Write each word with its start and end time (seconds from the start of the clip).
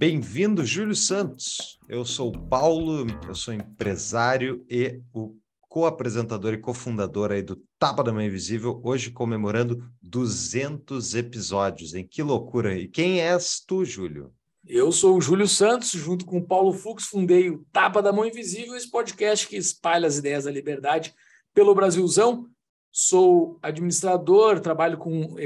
Bem-vindo, 0.00 0.64
Júlio 0.64 0.96
Santos. 0.96 1.78
Eu 1.86 2.06
sou 2.06 2.32
Paulo, 2.32 3.06
eu 3.28 3.34
sou 3.34 3.52
empresário 3.52 4.64
e 4.66 4.98
o 5.12 5.36
co-apresentador 5.68 6.54
e 6.54 6.58
cofundador 6.58 7.30
aí 7.30 7.42
do 7.42 7.62
Tapa 7.78 8.02
da 8.02 8.10
Mão 8.10 8.22
Invisível, 8.22 8.80
hoje 8.82 9.10
comemorando 9.10 9.84
200 10.00 11.14
episódios, 11.14 11.92
hein? 11.92 12.08
Que 12.10 12.22
loucura! 12.22 12.74
E 12.78 12.88
quem 12.88 13.20
és 13.20 13.60
tu, 13.60 13.84
Júlio? 13.84 14.32
Eu 14.66 14.90
sou 14.90 15.18
o 15.18 15.20
Júlio 15.20 15.46
Santos, 15.46 15.90
junto 15.90 16.24
com 16.24 16.38
o 16.38 16.46
Paulo 16.46 16.72
Fux, 16.72 17.04
fundei 17.04 17.50
o 17.50 17.62
Tapa 17.70 18.00
da 18.00 18.10
Mão 18.10 18.24
Invisível, 18.24 18.76
esse 18.76 18.90
podcast 18.90 19.46
que 19.46 19.56
espalha 19.58 20.06
as 20.06 20.16
ideias 20.16 20.44
da 20.44 20.50
liberdade 20.50 21.12
pelo 21.52 21.74
Brasilzão. 21.74 22.46
Sou 22.92 23.58
administrador, 23.62 24.58
trabalho 24.60 24.98
com, 24.98 25.36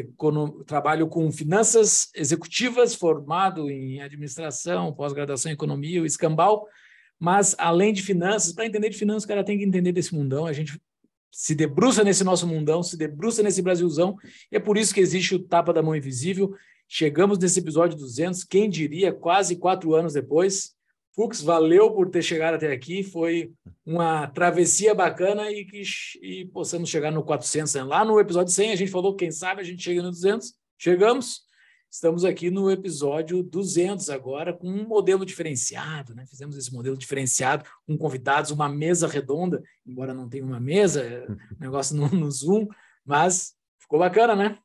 trabalho 0.65 1.07
com 1.09 1.31
finanças 1.31 2.09
executivas, 2.15 2.95
formado 2.95 3.71
em 3.71 4.01
administração, 4.01 4.95
pós-graduação 4.95 5.51
em 5.51 5.55
economia, 5.55 6.01
o 6.01 6.07
escambau. 6.07 6.67
Mas, 7.19 7.55
além 7.59 7.93
de 7.93 8.03
finanças, 8.03 8.53
para 8.53 8.67
entender 8.67 8.89
de 8.89 8.97
finanças, 8.97 9.25
o 9.25 9.29
cara 9.29 9.45
tem 9.45 9.59
que 9.59 9.65
entender 9.65 9.93
desse 9.93 10.15
mundão. 10.15 10.47
A 10.47 10.53
gente 10.53 10.81
se 11.31 11.55
debruça 11.55 12.03
nesse 12.03 12.25
nosso 12.25 12.47
mundão, 12.47 12.83
se 12.83 12.97
debruça 12.97 13.43
nesse 13.43 13.61
Brasilzão, 13.61 14.17
e 14.51 14.57
é 14.57 14.61
por 14.61 14.79
isso 14.79 14.95
que 14.95 15.01
existe 15.01 15.35
o 15.35 15.39
Tapa 15.39 15.73
da 15.73 15.83
Mão 15.83 15.95
Invisível. 15.95 16.55
Chegamos 16.89 17.39
nesse 17.39 17.59
episódio 17.59 17.99
200, 17.99 18.45
quem 18.45 18.71
diria, 18.71 19.13
quase 19.13 19.57
quatro 19.57 19.95
anos 19.95 20.13
depois. 20.13 20.75
Fux, 21.15 21.41
valeu 21.41 21.93
por 21.93 22.11
ter 22.11 22.23
chegado 22.23 22.55
até 22.55 22.73
aqui, 22.73 23.05
foi 23.05 23.53
uma 23.87 24.27
travessia 24.27 24.93
bacana 24.93 25.51
e 25.51 25.65
que 25.65 25.83
e 26.21 26.45
possamos 26.47 26.91
chegar 26.91 27.13
no 27.13 27.23
400. 27.23 27.73
Né? 27.75 27.85
Lá 27.85 28.05
no 28.05 28.19
episódio 28.19 28.53
100 28.53 28.73
a 28.73 28.77
gente 28.77 28.91
falou, 28.91 29.15
quem 29.15 29.31
sabe 29.31 29.61
a 29.61 29.65
gente 29.65 29.83
chega 29.83 30.03
no 30.03 30.11
200, 30.11 30.53
chegamos. 30.77 31.45
Estamos 31.89 32.25
aqui 32.25 32.51
no 32.51 32.69
episódio 32.69 33.41
200 33.45 34.11
agora, 34.11 34.53
com 34.53 34.67
um 34.67 34.85
modelo 34.89 35.25
diferenciado, 35.25 36.13
né? 36.13 36.27
Fizemos 36.27 36.57
esse 36.57 36.75
modelo 36.75 36.97
diferenciado 36.97 37.65
com 37.87 37.97
convidados, 37.97 38.51
uma 38.51 38.69
mesa 38.69 39.07
redonda, 39.07 39.63
embora 39.87 40.13
não 40.13 40.29
tenha 40.29 40.45
uma 40.45 40.59
mesa, 40.59 41.05
é 41.05 41.25
negócio 41.61 41.95
no, 41.97 42.09
no 42.09 42.29
Zoom, 42.29 42.67
mas 43.05 43.55
ficou 43.79 44.01
bacana, 44.01 44.35
né? 44.35 44.59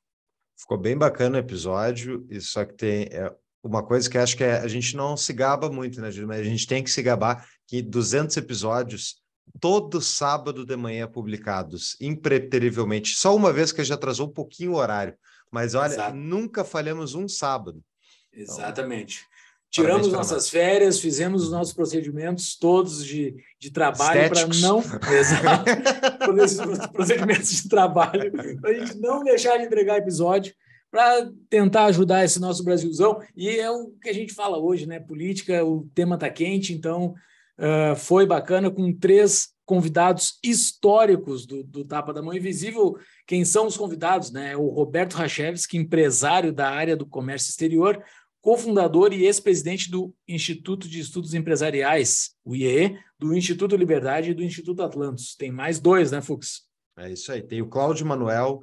Ficou 0.57 0.75
bem 0.75 0.97
bacana 0.97 1.37
o 1.37 1.39
episódio, 1.39 2.25
e 2.31 2.41
só 2.41 2.65
que 2.65 2.73
tem 2.73 3.03
é, 3.11 3.31
uma 3.63 3.83
coisa 3.83 4.09
que 4.09 4.17
acho 4.17 4.37
que 4.37 4.43
é, 4.43 4.57
a 4.57 4.67
gente 4.67 4.95
não 4.95 5.17
se 5.17 5.33
gaba 5.33 5.69
muito, 5.69 6.01
né, 6.01 6.11
Júlio? 6.11 6.27
Mas 6.27 6.39
a 6.39 6.43
gente 6.43 6.67
tem 6.67 6.83
que 6.83 6.89
se 6.89 7.01
gabar 7.01 7.47
que 7.67 7.81
200 7.81 8.35
episódios 8.37 9.17
todo 9.59 10.01
sábado 10.01 10.65
de 10.65 10.75
manhã 10.75 11.07
publicados, 11.07 11.97
impreterivelmente. 11.99 13.15
Só 13.15 13.35
uma 13.35 13.51
vez 13.51 13.71
que 13.71 13.83
já 13.83 13.95
atrasou 13.95 14.27
um 14.27 14.31
pouquinho 14.31 14.73
o 14.73 14.75
horário, 14.75 15.15
mas 15.51 15.75
olha, 15.75 15.93
Exato. 15.93 16.15
nunca 16.15 16.63
falhamos 16.63 17.15
um 17.15 17.27
sábado. 17.27 17.83
Exatamente. 18.31 19.19
Então, 19.19 19.29
Tiramos 19.71 20.11
nossas 20.11 20.49
férias, 20.49 20.99
fizemos 20.99 21.43
os 21.43 21.51
nossos 21.51 21.73
procedimentos 21.73 22.57
todos 22.57 23.05
de, 23.05 23.35
de 23.59 23.69
trabalho 23.69 24.29
para 24.29 24.47
não. 24.47 24.79
Exato. 25.13 26.91
procedimentos 26.91 27.51
de 27.51 27.69
trabalho, 27.69 28.31
para 28.59 28.71
a 28.71 28.73
gente 28.73 28.97
não 28.97 29.23
deixar 29.23 29.57
de 29.57 29.65
entregar 29.65 29.97
episódio, 29.97 30.55
para 30.91 31.29
tentar 31.49 31.85
ajudar 31.85 32.25
esse 32.25 32.39
nosso 32.39 32.63
Brasilzão. 32.63 33.19
E 33.35 33.49
é 33.49 33.69
o 33.69 33.91
que 34.01 34.09
a 34.09 34.13
gente 34.13 34.33
fala 34.33 34.57
hoje, 34.57 34.85
né? 34.85 34.99
Política, 34.99 35.63
o 35.63 35.87
tema 35.93 36.15
está 36.15 36.29
quente, 36.29 36.73
então 36.73 37.13
uh, 37.57 37.95
foi 37.95 38.25
bacana 38.25 38.71
com 38.71 38.91
três 38.93 39.49
convidados 39.65 40.39
históricos 40.43 41.45
do, 41.45 41.63
do 41.63 41.85
Tapa 41.85 42.11
da 42.11 42.23
Mão 42.23 42.33
Invisível. 42.33 42.97
Quem 43.27 43.45
são 43.45 43.67
os 43.67 43.77
convidados? 43.77 44.31
Né? 44.31 44.57
O 44.57 44.67
Roberto 44.69 45.13
Rachevski, 45.13 45.77
empresário 45.77 46.51
da 46.51 46.67
área 46.69 46.97
do 46.97 47.05
comércio 47.05 47.51
exterior, 47.51 48.03
cofundador 48.41 49.13
e 49.13 49.25
ex-presidente 49.25 49.91
do 49.91 50.11
Instituto 50.27 50.89
de 50.89 50.99
Estudos 50.99 51.35
Empresariais, 51.35 52.31
o 52.43 52.55
IEE, 52.55 52.97
do 53.19 53.35
Instituto 53.35 53.75
Liberdade 53.75 54.31
e 54.31 54.33
do 54.33 54.43
Instituto 54.43 54.81
Atlantos. 54.81 55.35
Tem 55.35 55.51
mais 55.51 55.79
dois, 55.79 56.11
né, 56.11 56.19
Fux? 56.19 56.63
É 56.97 57.11
isso 57.11 57.31
aí. 57.31 57.43
Tem 57.43 57.61
o 57.61 57.67
Cláudio 57.67 58.07
Manuel. 58.07 58.61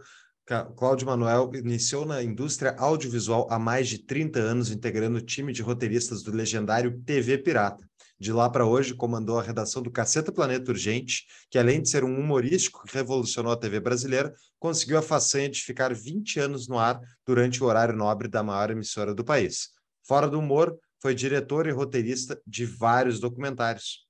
Cláudio 0.77 1.09
Manuel 1.09 1.51
iniciou 1.57 2.07
na 2.07 2.23
indústria 2.23 2.77
audiovisual 2.79 3.49
há 3.51 3.59
mais 3.59 3.89
de 3.89 3.99
30 3.99 4.39
anos, 4.39 4.71
integrando 4.71 5.19
o 5.19 5.21
time 5.21 5.53
de 5.53 5.61
roteiristas 5.61 6.23
do 6.23 6.31
legendário 6.31 7.03
TV 7.03 7.37
Pirata. 7.37 7.85
De 8.17 8.33
lá 8.33 8.49
para 8.49 8.65
hoje, 8.65 8.95
comandou 8.95 9.41
a 9.41 9.43
redação 9.43 9.83
do 9.83 9.91
Caceta 9.91 10.31
Planeta 10.31 10.71
Urgente, 10.71 11.25
que 11.51 11.59
além 11.59 11.83
de 11.83 11.91
ser 11.91 12.05
um 12.05 12.17
humorístico 12.17 12.85
que 12.87 12.95
revolucionou 12.95 13.53
a 13.53 13.57
TV 13.57 13.81
brasileira, 13.81 14.33
conseguiu 14.57 14.99
a 14.99 15.03
façanha 15.03 15.51
de 15.51 15.61
ficar 15.61 15.93
20 15.93 16.39
anos 16.39 16.69
no 16.69 16.79
ar 16.79 17.01
durante 17.27 17.61
o 17.61 17.67
horário 17.67 17.97
nobre 17.97 18.29
da 18.29 18.41
maior 18.45 18.71
emissora 18.71 19.13
do 19.13 19.25
país. 19.25 19.71
Fora 20.07 20.29
do 20.29 20.39
humor, 20.39 20.79
foi 21.03 21.13
diretor 21.13 21.67
e 21.67 21.73
roteirista 21.73 22.41
de 22.47 22.65
vários 22.65 23.19
documentários. 23.19 24.06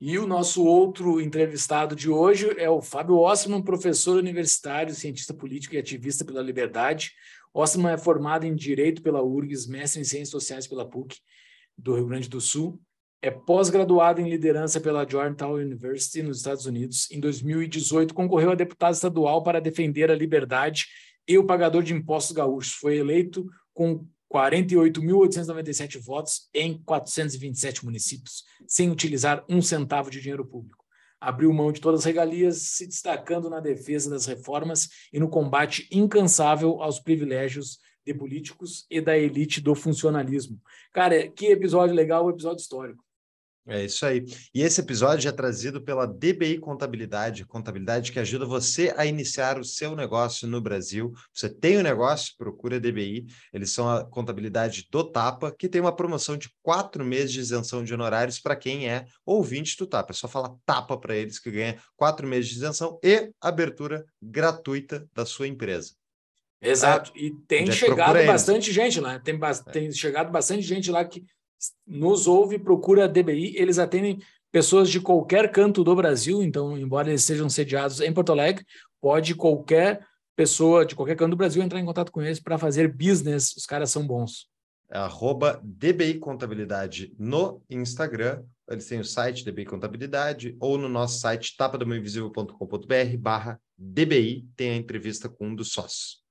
E 0.00 0.18
o 0.18 0.26
nosso 0.26 0.64
outro 0.64 1.20
entrevistado 1.20 1.96
de 1.96 2.10
hoje 2.10 2.54
é 2.58 2.68
o 2.68 2.82
Fábio 2.82 3.16
Ossman, 3.16 3.62
professor 3.62 4.18
universitário, 4.18 4.94
cientista 4.94 5.32
político 5.32 5.74
e 5.74 5.78
ativista 5.78 6.24
pela 6.24 6.42
liberdade. 6.42 7.12
Ossman 7.54 7.92
é 7.92 7.98
formado 7.98 8.44
em 8.44 8.54
Direito 8.54 9.02
pela 9.02 9.22
URGS, 9.22 9.66
mestre 9.66 10.00
em 10.00 10.04
Ciências 10.04 10.30
Sociais 10.30 10.66
pela 10.66 10.88
PUC 10.88 11.16
do 11.78 11.94
Rio 11.94 12.06
Grande 12.06 12.28
do 12.28 12.40
Sul 12.40 12.80
é 13.26 13.30
pós-graduado 13.30 14.20
em 14.20 14.28
liderança 14.28 14.80
pela 14.80 15.08
Georgetown 15.08 15.54
University, 15.54 16.22
nos 16.22 16.38
Estados 16.38 16.66
Unidos. 16.66 17.10
Em 17.10 17.18
2018, 17.18 18.14
concorreu 18.14 18.52
a 18.52 18.54
deputado 18.54 18.94
estadual 18.94 19.42
para 19.42 19.60
defender 19.60 20.10
a 20.10 20.14
liberdade 20.14 20.86
e 21.26 21.36
o 21.36 21.44
pagador 21.44 21.82
de 21.82 21.92
impostos 21.92 22.36
gaúchos. 22.36 22.74
Foi 22.74 22.96
eleito 22.96 23.44
com 23.74 24.06
48.897 24.32 25.98
votos 26.00 26.48
em 26.52 26.82
427 26.82 27.84
municípios, 27.84 28.44
sem 28.66 28.90
utilizar 28.90 29.44
um 29.48 29.62
centavo 29.62 30.10
de 30.10 30.20
dinheiro 30.20 30.44
público. 30.44 30.84
Abriu 31.20 31.52
mão 31.52 31.72
de 31.72 31.80
todas 31.80 32.00
as 32.00 32.06
regalias, 32.06 32.60
se 32.62 32.86
destacando 32.86 33.48
na 33.48 33.60
defesa 33.60 34.10
das 34.10 34.26
reformas 34.26 34.88
e 35.12 35.18
no 35.18 35.28
combate 35.28 35.88
incansável 35.90 36.82
aos 36.82 37.00
privilégios 37.00 37.78
de 38.04 38.12
políticos 38.12 38.86
e 38.90 39.00
da 39.00 39.16
elite 39.16 39.60
do 39.60 39.74
funcionalismo. 39.74 40.60
Cara, 40.92 41.28
que 41.28 41.46
episódio 41.46 41.94
legal, 41.94 42.26
um 42.26 42.30
episódio 42.30 42.60
histórico. 42.60 43.05
É 43.68 43.84
isso 43.84 44.06
aí. 44.06 44.24
E 44.54 44.62
esse 44.62 44.80
episódio 44.80 45.28
é 45.28 45.32
trazido 45.32 45.82
pela 45.82 46.06
DBI 46.06 46.58
Contabilidade, 46.58 47.44
contabilidade 47.44 48.12
que 48.12 48.20
ajuda 48.20 48.46
você 48.46 48.94
a 48.96 49.04
iniciar 49.04 49.58
o 49.58 49.64
seu 49.64 49.96
negócio 49.96 50.46
no 50.46 50.60
Brasil. 50.60 51.12
Você 51.34 51.48
tem 51.48 51.76
um 51.76 51.82
negócio, 51.82 52.34
procura 52.38 52.76
a 52.76 52.78
DBI. 52.78 53.26
Eles 53.52 53.72
são 53.72 53.90
a 53.90 54.04
contabilidade 54.04 54.86
do 54.88 55.02
Tapa, 55.02 55.52
que 55.52 55.68
tem 55.68 55.80
uma 55.80 55.94
promoção 55.94 56.36
de 56.36 56.48
quatro 56.62 57.04
meses 57.04 57.32
de 57.32 57.40
isenção 57.40 57.82
de 57.82 57.92
honorários 57.92 58.38
para 58.38 58.54
quem 58.54 58.88
é 58.88 59.04
ouvinte 59.24 59.76
do 59.76 59.86
Tapa. 59.86 60.12
É 60.12 60.14
só 60.14 60.28
falar 60.28 60.54
Tapa 60.64 60.96
para 60.96 61.16
eles 61.16 61.40
que 61.40 61.50
ganha 61.50 61.76
quatro 61.96 62.24
meses 62.24 62.50
de 62.50 62.56
isenção 62.58 63.00
e 63.02 63.32
abertura 63.40 64.06
gratuita 64.22 65.08
da 65.12 65.26
sua 65.26 65.48
empresa. 65.48 65.90
Exato. 66.60 67.12
E 67.14 67.32
tem 67.46 67.70
chegado 67.70 68.24
bastante 68.26 68.72
gente 68.72 69.00
lá. 69.00 69.18
Tem, 69.18 69.34
é. 69.34 69.70
tem 69.72 69.92
chegado 69.92 70.30
bastante 70.30 70.62
gente 70.62 70.90
lá 70.90 71.04
que 71.04 71.24
nos 71.86 72.26
ouve, 72.26 72.58
procura 72.58 73.04
a 73.04 73.08
DBI, 73.08 73.56
eles 73.56 73.78
atendem 73.78 74.18
pessoas 74.50 74.88
de 74.88 75.00
qualquer 75.00 75.50
canto 75.50 75.84
do 75.84 75.94
Brasil, 75.94 76.42
então, 76.42 76.78
embora 76.78 77.08
eles 77.08 77.24
sejam 77.24 77.48
sediados 77.48 78.00
em 78.00 78.12
Porto 78.12 78.32
Alegre, 78.32 78.64
pode 79.00 79.34
qualquer 79.34 80.06
pessoa 80.34 80.84
de 80.84 80.94
qualquer 80.94 81.16
canto 81.16 81.30
do 81.30 81.36
Brasil 81.36 81.62
entrar 81.62 81.80
em 81.80 81.84
contato 81.84 82.12
com 82.12 82.22
eles 82.22 82.40
para 82.40 82.58
fazer 82.58 82.92
business, 82.92 83.54
os 83.56 83.66
caras 83.66 83.90
são 83.90 84.06
bons. 84.06 84.48
Arroba 84.90 85.60
DBI 85.64 86.18
Contabilidade 86.18 87.12
no 87.18 87.60
Instagram, 87.68 88.44
eles 88.68 88.86
têm 88.86 89.00
o 89.00 89.04
site 89.04 89.44
DBI 89.44 89.64
Contabilidade, 89.64 90.56
ou 90.60 90.78
no 90.78 90.88
nosso 90.88 91.18
site 91.18 91.56
tapadomainvisível.com.br 91.56 93.16
barra 93.18 93.60
DBI, 93.76 94.46
tem 94.56 94.70
a 94.70 94.76
entrevista 94.76 95.28
com 95.28 95.48
um 95.48 95.54
dos 95.54 95.72
sócios. 95.72 96.22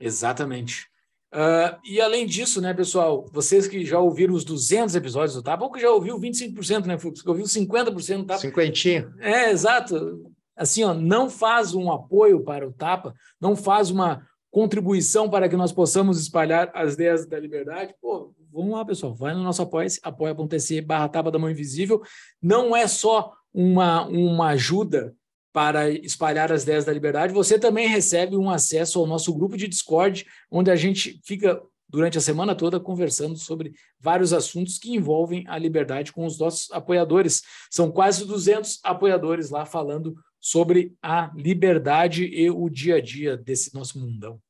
Exatamente. 0.00 0.88
Uh, 1.34 1.76
e 1.84 2.00
além 2.00 2.26
disso, 2.26 2.60
né, 2.60 2.72
pessoal, 2.72 3.26
vocês 3.32 3.66
que 3.66 3.84
já 3.84 3.98
ouviram 3.98 4.34
os 4.34 4.44
200 4.44 4.94
episódios 4.94 5.34
do 5.34 5.42
Tapa, 5.42 5.64
ou 5.64 5.72
que 5.72 5.80
já 5.80 5.90
ouviu 5.90 6.16
25%, 6.16 6.86
né, 6.86 6.96
Fux? 6.96 7.20
Que 7.20 7.28
ouviu 7.28 7.44
50% 7.44 8.18
do 8.18 8.24
Tapa. 8.24 8.40
Cinquentinho. 8.40 9.12
É, 9.18 9.50
exato. 9.50 10.30
Assim, 10.56 10.84
ó, 10.84 10.94
não 10.94 11.28
faz 11.28 11.74
um 11.74 11.90
apoio 11.90 12.44
para 12.44 12.68
o 12.68 12.72
Tapa, 12.72 13.12
não 13.40 13.56
faz 13.56 13.90
uma 13.90 14.24
contribuição 14.48 15.28
para 15.28 15.48
que 15.48 15.56
nós 15.56 15.72
possamos 15.72 16.20
espalhar 16.20 16.70
as 16.72 16.94
ideias 16.94 17.26
da 17.26 17.40
liberdade, 17.40 17.92
pô, 18.00 18.32
vamos 18.52 18.70
lá, 18.70 18.84
pessoal, 18.84 19.12
vai 19.12 19.34
no 19.34 19.42
nosso 19.42 19.60
apoia 19.60 19.88
apoia.se 20.04 20.80
barra 20.80 21.08
Taba 21.08 21.32
da 21.32 21.40
Mão 21.40 21.50
Invisível. 21.50 22.00
Não 22.40 22.76
é 22.76 22.86
só 22.86 23.32
uma, 23.52 24.06
uma 24.06 24.50
ajuda 24.50 25.12
para 25.54 25.88
espalhar 25.88 26.50
as 26.50 26.64
ideias 26.64 26.84
da 26.84 26.92
liberdade, 26.92 27.32
você 27.32 27.56
também 27.56 27.86
recebe 27.86 28.36
um 28.36 28.50
acesso 28.50 28.98
ao 28.98 29.06
nosso 29.06 29.32
grupo 29.32 29.56
de 29.56 29.68
Discord, 29.68 30.26
onde 30.50 30.68
a 30.68 30.74
gente 30.74 31.20
fica 31.24 31.62
durante 31.88 32.18
a 32.18 32.20
semana 32.20 32.56
toda 32.56 32.80
conversando 32.80 33.36
sobre 33.36 33.72
vários 34.00 34.32
assuntos 34.32 34.78
que 34.78 34.92
envolvem 34.92 35.44
a 35.46 35.56
liberdade 35.56 36.12
com 36.12 36.26
os 36.26 36.40
nossos 36.40 36.68
apoiadores. 36.72 37.40
São 37.70 37.88
quase 37.88 38.26
200 38.26 38.80
apoiadores 38.82 39.48
lá 39.50 39.64
falando 39.64 40.16
sobre 40.40 40.92
a 41.00 41.30
liberdade 41.36 42.24
e 42.24 42.50
o 42.50 42.68
dia 42.68 42.96
a 42.96 43.00
dia 43.00 43.36
desse 43.36 43.72
nosso 43.72 44.00
mundão. 44.00 44.40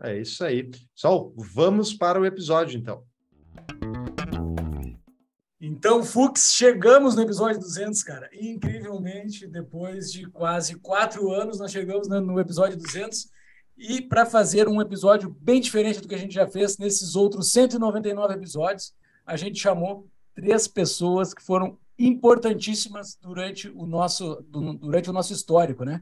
É 0.00 0.16
isso 0.16 0.44
aí. 0.44 0.70
Sol, 0.94 1.34
vamos 1.36 1.92
para 1.92 2.20
o 2.20 2.24
episódio 2.24 2.78
então. 2.78 3.02
Então, 5.62 6.02
Fux, 6.02 6.54
chegamos 6.54 7.14
no 7.14 7.20
episódio 7.20 7.60
200, 7.60 8.02
cara. 8.02 8.30
Incrivelmente, 8.32 9.46
depois 9.46 10.10
de 10.10 10.26
quase 10.26 10.76
quatro 10.76 11.30
anos, 11.30 11.58
nós 11.58 11.70
chegamos 11.70 12.08
no 12.08 12.40
episódio 12.40 12.78
200. 12.78 13.28
E 13.76 14.00
para 14.00 14.24
fazer 14.24 14.66
um 14.68 14.80
episódio 14.80 15.36
bem 15.38 15.60
diferente 15.60 16.00
do 16.00 16.08
que 16.08 16.14
a 16.14 16.18
gente 16.18 16.32
já 16.32 16.46
fez 16.46 16.78
nesses 16.78 17.14
outros 17.14 17.52
199 17.52 18.34
episódios, 18.34 18.94
a 19.26 19.36
gente 19.36 19.60
chamou 19.60 20.08
três 20.34 20.66
pessoas 20.66 21.34
que 21.34 21.42
foram 21.42 21.78
importantíssimas 21.98 23.18
durante 23.20 23.68
o 23.68 23.84
nosso, 23.84 24.42
durante 24.48 25.10
o 25.10 25.12
nosso 25.12 25.34
histórico, 25.34 25.84
né? 25.84 26.00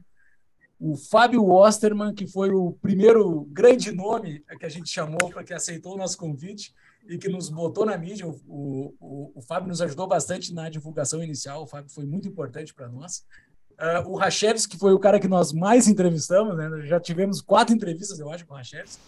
O 0.79 0.95
Fábio 0.95 1.45
Osterman, 1.45 2.13
que 2.13 2.25
foi 2.25 2.49
o 2.51 2.77
primeiro 2.81 3.41
grande 3.51 3.91
nome 3.91 4.41
que 4.57 4.65
a 4.65 4.69
gente 4.69 4.89
chamou 4.89 5.29
para 5.29 5.43
que 5.43 5.53
aceitou 5.53 5.95
o 5.95 5.97
nosso 5.97 6.17
convite 6.17 6.73
e 7.09 7.17
que 7.17 7.27
nos 7.27 7.49
botou 7.49 7.85
na 7.85 7.97
mídia. 7.97 8.27
O, 8.27 8.95
o, 8.99 9.31
o 9.35 9.41
Fábio 9.41 9.67
nos 9.67 9.81
ajudou 9.81 10.07
bastante 10.07 10.53
na 10.53 10.69
divulgação 10.69 11.23
inicial, 11.23 11.63
o 11.63 11.67
Fábio 11.67 11.91
foi 11.91 12.05
muito 12.05 12.27
importante 12.27 12.73
para 12.73 12.87
nós. 12.87 13.25
Uh, 13.71 14.09
o 14.09 14.15
Rachevski, 14.15 14.73
que 14.73 14.79
foi 14.79 14.93
o 14.93 14.99
cara 14.99 15.19
que 15.19 15.27
nós 15.27 15.51
mais 15.51 15.87
entrevistamos, 15.87 16.55
né? 16.55 16.85
Já 16.85 16.99
tivemos 16.99 17.41
quatro 17.41 17.73
entrevistas, 17.73 18.19
eu 18.19 18.29
acho, 18.29 18.45
com 18.45 18.53
o 18.53 18.57
Rachevski. 18.57 19.01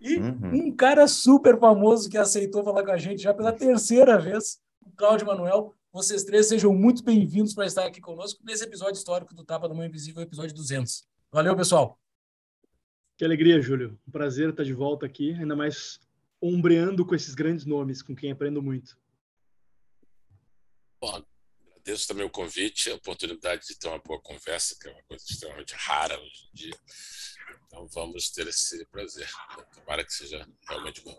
E 0.00 0.16
uhum. 0.16 0.66
um 0.66 0.76
cara 0.76 1.06
super 1.06 1.58
famoso 1.58 2.10
que 2.10 2.18
aceitou 2.18 2.64
falar 2.64 2.84
com 2.84 2.90
a 2.90 2.96
gente 2.96 3.22
já 3.22 3.32
pela 3.32 3.52
terceira 3.52 4.18
vez, 4.18 4.58
o 4.82 4.90
Cláudio 4.90 5.26
Manuel. 5.26 5.74
Vocês 5.92 6.24
três 6.24 6.48
sejam 6.48 6.74
muito 6.74 7.04
bem-vindos 7.04 7.54
para 7.54 7.66
estar 7.66 7.86
aqui 7.86 8.00
conosco 8.00 8.42
nesse 8.44 8.64
episódio 8.64 8.94
histórico 8.94 9.34
do 9.34 9.44
Tapa 9.44 9.68
da 9.68 9.74
Mão 9.74 9.84
Invisível, 9.84 10.22
episódio 10.22 10.54
200. 10.54 11.04
Valeu, 11.30 11.54
pessoal! 11.54 11.98
Que 13.16 13.24
alegria, 13.24 13.60
Júlio. 13.60 13.96
Um 14.08 14.10
prazer 14.10 14.50
estar 14.50 14.64
de 14.64 14.72
volta 14.72 15.06
aqui, 15.06 15.32
ainda 15.34 15.54
mais 15.54 16.00
ombreando 16.44 17.06
com 17.06 17.14
esses 17.14 17.34
grandes 17.34 17.64
nomes, 17.64 18.02
com 18.02 18.14
quem 18.14 18.30
aprendo 18.30 18.62
muito. 18.62 18.98
Bom, 21.00 21.24
agradeço 21.70 22.06
também 22.06 22.26
o 22.26 22.30
convite, 22.30 22.90
a 22.90 22.96
oportunidade 22.96 23.66
de 23.66 23.78
ter 23.78 23.88
uma 23.88 23.98
boa 23.98 24.20
conversa, 24.20 24.76
que 24.78 24.86
é 24.86 24.92
uma 24.92 25.02
coisa 25.04 25.24
extremamente 25.26 25.74
rara 25.74 26.20
hoje 26.20 26.48
em 26.52 26.54
dia. 26.54 26.76
Então 27.66 27.86
vamos 27.88 28.30
ter 28.30 28.46
esse 28.46 28.84
prazer. 28.86 29.26
Tomara 29.74 30.04
que 30.04 30.12
seja 30.12 30.46
realmente 30.68 31.02
bom. 31.02 31.18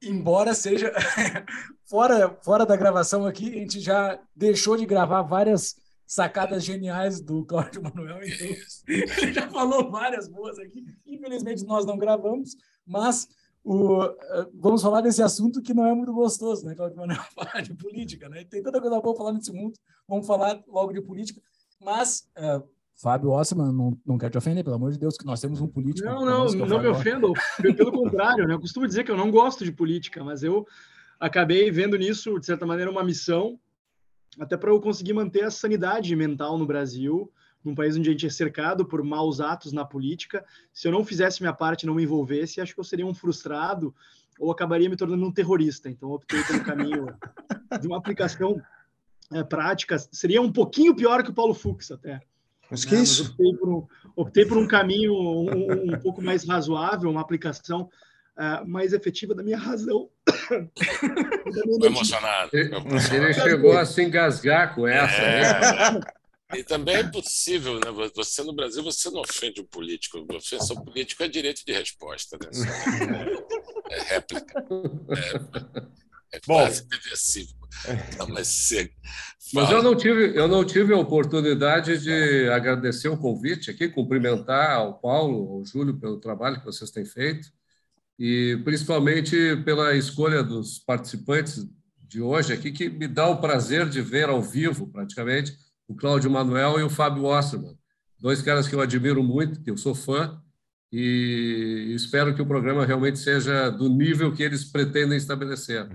Embora 0.00 0.54
seja 0.54 0.94
fora, 1.84 2.38
fora 2.42 2.64
da 2.64 2.76
gravação 2.76 3.26
aqui, 3.26 3.50
a 3.50 3.58
gente 3.58 3.80
já 3.80 4.18
deixou 4.34 4.78
de 4.78 4.86
gravar 4.86 5.22
várias 5.22 5.76
sacadas 6.06 6.64
geniais 6.64 7.20
do 7.20 7.44
Cláudio 7.44 7.82
Manuel, 7.82 8.20
então 8.22 8.46
a 8.46 9.20
gente 9.20 9.34
já 9.34 9.50
falou 9.50 9.90
várias 9.90 10.26
boas 10.26 10.58
aqui. 10.58 10.86
Infelizmente 11.04 11.64
nós 11.64 11.84
não 11.84 11.98
gravamos, 11.98 12.56
mas 12.86 13.28
o, 13.70 14.02
eh, 14.02 14.48
vamos 14.54 14.80
falar 14.80 15.02
desse 15.02 15.22
assunto 15.22 15.60
que 15.60 15.74
não 15.74 15.84
é 15.84 15.94
muito 15.94 16.10
gostoso, 16.10 16.64
né, 16.64 16.74
Claudio 16.74 16.96
Manuel? 16.96 17.20
Falar 17.36 17.60
de 17.60 17.74
política, 17.74 18.26
né? 18.26 18.42
Tem 18.44 18.62
tanta 18.62 18.80
coisa 18.80 18.98
boa 18.98 19.14
falar 19.14 19.32
nesse 19.32 19.52
mundo, 19.52 19.74
vamos 20.08 20.26
falar 20.26 20.62
logo 20.66 20.90
de 20.90 21.02
política, 21.02 21.38
mas 21.78 22.26
uh, 22.38 22.66
Fábio 22.96 23.30
Ossman, 23.30 23.70
não, 23.70 23.94
não 24.06 24.16
quero 24.16 24.32
te 24.32 24.38
ofender, 24.38 24.64
pelo 24.64 24.76
amor 24.76 24.90
de 24.90 24.98
Deus, 24.98 25.18
que 25.18 25.26
nós 25.26 25.38
temos 25.38 25.60
um 25.60 25.68
político. 25.68 26.08
Não, 26.08 26.24
não, 26.24 26.46
é 26.46 26.54
não 26.56 26.80
me 26.80 26.88
ofendo, 26.88 27.34
pelo 27.60 27.92
contrário, 27.92 28.48
né? 28.48 28.54
Eu 28.54 28.60
costumo 28.60 28.86
dizer 28.86 29.04
que 29.04 29.10
eu 29.10 29.16
não 29.18 29.30
gosto 29.30 29.66
de 29.66 29.70
política, 29.70 30.24
mas 30.24 30.42
eu 30.42 30.66
acabei 31.20 31.70
vendo 31.70 31.98
nisso, 31.98 32.40
de 32.40 32.46
certa 32.46 32.64
maneira, 32.64 32.90
uma 32.90 33.04
missão, 33.04 33.60
até 34.40 34.56
para 34.56 34.70
eu 34.70 34.80
conseguir 34.80 35.12
manter 35.12 35.44
a 35.44 35.50
sanidade 35.50 36.16
mental 36.16 36.56
no 36.56 36.66
Brasil, 36.66 37.30
num 37.68 37.74
país 37.74 37.96
onde 37.96 38.08
a 38.08 38.12
gente 38.12 38.26
é 38.26 38.30
cercado 38.30 38.84
por 38.84 39.02
maus 39.02 39.40
atos 39.40 39.72
na 39.72 39.84
política. 39.84 40.44
Se 40.72 40.88
eu 40.88 40.92
não 40.92 41.04
fizesse 41.04 41.42
minha 41.42 41.52
parte, 41.52 41.86
não 41.86 41.94
me 41.94 42.02
envolvesse, 42.02 42.60
acho 42.60 42.74
que 42.74 42.80
eu 42.80 42.84
seria 42.84 43.06
um 43.06 43.14
frustrado 43.14 43.94
ou 44.38 44.50
acabaria 44.50 44.88
me 44.88 44.96
tornando 44.96 45.24
um 45.26 45.32
terrorista. 45.32 45.88
Então, 45.88 46.10
optei 46.10 46.42
pelo 46.44 46.64
caminho 46.64 47.06
de 47.80 47.86
uma 47.86 47.98
aplicação 47.98 48.60
é, 49.32 49.42
prática. 49.42 49.98
Seria 49.98 50.40
um 50.40 50.50
pouquinho 50.50 50.94
pior 50.94 51.22
que 51.22 51.30
o 51.30 51.34
Paulo 51.34 51.54
Fux, 51.54 51.90
até. 51.90 52.20
Mas 52.70 52.84
que 52.84 52.94
é, 52.94 53.00
isso? 53.00 53.22
Mas 53.22 53.30
optei, 53.32 53.54
por 53.56 53.68
um, 53.68 53.86
optei 54.16 54.46
por 54.46 54.58
um 54.58 54.66
caminho 54.66 55.12
um, 55.12 55.94
um 55.94 55.98
pouco 56.00 56.22
mais 56.22 56.44
razoável, 56.46 57.10
uma 57.10 57.20
aplicação 57.20 57.90
uh, 58.36 58.68
mais 58.68 58.92
efetiva 58.92 59.34
da 59.34 59.42
minha 59.42 59.58
razão. 59.58 60.08
Estou 61.46 61.86
emocionado. 61.86 62.50
Ele 62.52 63.34
chegou 63.34 63.76
a 63.76 63.84
se 63.84 64.02
engasgar 64.02 64.74
com 64.74 64.86
essa. 64.86 65.22
É. 65.22 65.92
Né? 65.92 66.00
E 66.54 66.64
também 66.64 66.96
é 66.96 67.02
possível, 67.04 67.74
né? 67.74 67.90
Você 68.14 68.42
no 68.42 68.54
Brasil 68.54 68.82
você 68.82 69.10
não 69.10 69.20
ofende 69.20 69.60
o 69.60 69.64
político. 69.64 70.26
Ofensão 70.34 70.82
político 70.82 71.22
é 71.22 71.28
direito 71.28 71.62
de 71.64 71.72
resposta, 71.72 72.38
né? 72.40 72.48
É, 73.90 73.94
é 73.94 74.02
réplica. 74.14 74.66
É, 76.32 76.36
é 76.36 76.40
quase 76.40 76.86
reversível. 76.90 77.58
Não, 78.18 78.28
mas, 78.28 78.70
mas 79.52 79.70
eu 79.70 79.82
não 79.82 79.94
tive 79.94 80.36
eu 80.36 80.48
não 80.48 80.64
tive 80.64 80.94
a 80.94 80.98
oportunidade 80.98 81.98
de 81.98 82.48
agradecer 82.48 83.08
o 83.08 83.18
convite 83.18 83.70
aqui, 83.70 83.88
cumprimentar 83.88 84.72
ao 84.72 84.98
Paulo, 84.98 85.52
ao 85.52 85.64
Júlio 85.64 85.98
pelo 85.98 86.18
trabalho 86.18 86.58
que 86.58 86.64
vocês 86.64 86.90
têm 86.90 87.04
feito 87.04 87.52
e 88.18 88.58
principalmente 88.64 89.56
pela 89.64 89.94
escolha 89.94 90.42
dos 90.42 90.78
participantes 90.78 91.66
de 92.00 92.22
hoje 92.22 92.54
aqui 92.54 92.72
que 92.72 92.88
me 92.88 93.06
dá 93.06 93.28
o 93.28 93.40
prazer 93.40 93.88
de 93.88 94.00
ver 94.00 94.30
ao 94.30 94.42
vivo, 94.42 94.90
praticamente 94.90 95.52
o 95.88 95.94
Cláudio 95.96 96.30
Manuel 96.30 96.78
e 96.78 96.82
o 96.82 96.90
Fábio 96.90 97.24
Osterman. 97.24 97.76
Dois 98.20 98.42
caras 98.42 98.68
que 98.68 98.74
eu 98.74 98.80
admiro 98.80 99.22
muito, 99.22 99.60
que 99.62 99.70
eu 99.70 99.76
sou 99.76 99.94
fã, 99.94 100.40
e 100.92 101.92
espero 101.94 102.34
que 102.34 102.42
o 102.42 102.46
programa 102.46 102.84
realmente 102.84 103.18
seja 103.18 103.70
do 103.70 103.88
nível 103.88 104.32
que 104.32 104.42
eles 104.42 104.64
pretendem 104.64 105.16
estabelecer. 105.16 105.88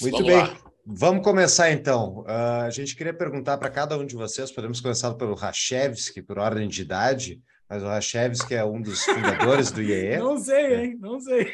Muito 0.00 0.18
Vamos 0.18 0.26
bem. 0.26 0.36
Lá. 0.36 0.58
Vamos 0.84 1.22
começar 1.22 1.70
então. 1.70 2.20
Uh, 2.20 2.64
a 2.64 2.70
gente 2.70 2.96
queria 2.96 3.14
perguntar 3.14 3.58
para 3.58 3.70
cada 3.70 3.96
um 3.96 4.04
de 4.04 4.16
vocês, 4.16 4.50
podemos 4.50 4.80
começar 4.80 5.14
pelo 5.14 5.34
Rachevski, 5.34 6.22
por 6.22 6.38
ordem 6.38 6.68
de 6.68 6.82
idade, 6.82 7.40
mas 7.68 7.82
o 7.82 7.86
Rachevski 7.86 8.54
é 8.54 8.64
um 8.64 8.80
dos 8.80 9.04
fundadores 9.04 9.70
do 9.70 9.82
IEE. 9.82 10.18
Não 10.18 10.38
sei, 10.38 10.74
hein? 10.74 10.98
Não 10.98 11.20
sei. 11.20 11.52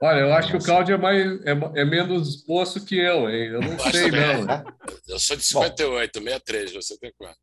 Olha, 0.00 0.20
eu 0.20 0.34
acho 0.34 0.50
que 0.50 0.56
o 0.56 0.64
Cláudio 0.64 0.94
é, 0.94 0.98
mais, 0.98 1.40
é, 1.44 1.80
é 1.80 1.84
menos 1.84 2.46
moço 2.46 2.84
que 2.84 2.96
eu, 2.96 3.30
hein? 3.30 3.48
Eu 3.48 3.60
não 3.60 3.72
eu 3.72 3.78
sei, 3.78 4.10
não. 4.10 4.64
Eu 5.08 5.18
sou 5.18 5.36
de 5.36 5.44
58, 5.44 6.20
Bom. 6.20 6.24
63, 6.24 6.74
você 6.74 6.98
tem 6.98 7.12
quanto? 7.16 7.38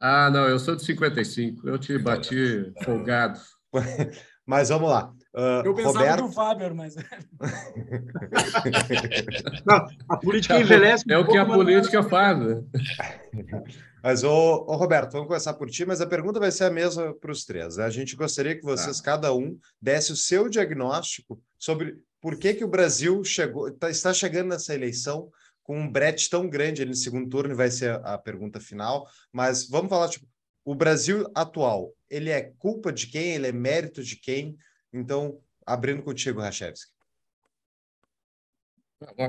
Ah, 0.00 0.30
não, 0.30 0.48
eu 0.48 0.58
sou 0.58 0.76
de 0.76 0.84
55. 0.84 1.68
Eu 1.68 1.78
te 1.78 1.96
bati 1.98 2.72
folgado. 2.84 3.38
Mas 4.46 4.68
vamos 4.68 4.90
lá. 4.90 5.10
Uh, 5.34 5.64
eu 5.64 5.74
pensava 5.74 5.98
Roberto... 5.98 6.20
no 6.20 6.32
Fábio, 6.32 6.74
mas. 6.76 6.94
não, 9.66 9.86
a 10.08 10.16
política 10.18 10.60
envelhece. 10.60 11.02
É 11.10 11.18
o 11.18 11.26
que 11.26 11.36
a 11.36 11.46
política 11.46 12.04
faz. 12.04 12.38
Né? 14.04 14.10
Mas, 14.10 14.22
ô, 14.22 14.66
ô, 14.68 14.76
Roberto, 14.76 15.12
vamos 15.12 15.26
começar 15.26 15.54
por 15.54 15.70
ti, 15.70 15.86
mas 15.86 16.02
a 16.02 16.06
pergunta 16.06 16.38
vai 16.38 16.52
ser 16.52 16.64
a 16.64 16.70
mesma 16.70 17.14
para 17.14 17.32
os 17.32 17.44
três. 17.44 17.78
A 17.78 17.88
gente 17.88 18.14
gostaria 18.14 18.54
que 18.54 18.62
vocês, 18.62 18.98
tá. 18.98 19.02
cada 19.02 19.34
um, 19.34 19.58
desse 19.80 20.12
o 20.12 20.16
seu 20.16 20.48
diagnóstico 20.50 21.40
sobre 21.58 21.96
por 22.20 22.38
que, 22.38 22.52
que 22.54 22.64
o 22.64 22.68
Brasil 22.68 23.24
chegou, 23.24 23.72
tá, 23.72 23.88
está 23.88 24.12
chegando 24.12 24.48
nessa 24.48 24.74
eleição 24.74 25.30
com 25.62 25.80
um 25.80 25.90
brete 25.90 26.28
tão 26.28 26.46
grande 26.46 26.82
ali 26.82 26.90
no 26.90 26.96
segundo 26.96 27.30
turno, 27.30 27.54
e 27.54 27.56
vai 27.56 27.70
ser 27.70 27.92
a, 27.92 28.14
a 28.14 28.18
pergunta 28.18 28.60
final. 28.60 29.08
Mas 29.32 29.66
vamos 29.66 29.88
falar, 29.88 30.10
tipo, 30.10 30.26
o 30.62 30.74
Brasil 30.74 31.26
atual, 31.34 31.92
ele 32.08 32.30
é 32.30 32.52
culpa 32.58 32.92
de 32.92 33.06
quem? 33.06 33.34
Ele 33.34 33.46
é 33.46 33.52
mérito 33.52 34.02
de 34.02 34.16
quem? 34.16 34.56
Então, 34.92 35.38
abrindo 35.64 36.02
contigo, 36.02 36.40
Rachevski. 36.40 36.93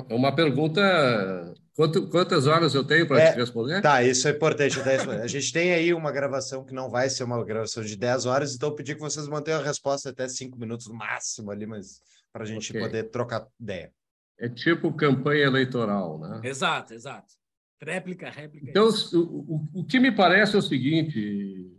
Uma 0.10 0.36
pergunta. 0.36 1.54
Quanto, 1.76 2.08
quantas 2.10 2.48
horas 2.48 2.74
eu 2.74 2.84
tenho 2.84 3.08
para 3.08 3.22
é, 3.22 3.32
te 3.34 3.38
responder? 3.38 3.82
Tá, 3.82 4.02
isso 4.02 4.28
é 4.28 4.32
importante. 4.32 4.80
A 4.80 5.28
gente 5.28 5.52
tem 5.52 5.74
aí 5.74 5.94
uma 5.94 6.12
gravação 6.12 6.64
que 6.64 6.74
não 6.74 6.90
vai 6.90 7.10
ser 7.10 7.24
uma 7.26 7.44
gravação 7.44 7.84
de 7.84 7.98
10 7.98 8.26
horas, 8.26 8.56
então 8.56 8.70
eu 8.70 8.76
pedi 8.76 8.96
que 8.96 9.02
vocês 9.02 9.28
mantenham 9.28 9.60
a 9.60 9.64
resposta 9.64 10.10
até 10.10 10.28
5 10.28 10.58
minutos 10.58 10.88
no 10.88 10.96
máximo 10.96 11.52
ali, 11.52 11.66
mas 11.66 12.00
para 12.32 12.44
a 12.44 12.46
gente 12.46 12.72
okay. 12.72 12.82
poder 12.82 13.04
trocar 13.10 13.46
ideia. 13.60 13.92
É 14.40 14.48
tipo 14.48 14.94
campanha 14.94 15.44
eleitoral, 15.44 16.20
né? 16.20 16.42
Exato, 16.44 16.94
exato. 16.94 17.34
Réplica, 17.82 18.30
réplica. 18.30 18.70
Então, 18.70 18.88
o, 19.14 19.18
o, 19.18 19.82
o 19.82 19.86
que 19.86 20.00
me 20.00 20.12
parece 20.12 20.56
é 20.56 20.60
o 20.60 20.62
seguinte: 20.62 21.70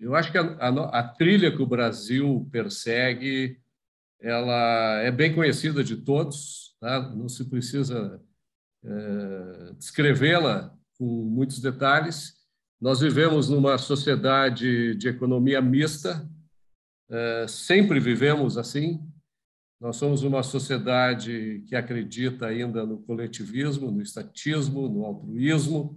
eu 0.00 0.14
acho 0.14 0.32
que 0.32 0.38
a, 0.38 0.42
a, 0.42 0.98
a 0.98 1.02
trilha 1.08 1.54
que 1.54 1.62
o 1.62 1.66
Brasil 1.66 2.48
persegue 2.50 3.62
ela 4.22 5.00
é 5.02 5.10
bem 5.10 5.34
conhecida 5.34 5.82
de 5.82 5.96
todos, 5.96 6.71
tá? 6.82 7.00
não 7.14 7.28
se 7.28 7.44
precisa 7.44 8.20
é, 8.84 9.72
descrevê-la 9.78 10.76
com 10.98 11.04
muitos 11.04 11.60
detalhes. 11.60 12.34
Nós 12.80 13.00
vivemos 13.00 13.48
numa 13.48 13.78
sociedade 13.78 14.96
de 14.96 15.08
economia 15.08 15.62
mista, 15.62 16.28
é, 17.08 17.46
sempre 17.46 18.00
vivemos 18.00 18.58
assim. 18.58 19.00
Nós 19.80 19.96
somos 19.96 20.24
uma 20.24 20.42
sociedade 20.42 21.62
que 21.68 21.76
acredita 21.76 22.46
ainda 22.46 22.84
no 22.84 22.98
coletivismo, 22.98 23.90
no 23.92 24.02
estatismo, 24.02 24.88
no 24.88 25.04
altruísmo. 25.04 25.96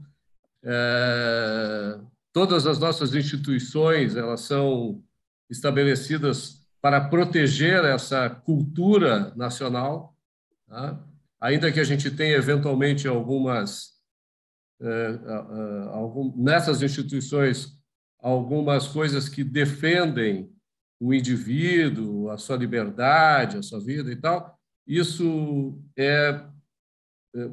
É, 0.64 2.00
todas 2.32 2.68
as 2.68 2.78
nossas 2.78 3.16
instituições 3.16 4.16
elas 4.16 4.42
são 4.42 5.04
estabelecidas 5.50 6.64
para 6.80 7.02
proteger 7.02 7.84
essa 7.86 8.30
cultura 8.30 9.34
nacional, 9.36 10.15
tá? 10.76 11.08
ainda 11.40 11.72
que 11.72 11.80
a 11.80 11.84
gente 11.84 12.12
tenha 12.12 12.36
eventualmente 12.36 13.08
algumas 13.08 13.96
é, 14.82 15.20
algum, 15.94 16.36
nessas 16.36 16.82
instituições 16.82 17.80
algumas 18.20 18.88
coisas 18.88 19.30
que 19.30 19.44
defendem 19.44 20.52
o 21.00 21.14
indivíduo, 21.14 22.30
a 22.30 22.38
sua 22.38 22.58
liberdade, 22.58 23.58
a 23.58 23.62
sua 23.62 23.80
vida 23.80 24.12
e 24.12 24.16
tal, 24.16 24.60
isso 24.88 25.80
é, 25.96 26.42
é 27.36 27.50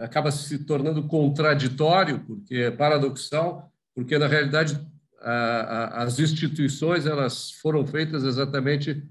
acaba 0.00 0.32
se 0.32 0.64
tornando 0.64 1.06
contraditório, 1.06 2.24
porque 2.26 2.56
é 2.56 2.70
paradoxal, 2.70 3.72
porque 3.94 4.18
na 4.18 4.26
realidade 4.26 4.84
as 5.20 6.18
instituições 6.18 7.06
elas 7.06 7.52
foram 7.52 7.86
feitas 7.86 8.24
exatamente 8.24 9.08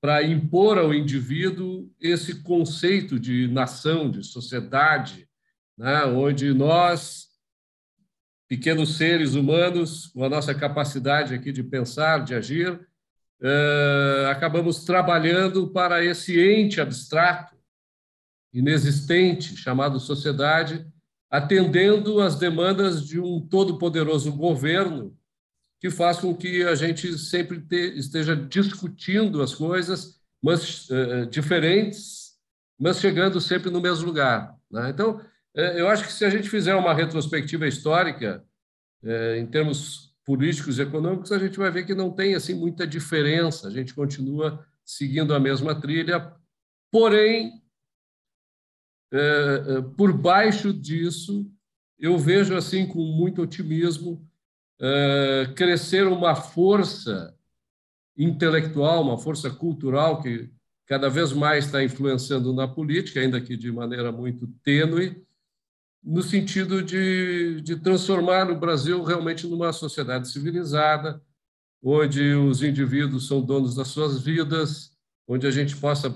para 0.00 0.22
impor 0.22 0.78
ao 0.78 0.94
indivíduo 0.94 1.90
esse 2.00 2.42
conceito 2.42 3.20
de 3.20 3.46
nação, 3.48 4.10
de 4.10 4.24
sociedade, 4.24 5.28
né? 5.76 6.04
onde 6.06 6.54
nós, 6.54 7.28
pequenos 8.48 8.96
seres 8.96 9.34
humanos, 9.34 10.06
com 10.08 10.24
a 10.24 10.28
nossa 10.28 10.54
capacidade 10.54 11.34
aqui 11.34 11.52
de 11.52 11.62
pensar, 11.62 12.24
de 12.24 12.34
agir, 12.34 12.80
eh, 13.42 14.28
acabamos 14.30 14.84
trabalhando 14.84 15.68
para 15.68 16.04
esse 16.04 16.40
ente 16.40 16.80
abstrato, 16.80 17.56
inexistente, 18.52 19.56
chamado 19.56 20.00
sociedade, 20.00 20.86
atendendo 21.30 22.20
às 22.20 22.36
demandas 22.36 23.06
de 23.06 23.20
um 23.20 23.40
todo-poderoso 23.40 24.32
governo 24.32 25.16
que 25.80 25.90
faz 25.90 26.18
com 26.18 26.36
que 26.36 26.62
a 26.62 26.74
gente 26.74 27.18
sempre 27.18 27.58
te, 27.58 27.98
esteja 27.98 28.36
discutindo 28.36 29.40
as 29.40 29.54
coisas, 29.54 30.20
mas 30.42 30.88
uh, 30.90 31.26
diferentes, 31.30 32.34
mas 32.78 33.00
chegando 33.00 33.40
sempre 33.40 33.70
no 33.70 33.80
mesmo 33.80 34.04
lugar. 34.04 34.54
Né? 34.70 34.90
Então, 34.90 35.16
uh, 35.16 35.60
eu 35.60 35.88
acho 35.88 36.04
que 36.04 36.12
se 36.12 36.24
a 36.24 36.28
gente 36.28 36.50
fizer 36.50 36.74
uma 36.74 36.92
retrospectiva 36.92 37.66
histórica, 37.66 38.44
em 39.38 39.46
termos 39.46 40.14
políticos 40.26 40.78
e 40.78 40.82
econômicos, 40.82 41.32
a 41.32 41.38
gente 41.38 41.56
vai 41.56 41.70
ver 41.70 41.86
que 41.86 41.94
não 41.94 42.10
tem 42.10 42.34
assim 42.34 42.52
muita 42.52 42.86
diferença. 42.86 43.66
A 43.66 43.70
gente 43.70 43.94
continua 43.94 44.62
seguindo 44.84 45.34
a 45.34 45.40
mesma 45.40 45.80
trilha, 45.80 46.34
porém, 46.92 47.62
por 49.96 50.12
baixo 50.12 50.70
disso, 50.70 51.50
eu 51.98 52.18
vejo 52.18 52.54
assim 52.54 52.86
com 52.86 53.00
muito 53.00 53.40
otimismo 53.40 54.29
uh, 54.80 55.54
crescer 55.54 56.06
uma 56.06 56.34
força 56.34 57.36
intelectual, 58.16 59.02
uma 59.02 59.18
força 59.18 59.50
cultural 59.50 60.20
que 60.20 60.50
cada 60.86 61.08
vez 61.08 61.32
mais 61.32 61.66
está 61.66 61.84
influenciando 61.84 62.52
na 62.52 62.66
política, 62.66 63.20
ainda 63.20 63.40
que 63.40 63.56
de 63.56 63.70
maneira 63.70 64.10
muito 64.10 64.48
tênue, 64.64 65.24
no 66.02 66.22
sentido 66.22 66.82
de, 66.82 67.60
de 67.60 67.76
transformar 67.76 68.50
o 68.50 68.58
Brasil 68.58 69.02
realmente 69.04 69.46
numa 69.46 69.72
sociedade 69.72 70.28
civilizada, 70.28 71.22
onde 71.82 72.34
os 72.34 72.62
indivíduos 72.62 73.28
são 73.28 73.40
donos 73.40 73.74
das 73.74 73.88
suas 73.88 74.20
vidas, 74.20 74.90
onde 75.28 75.46
a 75.46 75.50
gente 75.50 75.76
possa 75.76 76.12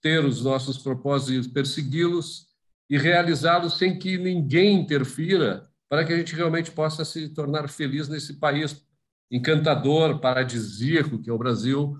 ter 0.00 0.24
os 0.24 0.42
nossos 0.42 0.78
propósitos 0.78 1.46
persegui-los 1.46 2.46
e 2.88 2.98
realizá-los 2.98 3.78
sem 3.78 3.98
que 3.98 4.18
ninguém 4.18 4.80
interfira 4.80 5.68
para 5.88 6.04
que 6.04 6.12
a 6.12 6.16
gente 6.16 6.34
realmente 6.34 6.70
possa 6.70 7.04
se 7.04 7.28
tornar 7.28 7.68
feliz 7.68 8.08
nesse 8.08 8.34
país 8.34 8.84
encantador, 9.30 10.20
paradisíaco 10.20 11.20
que 11.20 11.30
é 11.30 11.32
o 11.32 11.38
Brasil, 11.38 11.96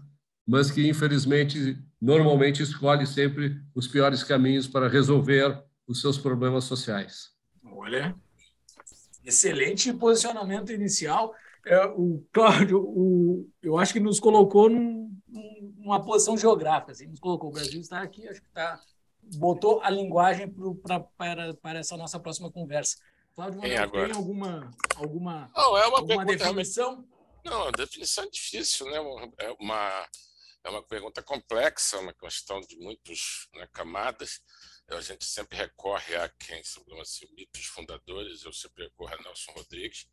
mas 0.47 0.71
que 0.71 0.87
infelizmente 0.89 1.79
normalmente 2.01 2.63
escolhe 2.63 3.07
sempre 3.07 3.61
os 3.75 3.89
piores 3.89 4.23
caminhos 4.23 4.67
para 4.69 4.89
resolver 4.89 5.63
os 5.87 6.01
seus 6.01 6.19
problemas 6.19 6.65
sociais. 6.65 7.31
Olha, 7.65 8.15
excelente 9.25 9.93
posicionamento 9.93 10.71
inicial. 10.73 11.35
É, 11.67 11.87
o 11.87 12.23
Cláudio, 12.31 12.81
o, 12.81 13.49
eu 13.63 13.79
acho 13.79 13.93
que 13.93 14.01
nos 14.01 14.21
colocou 14.21 14.69
num, 14.69 15.11
numa 15.79 16.05
posição 16.05 16.37
geográfica, 16.37 16.93
assim, 16.93 17.07
nos 17.07 17.21
colocou. 17.21 17.49
O 17.49 17.53
Brasil 17.53 17.81
está 17.81 18.03
aqui, 18.03 18.29
acho 18.29 18.41
que 18.41 18.49
está 18.49 18.81
botou 19.37 19.81
a 19.81 19.91
linguagem 19.91 20.53
para, 20.83 21.55
para 21.55 21.79
essa 21.79 21.97
nossa 21.97 22.19
próxima 22.21 22.51
conversa. 22.51 22.97
Cláudio 23.35 23.61
tem 23.61 23.77
alguma, 23.77 24.71
alguma, 24.95 25.51
não, 25.57 25.77
é 25.77 25.87
uma 25.89 25.99
alguma 25.99 26.25
definição? 26.25 27.09
Não, 27.45 27.69
a 27.69 27.71
definição 27.73 28.25
é 28.25 28.31
difícil, 28.31 28.87
né? 28.87 28.97
É 29.39 29.51
uma, 29.59 30.09
é 30.63 30.71
uma 30.71 30.83
pergunta 30.83 31.21
complexa, 31.21 31.99
uma 31.99 32.15
questão 32.15 32.61
de 32.61 32.79
muitas 32.79 33.49
né, 33.55 33.69
camadas. 33.73 34.41
A 34.89 35.01
gente 35.01 35.25
sempre 35.25 35.57
recorre 35.57 36.15
a 36.15 36.29
quem 36.29 36.63
são 36.63 36.85
assim, 37.01 37.27
mitos 37.35 37.67
fundadores, 37.67 38.45
eu 38.45 38.53
sempre 38.53 38.85
recorro 38.85 39.15
a 39.15 39.23
Nelson 39.23 39.53
Rodrigues. 39.53 40.07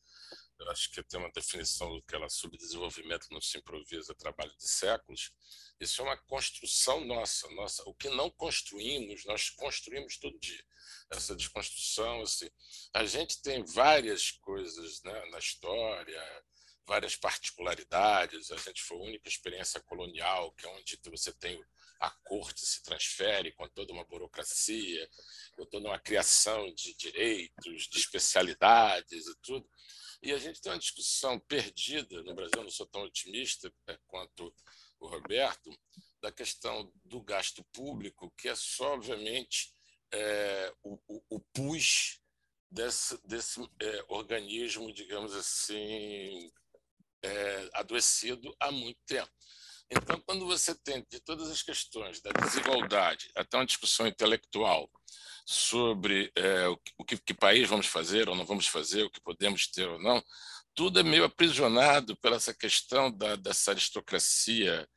Eu 0.60 0.70
acho 0.72 0.92
que 0.92 1.04
tem 1.04 1.20
uma 1.20 1.32
definição 1.32 1.94
do 1.94 2.02
que 2.04 2.16
ela 2.16 2.30
subdesenvolvimento 2.30 3.28
não 3.32 3.42
se 3.42 3.58
improvisa, 3.58 4.16
trabalho 4.16 4.56
de 4.58 4.68
séculos. 4.68 5.32
Isso 5.80 6.02
é 6.02 6.06
uma 6.06 6.18
construção 6.18 7.06
nossa, 7.06 7.50
nossa. 7.52 7.84
O 7.88 7.94
que 7.94 8.10
não 8.10 8.30
construímos, 8.32 9.26
nós 9.26 9.50
construímos 9.50 10.18
todo 10.18 10.40
dia. 10.40 10.64
Essa 11.10 11.36
desconstrução, 11.36 12.22
assim. 12.22 12.50
A 12.94 13.06
gente 13.06 13.42
tem 13.42 13.64
várias 13.64 14.32
coisas 14.32 15.02
né, 15.04 15.26
na 15.32 15.40
história, 15.40 16.44
várias 16.86 17.16
particularidades. 17.16 18.52
A 18.52 18.58
gente 18.58 18.82
foi 18.84 18.98
a 18.98 19.02
única 19.02 19.30
experiência 19.30 19.82
colonial, 19.82 20.52
que 20.54 20.66
é 20.66 20.70
onde 20.70 21.00
você 21.10 21.32
tem 21.34 21.62
a 22.02 22.10
corte 22.10 22.66
se 22.66 22.82
transfere 22.82 23.52
com 23.52 23.68
toda 23.70 23.94
uma 23.94 24.04
burocracia, 24.04 25.08
com 25.56 25.66
toda 25.68 25.88
uma 25.88 26.00
criação 26.00 26.74
de 26.74 26.96
direitos, 26.96 27.88
de 27.88 28.00
especialidades 28.00 29.28
e 29.28 29.36
tudo. 29.36 29.70
E 30.24 30.32
a 30.32 30.38
gente 30.38 30.60
tem 30.60 30.72
uma 30.72 30.80
discussão 30.80 31.40
perdida 31.40 32.24
no 32.24 32.34
Brasil, 32.34 32.64
não 32.64 32.72
sou 32.72 32.88
tão 32.88 33.04
otimista 33.04 33.72
é, 33.88 33.98
quanto 34.08 34.54
o 35.00 35.08
Roberto, 35.08 35.72
da 36.22 36.32
questão 36.32 36.92
do 37.06 37.22
gasto 37.22 37.64
público, 37.72 38.32
que 38.38 38.50
é 38.50 38.56
só, 38.56 38.94
obviamente, 38.94 39.74
é, 40.14 40.74
o, 40.84 41.00
o, 41.08 41.24
o 41.30 41.40
pus 41.54 42.20
desse, 42.70 43.20
desse 43.26 43.62
é, 43.80 44.06
organismo, 44.08 44.94
digamos 44.94 45.36
assim, 45.36 46.52
é, 47.24 47.70
adoecido 47.74 48.56
há 48.60 48.72
muito 48.72 49.00
tempo. 49.06 49.32
Então, 49.90 50.22
quando 50.22 50.46
você 50.46 50.74
tem 50.74 51.06
de 51.10 51.20
todas 51.20 51.52
as 51.52 51.62
questões 51.62 52.22
da 52.22 52.32
desigualdade 52.32 53.30
até 53.36 53.58
uma 53.58 53.66
discussão 53.66 54.08
intelectual 54.08 54.90
sobre 55.46 56.32
é, 56.36 56.68
o, 56.98 57.04
que, 57.04 57.18
que 57.18 57.34
país 57.34 57.68
vamos 57.68 57.88
fazer 57.88 58.30
ou 58.30 58.36
não 58.36 58.46
vamos 58.46 58.68
fazer, 58.68 59.04
o 59.04 59.10
que 59.10 59.20
podemos 59.20 59.68
ter 59.68 59.90
ou 59.90 60.00
não, 60.00 60.24
tudo 60.74 61.00
é 61.00 61.04
meio 61.04 61.26
aprisionado 61.26 62.16
pela 62.18 62.38
essa 62.38 62.54
questão 62.54 63.12
da, 63.12 63.36
dessa 63.36 63.72
aristocracia 63.72 64.88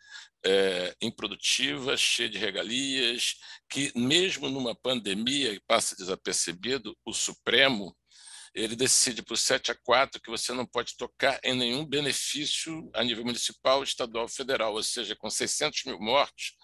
é, 0.45 0.95
improdutiva, 1.01 1.97
cheia 1.97 2.29
de 2.29 2.39
regalias, 2.39 3.37
que 3.69 3.93
mesmo 3.97 4.49
numa 4.49 4.75
pandemia, 4.75 5.61
passa 5.67 5.97
desapercebido, 5.97 6.97
o 7.05 7.13
Supremo 7.13 7.97
ele 8.55 8.77
decide 8.77 9.21
por 9.21 9.37
7 9.37 9.73
a 9.73 9.75
4 9.75 10.21
que 10.23 10.31
você 10.31 10.53
não 10.53 10.65
pode 10.65 10.97
tocar 10.97 11.41
em 11.43 11.55
nenhum 11.55 11.85
benefício 11.85 12.89
a 12.95 13.03
nível 13.03 13.25
municipal, 13.25 13.83
estadual, 13.83 14.29
federal, 14.29 14.75
ou 14.75 14.83
seja, 14.83 15.17
com 15.17 15.29
600 15.29 15.85
mil 15.87 15.99
mortos, 15.99 16.55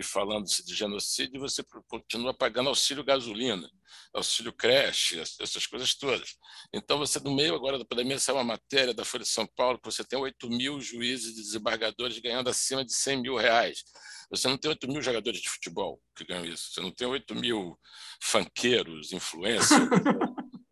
e 0.00 0.02
falando-se 0.02 0.64
de 0.64 0.74
genocídio, 0.74 1.38
você 1.38 1.62
continua 1.86 2.32
pagando 2.32 2.70
auxílio 2.70 3.04
gasolina, 3.04 3.70
auxílio 4.14 4.50
creche, 4.50 5.20
essas 5.20 5.66
coisas 5.66 5.94
todas. 5.94 6.36
Então, 6.72 6.96
você, 6.96 7.20
no 7.20 7.36
meio 7.36 7.54
agora 7.54 7.78
da 7.78 7.84
pandemia, 7.84 8.18
saiu 8.18 8.36
uma 8.36 8.44
matéria 8.44 8.94
da 8.94 9.04
Folha 9.04 9.24
de 9.24 9.28
São 9.28 9.46
Paulo 9.46 9.78
que 9.78 9.84
você 9.84 10.02
tem 10.02 10.18
8 10.18 10.48
mil 10.48 10.80
juízes 10.80 11.36
e 11.36 11.42
desembargadores 11.42 12.18
ganhando 12.18 12.48
acima 12.48 12.82
de 12.82 12.94
100 12.94 13.20
mil 13.20 13.36
reais. 13.36 13.84
Você 14.30 14.48
não 14.48 14.56
tem 14.56 14.70
8 14.70 14.88
mil 14.88 15.02
jogadores 15.02 15.38
de 15.38 15.50
futebol 15.50 16.00
que 16.16 16.24
ganham 16.24 16.46
isso. 16.46 16.72
Você 16.72 16.80
não 16.80 16.90
tem 16.90 17.06
8 17.06 17.34
mil 17.34 17.78
fanqueiros, 18.22 19.12
influencers. 19.12 19.70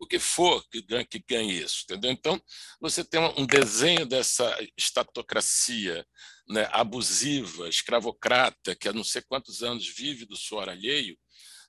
que 0.09 0.17
for 0.17 0.67
que 0.69 0.81
ganhe, 0.81 1.05
que 1.05 1.19
ganhe 1.19 1.61
isso, 1.61 1.83
entendeu? 1.83 2.11
Então, 2.11 2.41
você 2.81 3.03
tem 3.03 3.19
um 3.37 3.45
desenho 3.45 4.05
dessa 4.05 4.57
estatocracia 4.75 6.05
né, 6.47 6.67
abusiva, 6.71 7.69
escravocrata, 7.69 8.75
que 8.75 8.89
há 8.89 8.93
não 8.93 9.03
sei 9.03 9.21
quantos 9.21 9.61
anos 9.61 9.87
vive 9.87 10.25
do 10.25 10.35
suor 10.35 10.67
alheio, 10.67 11.15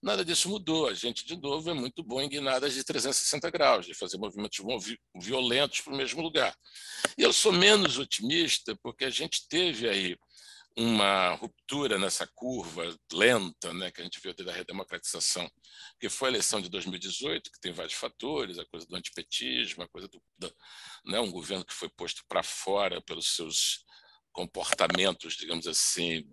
nada 0.02 0.24
disso 0.24 0.48
mudou. 0.48 0.88
A 0.88 0.94
gente, 0.94 1.26
de 1.26 1.36
novo, 1.36 1.68
é 1.68 1.74
muito 1.74 2.02
bom 2.02 2.20
em 2.22 2.28
guinadas 2.28 2.72
de 2.72 2.82
360 2.82 3.50
graus, 3.50 3.84
de 3.84 3.94
fazer 3.94 4.16
movimentos 4.16 4.58
violentos 5.14 5.82
para 5.82 5.92
o 5.92 5.96
mesmo 5.96 6.22
lugar. 6.22 6.56
E 7.18 7.22
eu 7.22 7.32
sou 7.34 7.52
menos 7.52 7.98
otimista 7.98 8.74
porque 8.82 9.04
a 9.04 9.10
gente 9.10 9.46
teve 9.48 9.86
aí 9.86 10.16
uma 10.76 11.34
ruptura 11.34 11.98
nessa 11.98 12.26
curva 12.26 12.96
lenta 13.12 13.72
né, 13.74 13.90
que 13.90 14.00
a 14.00 14.04
gente 14.04 14.20
viu 14.20 14.32
desde 14.32 14.52
a 14.52 14.56
redemocratização, 14.56 15.50
que 15.98 16.08
foi 16.08 16.28
a 16.28 16.32
eleição 16.32 16.60
de 16.60 16.68
2018, 16.68 17.50
que 17.50 17.60
tem 17.60 17.72
vários 17.72 17.94
fatores, 17.94 18.58
a 18.58 18.64
coisa 18.66 18.86
do 18.86 18.96
antipetismo, 18.96 19.82
a 19.82 19.88
coisa 19.88 20.08
do, 20.08 20.22
do 20.38 20.52
né, 21.04 21.20
um 21.20 21.30
governo 21.30 21.64
que 21.64 21.74
foi 21.74 21.88
posto 21.88 22.22
para 22.28 22.42
fora 22.42 23.02
pelos 23.02 23.34
seus 23.34 23.84
comportamentos, 24.32 25.34
digamos 25.34 25.66
assim, 25.66 26.24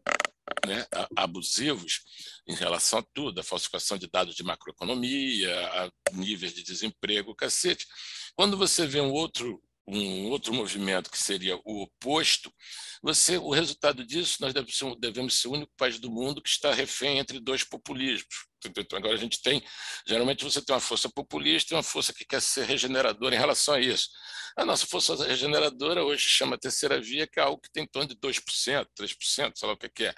né, 0.66 0.86
abusivos 1.16 2.02
em 2.48 2.56
relação 2.56 3.00
a 3.00 3.06
tudo, 3.14 3.40
a 3.40 3.44
falsificação 3.44 3.98
de 3.98 4.08
dados 4.08 4.36
de 4.36 4.44
macroeconomia, 4.44 5.52
a 5.70 5.92
níveis 6.14 6.54
de 6.54 6.64
desemprego, 6.64 7.36
cacete. 7.36 7.88
Quando 8.36 8.58
você 8.58 8.86
vê 8.86 9.02
um 9.02 9.12
outro 9.12 9.62
um 9.88 10.30
outro 10.30 10.54
movimento 10.54 11.10
que 11.10 11.18
seria 11.18 11.56
o 11.64 11.84
oposto, 11.84 12.54
você, 13.02 13.38
o 13.38 13.52
resultado 13.52 14.06
disso, 14.06 14.38
nós 14.42 14.54
devemos 15.00 15.40
ser, 15.40 15.48
o 15.48 15.52
único 15.52 15.72
país 15.78 15.98
do 15.98 16.12
mundo 16.12 16.42
que 16.42 16.50
está 16.50 16.74
refém 16.74 17.20
entre 17.20 17.40
dois 17.40 17.64
populismos. 17.64 18.48
Então, 18.66 18.98
agora 18.98 19.14
a 19.14 19.18
gente 19.18 19.42
tem, 19.42 19.64
geralmente 20.06 20.44
você 20.44 20.62
tem 20.62 20.74
uma 20.74 20.82
força 20.82 21.08
populista 21.10 21.74
e 21.74 21.78
uma 21.78 21.84
força 21.84 22.12
que 22.12 22.26
quer 22.26 22.42
ser 22.42 22.66
regeneradora 22.66 23.36
em 23.36 23.38
relação 23.38 23.76
a 23.76 23.80
isso. 23.80 24.10
A 24.58 24.66
nossa 24.66 24.86
força 24.86 25.16
regeneradora 25.26 26.04
hoje 26.04 26.28
chama 26.28 26.58
terceira 26.58 27.00
via, 27.00 27.28
que 27.28 27.40
é 27.40 27.44
algo 27.44 27.62
que 27.62 27.72
tem 27.72 27.84
em 27.84 27.88
torno 27.88 28.10
de 28.10 28.16
2%, 28.16 28.88
3%, 29.00 29.52
sei 29.56 29.68
lá 29.68 29.74
o 29.74 29.78
que 29.78 30.04
é. 30.04 30.14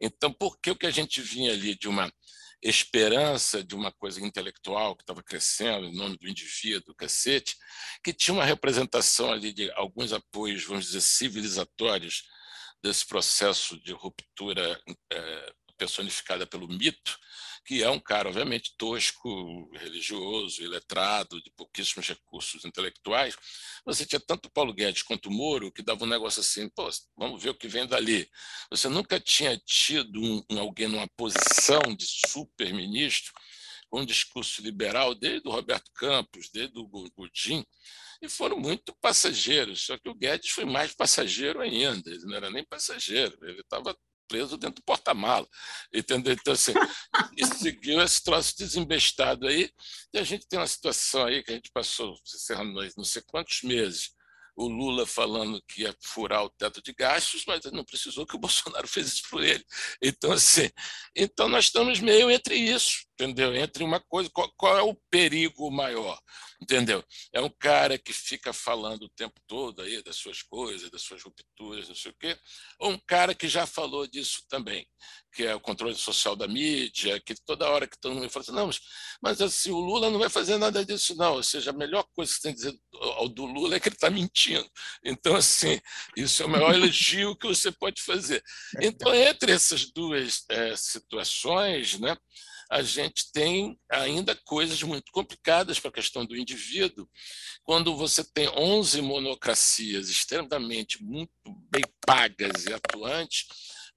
Então, 0.00 0.32
por 0.32 0.58
que 0.58 0.74
que 0.74 0.86
a 0.86 0.90
gente 0.90 1.20
vinha 1.20 1.52
ali 1.52 1.76
de 1.76 1.86
uma 1.86 2.10
esperança 2.62 3.62
de 3.62 3.74
uma 3.74 3.90
coisa 3.90 4.24
intelectual 4.24 4.94
que 4.94 5.02
estava 5.02 5.22
crescendo 5.22 5.86
em 5.86 5.94
nome 5.94 6.16
do 6.16 6.28
indivíduo, 6.28 6.94
cacete, 6.94 7.56
que 8.04 8.12
tinha 8.12 8.34
uma 8.34 8.44
representação 8.44 9.32
ali 9.32 9.52
de 9.52 9.70
alguns 9.72 10.12
apoios, 10.12 10.64
vamos 10.64 10.86
dizer, 10.86 11.00
civilizatórios 11.00 12.24
desse 12.82 13.06
processo 13.06 13.80
de 13.80 13.92
ruptura 13.92 14.80
é, 15.12 15.52
personificada 15.76 16.46
pelo 16.46 16.68
mito, 16.68 17.18
que 17.64 17.82
é 17.82 17.88
um 17.88 18.00
cara, 18.00 18.28
obviamente, 18.28 18.74
tosco, 18.76 19.70
religioso, 19.72 20.62
iletrado, 20.62 21.40
de 21.42 21.50
pouquíssimos 21.52 22.08
recursos 22.08 22.64
intelectuais. 22.64 23.36
Você 23.84 24.04
tinha 24.04 24.20
tanto 24.20 24.50
Paulo 24.50 24.74
Guedes 24.74 25.02
quanto 25.02 25.30
Moro 25.30 25.72
que 25.72 25.82
dava 25.82 26.04
um 26.04 26.08
negócio 26.08 26.40
assim, 26.40 26.68
pô, 26.68 26.88
vamos 27.16 27.42
ver 27.42 27.50
o 27.50 27.54
que 27.54 27.68
vem 27.68 27.86
dali. 27.86 28.28
Você 28.70 28.88
nunca 28.88 29.20
tinha 29.20 29.56
tido 29.64 30.20
um, 30.20 30.44
um 30.50 30.58
alguém 30.58 30.88
numa 30.88 31.08
posição 31.16 31.80
de 31.96 32.06
super-ministro 32.06 33.32
com 33.88 34.00
um 34.00 34.06
discurso 34.06 34.62
liberal, 34.62 35.14
desde 35.14 35.46
o 35.46 35.52
Roberto 35.52 35.90
Campos, 35.94 36.48
desde 36.50 36.78
o 36.78 36.86
Godin, 36.86 37.62
e 38.22 38.28
foram 38.28 38.58
muito 38.58 38.94
passageiros. 39.02 39.84
Só 39.84 39.98
que 39.98 40.08
o 40.08 40.14
Guedes 40.14 40.50
foi 40.50 40.64
mais 40.64 40.94
passageiro 40.94 41.60
ainda, 41.60 42.10
ele 42.10 42.24
não 42.24 42.34
era 42.34 42.50
nem 42.50 42.64
passageiro, 42.64 43.38
ele 43.42 43.60
estava 43.60 43.94
preso 44.32 44.56
dentro 44.56 44.76
do 44.76 44.84
porta-mala, 44.84 45.46
entendeu? 45.92 46.32
Então, 46.32 46.54
assim, 46.54 46.72
e 47.36 47.44
seguiu 47.44 48.00
esse 48.00 48.22
troço 48.22 48.56
desembestado 48.56 49.46
aí, 49.46 49.70
e 50.12 50.18
a 50.18 50.24
gente 50.24 50.48
tem 50.48 50.58
uma 50.58 50.66
situação 50.66 51.26
aí 51.26 51.42
que 51.42 51.50
a 51.50 51.54
gente 51.54 51.70
passou, 51.70 52.16
não 52.96 53.04
sei 53.04 53.22
quantos 53.26 53.62
meses, 53.62 54.12
o 54.56 54.68
Lula 54.68 55.06
falando 55.06 55.62
que 55.66 55.82
ia 55.82 55.94
furar 56.02 56.44
o 56.44 56.50
teto 56.50 56.82
de 56.82 56.92
gastos, 56.92 57.44
mas 57.46 57.64
não 57.72 57.84
precisou 57.84 58.26
que 58.26 58.36
o 58.36 58.38
Bolsonaro 58.40 58.86
fez 58.86 59.08
isso 59.08 59.22
por 59.30 59.42
ele. 59.42 59.64
Então, 60.00 60.32
assim, 60.32 60.70
então 61.16 61.48
nós 61.48 61.66
estamos 61.66 62.00
meio 62.00 62.30
entre 62.30 62.54
isso, 62.54 63.04
entendeu? 63.14 63.54
Entre 63.54 63.82
uma 63.84 64.00
coisa, 64.00 64.30
qual, 64.32 64.52
qual, 64.56 64.78
é 64.78 64.82
o 64.82 64.94
perigo 65.10 65.70
maior, 65.70 66.18
entendeu? 66.62 67.04
É 67.32 67.40
um 67.40 67.50
cara 67.50 67.98
que 67.98 68.12
fica 68.12 68.52
falando 68.52 69.02
o 69.02 69.08
tempo 69.08 69.34
todo 69.48 69.82
aí 69.82 70.02
das 70.02 70.16
suas 70.16 70.42
coisas, 70.42 70.90
das 70.90 71.02
suas 71.02 71.22
rupturas, 71.22 71.88
não 71.88 71.94
sei 71.94 72.12
o 72.12 72.16
quê, 72.18 72.38
ou 72.78 72.92
um 72.92 72.98
cara 73.06 73.34
que 73.34 73.48
já 73.48 73.66
falou 73.66 74.06
disso 74.06 74.44
também, 74.48 74.86
que 75.34 75.42
é 75.42 75.54
o 75.54 75.60
controle 75.60 75.94
social 75.96 76.36
da 76.36 76.46
mídia, 76.46 77.20
que 77.20 77.34
toda 77.44 77.68
hora 77.68 77.86
que 77.86 77.98
todo 77.98 78.14
mundo 78.14 78.30
fala 78.30 78.42
assim, 78.44 78.52
não, 78.52 78.66
mas, 78.66 78.80
mas 79.20 79.40
assim, 79.42 79.70
o 79.72 79.80
Lula 79.80 80.08
não 80.08 80.20
vai 80.20 80.28
fazer 80.28 80.56
nada 80.56 80.84
disso, 80.84 81.16
não. 81.16 81.34
Ou 81.34 81.42
seja, 81.42 81.70
a 81.70 81.74
melhor 81.74 82.06
coisa 82.14 82.32
que 82.32 82.38
você 82.38 82.42
tem 82.42 82.54
que 82.54 82.62
dizer 82.62 82.78
ao 83.16 83.28
do 83.28 83.44
Lula 83.44 83.76
é 83.76 83.80
que 83.80 83.88
ele 83.88 83.96
está 83.96 84.10
mentindo. 84.10 84.68
Então, 85.04 85.34
assim, 85.34 85.80
isso 86.16 86.42
é 86.42 86.46
o 86.46 86.48
maior 86.48 86.72
elogio 86.74 87.36
que 87.36 87.48
você 87.48 87.72
pode 87.72 88.00
fazer. 88.02 88.42
Então, 88.80 89.12
entre 89.14 89.52
essas 89.52 89.90
duas 89.92 90.44
é, 90.48 90.76
situações, 90.76 91.98
né, 91.98 92.16
a 92.72 92.82
gente 92.82 93.30
tem 93.30 93.78
ainda 93.90 94.34
coisas 94.34 94.82
muito 94.82 95.12
complicadas 95.12 95.78
para 95.78 95.90
a 95.90 95.92
questão 95.92 96.24
do 96.24 96.34
indivíduo. 96.34 97.06
Quando 97.62 97.94
você 97.94 98.24
tem 98.24 98.48
11 98.48 99.02
monocracias 99.02 100.08
extremamente 100.08 101.04
muito 101.04 101.30
bem 101.70 101.84
pagas 102.06 102.64
e 102.64 102.72
atuantes, 102.72 103.46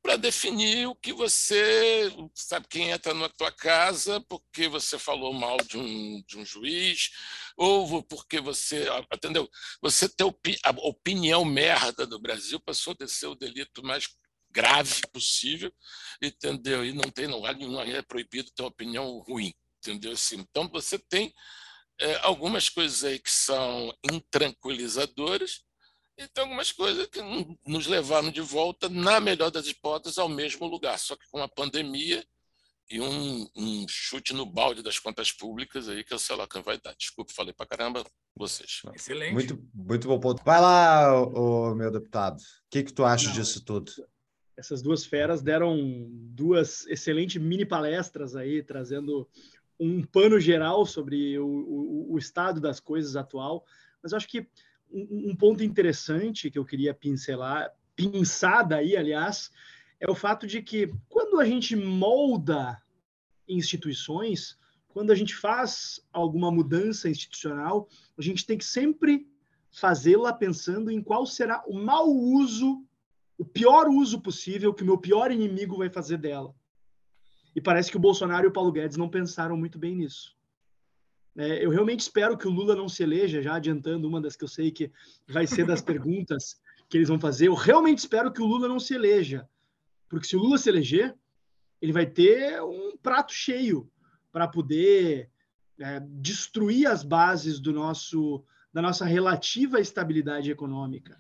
para 0.02 0.18
definir 0.18 0.88
o 0.88 0.96
que 0.96 1.14
você 1.14 2.12
sabe 2.36 2.68
quem 2.70 2.92
entra 2.92 3.14
na 3.14 3.30
tua 3.30 3.50
casa 3.50 4.22
porque 4.28 4.68
você 4.68 5.00
falou 5.00 5.34
mal 5.34 5.58
de 5.58 5.78
um, 5.78 6.22
de 6.28 6.38
um 6.38 6.46
juiz 6.46 7.10
ou 7.58 8.04
porque 8.04 8.40
você 8.40 8.86
entendeu 9.12 9.50
você 9.82 10.08
ter 10.08 10.26
opinião 10.84 11.44
merda 11.44 12.06
do 12.06 12.20
Brasil 12.20 12.60
passou 12.60 12.96
a 13.02 13.08
ser 13.08 13.28
o 13.28 13.36
delito 13.36 13.84
mais 13.84 14.08
grave 14.56 15.02
possível, 15.12 15.72
entendeu? 16.22 16.86
E 16.86 16.94
não 16.94 17.12
tem, 17.12 17.28
não, 17.28 17.42
não 17.42 17.82
é 17.82 18.02
proibido 18.02 18.50
ter 18.52 18.64
uma 18.64 18.70
opinião 18.70 19.20
ruim, 19.20 19.54
entendeu? 19.80 20.14
Assim, 20.14 20.38
então 20.38 20.70
você 20.70 20.98
tem 20.98 21.34
é, 22.00 22.16
algumas 22.24 22.70
coisas 22.70 23.04
aí 23.04 23.20
que 23.20 23.32
são 23.32 23.94
intranquilizadoras 24.10 25.62
e 26.18 26.26
tem 26.30 26.44
algumas 26.46 26.72
coisas 26.72 27.08
que 27.08 27.20
nos 27.68 27.88
levaram 27.88 28.32
de 28.32 28.40
volta, 28.40 28.88
na 28.88 29.20
melhor 29.20 29.52
das 29.52 29.68
hipóteses, 29.68 30.18
ao 30.18 30.30
mesmo 30.30 30.66
lugar, 30.66 30.98
só 30.98 31.18
que 31.18 31.28
com 31.30 31.44
a 31.44 31.50
pandemia 31.50 32.26
e 32.90 33.02
um, 33.02 33.50
um, 33.56 33.86
chute 33.90 34.32
no 34.32 34.46
balde 34.46 34.84
das 34.84 35.00
contas 35.00 35.32
públicas 35.32 35.90
aí 35.90 36.04
que 36.04 36.14
eu 36.14 36.20
sei 36.20 36.36
lá 36.36 36.48
quem 36.48 36.62
vai 36.62 36.80
dar. 36.80 36.96
Desculpe, 36.96 37.34
falei 37.34 37.52
para 37.52 37.66
caramba 37.66 38.06
vocês. 38.36 38.82
Excelente. 38.94 39.34
Muito, 39.34 39.70
muito 39.74 40.08
bom 40.08 40.20
ponto. 40.20 40.44
Vai 40.44 40.62
lá, 40.62 41.20
o, 41.20 41.72
o 41.72 41.76
meu 41.76 41.92
deputado. 41.92 42.38
O 42.38 42.70
que, 42.70 42.84
que 42.84 42.94
tu 42.94 43.04
acha 43.04 43.28
Não, 43.28 43.34
disso 43.34 43.66
tudo? 43.66 43.92
Essas 44.58 44.82
duas 44.82 45.06
feras 45.06 45.42
deram 45.42 46.08
duas 46.10 46.86
excelentes 46.88 47.42
mini 47.42 47.66
palestras 47.66 48.36
aí, 48.36 48.64
trazendo 48.64 49.28
um 49.80 50.02
pano 50.04 50.40
geral 50.40 50.86
sobre 50.86 51.38
o, 51.38 51.46
o, 51.46 52.14
o 52.14 52.18
estado 52.18 52.62
das 52.62 52.80
coisas 52.80 53.16
atual. 53.16 53.66
Mas 54.02 54.12
eu 54.12 54.18
acho 54.18 54.28
que 54.28 54.48
um, 54.90 55.32
um, 55.32 55.36
ponto 55.36 55.64
interessante 55.64 56.50
que 56.50 56.58
eu 56.58 56.66
queria 56.66 56.94
pincelar, 56.94 57.74
pinçada 57.96 58.78
aí, 58.78 58.96
aliás, 58.96 59.52
é 60.00 60.10
o 60.10 60.16
fato 60.16 60.48
de 60.48 60.62
que 60.62 60.94
quando 61.10 61.40
a 61.40 61.46
gente 61.46 61.76
molda 61.76 62.82
instituições, 63.48 64.58
quando 64.88 65.12
a 65.12 65.16
gente 65.16 65.36
faz 65.36 66.00
alguma 66.14 66.50
mudança 66.50 67.10
institucional, 67.10 67.90
a 68.18 68.22
gente 68.22 68.46
tem 68.46 68.58
que 68.58 68.66
sempre 68.66 69.28
fazê-la 69.70 70.32
pensando 70.32 70.90
em 70.90 71.02
qual 71.02 71.26
será 71.26 71.62
o 71.68 71.78
mau 71.78 72.10
uso 72.10 72.82
o 73.38 73.46
pior 73.46 73.88
uso 73.88 74.22
possível 74.22 74.74
que 74.74 74.84
o 74.84 74.86
meu 74.86 74.98
pior 74.98 75.32
inimigo 75.32 75.78
vai 75.78 75.90
fazer 75.90 76.18
dela. 76.18 76.54
E 77.56 77.62
parece 77.62 77.90
que 77.90 77.98
o 77.98 78.00
Bolsonaro 78.00 78.46
e 78.46 78.50
o 78.50 78.52
Paulo 78.52 78.72
Guedes 78.72 78.98
não 78.98 79.10
pensaram 79.10 79.58
muito 79.58 79.78
bem 79.78 79.96
nisso. 79.96 80.36
É, 81.38 81.66
eu 81.66 81.70
realmente 81.70 82.02
espero 82.02 82.38
que 82.38 82.48
o 82.48 82.52
Lula 82.52 82.76
não 82.76 82.88
se 82.88 83.04
eleja, 83.04 83.42
já 83.42 83.56
adiantando 83.56 84.08
uma 84.08 84.22
das 84.22 84.36
que 84.36 84.44
eu 84.44 84.48
sei 84.48 84.72
que 84.72 84.92
vai 85.28 85.46
ser 85.46 85.66
das 85.66 85.82
perguntas 85.84 86.62
que 86.90 86.98
eles 86.98 87.10
vão 87.10 87.20
fazer. 87.20 87.48
Eu 87.48 87.54
realmente 87.54 88.00
espero 88.00 88.32
que 88.32 88.42
o 88.42 88.46
Lula 88.46 88.68
não 88.68 88.80
se 88.80 88.94
eleja, 88.94 89.48
porque 90.08 90.28
se 90.28 90.36
o 90.36 90.40
Lula 90.40 90.58
se 90.58 90.70
eleger, 90.70 91.16
ele 91.82 91.92
vai 91.92 92.06
ter 92.06 92.62
um 92.62 92.96
prato 92.98 93.34
cheio 93.34 93.90
para 94.32 94.48
poder 94.48 95.30
é, 95.80 96.00
destruir 96.00 96.88
as 96.88 97.04
bases 97.04 97.60
do 97.60 97.74
nosso 97.74 98.44
da 98.72 98.82
nossa 98.82 99.06
relativa 99.06 99.80
estabilidade 99.80 100.52
econômica 100.52 101.18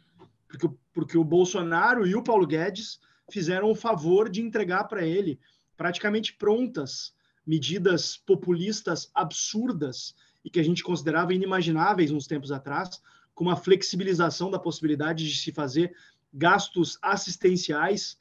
porque, 0.57 0.77
porque 0.93 1.17
o 1.17 1.23
Bolsonaro 1.23 2.05
e 2.07 2.15
o 2.15 2.23
Paulo 2.23 2.47
Guedes 2.47 2.99
fizeram 3.29 3.69
o 3.69 3.75
favor 3.75 4.29
de 4.29 4.41
entregar 4.41 4.85
para 4.85 5.05
ele 5.05 5.39
praticamente 5.75 6.33
prontas 6.33 7.13
medidas 7.45 8.17
populistas 8.17 9.09
absurdas 9.13 10.15
e 10.43 10.49
que 10.49 10.59
a 10.59 10.63
gente 10.63 10.83
considerava 10.83 11.33
inimagináveis 11.33 12.11
uns 12.11 12.27
tempos 12.27 12.51
atrás, 12.51 13.01
como 13.33 13.49
a 13.49 13.55
flexibilização 13.55 14.49
da 14.49 14.59
possibilidade 14.59 15.27
de 15.27 15.35
se 15.35 15.51
fazer 15.51 15.93
gastos 16.33 16.97
assistenciais, 17.01 18.17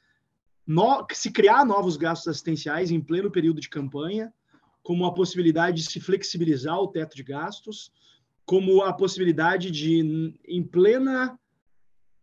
no, 0.65 1.05
se 1.11 1.31
criar 1.31 1.65
novos 1.65 1.97
gastos 1.97 2.27
assistenciais 2.27 2.91
em 2.91 2.99
pleno 2.99 3.31
período 3.31 3.61
de 3.61 3.69
campanha, 3.69 4.33
como 4.83 5.05
a 5.05 5.13
possibilidade 5.13 5.77
de 5.83 5.89
se 5.89 5.99
flexibilizar 5.99 6.79
o 6.79 6.87
teto 6.87 7.15
de 7.15 7.23
gastos, 7.23 7.91
como 8.45 8.83
a 8.83 8.93
possibilidade 8.93 9.71
de, 9.71 10.37
em 10.45 10.63
plena 10.63 11.39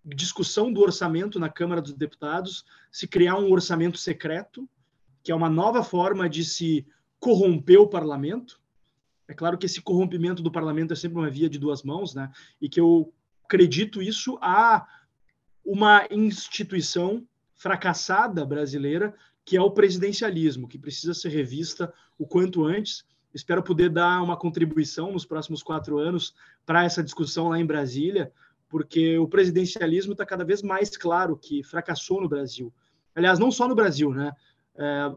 discussão 0.04 0.72
do 0.72 0.80
orçamento 0.80 1.38
na 1.38 1.48
Câmara 1.48 1.80
dos 1.80 1.92
Deputados, 1.92 2.64
se 2.90 3.06
criar 3.06 3.38
um 3.38 3.50
orçamento 3.52 3.98
secreto, 3.98 4.68
que 5.22 5.30
é 5.30 5.34
uma 5.34 5.48
nova 5.48 5.84
forma 5.84 6.28
de 6.28 6.44
se 6.44 6.86
corromper 7.20 7.80
o 7.80 7.88
parlamento. 7.88 8.60
É 9.28 9.34
claro 9.34 9.56
que 9.56 9.66
esse 9.66 9.80
corrompimento 9.80 10.42
do 10.42 10.50
parlamento 10.50 10.92
é 10.92 10.96
sempre 10.96 11.18
uma 11.18 11.30
via 11.30 11.48
de 11.48 11.58
duas 11.58 11.82
mãos, 11.82 12.14
né? 12.14 12.30
E 12.60 12.68
que 12.68 12.80
eu 12.80 13.12
acredito 13.44 14.02
isso 14.02 14.36
a 14.40 14.86
uma 15.64 16.06
instituição 16.10 17.24
fracassada 17.54 18.44
brasileira, 18.44 19.14
que 19.44 19.56
é 19.56 19.62
o 19.62 19.70
presidencialismo, 19.70 20.66
que 20.66 20.78
precisa 20.78 21.14
ser 21.14 21.28
revista 21.28 21.92
o 22.18 22.26
quanto 22.26 22.64
antes. 22.64 23.04
Espero 23.32 23.62
poder 23.62 23.88
dar 23.88 24.20
uma 24.20 24.36
contribuição 24.36 25.12
nos 25.12 25.24
próximos 25.24 25.62
quatro 25.62 25.98
anos 25.98 26.34
para 26.66 26.84
essa 26.84 27.02
discussão 27.02 27.48
lá 27.48 27.58
em 27.58 27.66
Brasília, 27.66 28.32
porque 28.72 29.18
o 29.18 29.28
presidencialismo 29.28 30.12
está 30.12 30.24
cada 30.24 30.46
vez 30.46 30.62
mais 30.62 30.96
claro 30.96 31.36
que 31.36 31.62
fracassou 31.62 32.22
no 32.22 32.28
Brasil. 32.28 32.72
Aliás, 33.14 33.38
não 33.38 33.50
só 33.50 33.68
no 33.68 33.74
Brasil, 33.74 34.14
né? 34.14 34.32
É, 34.74 35.14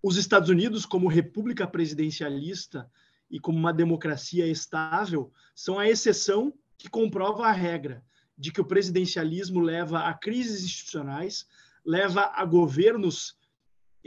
os 0.00 0.16
Estados 0.16 0.48
Unidos, 0.48 0.86
como 0.86 1.08
república 1.08 1.66
presidencialista 1.66 2.88
e 3.28 3.40
como 3.40 3.58
uma 3.58 3.72
democracia 3.72 4.46
estável, 4.46 5.32
são 5.56 5.76
a 5.76 5.88
exceção 5.88 6.54
que 6.78 6.88
comprova 6.88 7.48
a 7.48 7.52
regra 7.52 8.00
de 8.38 8.52
que 8.52 8.60
o 8.60 8.64
presidencialismo 8.64 9.58
leva 9.58 10.06
a 10.06 10.14
crises 10.14 10.62
institucionais, 10.62 11.48
leva 11.84 12.30
a 12.32 12.44
governos 12.44 13.36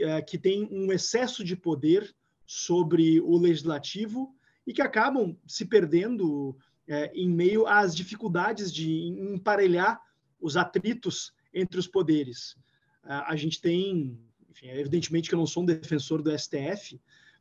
é, 0.00 0.22
que 0.22 0.38
têm 0.38 0.66
um 0.72 0.90
excesso 0.90 1.44
de 1.44 1.54
poder 1.54 2.16
sobre 2.46 3.20
o 3.20 3.36
legislativo 3.36 4.34
e 4.66 4.72
que 4.72 4.80
acabam 4.80 5.36
se 5.46 5.66
perdendo 5.66 6.56
é, 6.88 7.12
em 7.14 7.28
meio 7.28 7.66
às 7.66 7.94
dificuldades 7.94 8.72
de 8.72 9.06
emparelhar 9.06 10.00
os 10.40 10.56
atritos 10.56 11.32
entre 11.52 11.78
os 11.78 11.86
poderes. 11.86 12.56
a 13.02 13.34
gente 13.34 13.60
tem, 13.60 14.18
enfim, 14.50 14.68
evidentemente 14.68 15.28
que 15.28 15.34
eu 15.34 15.38
não 15.38 15.46
sou 15.46 15.62
um 15.62 15.66
defensor 15.66 16.22
do 16.22 16.36
STF, 16.36 17.00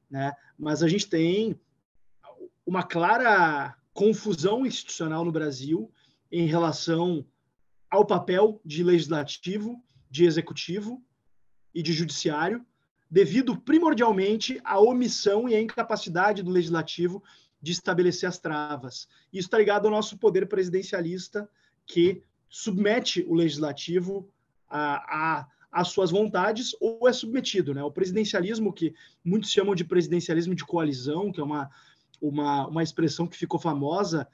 né, 0.10 0.32
mas 0.58 0.82
a 0.82 0.88
gente 0.88 1.08
tem 1.10 1.60
uma 2.66 2.84
clara 2.84 3.76
confusão 3.94 4.66
institucional 4.66 5.24
no 5.24 5.32
Brasil 5.32 5.92
em 6.32 6.48
relação 6.48 7.26
ao 7.90 8.06
papel 8.06 8.60
de 8.66 8.84
legislativo, 8.84 9.82
de 10.10 10.26
executivo 10.26 11.04
e 11.74 11.82
de 11.82 11.94
judiciário, 11.94 12.66
devido 13.10 13.58
primordialmente 13.58 14.60
à 14.64 14.80
omissão 14.80 15.48
e 15.48 15.56
à 15.56 15.62
incapacidade 15.62 16.42
do 16.42 16.52
legislativo 16.52 17.24
de 17.66 17.72
estabelecer 17.72 18.30
as 18.30 18.38
travas. 18.38 19.08
Isso 19.34 19.48
está 19.48 19.58
ligado 19.58 19.86
ao 19.86 19.92
nosso 19.92 20.20
poder 20.20 20.48
presidencialista, 20.48 21.50
que 21.84 22.22
submete 22.48 23.26
o 23.28 23.34
legislativo 23.34 24.30
a, 24.70 25.40
a 25.40 25.48
às 25.72 25.90
suas 25.90 26.12
vontades 26.12 26.74
ou 26.80 27.10
é 27.10 27.12
submetido. 27.12 27.74
Né? 27.74 27.84
O 27.84 27.92
presidencialismo, 27.92 28.72
que 28.72 28.94
muitos 29.24 29.50
chamam 29.50 29.74
de 29.74 29.84
presidencialismo 29.84 30.54
de 30.54 30.64
coalizão, 30.64 31.32
que 31.34 31.42
é 31.42 31.44
uma, 31.44 31.70
uma, 32.22 32.68
uma 32.68 32.84
expressão 32.84 33.26
que 33.28 33.36
ficou 33.36 33.60
famosa, 33.60 34.28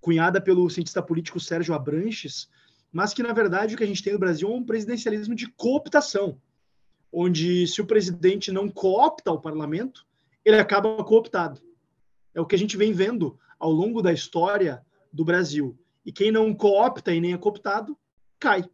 cunhada 0.00 0.40
pelo 0.40 0.68
cientista 0.68 1.02
político 1.02 1.40
Sérgio 1.40 1.74
Abranches, 1.74 2.48
mas 2.92 3.14
que, 3.14 3.24
na 3.24 3.32
verdade, 3.32 3.74
o 3.74 3.78
que 3.78 3.82
a 3.82 3.86
gente 3.86 4.04
tem 4.04 4.12
no 4.12 4.20
Brasil 4.20 4.48
é 4.48 4.54
um 4.54 4.62
presidencialismo 4.62 5.34
de 5.34 5.48
cooptação, 5.48 6.38
onde 7.10 7.66
se 7.66 7.80
o 7.80 7.86
presidente 7.86 8.52
não 8.52 8.68
coopta 8.68 9.32
o 9.32 9.40
parlamento, 9.40 10.06
ele 10.44 10.60
acaba 10.60 11.02
cooptado. 11.02 11.60
É 12.34 12.40
o 12.40 12.46
que 12.46 12.54
a 12.54 12.58
gente 12.58 12.76
vem 12.76 12.92
vendo 12.92 13.38
ao 13.58 13.70
longo 13.70 14.02
da 14.02 14.12
história 14.12 14.84
do 15.12 15.24
Brasil. 15.24 15.78
E 16.04 16.12
quem 16.12 16.30
não 16.30 16.54
coopta 16.54 17.14
e 17.14 17.20
nem 17.20 17.32
é 17.32 17.38
cooptado, 17.38 17.96
cai. 18.38 18.64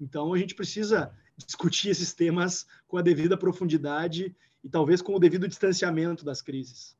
Então 0.00 0.32
a 0.32 0.38
gente 0.38 0.54
precisa 0.54 1.12
discutir 1.36 1.90
esses 1.90 2.14
temas 2.14 2.66
com 2.86 2.96
a 2.96 3.02
devida 3.02 3.36
profundidade 3.36 4.34
e 4.62 4.68
talvez 4.68 5.02
com 5.02 5.14
o 5.14 5.18
devido 5.18 5.48
distanciamento 5.48 6.24
das 6.24 6.40
crises. 6.40 6.96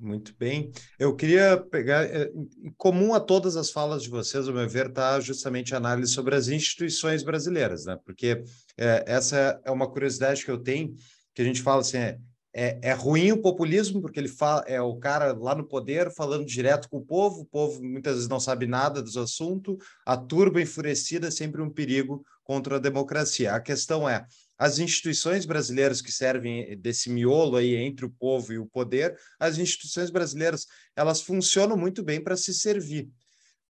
Muito 0.00 0.32
bem. 0.38 0.70
Eu 0.96 1.14
queria 1.16 1.56
pegar, 1.56 2.04
é, 2.04 2.30
em 2.62 2.72
comum 2.76 3.14
a 3.14 3.20
todas 3.20 3.56
as 3.56 3.70
falas 3.70 4.02
de 4.02 4.08
vocês, 4.08 4.46
ao 4.46 4.54
meu 4.54 4.68
ver, 4.68 4.86
está 4.86 5.18
justamente 5.18 5.74
a 5.74 5.78
análise 5.78 6.12
sobre 6.12 6.36
as 6.36 6.46
instituições 6.46 7.24
brasileiras, 7.24 7.84
né? 7.84 7.98
Porque 8.04 8.44
é, 8.76 9.04
essa 9.06 9.60
é 9.64 9.70
uma 9.70 9.90
curiosidade 9.90 10.44
que 10.44 10.50
eu 10.50 10.58
tenho, 10.58 10.94
que 11.34 11.42
a 11.42 11.44
gente 11.44 11.62
fala 11.62 11.80
assim, 11.80 11.98
é, 11.98 12.18
é, 12.60 12.76
é, 12.82 12.92
ruim 12.92 13.30
o 13.30 13.40
populismo, 13.40 14.02
porque 14.02 14.18
ele 14.18 14.26
fala, 14.26 14.64
é 14.66 14.82
o 14.82 14.96
cara 14.96 15.32
lá 15.32 15.54
no 15.54 15.62
poder 15.62 16.12
falando 16.12 16.44
direto 16.44 16.88
com 16.88 16.96
o 16.96 17.04
povo, 17.04 17.42
o 17.42 17.44
povo 17.44 17.80
muitas 17.80 18.14
vezes 18.14 18.28
não 18.28 18.40
sabe 18.40 18.66
nada 18.66 19.00
dos 19.00 19.16
assuntos, 19.16 19.76
a 20.04 20.16
turba 20.16 20.60
enfurecida 20.60 21.28
é 21.28 21.30
sempre 21.30 21.62
um 21.62 21.70
perigo 21.70 22.24
contra 22.42 22.74
a 22.74 22.80
democracia. 22.80 23.54
A 23.54 23.60
questão 23.60 24.08
é, 24.08 24.26
as 24.58 24.80
instituições 24.80 25.46
brasileiras 25.46 26.02
que 26.02 26.10
servem 26.10 26.76
desse 26.80 27.08
miolo 27.08 27.56
aí 27.56 27.76
entre 27.76 28.04
o 28.04 28.10
povo 28.10 28.52
e 28.52 28.58
o 28.58 28.66
poder, 28.66 29.16
as 29.38 29.56
instituições 29.58 30.10
brasileiras, 30.10 30.66
elas 30.96 31.22
funcionam 31.22 31.76
muito 31.76 32.02
bem 32.02 32.20
para 32.20 32.36
se 32.36 32.52
servir. 32.52 33.08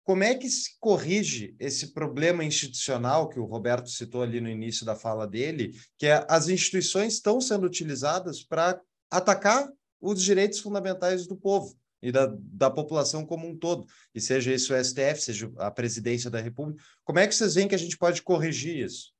Como 0.08 0.24
é 0.24 0.34
que 0.34 0.48
se 0.48 0.70
corrige 0.80 1.54
esse 1.60 1.92
problema 1.92 2.42
institucional 2.42 3.28
que 3.28 3.38
o 3.38 3.44
Roberto 3.44 3.90
citou 3.90 4.22
ali 4.22 4.40
no 4.40 4.48
início 4.48 4.86
da 4.86 4.96
fala 4.96 5.26
dele, 5.28 5.78
que 5.98 6.06
é 6.06 6.24
as 6.30 6.48
instituições 6.48 7.12
estão 7.12 7.42
sendo 7.42 7.66
utilizadas 7.66 8.42
para 8.42 8.80
atacar 9.10 9.70
os 10.00 10.22
direitos 10.22 10.60
fundamentais 10.60 11.26
do 11.26 11.36
povo 11.36 11.78
e 12.00 12.10
da, 12.10 12.26
da 12.34 12.70
população 12.70 13.26
como 13.26 13.46
um 13.46 13.54
todo, 13.54 13.84
e 14.14 14.18
seja 14.18 14.50
isso 14.50 14.72
o 14.72 14.82
STF, 14.82 15.20
seja 15.20 15.52
a 15.58 15.70
presidência 15.70 16.30
da 16.30 16.40
República. 16.40 16.82
Como 17.04 17.18
é 17.18 17.28
que 17.28 17.34
vocês 17.34 17.56
veem 17.56 17.68
que 17.68 17.74
a 17.74 17.78
gente 17.78 17.98
pode 17.98 18.22
corrigir 18.22 18.82
isso? 18.86 19.12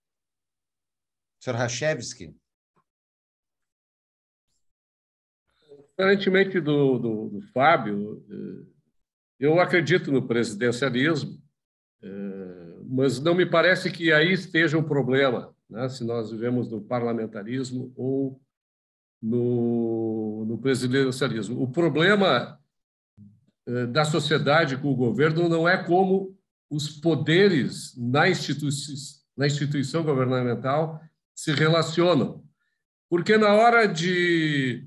Sr. 1.38 1.54
Rachevski? 1.54 2.34
Diferentemente 5.90 6.58
do, 6.62 6.98
do, 6.98 7.28
do 7.28 7.42
Fábio, 7.52 8.24
eh, 8.30 8.77
eu 9.38 9.60
acredito 9.60 10.10
no 10.10 10.26
presidencialismo, 10.26 11.40
é, 12.02 12.08
mas 12.84 13.20
não 13.20 13.34
me 13.34 13.46
parece 13.46 13.90
que 13.90 14.12
aí 14.12 14.32
esteja 14.32 14.78
o 14.78 14.82
problema, 14.82 15.54
né? 15.68 15.88
se 15.88 16.04
nós 16.04 16.30
vivemos 16.30 16.70
no 16.70 16.80
parlamentarismo 16.80 17.92
ou 17.96 18.40
no, 19.22 20.44
no 20.46 20.58
presidencialismo. 20.58 21.62
O 21.62 21.68
problema 21.68 22.58
é, 23.66 23.86
da 23.86 24.04
sociedade 24.04 24.76
com 24.76 24.90
o 24.90 24.96
governo 24.96 25.48
não 25.48 25.68
é 25.68 25.76
como 25.76 26.36
os 26.70 26.88
poderes 26.88 27.96
na, 27.96 28.22
na 29.36 29.46
instituição 29.46 30.02
governamental 30.02 31.00
se 31.34 31.52
relacionam. 31.52 32.44
Porque 33.08 33.38
na 33.38 33.54
hora 33.54 33.86
de 33.86 34.86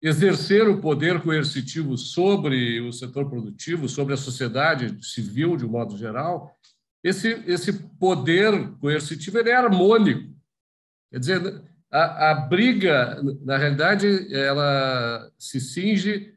exercer 0.00 0.68
o 0.68 0.80
poder 0.80 1.20
coercitivo 1.22 1.96
sobre 1.96 2.80
o 2.80 2.92
setor 2.92 3.28
produtivo, 3.28 3.88
sobre 3.88 4.14
a 4.14 4.16
sociedade 4.16 4.96
civil 5.04 5.56
de 5.56 5.66
um 5.66 5.70
modo 5.70 5.96
geral, 5.96 6.56
esse, 7.02 7.28
esse 7.46 7.72
poder 7.72 8.72
coercitivo 8.80 9.38
ele 9.38 9.50
é 9.50 9.56
harmônico. 9.56 10.34
Quer 11.10 11.18
dizer, 11.18 11.62
a, 11.90 12.30
a 12.30 12.34
briga, 12.34 13.20
na 13.44 13.56
realidade, 13.56 14.32
ela 14.34 15.30
se 15.38 15.60
cinge 15.60 16.32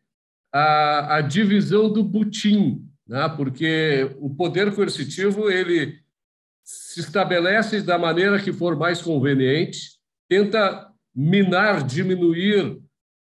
à, 0.52 1.18
à 1.18 1.22
divisão 1.22 1.92
do 1.92 2.04
butim, 2.04 2.88
né? 3.08 3.28
porque 3.30 4.10
o 4.20 4.30
poder 4.30 4.74
coercitivo 4.74 5.50
ele 5.50 6.00
se 6.64 7.02
estabelece 7.02 7.82
da 7.82 7.98
maneira 7.98 8.42
que 8.42 8.54
for 8.54 8.78
mais 8.78 9.02
conveniente, 9.02 10.00
tenta 10.30 10.90
minar, 11.14 11.86
diminuir 11.86 12.81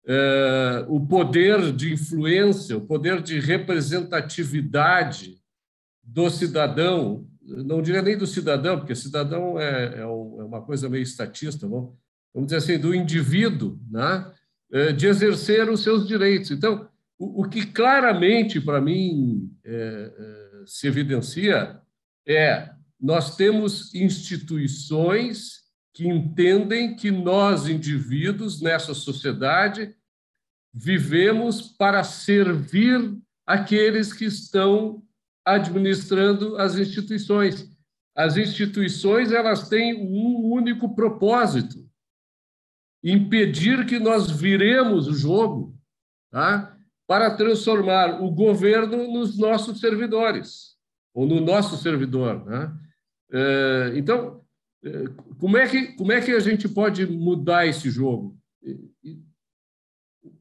é, 0.09 0.87
o 0.89 0.99
poder 1.07 1.71
de 1.71 1.93
influência, 1.93 2.79
o 2.79 2.81
poder 2.81 3.21
de 3.21 3.39
representatividade 3.39 5.37
do 6.03 6.31
cidadão, 6.31 7.29
não 7.43 7.83
diria 7.83 8.01
nem 8.01 8.17
do 8.17 8.27
cidadão, 8.27 8.79
porque 8.79 8.95
cidadão 8.95 9.61
é, 9.61 9.97
é, 9.97 10.01
é 10.01 10.07
uma 10.07 10.63
coisa 10.63 10.89
meio 10.89 11.03
estatista, 11.03 11.69
vamos, 11.69 11.93
vamos 12.33 12.47
dizer 12.49 12.57
assim, 12.57 12.79
do 12.79 12.95
indivíduo, 12.95 13.79
né? 13.91 14.33
É, 14.71 14.93
de 14.93 15.07
exercer 15.07 15.69
os 15.71 15.83
seus 15.83 16.07
direitos. 16.07 16.51
Então, 16.51 16.89
o, 17.19 17.43
o 17.43 17.49
que 17.49 17.67
claramente, 17.67 18.61
para 18.61 18.81
mim, 18.81 19.51
é, 19.65 19.73
é, 19.75 20.63
se 20.67 20.87
evidencia 20.87 21.81
é 22.27 22.71
nós 23.01 23.37
temos 23.37 23.95
instituições 23.95 25.63
que 25.95 26.07
entendem 26.07 26.97
que 26.97 27.11
nós, 27.11 27.69
indivíduos, 27.69 28.61
nessa 28.61 28.93
sociedade, 28.93 29.95
vivemos 30.73 31.63
para 31.63 32.05
servir 32.05 33.17
aqueles 33.47 34.13
que 34.13 34.27
estão 34.27 35.03
administrando 35.45 36.57
as 36.57 36.77
instituições. 36.77 37.69
As 38.15 38.37
instituições 38.37 39.33
elas 39.33 39.69
têm 39.69 39.95
um 39.95 40.51
único 40.53 40.95
propósito, 40.95 41.89
impedir 43.03 43.87
que 43.87 43.99
nós 43.99 44.31
viremos 44.31 45.07
o 45.07 45.15
jogo 45.15 45.75
tá? 46.31 46.77
para 47.07 47.35
transformar 47.35 48.23
o 48.23 48.31
governo 48.31 49.11
nos 49.11 49.39
nossos 49.39 49.81
servidores, 49.81 50.77
ou 51.15 51.27
no 51.27 51.41
nosso 51.41 51.77
servidor. 51.77 52.45
Né? 52.45 52.77
É, 53.33 53.93
então, 53.95 54.43
é, 54.85 55.05
como 55.39 55.57
é, 55.57 55.67
que, 55.67 55.93
como 55.95 56.13
é 56.13 56.21
que 56.21 56.33
a 56.33 56.41
gente 56.41 56.69
pode 56.69 57.07
mudar 57.07 57.67
esse 57.67 57.89
jogo? 57.89 58.37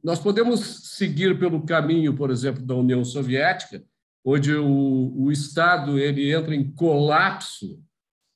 Nós 0.04 0.20
podemos 0.20 0.60
seguir 0.96 1.38
pelo 1.40 1.66
caminho, 1.66 2.16
por 2.16 2.32
exemplo, 2.32 2.66
da 2.66 2.76
União 2.76 3.04
Soviética, 3.04 3.84
onde 4.24 4.54
o, 4.54 5.14
o 5.16 5.32
Estado 5.32 5.98
ele 5.98 6.34
entra 6.34 6.54
em 6.54 6.72
colapso 6.72 7.82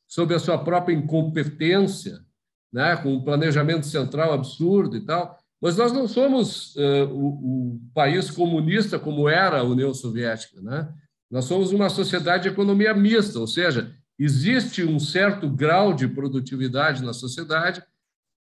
sob 0.08 0.34
a 0.34 0.39
sua 0.39 0.58
própria 0.58 0.93
incompetência, 0.93 2.19
né, 2.71 2.95
com 2.97 3.13
um 3.13 3.23
planejamento 3.23 3.86
central 3.86 4.34
absurdo 4.34 4.95
e 4.95 5.01
tal. 5.01 5.38
Mas 5.62 5.77
nós 5.77 5.91
não 5.91 6.08
somos 6.08 6.75
uh, 6.75 7.08
o, 7.12 7.75
o, 7.75 7.82
país 7.93 8.32
comunista 8.32 8.97
como 8.97 9.30
era 9.30 9.60
a 9.60 9.63
União 9.63 9.93
Soviética. 9.93 10.62
Né? 10.62 10.91
Nós 11.30 11.45
somos 11.45 11.71
uma 11.71 11.89
sociedade 11.89 12.43
de 12.43 12.49
economia 12.49 12.93
mista, 12.93 13.39
ou 13.39 13.47
seja, 13.47 13.93
existe 14.17 14.84
um 14.84 14.99
certo 14.99 15.49
grau 15.49 15.93
de 15.93 16.08
produtividade 16.08 17.04
na 17.04 17.13
sociedade 17.13 17.84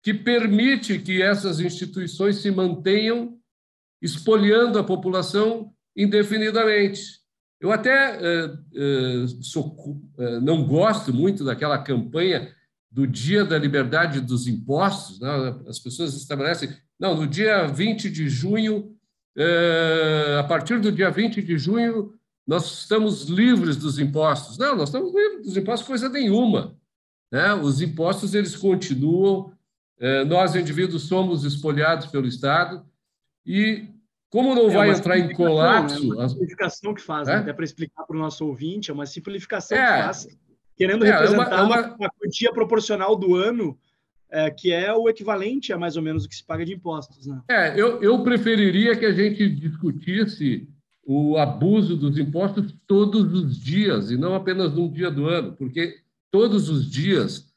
que 0.02 0.14
permite 0.14 0.98
que 0.98 1.22
essas 1.22 1.60
instituições 1.60 2.36
se 2.36 2.50
mantenham 2.50 3.38
espoliando 4.00 4.78
a 4.78 4.84
população 4.84 5.72
indefinidamente. 5.96 7.20
Eu 7.60 7.70
até 7.70 8.16
uh, 8.16 9.24
uh, 9.24 9.42
sou, 9.42 10.00
não 10.42 10.66
gosto 10.66 11.12
muito 11.12 11.44
daquela 11.44 11.78
campanha 11.78 12.50
do 12.90 13.06
Dia 13.06 13.44
da 13.44 13.58
Liberdade 13.58 14.20
dos 14.20 14.46
Impostos, 14.46 15.20
né? 15.20 15.60
as 15.68 15.78
pessoas 15.78 16.14
estabelecem, 16.14 16.70
não, 16.98 17.14
no 17.14 17.26
dia 17.26 17.66
20 17.66 18.10
de 18.10 18.28
junho, 18.28 18.96
é, 19.36 20.38
a 20.40 20.44
partir 20.44 20.80
do 20.80 20.90
dia 20.90 21.10
20 21.10 21.40
de 21.40 21.56
junho, 21.56 22.12
nós 22.46 22.80
estamos 22.80 23.24
livres 23.24 23.76
dos 23.76 23.98
impostos. 23.98 24.58
Não, 24.58 24.76
nós 24.76 24.88
estamos 24.88 25.14
livres 25.14 25.46
dos 25.46 25.56
impostos, 25.56 25.86
coisa 25.86 26.08
nenhuma. 26.08 26.76
Né? 27.32 27.54
Os 27.54 27.80
impostos, 27.80 28.34
eles 28.34 28.56
continuam, 28.56 29.52
nós, 30.26 30.56
indivíduos, 30.56 31.08
somos 31.08 31.44
espoliados 31.44 32.06
pelo 32.06 32.26
Estado, 32.26 32.84
e 33.44 33.88
como 34.30 34.54
não 34.54 34.70
é 34.70 34.74
vai 34.74 34.90
entrar 34.90 35.18
em 35.18 35.32
colapso... 35.34 36.12
É 36.12 36.16
uma 36.16 36.28
simplificação 36.28 36.94
que 36.94 37.02
faz, 37.02 37.28
é? 37.28 37.34
até 37.34 37.52
para 37.52 37.64
explicar 37.64 38.04
para 38.04 38.16
o 38.16 38.18
nosso 38.18 38.46
ouvinte, 38.46 38.90
é 38.90 38.94
uma 38.94 39.06
simplificação 39.06 39.76
que 39.76 39.84
faz 39.84 40.26
querendo 40.80 41.04
é, 41.04 41.10
representar 41.10 41.58
é 41.58 41.62
uma, 41.62 41.76
é 41.76 41.80
uma... 41.82 41.96
uma, 41.96 42.10
quantia 42.18 42.50
proporcional 42.54 43.14
do 43.14 43.36
ano, 43.36 43.78
é, 44.30 44.50
que 44.50 44.72
é 44.72 44.90
o 44.94 45.10
equivalente 45.10 45.74
a 45.74 45.78
mais 45.78 45.94
ou 45.94 46.02
menos 46.02 46.24
o 46.24 46.28
que 46.28 46.34
se 46.34 46.44
paga 46.44 46.64
de 46.64 46.72
impostos. 46.72 47.26
Né? 47.26 47.42
É, 47.50 47.78
eu, 47.78 48.02
eu 48.02 48.22
preferiria 48.22 48.96
que 48.96 49.04
a 49.04 49.12
gente 49.12 49.46
discutisse 49.50 50.66
o 51.04 51.36
abuso 51.36 51.98
dos 51.98 52.16
impostos 52.16 52.74
todos 52.86 53.30
os 53.30 53.60
dias, 53.60 54.10
e 54.10 54.16
não 54.16 54.34
apenas 54.34 54.72
num 54.72 54.90
dia 54.90 55.10
do 55.10 55.28
ano, 55.28 55.52
porque 55.52 55.98
todos 56.30 56.70
os 56.70 56.90
dias 56.90 57.49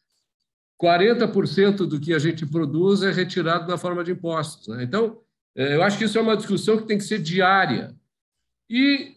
40% 0.84 1.88
do 1.88 1.98
que 1.98 2.14
a 2.14 2.20
gente 2.20 2.46
produz 2.46 3.04
é 3.04 3.12
retirado 3.12 3.70
na 3.70 3.78
forma 3.78 4.04
de 4.04 4.12
impostos. 4.12 4.68
Né? 4.68 4.84
Então, 4.84 5.22
é, 5.56 5.76
eu 5.76 5.82
acho 5.82 5.98
que 5.98 6.04
isso 6.04 6.18
é 6.18 6.22
uma 6.22 6.36
discussão 6.36 6.78
que 6.78 6.86
tem 6.86 6.98
que 6.98 7.06
ser 7.06 7.20
diária. 7.20 7.96
E 8.70 9.14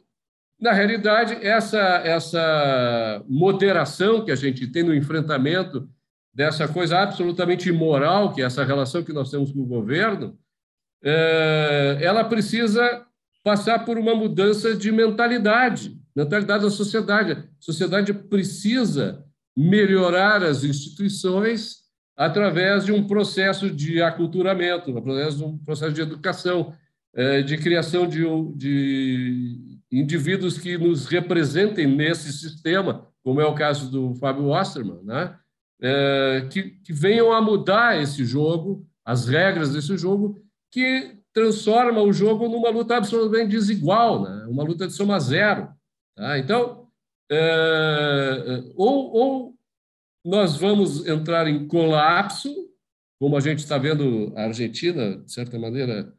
na 0.60 0.72
realidade, 0.72 1.34
essa, 1.44 1.80
essa 2.04 3.24
moderação 3.28 4.24
que 4.24 4.30
a 4.30 4.36
gente 4.36 4.68
tem 4.68 4.84
no 4.84 4.94
enfrentamento 4.94 5.88
dessa 6.32 6.68
coisa 6.68 7.00
absolutamente 7.00 7.68
imoral, 7.68 8.32
que 8.32 8.42
é 8.42 8.44
essa 8.44 8.64
relação 8.64 9.02
que 9.02 9.12
nós 9.12 9.30
temos 9.30 9.50
com 9.50 9.60
o 9.60 9.66
governo, 9.66 10.38
é, 11.02 11.98
ela 12.00 12.22
precisa 12.22 13.04
passar 13.42 13.84
por 13.84 13.98
uma 13.98 14.14
mudança 14.14 14.76
de 14.76 14.92
mentalidade, 14.92 16.00
mentalidade 16.14 16.62
da 16.62 16.70
sociedade. 16.70 17.32
A 17.32 17.44
sociedade 17.58 18.14
precisa 18.14 19.25
melhorar 19.56 20.42
as 20.42 20.64
instituições 20.64 21.86
através 22.16 22.84
de 22.84 22.92
um 22.92 23.06
processo 23.06 23.70
de 23.70 24.02
aculturamento, 24.02 24.96
através 24.96 25.36
de 25.36 25.44
um 25.44 25.58
processo 25.58 25.92
de 25.92 26.00
educação, 26.00 26.72
é, 27.14 27.42
de 27.42 27.56
criação 27.56 28.06
de, 28.06 28.24
de 28.54 29.78
indivíduos 29.90 30.58
que 30.58 30.76
nos 30.76 31.06
representem 31.06 31.86
nesse 31.86 32.32
sistema, 32.32 33.06
como 33.22 33.40
é 33.40 33.46
o 33.46 33.54
caso 33.54 33.90
do 33.90 34.14
Fábio 34.14 34.48
Osterman, 34.48 35.02
né? 35.02 35.36
É, 35.80 36.46
que, 36.50 36.62
que 36.62 36.92
venham 36.92 37.32
a 37.32 37.40
mudar 37.40 38.00
esse 38.00 38.24
jogo, 38.24 38.86
as 39.04 39.28
regras 39.28 39.72
desse 39.72 39.96
jogo, 39.98 40.40
que 40.72 41.16
transforma 41.34 42.00
o 42.00 42.14
jogo 42.14 42.48
numa 42.48 42.70
luta 42.70 42.96
absolutamente 42.96 43.50
desigual, 43.50 44.22
né? 44.22 44.46
uma 44.48 44.62
luta 44.62 44.86
de 44.86 44.94
soma 44.94 45.20
zero. 45.20 45.68
Tá? 46.14 46.38
Então, 46.38 46.75
ou, 48.76 49.12
ou 49.12 49.56
nós 50.24 50.56
vamos 50.56 51.06
entrar 51.06 51.46
em 51.46 51.68
colapso, 51.68 52.52
como 53.18 53.36
a 53.36 53.40
gente 53.40 53.60
está 53.60 53.78
vendo 53.78 54.32
a 54.36 54.42
Argentina, 54.42 55.18
de 55.18 55.32
certa 55.32 55.58
maneira, 55.58 56.12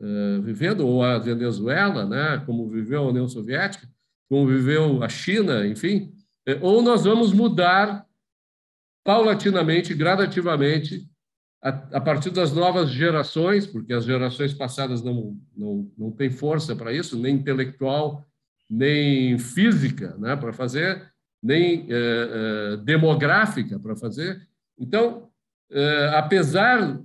eh, 0.00 0.40
vivendo, 0.42 0.86
ou 0.86 1.02
a 1.02 1.16
Venezuela, 1.18 2.04
né, 2.04 2.42
como 2.44 2.68
viveu 2.68 3.02
a 3.04 3.08
União 3.08 3.28
Soviética, 3.28 3.88
como 4.28 4.48
viveu 4.48 5.00
a 5.02 5.08
China, 5.08 5.64
enfim, 5.64 6.12
eh, 6.44 6.58
ou 6.60 6.82
nós 6.82 7.04
vamos 7.04 7.32
mudar 7.32 8.04
paulatinamente, 9.04 9.94
gradativamente, 9.94 11.08
a, 11.62 11.68
a, 11.68 12.00
partir 12.00 12.30
das 12.30 12.52
novas 12.52 12.90
gerações, 12.90 13.64
porque 13.64 13.92
as 13.92 14.04
gerações 14.04 14.52
passadas 14.52 15.02
não, 15.04 15.40
não, 15.56 15.92
não 15.96 16.10
têm 16.10 16.30
força 16.30 16.74
para 16.74 16.92
isso, 16.92 17.16
nem 17.16 17.36
intelectual, 17.36 18.26
nem 18.72 19.38
física 19.38 20.16
né, 20.16 20.34
para 20.34 20.52
fazer, 20.52 21.12
nem 21.42 21.86
eh, 21.90 22.76
demográfica 22.84 23.78
para 23.78 23.94
fazer. 23.94 24.48
Então, 24.78 25.28
apesar 26.14 26.98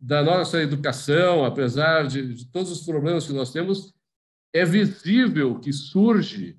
da 0.00 0.22
nossa 0.22 0.62
educação, 0.62 1.44
apesar 1.44 2.06
de, 2.06 2.34
de 2.34 2.46
todos 2.46 2.70
os 2.70 2.84
problemas 2.84 3.26
que 3.26 3.32
nós 3.32 3.52
temos, 3.52 3.92
é 4.54 4.64
visível 4.64 5.58
que 5.58 5.72
surge, 5.72 6.58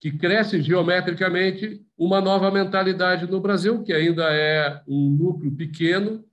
que 0.00 0.10
cresce 0.10 0.60
geometricamente 0.62 1.84
uma 1.96 2.20
nova 2.20 2.50
mentalidade 2.50 3.30
no 3.30 3.40
Brasil, 3.40 3.82
que 3.82 3.92
ainda 3.92 4.24
é 4.32 4.82
um 4.88 5.10
núcleo 5.10 5.54
pequeno, 5.54 6.24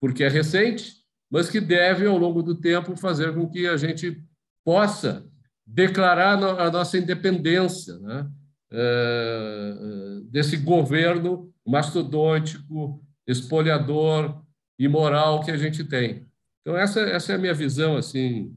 porque 0.00 0.24
é 0.24 0.28
recente, 0.28 0.96
mas 1.30 1.48
que 1.48 1.60
deve, 1.60 2.06
ao 2.06 2.18
longo 2.18 2.42
do 2.42 2.54
tempo, 2.54 2.96
fazer 2.96 3.34
com 3.34 3.48
que 3.48 3.66
a 3.66 3.76
gente 3.76 4.22
possa 4.64 5.26
declarar 5.68 6.42
a 6.42 6.70
nossa 6.70 6.96
independência 6.96 7.98
né? 7.98 8.26
É, 8.70 8.76
é, 8.76 10.20
desse 10.30 10.56
governo 10.56 11.52
mastodôntico, 11.64 13.02
espoliador, 13.26 14.42
e 14.78 14.86
moral 14.86 15.42
que 15.42 15.50
a 15.50 15.56
gente 15.56 15.82
tem. 15.84 16.26
Então, 16.60 16.76
essa, 16.76 17.00
essa 17.00 17.32
é 17.32 17.34
a 17.34 17.38
minha 17.38 17.54
visão, 17.54 17.96
assim. 17.96 18.54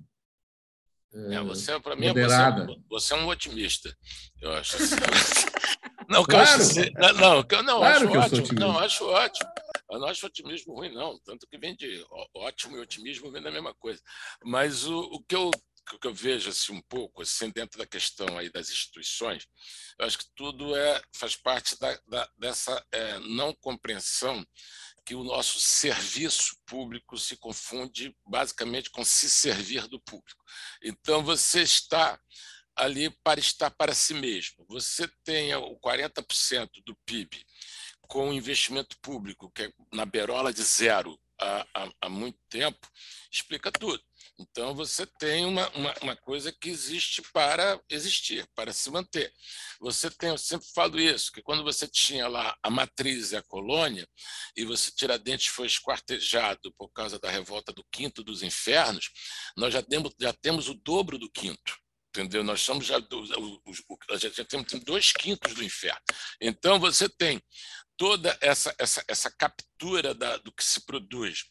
É, 1.14 1.36
é 1.36 1.44
você, 1.44 1.78
para 1.80 1.96
mim, 1.96 2.08
moderada. 2.08 2.66
Você, 2.66 2.80
você, 2.90 3.14
é 3.14 3.18
um 3.18 3.28
otimista, 3.28 3.96
eu 4.42 4.52
acho. 4.54 4.78
Não, 6.08 6.26
claro. 6.26 6.62
Acho, 6.62 6.76
não, 6.94 7.14
não, 7.14 7.64
não, 7.64 7.80
claro 7.80 8.20
acho 8.20 8.36
ótimo. 8.36 8.60
Não, 8.60 8.80
acho 8.80 9.06
ótimo. 9.06 9.50
Eu 9.90 10.00
não 10.00 10.08
acho 10.08 10.26
otimismo 10.26 10.74
ruim, 10.74 10.94
não. 10.94 11.18
Tanto 11.20 11.48
que 11.48 11.58
vem 11.58 11.74
de 11.74 12.06
ótimo 12.36 12.76
e 12.76 12.80
otimismo 12.82 13.32
vem 13.32 13.42
da 13.42 13.50
mesma 13.50 13.74
coisa. 13.76 14.02
Mas 14.44 14.86
o, 14.86 15.00
o 15.00 15.24
que 15.24 15.36
eu 15.36 15.52
que 16.00 16.08
eu 16.08 16.14
vejo 16.14 16.50
assim 16.50 16.74
um 16.74 16.82
pouco 16.82 17.22
assim 17.22 17.50
dentro 17.50 17.78
da 17.78 17.86
questão 17.86 18.38
aí 18.38 18.50
das 18.50 18.70
instituições 18.70 19.48
eu 20.00 20.06
acho 20.06 20.18
que 20.18 20.26
tudo 20.36 20.76
é 20.76 21.02
faz 21.16 21.36
parte 21.36 21.78
da, 21.80 22.00
da 22.08 22.30
dessa 22.38 22.86
é, 22.92 23.20
não 23.20 23.54
compreensão 23.54 24.46
que 25.06 25.16
o 25.16 25.24
nosso 25.24 25.60
serviço 25.60 26.56
público 26.66 27.18
se 27.18 27.36
confunde 27.38 28.16
basicamente 28.26 28.90
com 28.90 29.04
se 29.04 29.30
servir 29.30 29.88
do 29.88 30.00
público. 30.00 30.44
Então, 30.82 31.24
você 31.24 31.62
está 31.62 32.20
ali 32.76 33.10
para 33.24 33.40
estar 33.40 33.72
para 33.72 33.94
si 33.94 34.14
mesmo. 34.14 34.66
Você 34.70 35.10
tem 35.24 35.54
o 35.56 35.78
40% 35.80 36.70
do 36.86 36.96
PIB 37.06 37.44
com 38.08 38.34
investimento 38.34 38.98
público, 39.02 39.52
que 39.52 39.64
é 39.64 39.74
na 39.92 40.06
berola 40.06 40.54
de 40.54 40.64
zero 40.64 41.20
há, 41.40 41.66
há, 41.74 41.92
há 42.02 42.10
muito 42.10 42.40
tempo, 42.50 42.88
explica 43.32 43.72
tudo. 43.72 44.02
Então, 44.42 44.74
você 44.74 45.06
tem 45.20 45.46
uma, 45.46 45.70
uma, 45.70 45.94
uma, 46.02 46.16
coisa 46.16 46.52
que 46.52 46.70
existe 46.70 47.22
para 47.32 47.80
existir, 47.90 48.48
para 48.56 48.74
se 48.74 48.90
manter. 48.90 49.32
Você 49.80 50.10
tem, 50.10 50.30
eu 50.30 50.38
sempre 50.38 50.68
falo 50.74 51.00
isso, 51.00 51.32
que 51.32 51.42
quando 51.42 51.64
você 51.64 51.88
tinha 51.88 52.28
lá 52.28 52.58
a 52.64 52.70
matriz 52.70 53.32
e 53.32 53.38
a 53.38 53.44
colônia, 53.44 54.08
e 54.56 54.66
você 54.66 54.92
Tiradentes 54.92 55.48
foi 55.48 55.68
esquartejado 55.68 56.74
por 56.78 56.90
causa 56.90 57.20
da 57.20 57.30
revolta 57.30 57.72
do 57.72 57.86
quinto 57.92 58.24
dos 58.24 58.42
infernos, 58.42 59.10
nós 59.56 59.74
já 59.74 59.82
temos, 59.82 60.14
já 60.20 60.34
temos 60.34 60.68
o 60.68 60.74
dobro 60.74 61.18
do 61.18 61.30
quinto 61.30 61.80
entendeu? 62.14 62.44
Nós 62.44 62.60
somos 62.60 62.86
já, 62.86 62.98
já 63.00 64.44
temos 64.44 64.68
dois 64.84 65.14
quintos 65.14 65.54
do 65.54 65.64
inferno. 65.64 66.02
Então 66.42 66.78
você 66.78 67.08
tem 67.08 67.42
toda 67.96 68.38
essa, 68.42 68.76
essa, 68.78 69.04
essa 69.08 69.32
captura 69.32 70.14
da, 70.14 70.36
do 70.38 70.52
que 70.52 70.64
se 70.64 70.86
produz 70.86 71.46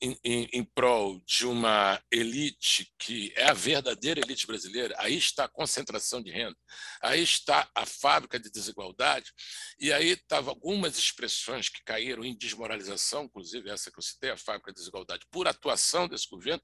em, 0.00 0.18
em, 0.24 0.48
em, 0.52 0.64
prol 0.64 1.20
de 1.26 1.46
uma 1.46 2.00
elite 2.10 2.90
que 2.98 3.32
é 3.36 3.48
a 3.50 3.52
verdadeira 3.52 4.20
elite 4.20 4.46
brasileira, 4.46 4.94
aí 4.98 5.16
está 5.16 5.44
a 5.44 5.48
concentração 5.48 6.22
de 6.22 6.30
renda, 6.30 6.56
aí 7.02 7.22
está 7.22 7.70
a 7.74 7.84
fábrica 7.84 8.38
de 8.38 8.50
desigualdade, 8.50 9.30
e 9.78 9.92
aí 9.92 10.10
estavam 10.10 10.50
algumas 10.50 10.98
expressões 10.98 11.68
que 11.68 11.84
caíram 11.84 12.24
em 12.24 12.36
desmoralização, 12.36 13.24
inclusive 13.24 13.68
essa 13.68 13.90
que 13.90 13.98
eu 13.98 14.02
citei, 14.02 14.30
a 14.30 14.36
fábrica 14.36 14.72
de 14.72 14.78
desigualdade, 14.78 15.26
por 15.30 15.46
atuação 15.46 16.08
desse 16.08 16.28
governo, 16.28 16.62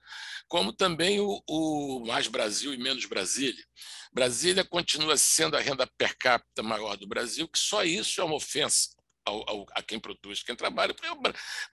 como 0.48 0.72
também 0.72 1.20
o, 1.20 1.42
o 1.46 2.04
Mais 2.06 2.28
Brasil 2.28 2.72
e 2.72 2.78
Menos 2.78 3.04
Brasília. 3.04 3.64
Brasília 4.12 4.64
continua 4.64 5.16
sendo 5.16 5.56
a 5.56 5.60
renda 5.60 5.86
per 5.98 6.16
capita 6.16 6.62
maior 6.62 6.96
do 6.96 7.06
Brasil, 7.06 7.46
que 7.48 7.58
só 7.58 7.84
isso 7.84 8.20
é 8.20 8.24
uma 8.24 8.36
ofensa 8.36 8.95
ao, 9.26 9.44
ao, 9.48 9.66
a 9.72 9.82
quem 9.82 9.98
produz, 9.98 10.42
quem 10.42 10.54
trabalha. 10.54 10.94
Porque 10.94 11.08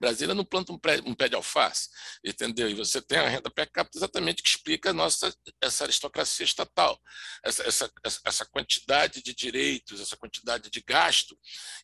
Brasília 0.00 0.34
não 0.34 0.44
planta 0.44 0.72
um, 0.72 0.78
pré, 0.78 1.00
um, 1.06 1.14
pé 1.14 1.28
de 1.28 1.36
alface, 1.36 1.88
entendeu? 2.24 2.68
E 2.68 2.74
você 2.74 3.00
tem 3.00 3.18
a 3.18 3.28
renda 3.28 3.48
per 3.48 3.70
capita 3.70 3.96
exatamente 3.96 4.42
que 4.42 4.48
explica 4.48 4.92
nossa, 4.92 5.34
essa 5.62 5.84
aristocracia 5.84 6.44
estatal, 6.44 7.00
essa, 7.44 7.62
essa, 7.62 7.92
essa 8.24 8.44
quantidade 8.46 9.22
de 9.22 9.32
direitos, 9.32 10.00
essa 10.00 10.16
quantidade 10.16 10.68
de 10.68 10.82
gasto, 10.86 11.38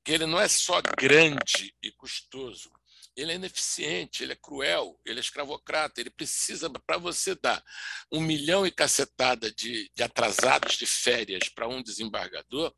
que 0.05 0.13
ele 0.13 0.27
não 0.27 0.41
é 0.41 0.49
só 0.49 0.81
grande 0.99 1.75
e 1.83 1.93
custoso, 1.93 2.71
ele 3.17 3.33
é 3.33 3.35
ineficiente, 3.35 4.23
ele 4.23 4.33
é 4.33 4.37
cruel, 4.37 4.99
ele 5.05 5.19
é 5.19 5.21
escravocrata, 5.21 6.01
ele 6.01 6.11
precisa, 6.11 6.71
para 6.71 6.99
você 6.99 7.35
dar 7.35 7.63
um 8.11 8.21
milhão 8.21 8.67
e 8.67 8.71
cacetada 8.71 9.51
de, 9.53 9.91
de 9.95 10.03
atrasados 10.03 10.77
de 10.77 10.87
férias 10.87 11.49
para 11.49 11.69
um 11.69 11.83
desembargador, 11.83 12.75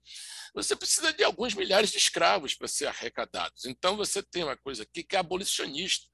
você 0.55 0.77
precisa 0.77 1.13
de 1.13 1.25
alguns 1.25 1.55
milhares 1.55 1.91
de 1.91 1.97
escravos 1.97 2.55
para 2.55 2.69
ser 2.69 2.87
arrecadados. 2.87 3.65
Então, 3.65 3.97
você 3.97 4.23
tem 4.23 4.45
uma 4.45 4.57
coisa 4.57 4.83
aqui 4.83 5.03
que 5.03 5.17
é 5.17 5.19
abolicionista. 5.19 6.07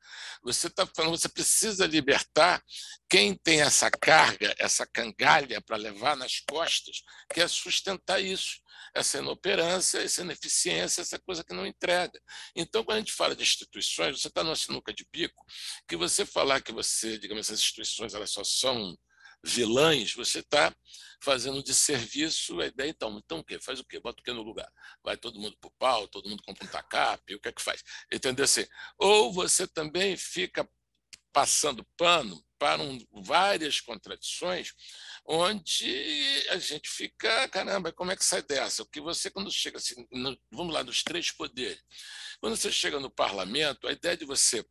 Você 0.42 0.68
está 0.68 0.86
falando, 0.86 1.18
você 1.18 1.28
precisa 1.28 1.86
libertar 1.86 2.62
quem 3.08 3.34
tem 3.34 3.62
essa 3.62 3.90
carga, 3.90 4.54
essa 4.58 4.86
cangalha 4.86 5.60
para 5.60 5.76
levar 5.76 6.16
nas 6.16 6.40
costas, 6.40 7.02
que 7.32 7.40
é 7.40 7.48
sustentar 7.48 8.22
isso 8.22 8.60
essa 8.94 9.18
inoperância, 9.18 9.98
essa 9.98 10.22
ineficiência, 10.22 11.00
essa 11.00 11.18
coisa 11.18 11.44
que 11.44 11.54
não 11.54 11.66
entrega. 11.66 12.20
Então, 12.54 12.84
quando 12.84 12.96
a 12.96 13.00
gente 13.00 13.12
fala 13.12 13.34
de 13.34 13.42
instituições, 13.42 14.20
você 14.20 14.28
está 14.28 14.42
numa 14.42 14.56
sinuca 14.56 14.92
de 14.92 15.06
bico, 15.10 15.44
que 15.86 15.96
você 15.96 16.24
falar 16.24 16.60
que 16.60 16.72
você, 16.72 17.18
digamos, 17.18 17.46
essas 17.46 17.60
instituições 17.60 18.14
elas 18.14 18.30
só 18.30 18.42
são 18.44 18.96
vilãs, 19.44 20.14
você 20.14 20.40
está 20.40 20.74
fazendo 21.22 21.62
de 21.62 21.72
serviço 21.72 22.60
a 22.60 22.66
ideia, 22.66 22.90
então, 22.90 23.16
então 23.24 23.38
o 23.38 23.44
quê? 23.44 23.58
Faz 23.60 23.78
o 23.78 23.84
quê? 23.84 24.00
Bota 24.00 24.20
o 24.20 24.24
quê 24.24 24.32
no 24.32 24.42
lugar? 24.42 24.70
Vai 25.02 25.16
todo 25.16 25.38
mundo 25.38 25.56
para 25.60 25.68
o 25.68 25.72
pau, 25.78 26.08
todo 26.08 26.28
mundo 26.28 26.42
compra 26.42 26.64
um 26.64 26.70
tacape, 26.70 27.34
o 27.34 27.40
que 27.40 27.48
é 27.48 27.52
que 27.52 27.62
faz? 27.62 27.82
Entendeu 28.12 28.44
assim? 28.44 28.66
Ou 28.98 29.32
você 29.32 29.66
também 29.66 30.16
fica 30.16 30.68
passando 31.32 31.86
pano 31.96 32.42
para 32.58 32.82
um, 32.82 32.98
várias 33.22 33.80
contradições, 33.80 34.72
onde 35.24 36.44
a 36.50 36.58
gente 36.58 36.88
fica, 36.88 37.48
caramba, 37.48 37.92
como 37.92 38.10
é 38.10 38.16
que 38.16 38.24
sai 38.24 38.42
dessa? 38.42 38.82
O 38.82 38.86
que 38.86 39.00
você, 39.00 39.30
quando 39.30 39.50
chega 39.50 39.78
assim, 39.78 40.06
no, 40.10 40.36
vamos 40.50 40.74
lá, 40.74 40.82
dos 40.82 41.02
três 41.02 41.30
poderes, 41.30 41.80
quando 42.40 42.56
você 42.56 42.72
chega 42.72 42.98
no 42.98 43.10
parlamento, 43.10 43.86
a 43.86 43.92
ideia 43.92 44.16
de 44.16 44.24
você 44.24 44.64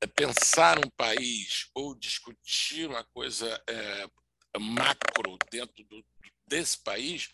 é 0.00 0.06
pensar 0.06 0.78
um 0.78 0.88
país 0.90 1.68
ou 1.74 1.98
discutir 1.98 2.88
uma 2.88 3.02
coisa 3.04 3.60
é, 3.68 4.08
macro 4.60 5.36
dentro 5.50 5.82
do, 5.84 6.04
desse 6.46 6.80
país, 6.82 7.28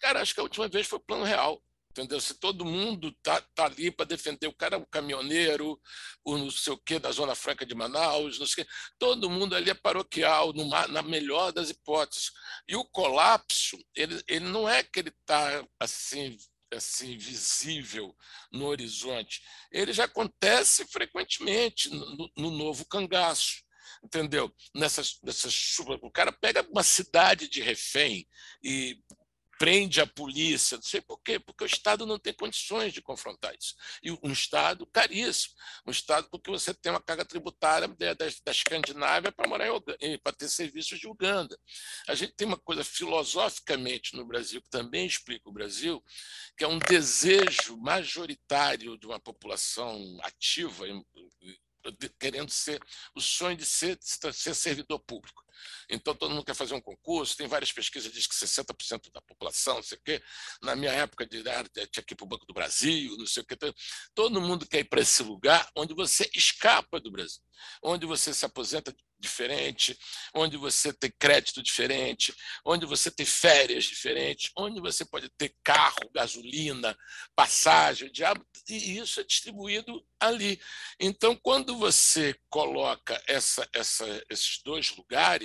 cara, 0.00 0.22
acho 0.22 0.32
que 0.32 0.40
a 0.40 0.44
última 0.44 0.68
vez 0.68 0.86
foi 0.86 0.98
o 0.98 1.02
plano 1.02 1.24
real. 1.24 1.62
Entendeu? 1.94 2.20
Se 2.20 2.34
todo 2.34 2.64
mundo 2.64 3.12
tá, 3.22 3.40
tá 3.54 3.66
ali 3.66 3.88
para 3.88 4.04
defender 4.04 4.48
o 4.48 4.52
cara, 4.52 4.76
o 4.76 4.84
caminhoneiro, 4.84 5.80
o 6.24 6.36
não 6.36 6.50
sei 6.50 6.72
o 6.72 6.76
quê 6.76 6.98
da 6.98 7.12
Zona 7.12 7.36
Franca 7.36 7.64
de 7.64 7.72
Manaus, 7.72 8.36
não 8.36 8.46
sei 8.46 8.64
o 8.64 8.66
quê, 8.66 8.72
todo 8.98 9.30
mundo 9.30 9.54
ali 9.54 9.70
é 9.70 9.74
paroquial, 9.74 10.52
numa, 10.52 10.88
na 10.88 11.02
melhor 11.02 11.52
das 11.52 11.70
hipóteses. 11.70 12.32
E 12.66 12.74
o 12.74 12.84
colapso, 12.84 13.78
ele, 13.94 14.20
ele 14.26 14.46
não 14.46 14.68
é 14.68 14.82
que 14.82 14.98
ele 14.98 15.10
está 15.10 15.64
assim 15.78 16.36
assim 16.72 17.16
visível 17.16 18.16
no 18.50 18.66
horizonte, 18.66 19.40
ele 19.70 19.92
já 19.92 20.06
acontece 20.06 20.84
frequentemente 20.86 21.88
no, 21.88 22.28
no 22.36 22.50
novo 22.50 22.84
cangaço 22.84 23.62
entendeu? 24.02 24.52
Nessas, 24.74 25.18
nessas 25.22 25.78
o 25.78 26.10
cara 26.10 26.32
pega 26.32 26.66
uma 26.70 26.82
cidade 26.82 27.48
de 27.48 27.62
refém 27.62 28.28
e 28.62 28.98
prende 29.58 30.00
a 30.00 30.06
polícia, 30.06 30.76
não 30.76 30.82
sei 30.82 31.00
por 31.00 31.18
quê, 31.18 31.38
porque 31.38 31.64
o 31.64 31.66
Estado 31.66 32.06
não 32.06 32.18
tem 32.18 32.32
condições 32.32 32.92
de 32.92 33.02
confrontar 33.02 33.54
isso. 33.58 33.74
E 34.02 34.10
um 34.10 34.32
Estado 34.32 34.86
caríssimo, 34.86 35.54
um 35.86 35.90
Estado 35.90 36.28
porque 36.30 36.50
você 36.50 36.74
tem 36.74 36.92
uma 36.92 37.00
carga 37.00 37.24
tributária 37.24 37.88
da, 37.88 38.14
da 38.14 38.52
Escandinávia 38.52 39.32
para 39.32 39.48
morar 39.48 39.68
para 40.22 40.32
ter 40.32 40.48
serviços 40.48 40.98
de 40.98 41.06
Uganda. 41.06 41.58
A 42.08 42.14
gente 42.14 42.34
tem 42.34 42.46
uma 42.46 42.58
coisa 42.58 42.84
filosoficamente 42.84 44.16
no 44.16 44.24
Brasil 44.24 44.60
que 44.62 44.68
também 44.68 45.06
explica 45.06 45.48
o 45.48 45.52
Brasil, 45.52 46.02
que 46.56 46.64
é 46.64 46.68
um 46.68 46.78
desejo 46.78 47.76
majoritário 47.78 48.98
de 48.98 49.06
uma 49.06 49.20
população 49.20 50.18
ativa, 50.22 50.86
querendo 52.18 52.50
ser 52.50 52.80
o 53.14 53.20
sonho 53.20 53.56
de 53.56 53.66
ser, 53.66 53.96
de 53.96 54.32
ser 54.32 54.54
servidor 54.54 54.98
público. 55.00 55.43
Então, 55.88 56.14
todo 56.14 56.30
mundo 56.30 56.44
quer 56.44 56.54
fazer 56.54 56.74
um 56.74 56.80
concurso, 56.80 57.36
tem 57.36 57.46
várias 57.46 57.72
pesquisas 57.72 58.12
dizem 58.12 58.28
que 58.28 58.34
60% 58.34 59.10
da 59.12 59.20
população, 59.22 59.76
não 59.76 59.82
sei 59.82 59.98
o 59.98 60.00
quê. 60.02 60.22
Na 60.62 60.74
minha 60.76 60.92
época, 60.92 61.26
de, 61.26 61.42
tinha 61.90 62.02
que 62.02 62.14
ir 62.14 62.16
para 62.16 62.24
o 62.24 62.28
Banco 62.28 62.46
do 62.46 62.54
Brasil, 62.54 63.16
não 63.16 63.26
sei 63.26 63.42
o 63.42 63.46
quê. 63.46 63.56
Todo 64.14 64.40
mundo 64.40 64.66
quer 64.66 64.80
ir 64.80 64.84
para 64.84 65.00
esse 65.00 65.22
lugar 65.22 65.68
onde 65.76 65.94
você 65.94 66.30
escapa 66.34 67.00
do 67.00 67.10
Brasil, 67.10 67.42
onde 67.82 68.06
você 68.06 68.32
se 68.32 68.44
aposenta 68.44 68.94
diferente, 69.24 69.98
onde 70.34 70.56
você 70.56 70.92
tem 70.92 71.10
crédito 71.18 71.62
diferente, 71.62 72.34
onde 72.64 72.84
você 72.84 73.10
tem 73.10 73.24
férias 73.24 73.84
diferentes, 73.84 74.50
onde 74.56 74.80
você 74.80 75.04
pode 75.04 75.28
ter 75.30 75.54
carro, 75.62 76.10
gasolina, 76.12 76.96
passagem, 77.34 78.12
diabo, 78.12 78.44
e 78.68 78.98
isso 78.98 79.20
é 79.20 79.24
distribuído 79.24 80.04
ali. 80.20 80.60
Então, 81.00 81.34
quando 81.36 81.76
você 81.78 82.34
coloca 82.50 83.20
essa, 83.26 83.68
essa, 83.72 84.24
esses 84.28 84.60
dois 84.62 84.94
lugares, 84.96 85.43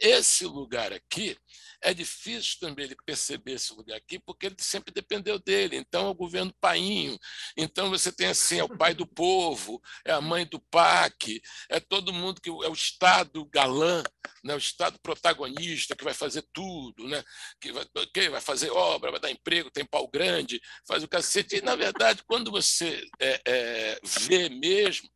esse 0.00 0.44
lugar 0.44 0.92
aqui 0.92 1.36
é 1.82 1.92
difícil 1.92 2.58
também 2.60 2.84
ele 2.84 2.96
perceber 3.04 3.54
esse 3.54 3.74
lugar 3.74 3.96
aqui, 3.96 4.18
porque 4.20 4.46
ele 4.46 4.56
sempre 4.60 4.94
dependeu 4.94 5.38
dele. 5.38 5.76
Então, 5.76 6.06
é 6.06 6.10
o 6.10 6.14
governo 6.14 6.54
painho. 6.60 7.18
Então, 7.56 7.90
você 7.90 8.12
tem 8.12 8.28
assim: 8.28 8.58
é 8.58 8.64
o 8.64 8.76
pai 8.76 8.94
do 8.94 9.06
povo, 9.06 9.82
é 10.04 10.12
a 10.12 10.20
mãe 10.20 10.46
do 10.46 10.60
PAC, 10.60 11.42
é 11.68 11.80
todo 11.80 12.12
mundo 12.12 12.40
que 12.40 12.48
é 12.48 12.52
o 12.52 12.72
Estado 12.72 13.44
galã, 13.46 14.02
né? 14.44 14.54
o 14.54 14.58
Estado 14.58 14.98
protagonista 15.02 15.96
que 15.96 16.04
vai 16.04 16.14
fazer 16.14 16.44
tudo, 16.52 17.08
né? 17.08 17.22
que, 17.60 17.72
vai, 17.72 17.84
que 18.14 18.30
vai 18.30 18.40
fazer 18.40 18.70
obra, 18.70 19.10
vai 19.10 19.20
dar 19.20 19.30
emprego, 19.30 19.70
tem 19.70 19.84
pau 19.84 20.08
grande, 20.08 20.60
faz 20.86 21.02
o 21.02 21.08
cacete. 21.08 21.56
E, 21.56 21.62
na 21.62 21.74
verdade, 21.74 22.22
quando 22.26 22.50
você 22.50 23.04
é, 23.20 23.40
é, 23.44 24.00
vê 24.04 24.48
mesmo, 24.48 25.08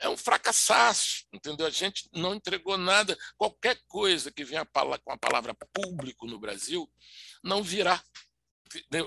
é 0.00 0.08
um 0.08 0.16
fracassaço, 0.16 1.24
entendeu? 1.32 1.66
A 1.66 1.70
gente 1.70 2.08
não 2.12 2.34
entregou 2.34 2.76
nada. 2.76 3.16
Qualquer 3.36 3.78
coisa 3.86 4.30
que 4.30 4.44
venha 4.44 4.66
com 4.66 5.12
a 5.12 5.18
palavra 5.18 5.56
público 5.72 6.26
no 6.26 6.38
Brasil 6.38 6.90
não 7.42 7.62
virá. 7.62 8.02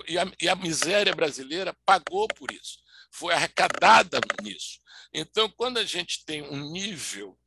E 0.08 0.18
a, 0.18 0.32
e 0.40 0.48
a 0.48 0.56
miséria 0.56 1.14
brasileira 1.14 1.76
pagou 1.86 2.28
por 2.30 2.52
isso, 2.52 2.80
foi 3.12 3.34
arrecadada 3.34 4.20
nisso. 4.42 4.80
Então, 5.14 5.50
quando 5.58 5.78
a 5.78 5.84
gente 5.84 6.24
tem 6.26 6.42
um 6.42 6.72
nível 6.72 7.38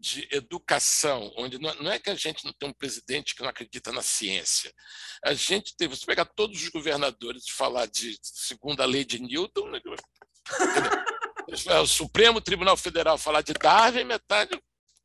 de 0.00 0.26
educação, 0.30 1.30
onde 1.36 1.58
não 1.58 1.92
é 1.92 1.98
que 1.98 2.08
a 2.08 2.14
gente 2.14 2.44
não 2.44 2.52
tem 2.54 2.70
um 2.70 2.72
presidente 2.72 3.34
que 3.34 3.42
não 3.42 3.50
acredita 3.50 3.92
na 3.92 4.00
ciência. 4.00 4.72
A 5.22 5.34
gente 5.34 5.76
teve, 5.76 5.94
se 5.94 6.06
pegar 6.06 6.24
todos 6.24 6.62
os 6.62 6.68
governadores 6.70 7.44
e 7.46 7.52
falar 7.52 7.86
de 7.86 8.18
segundo 8.22 8.80
a 8.80 8.86
lei 8.86 9.04
de 9.04 9.20
Newton, 9.20 9.68
né, 9.68 9.78
o 11.82 11.86
Supremo 11.86 12.40
Tribunal 12.40 12.76
Federal 12.76 13.18
falar 13.18 13.42
de 13.42 13.52
Darwin, 13.52 14.04
metade 14.04 14.60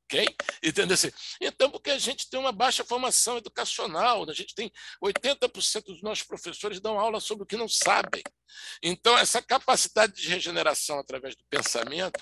quem? 0.08 0.27
Entendeu 0.63 0.93
assim? 0.93 1.12
Então, 1.41 1.69
porque 1.69 1.89
a 1.89 1.97
gente 1.97 2.29
tem 2.29 2.39
uma 2.39 2.51
baixa 2.51 2.84
formação 2.84 3.38
educacional, 3.38 4.29
a 4.29 4.34
gente 4.34 4.53
tem 4.53 4.71
80% 5.03 5.86
dos 5.86 6.01
nossos 6.01 6.24
professores 6.24 6.80
dão 6.80 6.99
aula 6.99 7.19
sobre 7.19 7.43
o 7.43 7.47
que 7.47 7.57
não 7.57 7.67
sabem. 7.67 8.22
Então, 8.84 9.17
essa 9.17 9.41
capacidade 9.41 10.13
de 10.13 10.28
regeneração 10.28 10.99
através 10.99 11.36
do 11.36 11.43
pensamento 11.49 12.19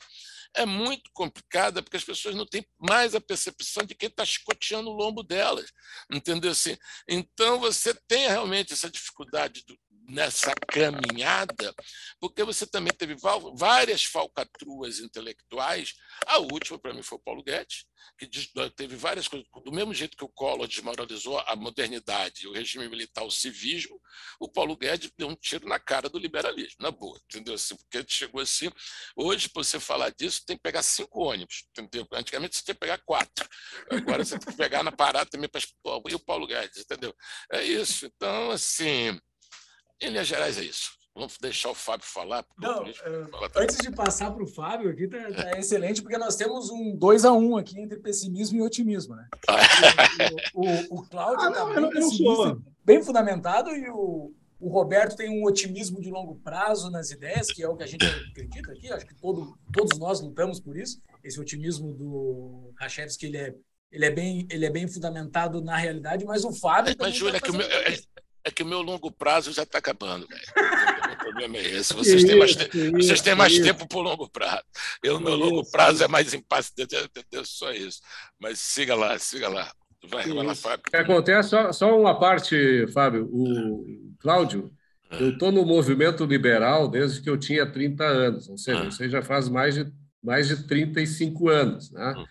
é 0.56 0.66
muito 0.66 1.10
complicada, 1.14 1.82
porque 1.82 1.98
as 1.98 2.04
pessoas 2.04 2.36
não 2.36 2.46
têm 2.46 2.66
mais 2.80 3.16
a 3.16 3.22
percepção 3.22 3.84
de 3.84 3.96
quem 3.96 4.08
está 4.08 4.24
chicoteando 4.24 4.90
o 4.90 4.94
lombo 4.94 5.24
delas, 5.24 5.72
entendeu 6.12 6.52
assim? 6.52 6.78
Então, 7.08 7.60
você 7.60 7.94
tem 8.08 8.28
realmente 8.28 8.72
essa 8.72 8.90
dificuldade 8.90 9.64
do, 9.66 9.78
nessa 10.08 10.54
caminhada, 10.68 11.74
porque 12.20 12.44
você 12.44 12.68
também 12.68 12.94
teve 12.94 13.16
várias 13.56 14.04
falcatruas 14.04 15.00
intelectuais. 15.00 15.94
A 16.26 16.40
última, 16.40 16.78
para 16.80 16.94
mim, 16.94 17.02
foi 17.02 17.18
o 17.18 17.22
Paulo 17.22 17.44
Guedes, 17.44 17.86
que 18.18 18.30
teve 18.76 18.96
várias 18.96 19.28
coisas. 19.28 19.48
Do 19.64 19.72
mesmo 19.72 19.94
jeito 19.94 20.18
que 20.18 20.26
o 20.26 20.30
Collor 20.30 20.68
desmoralizou 20.68 21.40
a 21.40 21.56
modernidade, 21.56 22.48
o 22.48 22.54
regime 22.54 22.88
militar, 22.90 23.24
o 23.24 23.32
civismo, 23.32 24.00
o 24.40 24.50
Paulo 24.50 24.76
Guedes 24.76 25.12
deu 25.18 25.28
um 25.28 25.36
tiro 25.36 25.68
na 25.68 25.80
cara 25.80 26.10
do 26.10 26.20
liberalismo, 26.20 26.78
na 26.80 26.92
boa, 26.92 27.20
entendeu? 27.26 27.54
Assim, 27.54 27.76
porque 27.76 28.04
chegou 28.08 28.42
assim. 28.42 28.70
Hoje, 29.16 29.50
para 29.50 29.64
você 29.64 29.80
falar 29.80 30.10
disso, 30.10 30.44
tem 30.46 30.58
que 30.58 30.64
pegar 30.64 30.84
cinco 30.84 31.22
ônibus, 31.22 31.66
entendeu? 31.70 32.08
Antigamente 32.12 32.58
você 32.58 32.64
tinha 32.64 32.76
que 32.76 32.82
pegar 32.82 32.98
quatro. 33.06 33.48
Agora 33.90 34.24
você 34.24 34.38
tem 34.38 34.52
que 34.52 34.58
pegar 34.58 34.84
na 34.84 34.92
parada 34.92 35.30
também 35.30 35.50
para. 35.50 35.62
E 36.10 36.16
o 36.16 36.20
Paulo 36.20 36.46
Guedes, 36.46 36.82
entendeu? 36.82 37.16
É 37.52 37.64
isso. 37.64 38.06
Então, 38.06 38.52
assim. 38.52 39.18
Em 40.04 40.10
linhas 40.10 40.28
gerais, 40.28 40.58
é 40.58 40.64
isso. 40.64 40.92
Vamos 41.16 41.38
deixar 41.40 41.70
o 41.70 41.76
Fábio 41.76 42.06
falar. 42.06 42.44
Não, 42.58 42.84
uh, 42.84 43.50
antes 43.56 43.78
de 43.78 43.90
passar 43.90 44.32
para 44.32 44.44
o 44.44 44.48
Fábio, 44.48 44.90
aqui 44.90 45.04
está 45.04 45.32
tá 45.32 45.58
excelente, 45.58 46.02
porque 46.02 46.18
nós 46.18 46.36
temos 46.36 46.70
um 46.70 46.94
2 46.98 47.24
a 47.24 47.32
1 47.32 47.38
um 47.38 47.56
aqui 47.56 47.80
entre 47.80 48.00
pessimismo 48.00 48.58
e 48.58 48.62
otimismo. 48.62 49.16
Né? 49.16 49.28
o, 50.54 50.62
o, 50.62 51.00
o 51.00 51.10
Cláudio 51.10 51.48
está 51.48 51.62
ah, 51.62 51.74
bem, 51.74 52.64
bem 52.84 53.02
fundamentado 53.02 53.70
e 53.70 53.90
o, 53.92 54.34
o 54.60 54.70
Roberto 54.70 55.16
tem 55.16 55.30
um 55.30 55.46
otimismo 55.46 56.02
de 56.02 56.10
longo 56.10 56.36
prazo 56.36 56.90
nas 56.90 57.12
ideias, 57.12 57.48
que 57.48 57.64
é 57.64 57.70
o 57.70 57.78
que 57.78 57.84
a 57.84 57.88
gente 57.88 58.06
acredita 58.06 58.74
aqui. 58.74 58.92
Acho 58.92 59.06
que 59.06 59.16
todo, 59.16 59.58
todos 59.72 59.98
nós 59.98 60.20
lutamos 60.20 60.60
por 60.60 60.76
isso. 60.76 61.00
Esse 61.24 61.40
otimismo 61.40 61.94
do 61.94 62.74
Rachevski, 62.78 63.28
ele 63.28 63.38
é, 63.38 63.56
ele, 63.90 64.06
é 64.06 64.12
bem, 64.12 64.48
ele 64.52 64.66
é 64.66 64.70
bem 64.70 64.88
fundamentado 64.88 65.62
na 65.62 65.78
realidade, 65.78 66.26
mas 66.26 66.44
o 66.44 66.52
Fábio. 66.52 66.94
Mas, 67.00 67.16
Júlia, 67.16 67.40
tá 67.40 67.46
que 67.46 67.52
o 67.52 67.56
meu, 67.56 67.68
é, 68.46 68.52
que 68.52 68.64
o 68.64 68.66
meu 68.66 68.82
longo 68.82 69.10
prazo 69.10 69.54
já 69.54 69.64
está 69.64 69.78
acabando, 69.78 70.28
velho. 70.28 70.42
o 71.14 71.18
problema 71.18 71.58
é 71.58 71.76
esse. 71.76 71.94
Vocês 71.96 72.24
têm 72.24 72.38
mais, 72.38 72.56
te... 72.56 72.92
Vocês 72.92 73.22
têm 73.22 73.36
mais 73.36 73.58
tempo 73.60 73.88
para 73.88 73.98
o 73.98 74.02
longo 74.02 74.30
prazo. 74.30 74.64
Eu, 75.02 75.20
meu 75.20 75.36
longo 75.36 75.70
prazo 75.72 76.04
é 76.04 76.08
mais 76.08 76.34
impasse, 76.34 76.72
só 77.46 77.72
isso. 77.72 78.02
Mas 78.40 78.60
siga 78.60 78.96
lá, 78.96 79.18
siga 79.18 79.48
lá. 79.48 79.72
Vai, 80.10 80.28
vai 80.28 80.46
lá, 80.46 80.56
Fábio. 80.56 80.84
Acontece, 80.94 81.50
só, 81.50 81.72
só 81.72 81.98
uma 81.98 82.20
parte, 82.20 82.86
Fábio. 82.88 83.30
O 83.32 84.14
Cláudio, 84.20 84.70
ah. 85.10 85.18
eu 85.20 85.30
estou 85.30 85.52
no 85.52 85.66
movimento 85.66 86.26
liberal 86.26 86.90
desde 86.90 87.22
que 87.22 87.30
eu 87.30 87.38
tinha 87.38 87.66
30 87.66 88.04
anos, 88.04 88.50
ou 88.50 88.58
seja, 88.58 88.82
ah. 88.82 88.92
você 88.92 89.08
já 89.08 89.22
faz 89.22 89.48
mais 89.48 89.76
de, 89.76 89.90
mais 90.22 90.50
de 90.50 90.68
35 90.68 91.48
anos. 91.48 91.92
Né? 91.92 92.14
Ah. 92.18 92.26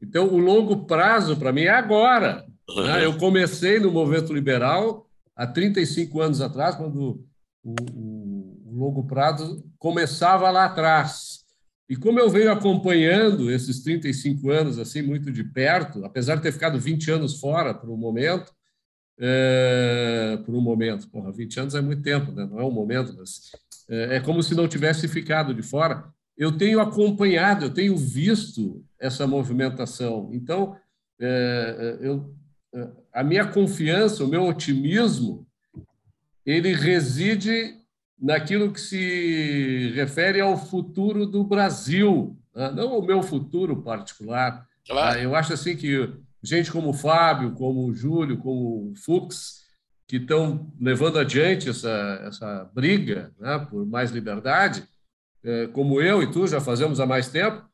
Então, 0.00 0.28
o 0.28 0.38
longo 0.38 0.86
prazo, 0.86 1.36
para 1.36 1.52
mim, 1.52 1.62
é 1.62 1.70
agora. 1.70 2.46
Né? 2.76 3.04
Eu 3.04 3.18
comecei 3.18 3.78
no 3.78 3.90
movimento 3.90 4.32
liberal 4.32 5.07
há 5.38 5.46
35 5.46 6.20
anos 6.20 6.40
atrás, 6.40 6.74
quando 6.74 7.24
o, 7.62 7.74
o, 7.94 8.62
o 8.66 8.76
Longo 8.76 9.06
Prazo 9.06 9.64
começava 9.78 10.50
lá 10.50 10.64
atrás. 10.64 11.44
E 11.88 11.96
como 11.96 12.18
eu 12.18 12.28
venho 12.28 12.50
acompanhando 12.50 13.50
esses 13.50 13.82
35 13.82 14.50
anos 14.50 14.78
assim 14.78 15.00
muito 15.00 15.30
de 15.30 15.44
perto, 15.44 16.04
apesar 16.04 16.34
de 16.34 16.42
ter 16.42 16.52
ficado 16.52 16.78
20 16.78 17.10
anos 17.12 17.40
fora 17.40 17.72
por 17.72 17.88
um 17.88 17.96
momento, 17.96 18.52
é, 19.20 20.38
por 20.44 20.54
um 20.54 20.60
momento, 20.60 21.08
porra, 21.08 21.32
20 21.32 21.60
anos 21.60 21.74
é 21.74 21.80
muito 21.80 22.02
tempo, 22.02 22.30
né? 22.32 22.44
não 22.44 22.58
é 22.58 22.64
um 22.64 22.70
momento, 22.70 23.14
mas 23.16 23.52
é, 23.88 24.16
é 24.16 24.20
como 24.20 24.42
se 24.42 24.54
não 24.54 24.68
tivesse 24.68 25.08
ficado 25.08 25.54
de 25.54 25.62
fora. 25.62 26.04
Eu 26.36 26.56
tenho 26.56 26.80
acompanhado, 26.80 27.64
eu 27.64 27.70
tenho 27.70 27.96
visto 27.96 28.84
essa 28.98 29.26
movimentação. 29.26 30.30
Então, 30.32 30.76
é, 31.20 31.98
eu 32.00 32.32
a 33.12 33.24
minha 33.24 33.46
confiança, 33.46 34.24
o 34.24 34.28
meu 34.28 34.44
otimismo, 34.46 35.46
ele 36.44 36.74
reside 36.74 37.76
naquilo 38.20 38.72
que 38.72 38.80
se 38.80 39.92
refere 39.94 40.40
ao 40.40 40.56
futuro 40.56 41.26
do 41.26 41.44
Brasil, 41.44 42.36
né? 42.54 42.70
não 42.70 42.98
o 42.98 43.06
meu 43.06 43.22
futuro 43.22 43.82
particular. 43.82 44.66
Claro. 44.86 45.18
Eu 45.20 45.34
acho 45.34 45.52
assim 45.52 45.76
que 45.76 46.12
gente 46.42 46.72
como 46.72 46.90
o 46.90 46.94
Fábio, 46.94 47.52
como 47.52 47.86
o 47.86 47.94
Júlio, 47.94 48.38
como 48.38 48.90
o 48.90 48.94
Fux, 48.96 49.58
que 50.06 50.16
estão 50.16 50.72
levando 50.80 51.18
adiante 51.18 51.68
essa, 51.68 52.22
essa 52.24 52.70
briga 52.74 53.32
né, 53.38 53.58
por 53.70 53.84
mais 53.86 54.10
liberdade, 54.10 54.84
é, 55.44 55.66
como 55.68 56.00
eu 56.00 56.22
e 56.22 56.30
tu 56.30 56.46
já 56.46 56.60
fazemos 56.60 56.98
há 56.98 57.06
mais 57.06 57.28
tempo, 57.28 57.67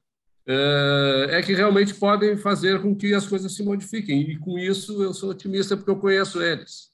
é, 0.46 1.28
é 1.38 1.42
que 1.42 1.54
realmente 1.54 1.94
podem 1.94 2.36
fazer 2.36 2.80
com 2.82 2.94
que 2.94 3.14
as 3.14 3.26
coisas 3.26 3.54
se 3.54 3.62
modifiquem. 3.62 4.20
E 4.30 4.38
com 4.38 4.58
isso 4.58 5.02
eu 5.02 5.14
sou 5.14 5.30
otimista 5.30 5.76
porque 5.76 5.90
eu 5.90 5.96
conheço 5.96 6.42
eles. 6.42 6.92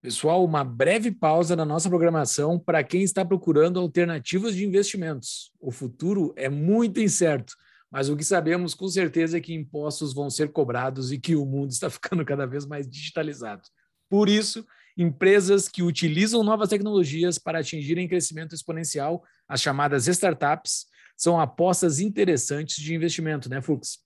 Pessoal, 0.00 0.44
uma 0.44 0.64
breve 0.64 1.12
pausa 1.12 1.54
na 1.54 1.64
nossa 1.64 1.88
programação 1.88 2.58
para 2.58 2.82
quem 2.82 3.02
está 3.02 3.24
procurando 3.24 3.78
alternativas 3.78 4.54
de 4.54 4.64
investimentos. 4.64 5.52
O 5.60 5.70
futuro 5.70 6.34
é 6.36 6.48
muito 6.48 7.00
incerto, 7.00 7.54
mas 7.88 8.08
o 8.08 8.16
que 8.16 8.24
sabemos 8.24 8.74
com 8.74 8.88
certeza 8.88 9.38
é 9.38 9.40
que 9.40 9.54
impostos 9.54 10.12
vão 10.12 10.28
ser 10.28 10.50
cobrados 10.50 11.12
e 11.12 11.18
que 11.20 11.36
o 11.36 11.46
mundo 11.46 11.70
está 11.70 11.88
ficando 11.90 12.24
cada 12.24 12.46
vez 12.46 12.66
mais 12.66 12.88
digitalizado. 12.88 13.62
Por 14.10 14.28
isso, 14.28 14.66
empresas 14.96 15.68
que 15.68 15.82
utilizam 15.82 16.42
novas 16.42 16.68
tecnologias 16.68 17.38
para 17.38 17.60
atingirem 17.60 18.08
crescimento 18.08 18.54
exponencial, 18.54 19.22
as 19.52 19.60
chamadas 19.60 20.06
startups, 20.06 20.86
são 21.14 21.38
apostas 21.38 22.00
interessantes 22.00 22.76
de 22.76 22.94
investimento, 22.94 23.50
né, 23.50 23.60
Fux? 23.60 23.98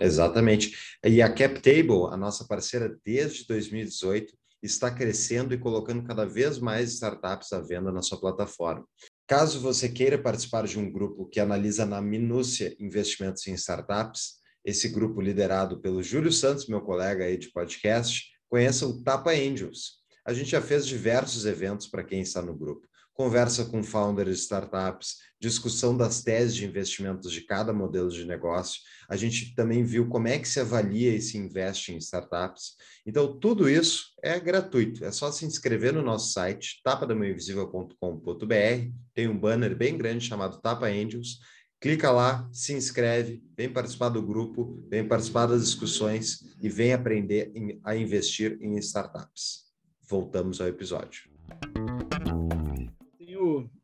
Exatamente. 0.00 0.74
E 1.04 1.20
a 1.20 1.30
CapTable, 1.30 2.08
a 2.10 2.16
nossa 2.16 2.46
parceira 2.46 2.96
desde 3.04 3.46
2018, 3.46 4.34
está 4.62 4.90
crescendo 4.90 5.52
e 5.52 5.58
colocando 5.58 6.02
cada 6.02 6.24
vez 6.24 6.58
mais 6.58 6.90
startups 6.94 7.52
à 7.52 7.60
venda 7.60 7.92
na 7.92 8.00
sua 8.00 8.18
plataforma. 8.18 8.84
Caso 9.26 9.60
você 9.60 9.90
queira 9.90 10.16
participar 10.16 10.66
de 10.66 10.78
um 10.78 10.90
grupo 10.90 11.26
que 11.26 11.38
analisa 11.38 11.84
na 11.84 12.00
minúcia 12.00 12.74
investimentos 12.80 13.46
em 13.46 13.52
startups, 13.52 14.36
esse 14.64 14.88
grupo 14.88 15.20
liderado 15.20 15.82
pelo 15.82 16.02
Júlio 16.02 16.32
Santos, 16.32 16.66
meu 16.66 16.80
colega 16.80 17.24
aí 17.24 17.36
de 17.36 17.52
podcast, 17.52 18.24
conheça 18.48 18.86
o 18.86 19.02
Tapa 19.02 19.32
Angels. 19.32 20.02
A 20.26 20.32
gente 20.32 20.50
já 20.50 20.62
fez 20.62 20.86
diversos 20.86 21.44
eventos 21.44 21.86
para 21.86 22.02
quem 22.02 22.22
está 22.22 22.40
no 22.40 22.56
grupo. 22.56 22.86
Conversa 23.14 23.64
com 23.64 23.82
founders 23.82 24.36
de 24.36 24.42
startups, 24.42 25.16
discussão 25.40 25.96
das 25.96 26.22
teses 26.22 26.54
de 26.54 26.66
investimentos 26.66 27.32
de 27.32 27.40
cada 27.42 27.72
modelo 27.72 28.10
de 28.10 28.26
negócio. 28.26 28.82
A 29.08 29.16
gente 29.16 29.54
também 29.54 29.82
viu 29.84 30.08
como 30.08 30.28
é 30.28 30.38
que 30.38 30.48
se 30.48 30.60
avalia 30.60 31.14
e 31.14 31.22
se 31.22 31.38
investe 31.38 31.92
em 31.92 31.96
startups. 31.96 32.74
Então, 33.06 33.38
tudo 33.38 33.68
isso 33.68 34.06
é 34.22 34.38
gratuito. 34.40 35.04
É 35.04 35.12
só 35.12 35.30
se 35.30 35.46
inscrever 35.46 35.92
no 35.92 36.02
nosso 36.02 36.32
site, 36.32 36.80
tapadamainvisível.com.br. 36.82 38.90
Tem 39.14 39.28
um 39.28 39.38
banner 39.38 39.76
bem 39.76 39.96
grande 39.96 40.26
chamado 40.26 40.60
Tapa 40.60 40.86
Angels. 40.86 41.38
Clica 41.80 42.10
lá, 42.10 42.48
se 42.52 42.72
inscreve, 42.72 43.44
vem 43.56 43.72
participar 43.72 44.08
do 44.08 44.22
grupo, 44.22 44.84
vem 44.90 45.06
participar 45.06 45.46
das 45.46 45.64
discussões 45.64 46.40
e 46.60 46.68
vem 46.68 46.92
aprender 46.92 47.52
a 47.84 47.94
investir 47.94 48.58
em 48.60 48.76
startups 48.78 49.64
voltamos 50.08 50.60
ao 50.60 50.68
episódio. 50.68 51.30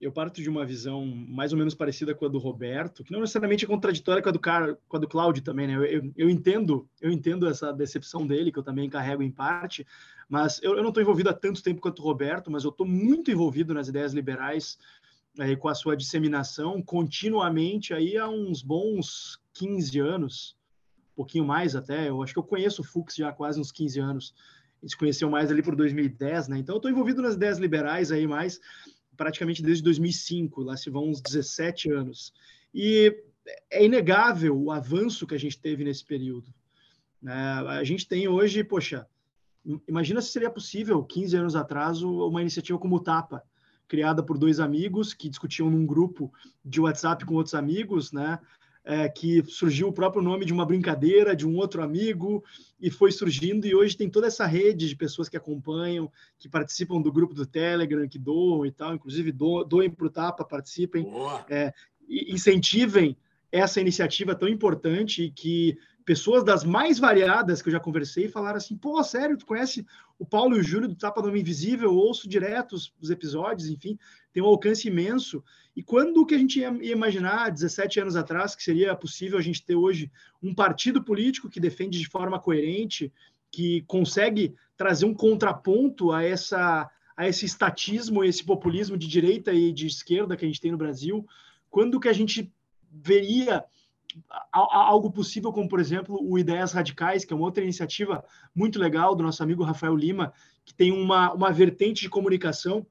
Eu, 0.01 0.13
parto 0.13 0.43
de 0.43 0.49
uma 0.49 0.65
visão 0.65 1.05
mais 1.07 1.53
ou 1.53 1.59
menos 1.59 1.75
parecida 1.75 2.15
com 2.15 2.25
a 2.25 2.29
do 2.29 2.39
Roberto, 2.39 3.05
que 3.05 3.13
não 3.13 3.21
necessariamente 3.21 3.65
é 3.65 3.69
contraditória 3.69 4.23
com 4.23 4.29
a 4.29 4.33
do 4.33 4.39
cara, 4.39 4.79
com 4.89 4.97
a 4.97 5.01
do 5.01 5.09
Cláudio 5.09 5.43
também, 5.43 5.67
né? 5.67 5.75
Eu, 5.75 5.85
eu, 5.85 6.13
eu 6.17 6.31
entendo, 6.31 6.89
eu 7.01 7.11
entendo 7.11 7.47
essa 7.47 7.73
decepção 7.73 8.27
dele, 8.27 8.53
que 8.53 8.59
eu 8.59 8.63
também 8.63 8.89
carrego 8.89 9.23
em 9.23 9.31
parte, 9.31 9.87
mas 10.29 10.61
eu, 10.63 10.77
eu 10.77 10.83
não 10.83 10.89
estou 10.91 11.03
envolvido 11.03 11.31
há 11.31 11.33
tanto 11.33 11.63
tempo 11.63 11.81
quanto 11.81 12.01
o 12.01 12.05
Roberto, 12.05 12.51
mas 12.51 12.65
eu 12.65 12.71
estou 12.71 12.87
muito 12.87 13.31
envolvido 13.31 13.75
nas 13.75 13.89
ideias 13.89 14.13
liberais 14.13 14.79
aí, 15.39 15.57
com 15.57 15.69
a 15.69 15.75
sua 15.75 15.97
disseminação 15.97 16.83
continuamente 16.83 17.95
aí 17.95 18.17
há 18.17 18.29
uns 18.29 18.63
bons 18.63 19.41
15 19.55 19.99
anos, 20.01 20.57
um 21.13 21.17
pouquinho 21.17 21.45
mais 21.45 21.77
até. 21.77 22.09
Eu 22.09 22.23
acho 22.23 22.33
que 22.33 22.39
eu 22.39 22.45
conheço 22.45 22.83
o 22.83 22.85
Fux 22.85 23.15
já 23.15 23.29
há 23.29 23.33
quase 23.33 23.61
uns 23.61 23.71
15 23.73 24.01
anos 24.01 24.35
a 24.83 24.87
gente 24.87 24.97
conheceu 24.97 25.29
mais 25.29 25.51
ali 25.51 25.63
por 25.63 25.77
2010, 25.77 26.49
né? 26.49 26.59
Então 26.59 26.75
eu 26.75 26.79
estou 26.79 26.91
envolvido 26.91 27.21
nas 27.21 27.35
ideias 27.35 27.59
liberais 27.59 28.11
aí 28.11 28.27
mais 28.27 28.61
praticamente 29.21 29.63
desde 29.63 29.85
2005, 29.85 30.63
lá 30.63 30.79
se 30.79 30.89
vão 30.89 31.11
uns 31.11 31.21
17 31.21 31.93
anos. 31.93 32.33
E 32.73 33.15
é 33.71 33.85
inegável 33.85 34.59
o 34.59 34.71
avanço 34.71 35.27
que 35.27 35.35
a 35.35 35.39
gente 35.39 35.61
teve 35.61 35.85
nesse 35.85 36.03
período. 36.03 36.49
Né? 37.21 37.35
A 37.35 37.85
gente 37.85 38.09
tem 38.09 38.27
hoje, 38.29 38.65
poxa, 38.65 39.07
imagina 39.87 40.23
se 40.23 40.33
seria 40.33 40.49
possível, 40.49 41.05
15 41.05 41.37
anos 41.37 41.55
atrás, 41.55 42.01
uma 42.01 42.41
iniciativa 42.41 42.79
como 42.79 42.97
o 42.97 43.01
Tapa, 43.01 43.43
criada 43.87 44.23
por 44.23 44.39
dois 44.39 44.59
amigos 44.59 45.13
que 45.13 45.29
discutiam 45.29 45.69
num 45.69 45.85
grupo 45.85 46.33
de 46.65 46.81
WhatsApp 46.81 47.27
com 47.27 47.35
outros 47.35 47.55
amigos, 47.55 48.13
né? 48.13 48.39
É, 48.85 49.09
que 49.09 49.43
surgiu 49.45 49.89
o 49.89 49.93
próprio 49.93 50.23
nome 50.23 50.45
de 50.45 50.53
uma 50.53 50.65
brincadeira, 50.65 51.37
de 51.37 51.47
um 51.47 51.57
outro 51.57 51.83
amigo, 51.83 52.43
e 52.81 52.91
foi 52.91 53.13
surgindo, 53.13 53.67
e 53.67 53.75
hoje 53.75 53.97
tem 53.97 54.09
toda 54.09 54.27
essa 54.27 54.47
rede 54.47 54.89
de 54.89 54.97
pessoas 54.97 55.29
que 55.29 55.37
acompanham, 55.37 56.11
que 56.39 56.49
participam 56.49 57.01
do 57.01 57.13
grupo 57.13 57.35
do 57.35 57.47
Telegram, 57.47 58.09
que 58.09 58.19
doam 58.19 58.65
e 58.65 58.73
tal, 58.73 58.95
inclusive 58.95 59.33
do, 59.33 59.65
doem 59.65 59.91
para 59.91 60.07
o 60.07 60.11
Tapa, 60.11 60.45
participem, 60.45 61.07
é, 61.49 61.73
incentivem 62.09 63.17
essa 63.53 63.81
iniciativa 63.81 64.35
tão 64.35 64.49
importante 64.49 65.25
e 65.25 65.31
que 65.31 65.77
pessoas 66.05 66.43
das 66.43 66.65
mais 66.65 66.99
variadas 66.99 67.63
que 67.63 67.69
eu 67.69 67.73
já 67.73 67.81
conversei 67.81 68.29
falaram 68.29 68.57
assim: 68.57 68.77
pô, 68.77 69.03
sério, 69.05 69.37
tu 69.37 69.47
conhece 69.47 69.87
o 70.19 70.27
Paulo 70.27 70.57
e 70.57 70.61
o 70.61 70.63
Júlio 70.63 70.89
do 70.89 70.95
Tapa 70.95 71.23
do 71.23 71.29
Homem 71.29 71.41
Invisível? 71.41 71.91
Eu 71.91 71.97
ouço 71.97 72.29
direto 72.29 72.75
os, 72.75 72.93
os, 73.01 73.11
episódios, 73.11 73.69
enfim, 73.69 73.99
tem 74.33 74.43
um 74.43 74.47
alcance 74.47 74.89
imenso. 74.89 75.43
E 75.77 75.83
quando 75.83 76.27
que 76.27 76.35
a 76.35 76.39
gente 76.39 76.59
ia, 76.59 76.69
imaginar, 76.93 77.51
17 77.51 78.01
anos 78.01 78.17
atrás, 78.17 78.55
que 78.55 78.63
seria 78.63 78.95
possível 78.95 79.39
a 79.39 79.43
gente 79.43 79.65
ter 79.65 79.77
hoje 79.77 80.11
um 80.43 80.55
partido 80.55 81.03
político 81.03 81.49
que 81.49 81.61
defende 81.61 81.99
de 81.99 82.09
forma 82.09 82.41
coerente, 82.41 83.13
que 83.51 83.83
consegue 83.83 84.55
trazer 84.77 85.07
um 85.07 85.15
contraponto 85.15 86.13
a 86.13 86.23
essa 86.23 86.91
a 87.17 87.29
esse 87.29 87.45
estatismo, 87.45 88.25
esse 88.25 88.43
populismo 88.43 88.97
de 88.97 89.07
direita 89.07 89.53
e 89.53 89.73
de 89.73 89.87
esquerda 89.87 90.35
que 90.39 90.45
a 90.45 90.49
gente 90.49 90.61
tem 90.61 90.73
no 90.73 90.79
Brasil? 90.79 91.27
Quando 91.69 92.01
que 92.01 92.09
a 92.09 92.15
gente 92.15 92.51
veria 92.91 93.63
algo 94.51 95.11
possível, 95.11 95.53
como, 95.53 95.69
por 95.69 95.79
exemplo, 95.79 96.19
o 96.21 96.39
Ideias 96.39 96.73
Radicais, 96.73 97.25
que 97.25 97.33
é 97.33 97.37
uma 97.37 97.45
outra 97.45 97.63
iniciativa 97.63 98.25
muito 98.55 98.79
legal 98.79 99.15
do 99.15 99.23
nosso 99.23 99.43
amigo 99.43 99.63
Rafael 99.63 99.95
Lima, 99.95 100.33
que 100.65 100.73
tem 100.73 100.91
uma, 100.91 101.33
uma 101.33 101.53
vertente 101.53 102.01
de 102.01 102.09
comunicação 102.09 102.87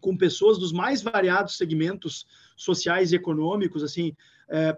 com 0.00 0.16
pessoas 0.16 0.58
dos 0.58 0.72
mais 0.72 1.02
variados 1.02 1.56
segmentos 1.56 2.26
sociais 2.56 3.12
e 3.12 3.16
econômicos, 3.16 3.82
assim, 3.82 4.16
é, 4.48 4.76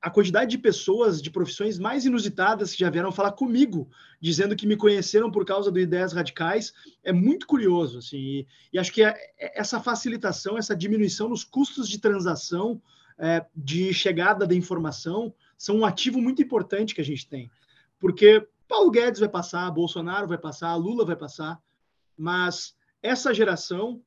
a 0.00 0.10
quantidade 0.10 0.50
de 0.50 0.58
pessoas 0.58 1.20
de 1.20 1.30
profissões 1.30 1.78
mais 1.78 2.04
inusitadas 2.04 2.72
que 2.72 2.80
já 2.80 2.90
vieram 2.90 3.10
falar 3.10 3.32
comigo, 3.32 3.90
dizendo 4.20 4.54
que 4.54 4.66
me 4.66 4.76
conheceram 4.76 5.30
por 5.30 5.44
causa 5.44 5.72
do 5.72 5.80
Ideias 5.80 6.12
Radicais, 6.12 6.72
é 7.02 7.12
muito 7.12 7.46
curioso, 7.46 7.98
assim, 7.98 8.18
e, 8.18 8.46
e 8.72 8.78
acho 8.78 8.92
que 8.92 9.02
é, 9.02 9.14
é 9.38 9.60
essa 9.60 9.80
facilitação, 9.80 10.56
essa 10.56 10.76
diminuição 10.76 11.28
nos 11.28 11.42
custos 11.42 11.88
de 11.88 11.98
transação 11.98 12.80
é, 13.18 13.44
de 13.54 13.92
chegada 13.92 14.46
da 14.46 14.54
informação 14.54 15.34
são 15.56 15.78
um 15.78 15.84
ativo 15.84 16.20
muito 16.20 16.40
importante 16.40 16.94
que 16.94 17.00
a 17.00 17.04
gente 17.04 17.28
tem. 17.28 17.50
Porque 17.98 18.46
Paulo 18.68 18.92
Guedes 18.92 19.18
vai 19.18 19.28
passar, 19.28 19.68
Bolsonaro 19.72 20.28
vai 20.28 20.38
passar, 20.38 20.76
Lula 20.76 21.04
vai 21.04 21.16
passar, 21.16 21.60
mas 22.16 22.76
essa 23.02 23.34
geração 23.34 24.00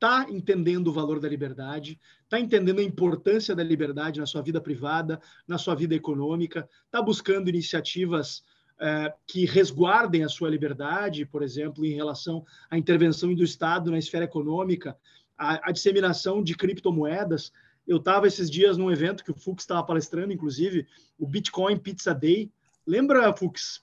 está 0.00 0.26
entendendo 0.30 0.86
o 0.86 0.92
valor 0.92 1.20
da 1.20 1.28
liberdade, 1.28 2.00
está 2.24 2.40
entendendo 2.40 2.78
a 2.78 2.82
importância 2.82 3.54
da 3.54 3.62
liberdade 3.62 4.18
na 4.18 4.24
sua 4.24 4.40
vida 4.40 4.58
privada, 4.58 5.20
na 5.46 5.58
sua 5.58 5.74
vida 5.74 5.94
econômica, 5.94 6.66
está 6.86 7.02
buscando 7.02 7.50
iniciativas 7.50 8.42
é, 8.80 9.12
que 9.26 9.44
resguardem 9.44 10.24
a 10.24 10.28
sua 10.30 10.48
liberdade, 10.48 11.26
por 11.26 11.42
exemplo, 11.42 11.84
em 11.84 11.92
relação 11.92 12.46
à 12.70 12.78
intervenção 12.78 13.34
do 13.34 13.44
Estado 13.44 13.90
na 13.90 13.98
esfera 13.98 14.24
econômica, 14.24 14.96
a 15.36 15.72
disseminação 15.72 16.42
de 16.42 16.54
criptomoedas. 16.54 17.50
Eu 17.88 17.96
estava 17.96 18.26
esses 18.26 18.50
dias 18.50 18.76
num 18.76 18.90
evento 18.90 19.24
que 19.24 19.30
o 19.30 19.34
Fux 19.34 19.62
estava 19.62 19.82
palestrando, 19.82 20.34
inclusive, 20.34 20.86
o 21.18 21.26
Bitcoin 21.26 21.78
Pizza 21.78 22.14
Day. 22.14 22.50
Lembra, 22.86 23.34
Fux? 23.34 23.82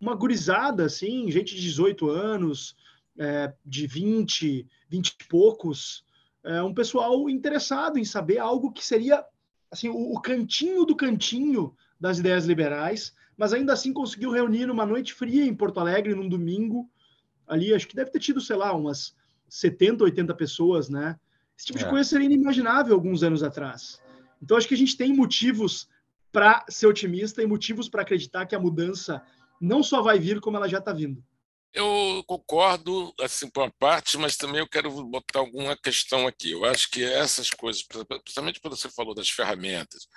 Uma 0.00 0.14
gurizada, 0.14 0.86
assim, 0.86 1.30
gente 1.30 1.54
de 1.54 1.60
18 1.60 2.08
anos, 2.08 2.74
é, 3.18 3.52
de 3.64 3.86
20, 3.86 4.66
20 4.88 5.08
e 5.08 5.28
poucos, 5.28 6.04
é, 6.44 6.62
um 6.62 6.72
pessoal 6.72 7.28
interessado 7.28 7.98
em 7.98 8.04
saber 8.04 8.38
algo 8.38 8.72
que 8.72 8.84
seria 8.84 9.24
assim 9.70 9.88
o, 9.88 10.14
o 10.14 10.20
cantinho 10.20 10.84
do 10.84 10.96
cantinho 10.96 11.74
das 12.00 12.18
ideias 12.18 12.44
liberais, 12.44 13.12
mas 13.36 13.52
ainda 13.52 13.72
assim 13.72 13.92
conseguiu 13.92 14.30
reunir 14.30 14.66
numa 14.66 14.86
noite 14.86 15.12
fria 15.12 15.44
em 15.44 15.54
Porto 15.54 15.80
Alegre, 15.80 16.14
num 16.14 16.28
domingo, 16.28 16.88
ali, 17.46 17.74
acho 17.74 17.88
que 17.88 17.96
deve 17.96 18.10
ter 18.10 18.20
tido, 18.20 18.40
sei 18.40 18.56
lá, 18.56 18.72
umas 18.74 19.14
70, 19.48 20.04
80 20.04 20.34
pessoas, 20.34 20.88
né? 20.88 21.18
Esse 21.56 21.66
tipo 21.66 21.78
é. 21.78 21.82
de 21.82 21.88
coisa 21.88 22.08
seria 22.08 22.26
inimaginável 22.26 22.94
alguns 22.94 23.22
anos 23.22 23.42
atrás. 23.42 24.00
Então, 24.40 24.56
acho 24.56 24.68
que 24.68 24.74
a 24.74 24.78
gente 24.78 24.96
tem 24.96 25.12
motivos 25.12 25.88
para 26.30 26.64
ser 26.68 26.86
otimista 26.86 27.42
e 27.42 27.46
motivos 27.46 27.88
para 27.88 28.02
acreditar 28.02 28.46
que 28.46 28.54
a 28.54 28.60
mudança 28.60 29.22
não 29.60 29.82
só 29.82 30.02
vai 30.02 30.18
vir, 30.18 30.40
como 30.40 30.56
ela 30.56 30.68
já 30.68 30.78
está 30.78 30.92
vindo. 30.92 31.24
Eu 31.74 32.24
concordo, 32.26 33.14
assim, 33.20 33.48
por 33.50 33.62
uma 33.62 33.72
parte, 33.78 34.16
mas 34.16 34.36
também 34.36 34.60
eu 34.60 34.68
quero 34.68 34.90
botar 35.04 35.40
alguma 35.40 35.76
questão 35.76 36.26
aqui. 36.26 36.50
Eu 36.50 36.64
acho 36.64 36.90
que 36.90 37.04
essas 37.04 37.50
coisas, 37.50 37.82
principalmente 37.82 38.60
quando 38.60 38.76
você 38.76 38.88
falou 38.90 39.14
das 39.14 39.28
ferramentas 39.30 40.08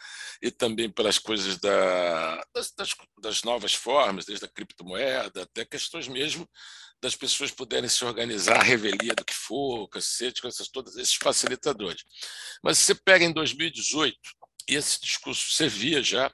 e 0.41 0.49
também 0.49 0.89
pelas 0.89 1.20
coisas 1.20 1.58
da, 1.60 2.43
das, 2.54 2.72
das, 2.72 2.95
das 3.22 3.43
novas 3.43 3.74
formas, 3.74 4.26
desde 4.26 4.45
a 4.45 4.47
criptomoeda 4.49 5.43
até 5.43 5.66
questões 5.66 6.08
mesmo 6.08 6.47
das 7.02 7.16
pessoas 7.16 7.52
poderem 7.52 7.89
se 7.89 8.06
organizar, 8.06 8.62
revelia 8.62 9.16
do 9.16 9.26
que 9.26 9.34
for, 9.34 9.88
cacete, 9.89 10.41
com 10.41 10.47
essas, 10.47 10.70
todos 10.70 10.95
esses 10.95 11.16
facilitadores. 11.16 12.04
Mas 12.64 12.78
você 12.78 12.93
pega 12.93 13.26
em 13.26 13.34
2018, 13.34 14.18
e 14.68 14.76
esse 14.76 14.99
discurso 15.01 15.51
servia 15.51 16.01
já 16.03 16.32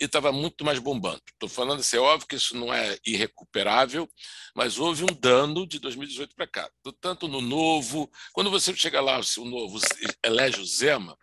e 0.00 0.06
estava 0.06 0.32
muito 0.32 0.64
mais 0.64 0.78
bombando. 0.78 1.20
Estou 1.30 1.48
falando 1.48 1.80
assim, 1.80 1.96
é 1.96 2.00
óbvio 2.00 2.26
que 2.26 2.36
isso 2.36 2.56
não 2.56 2.72
é 2.72 2.98
irrecuperável, 3.04 4.08
mas 4.54 4.78
houve 4.78 5.04
um 5.04 5.14
dano 5.14 5.66
de 5.66 5.78
2018 5.78 6.34
para 6.34 6.46
cá. 6.46 6.70
Tanto 7.00 7.28
no 7.28 7.42
novo, 7.42 8.10
quando 8.32 8.50
você 8.50 8.74
chega 8.74 9.00
lá, 9.00 9.20
o 9.38 9.44
novo 9.44 9.78
elege 10.24 10.60
o 10.60 10.64
Zema, 10.64 11.18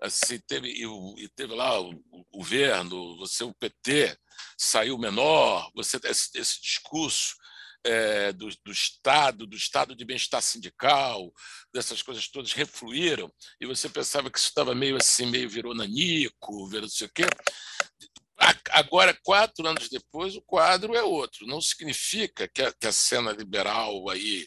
assim, 0.00 0.38
teve, 0.46 0.68
e, 0.68 1.28
teve 1.30 1.54
lá 1.54 1.80
o, 1.80 1.90
o 2.10 2.24
governo, 2.32 3.16
você 3.16 3.42
o 3.42 3.52
PT 3.54 4.16
saiu 4.56 4.96
menor, 4.96 5.70
você 5.74 5.98
esse, 6.04 6.30
esse 6.38 6.60
discurso 6.62 7.34
é, 7.84 8.32
do, 8.32 8.48
do, 8.64 8.72
Estado, 8.72 9.46
do 9.46 9.56
Estado 9.56 9.94
de 9.94 10.04
bem-estar 10.04 10.42
sindical, 10.42 11.32
dessas 11.72 12.02
coisas 12.02 12.28
todas 12.28 12.52
refluíram, 12.52 13.32
e 13.60 13.66
você 13.66 13.88
pensava 13.88 14.30
que 14.30 14.38
isso 14.38 14.48
estava 14.48 14.74
meio 14.74 14.96
assim, 14.96 15.26
meio 15.26 15.48
virou 15.48 15.74
nanico, 15.74 16.66
virou 16.68 16.82
não 16.82 16.88
sei 16.88 17.06
o 17.06 17.12
quê. 17.12 17.24
Agora, 18.70 19.16
quatro 19.22 19.66
anos 19.66 19.88
depois, 19.90 20.34
o 20.34 20.40
quadro 20.40 20.94
é 20.94 21.02
outro. 21.02 21.46
Não 21.46 21.60
significa 21.60 22.48
que 22.48 22.62
a, 22.62 22.72
que 22.72 22.86
a 22.86 22.92
cena 22.92 23.32
liberal 23.32 24.08
aí, 24.08 24.46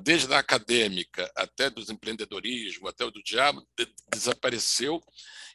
desde 0.00 0.32
a 0.32 0.38
acadêmica 0.38 1.30
até 1.34 1.68
do 1.68 1.80
empreendedorismo, 1.92 2.88
até 2.88 3.04
o 3.04 3.10
do 3.10 3.22
diabo, 3.22 3.66
desapareceu 4.10 5.00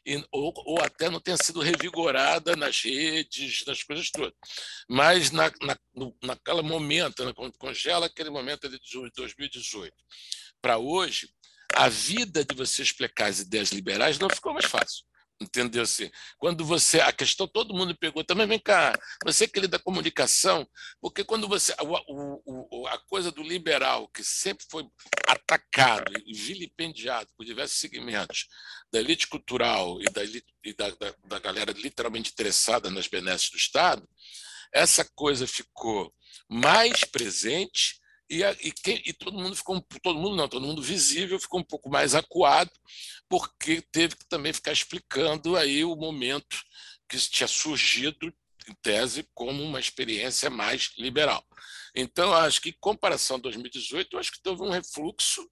e, 0.04 0.16
ou, 0.32 0.52
ou, 0.66 0.80
até 0.82 1.08
não 1.08 1.20
tenha 1.20 1.36
sido 1.36 1.60
revigorada 1.60 2.56
nas 2.56 2.82
redes, 2.82 3.64
nas 3.66 3.82
coisas 3.82 4.10
todas. 4.10 4.34
Mas 4.88 5.30
na, 5.30 5.50
na, 5.62 5.76
no, 5.94 6.16
naquele 6.22 6.62
momento, 6.62 7.24
né, 7.24 7.32
quando 7.32 7.56
congela 7.56 8.06
aquele 8.06 8.30
momento 8.30 8.68
de 8.68 8.78
2018 9.16 9.94
para 10.60 10.78
hoje, 10.78 11.28
a 11.74 11.88
vida 11.88 12.44
de 12.44 12.54
você 12.54 12.82
explicar 12.82 13.26
as 13.26 13.40
ideias 13.40 13.70
liberais 13.70 14.18
não 14.18 14.28
ficou 14.28 14.52
mais 14.52 14.66
fácil. 14.66 15.04
Entendeu 15.42 15.82
assim? 15.82 16.10
Quando 16.38 16.64
você. 16.64 17.00
A 17.00 17.12
questão, 17.12 17.46
todo 17.46 17.74
mundo 17.74 17.96
pegou 17.96 18.24
também, 18.24 18.46
vem 18.46 18.58
cá, 18.58 18.98
você 19.24 19.46
que 19.46 19.60
lida 19.60 19.78
comunicação, 19.78 20.66
porque 21.00 21.24
quando 21.24 21.48
você. 21.48 21.74
O, 21.80 22.70
o, 22.70 22.86
a 22.86 22.98
coisa 23.06 23.30
do 23.30 23.42
liberal, 23.42 24.08
que 24.08 24.22
sempre 24.24 24.64
foi 24.70 24.86
atacado 25.26 26.12
e 26.26 26.34
vilipendiado 26.34 27.30
por 27.36 27.44
diversos 27.44 27.78
segmentos 27.78 28.46
da 28.92 29.00
elite 29.00 29.26
cultural 29.26 30.00
e 30.00 30.04
da, 30.04 30.22
e 30.24 30.74
da, 30.74 30.90
da, 30.90 31.14
da 31.24 31.38
galera 31.38 31.72
literalmente 31.72 32.30
interessada 32.30 32.90
nas 32.90 33.08
benesses 33.08 33.50
do 33.50 33.56
Estado, 33.56 34.06
essa 34.72 35.04
coisa 35.14 35.46
ficou 35.46 36.14
mais 36.48 37.04
presente 37.04 38.01
e, 38.28 38.42
e, 38.42 38.72
quem, 38.72 39.02
e, 39.04 39.12
todo 39.12 39.38
mundo 39.38 39.54
ficou, 39.54 39.80
todo 40.02 40.18
mundo 40.18 40.36
não, 40.36 40.48
todo 40.48 40.66
mundo 40.66 40.82
visível 40.82 41.38
ficou 41.38 41.60
um 41.60 41.64
pouco 41.64 41.90
mais 41.90 42.14
acuado, 42.14 42.70
porque 43.28 43.82
teve 43.92 44.16
que 44.16 44.26
também 44.26 44.52
ficar 44.52 44.72
explicando 44.72 45.56
aí 45.56 45.84
o 45.84 45.96
momento 45.96 46.56
que 47.08 47.18
tinha 47.18 47.48
surgido, 47.48 48.32
em 48.68 48.74
tese, 48.80 49.28
como 49.34 49.62
uma 49.62 49.80
experiência 49.80 50.48
mais 50.48 50.92
liberal. 50.96 51.44
Então, 51.94 52.32
acho 52.32 52.60
que, 52.60 52.70
em 52.70 52.76
comparação 52.80 53.36
a 53.36 53.40
2018, 53.40 54.14
eu 54.14 54.20
acho 54.20 54.32
que 54.32 54.42
teve 54.42 54.62
um 54.62 54.70
refluxo, 54.70 55.46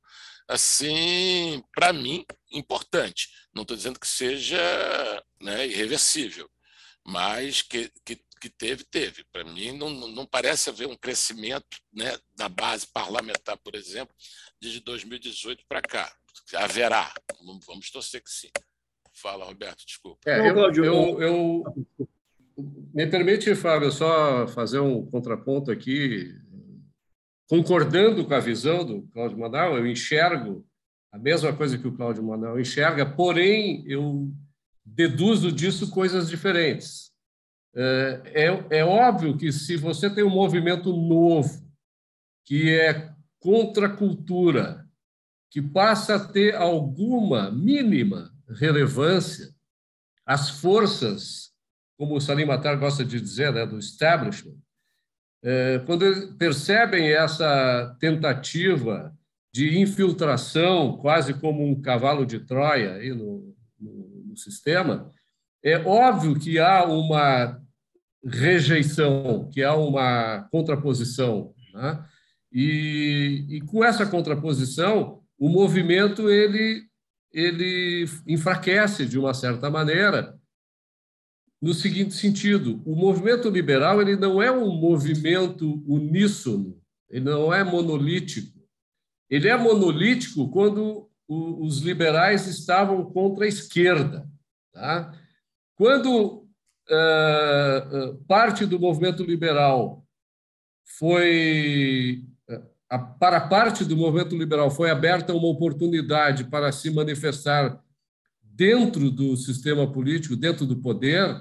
assim, 0.49 1.63
para 1.75 1.93
mim, 1.93 2.25
importante. 2.53 3.29
Não 3.55 3.63
estou 3.63 3.77
dizendo 3.77 4.01
que 4.01 4.09
seja 4.09 4.59
né, 5.41 5.67
irreversível, 5.67 6.49
mas 7.05 7.63
que, 7.63 7.91
que 8.05 8.23
que 8.41 8.49
teve, 8.49 8.85
teve. 8.85 9.25
Para 9.33 9.45
mim, 9.45 9.73
não, 9.73 9.91
não 9.91 10.27
parece 10.27 10.71
haver 10.71 10.89
um 10.89 10.97
crescimento 10.97 11.79
né, 11.93 12.17
na 12.39 12.49
base 12.49 12.87
parlamentar, 12.87 13.59
por 13.59 13.75
exemplo, 13.75 14.15
de 14.61 14.81
2018 14.81 15.65
para 15.69 15.83
cá. 15.83 16.11
Haverá. 16.55 17.13
Vamos 17.67 17.91
torcer 17.91 18.23
que 18.23 18.31
sim. 18.31 18.51
Fala, 19.13 19.45
Roberto, 19.45 19.85
desculpa. 19.85 20.19
É, 20.27 20.49
eu, 20.49 20.57
eu, 20.73 21.23
eu, 21.23 21.65
me 22.95 23.07
permite, 23.07 23.55
Fábio, 23.55 23.93
só 23.93 24.49
fazer 24.49 24.81
um 24.81 25.05
contraponto 25.07 25.71
aqui. 25.71 26.35
Concordando 27.49 28.25
com 28.25 28.35
a 28.35 28.41
visão 28.41 28.85
do 28.85 29.03
Cláudio 29.09 29.39
Manuel, 29.39 29.77
eu 29.77 29.87
enxergo 29.87 30.65
a 31.13 31.19
mesma 31.19 31.53
coisa 31.53 31.77
que 31.77 31.89
o 31.89 31.97
Cláudio 31.97 32.23
Manuel 32.23 32.61
enxerga, 32.61 33.05
porém, 33.05 33.85
eu 33.87 34.33
deduzo 34.85 35.51
disso 35.51 35.91
coisas 35.91 36.29
diferentes. 36.29 37.10
É, 37.75 38.23
é, 38.35 38.79
é 38.79 38.85
óbvio 38.85 39.37
que 39.37 39.53
se 39.53 39.77
você 39.77 40.11
tem 40.11 40.25
um 40.25 40.31
movimento 40.31 40.93
novo, 40.93 41.69
que 42.45 42.71
é 42.79 43.13
contra 43.39 43.87
a 43.87 43.97
cultura, 43.97 44.87
que 45.51 45.63
passa 45.63 46.17
a 46.17 46.29
ter 46.29 46.55
alguma 46.55 47.51
mínima 47.51 48.33
relevância, 48.49 49.55
as 50.27 50.51
forças 50.51 51.51
como 52.01 52.17
o 52.17 52.21
Salim 52.21 52.47
Matar 52.47 52.77
gosta 52.77 53.05
de 53.05 53.21
dizer, 53.21 53.53
né, 53.53 53.67
do 53.67 53.79
establishment, 53.79 54.57
é, 55.45 55.81
quando 55.81 56.35
percebem 56.39 57.13
essa 57.13 57.95
tentativa 58.01 59.15
de 59.53 59.79
infiltração, 59.79 60.97
quase 60.97 61.35
como 61.35 61.63
um 61.63 61.79
cavalo 61.79 62.25
de 62.25 62.41
Troia 62.41 62.95
aí 62.95 63.11
no, 63.11 63.55
no, 63.79 64.25
no 64.29 64.37
sistema, 64.39 65.13
é 65.63 65.79
óbvio 65.79 66.39
que 66.39 66.59
há 66.59 66.85
uma 66.85 67.61
rejeição, 68.25 69.49
que 69.53 69.63
há 69.63 69.75
uma 69.75 70.49
contraposição. 70.51 71.55
Né? 71.73 72.05
E, 72.53 73.47
e 73.49 73.61
com 73.63 73.85
essa 73.85 74.07
contraposição, 74.07 75.23
o 75.39 75.49
movimento 75.49 76.29
ele, 76.29 76.85
ele 77.33 78.07
enfraquece 78.27 79.07
de 79.07 79.19
uma 79.19 79.33
certa 79.33 79.71
maneira, 79.71 80.39
no 81.61 81.75
seguinte 81.75 82.15
sentido: 82.15 82.83
o 82.85 82.95
movimento 82.95 83.49
liberal 83.49 84.01
ele 84.01 84.17
não 84.17 84.43
é 84.43 84.51
um 84.51 84.75
movimento 84.75 85.83
uníssono, 85.87 86.81
ele 87.09 87.25
não 87.25 87.53
é 87.53 87.63
monolítico. 87.63 88.59
Ele 89.29 89.49
é 89.49 89.57
monolítico 89.57 90.51
quando 90.51 91.09
os 91.29 91.79
liberais 91.79 92.49
estavam 92.49 93.05
contra 93.13 93.45
a 93.45 93.49
esquerda. 93.49 94.29
Tá? 94.73 95.15
Quando 95.81 96.47
uh, 96.91 98.17
parte 98.29 98.67
do 98.67 98.79
movimento 98.79 99.25
liberal 99.25 100.05
foi 100.99 102.23
para 103.19 103.41
parte 103.41 103.83
do 103.83 103.97
movimento 103.97 104.37
liberal 104.37 104.71
foi 104.71 104.91
aberta 104.91 105.33
uma 105.33 105.49
oportunidade 105.49 106.45
para 106.45 106.71
se 106.71 106.91
manifestar 106.91 107.83
dentro 108.43 109.11
do 109.11 109.35
sistema 109.39 109.91
político, 109.91 110.37
dentro 110.37 110.67
do 110.67 110.77
poder, 110.77 111.41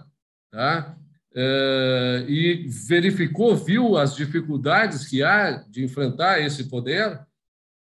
tá? 0.50 0.98
É, 1.36 2.26
e 2.30 2.66
verificou, 2.70 3.58
viu 3.58 3.98
as 3.98 4.16
dificuldades 4.16 5.06
que 5.06 5.22
há 5.22 5.52
de 5.70 5.84
enfrentar 5.84 6.40
esse 6.40 6.70
poder, 6.70 7.20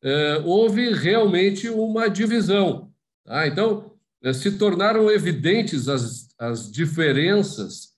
é, 0.01 0.41
houve 0.43 0.91
realmente 0.91 1.69
uma 1.69 2.09
divisão. 2.09 2.91
Tá? 3.23 3.45
Então, 3.45 3.96
se 4.33 4.57
tornaram 4.57 5.09
evidentes 5.09 5.87
as, 5.87 6.29
as 6.39 6.71
diferenças 6.71 7.95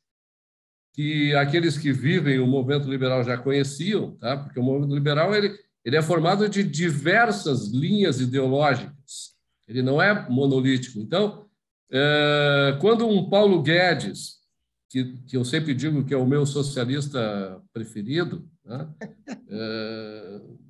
que 0.94 1.34
aqueles 1.36 1.78
que 1.78 1.92
vivem 1.92 2.40
o 2.40 2.48
movimento 2.48 2.90
liberal 2.90 3.24
já 3.24 3.38
conheciam, 3.38 4.18
tá? 4.18 4.36
porque 4.36 4.60
o 4.60 4.64
movimento 4.64 4.94
liberal 4.94 5.34
ele, 5.34 5.58
ele 5.86 5.96
é 5.96 6.02
formado 6.02 6.50
de 6.50 6.62
diversas 6.64 7.70
linhas 7.72 8.20
ideológicas, 8.20 9.34
ele 9.68 9.82
não 9.82 10.02
é 10.02 10.30
monolítico. 10.30 11.00
Então, 11.00 11.46
é, 11.92 12.78
quando 12.82 13.08
um 13.08 13.30
Paulo 13.30 13.62
Guedes, 13.62 14.40
que, 14.90 15.18
que 15.28 15.38
eu 15.38 15.46
sempre 15.46 15.74
digo 15.74 16.04
que 16.04 16.14
é 16.14 16.18
o 16.18 16.28
meu 16.28 16.46
socialista 16.46 17.62
preferido, 17.72 18.50
né? 18.66 18.90
é, 19.48 20.42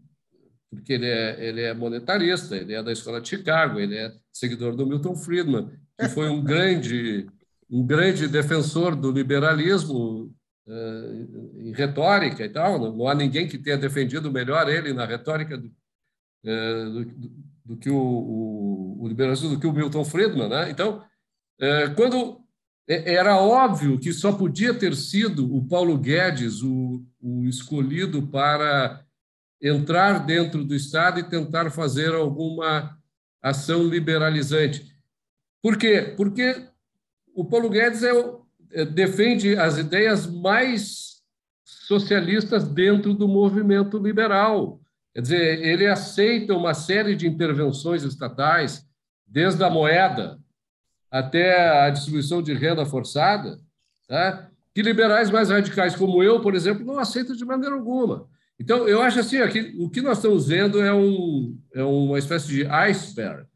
porque 0.69 0.93
ele 0.93 1.07
é, 1.07 1.47
ele 1.47 1.61
é 1.61 1.73
monetarista, 1.73 2.55
ele 2.55 2.73
é 2.73 2.83
da 2.83 2.91
Escola 2.91 3.19
de 3.19 3.29
Chicago, 3.29 3.79
ele 3.79 3.97
é 3.97 4.13
seguidor 4.31 4.75
do 4.75 4.85
Milton 4.85 5.15
Friedman, 5.15 5.69
que 5.99 6.09
foi 6.09 6.29
um 6.29 6.43
grande 6.43 7.27
um 7.69 7.85
grande 7.85 8.27
defensor 8.27 8.95
do 8.95 9.11
liberalismo 9.11 10.33
uh, 10.67 11.59
em 11.59 11.71
retórica 11.71 12.43
e 12.43 12.49
tal. 12.49 12.79
Não, 12.79 13.07
há 13.07 13.13
ninguém 13.13 13.47
que 13.47 13.59
tenha 13.59 13.77
defendido 13.77 14.31
melhor 14.31 14.67
ele 14.67 14.91
na 14.91 15.05
retórica 15.05 15.55
do, 15.55 15.67
uh, 15.67 16.89
do, 16.91 17.31
do 17.65 17.77
que 17.77 17.89
o, 17.89 17.95
o, 17.95 19.03
o, 19.03 19.07
liberalismo, 19.07 19.49
do 19.49 19.59
que 19.59 19.67
o 19.67 19.73
Milton 19.73 20.03
Friedman. 20.03 20.49
Né? 20.49 20.71
Então, 20.71 21.03
uh, 21.61 21.95
quando 21.95 22.39
era 22.87 23.37
óbvio 23.39 23.99
que 23.99 24.11
só 24.11 24.31
podia 24.31 24.73
ter 24.73 24.95
sido 24.95 25.55
o 25.55 25.67
Paulo 25.67 25.95
Guedes 25.95 26.63
o, 26.63 27.05
o 27.21 27.45
escolhido 27.45 28.25
para 28.27 29.05
entrar 29.61 30.25
dentro 30.25 30.63
do 30.63 30.73
Estado 30.73 31.19
e 31.19 31.29
tentar 31.29 31.69
fazer 31.69 32.13
alguma 32.13 32.97
ação 33.41 33.83
liberalizante. 33.83 34.95
Por 35.61 35.77
quê? 35.77 36.13
Porque 36.15 36.67
o 37.33 37.45
Paulo 37.45 37.69
Guedes 37.69 38.03
é, 38.03 38.11
é, 38.71 38.85
defende 38.85 39.57
as 39.57 39.77
ideias 39.77 40.25
mais 40.25 41.19
socialistas 41.63 42.67
dentro 42.67 43.13
do 43.13 43.27
movimento 43.27 43.97
liberal. 43.97 44.79
Quer 45.13 45.21
dizer, 45.21 45.63
ele 45.63 45.87
aceita 45.87 46.53
uma 46.53 46.73
série 46.73 47.15
de 47.15 47.27
intervenções 47.27 48.03
estatais, 48.03 48.85
desde 49.25 49.63
a 49.63 49.69
moeda 49.69 50.39
até 51.11 51.85
a 51.85 51.89
distribuição 51.89 52.41
de 52.41 52.53
renda 52.53 52.85
forçada, 52.85 53.59
tá? 54.07 54.49
que 54.73 54.81
liberais 54.81 55.29
mais 55.29 55.49
radicais 55.49 55.95
como 55.95 56.23
eu, 56.23 56.41
por 56.41 56.55
exemplo, 56.55 56.85
não 56.85 56.99
aceitam 56.99 57.35
de 57.35 57.43
maneira 57.43 57.75
alguma. 57.75 58.27
Então, 58.59 58.87
eu 58.87 59.01
acho 59.01 59.19
assim, 59.19 59.37
aqui, 59.37 59.73
o 59.79 59.89
que 59.89 60.01
nós 60.01 60.17
estamos 60.17 60.47
vendo 60.47 60.81
é, 60.81 60.93
um, 60.93 61.57
é 61.73 61.81
uma 61.81 62.19
espécie 62.19 62.47
de 62.47 62.65
iceberg 62.65 63.47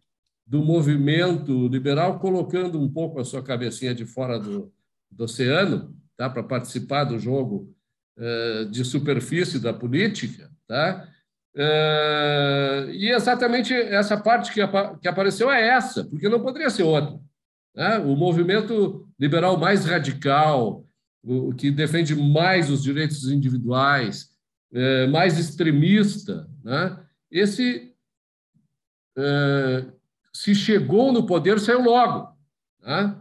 do 0.47 0.63
movimento 0.63 1.67
liberal, 1.67 2.19
colocando 2.19 2.79
um 2.79 2.89
pouco 2.89 3.19
a 3.19 3.25
sua 3.25 3.43
cabecinha 3.43 3.93
de 3.93 4.05
fora 4.05 4.39
do, 4.39 4.71
do 5.11 5.25
oceano, 5.25 5.93
tá? 6.15 6.29
para 6.29 6.43
participar 6.43 7.03
do 7.03 7.19
jogo 7.19 7.73
uh, 8.17 8.65
de 8.69 8.85
superfície 8.85 9.59
da 9.59 9.73
política. 9.73 10.49
Tá? 10.67 11.07
Uh, 11.55 12.89
e 12.91 13.11
exatamente 13.11 13.73
essa 13.73 14.15
parte 14.17 14.53
que, 14.53 14.61
apa 14.61 14.97
que 14.99 15.07
apareceu 15.07 15.51
é 15.51 15.67
essa, 15.67 16.05
porque 16.05 16.29
não 16.29 16.41
poderia 16.41 16.69
ser 16.69 16.83
outra. 16.83 17.19
Né? 17.75 17.97
O 17.99 18.15
movimento 18.15 19.07
liberal 19.19 19.57
mais 19.57 19.85
radical, 19.85 20.85
o 21.23 21.53
que 21.53 21.71
defende 21.71 22.15
mais 22.15 22.69
os 22.69 22.83
direitos 22.83 23.29
individuais, 23.29 24.32
uh, 24.73 25.09
mais 25.11 25.39
extremista, 25.39 26.49
né? 26.63 26.99
esse 27.31 27.91
se 30.33 30.55
chegou 30.55 31.11
no 31.11 31.25
poder, 31.25 31.59
saiu 31.59 31.83
logo. 31.83 32.35
Né? 32.81 33.15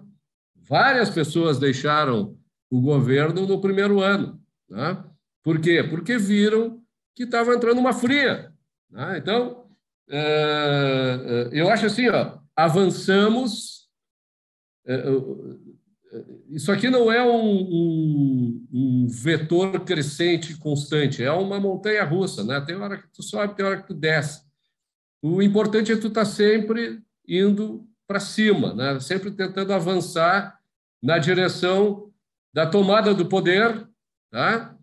Várias 0.56 1.10
pessoas 1.10 1.58
deixaram 1.58 2.38
o 2.70 2.80
governo 2.80 3.46
no 3.46 3.60
primeiro 3.60 4.00
ano. 4.00 4.40
Né? 4.68 5.04
Por 5.42 5.60
quê? 5.60 5.84
Porque 5.84 6.16
viram 6.16 6.82
que 7.14 7.24
estava 7.24 7.54
entrando 7.54 7.78
uma 7.78 7.92
fria. 7.92 8.52
Né? 8.90 9.18
Então, 9.18 9.66
é, 10.08 11.50
é, 11.52 11.60
eu 11.60 11.68
acho 11.68 11.86
assim, 11.86 12.08
ó, 12.08 12.38
avançamos. 12.56 13.82
Isso 16.50 16.70
aqui 16.70 16.90
não 16.90 17.10
é 17.10 17.22
um, 17.22 17.62
um, 17.62 18.66
um, 18.72 19.06
vetor 19.08 19.80
crescente 19.80 20.56
constante, 20.58 21.22
é 21.22 21.32
uma 21.32 21.58
montanha 21.58 22.04
russa, 22.04 22.44
né? 22.44 22.60
Tem 22.60 22.76
hora 22.76 22.98
que 22.98 23.08
tu 23.08 23.22
sobe, 23.22 23.54
tem 23.54 23.64
hora 23.64 23.80
que 23.80 23.86
tu 23.86 23.94
desce. 23.94 24.42
O 25.22 25.40
importante 25.40 25.92
é 25.92 25.96
tu 25.96 26.08
estar 26.08 26.24
tá 26.24 26.30
sempre 26.30 27.00
indo 27.26 27.88
para 28.06 28.20
cima, 28.20 28.74
né? 28.74 29.00
sempre 29.00 29.30
tentando 29.30 29.72
avançar 29.72 30.58
na 31.02 31.16
direção 31.18 32.12
da 32.52 32.66
tomada 32.66 33.14
do 33.14 33.26
poder, 33.26 33.88
tá? 34.30 34.76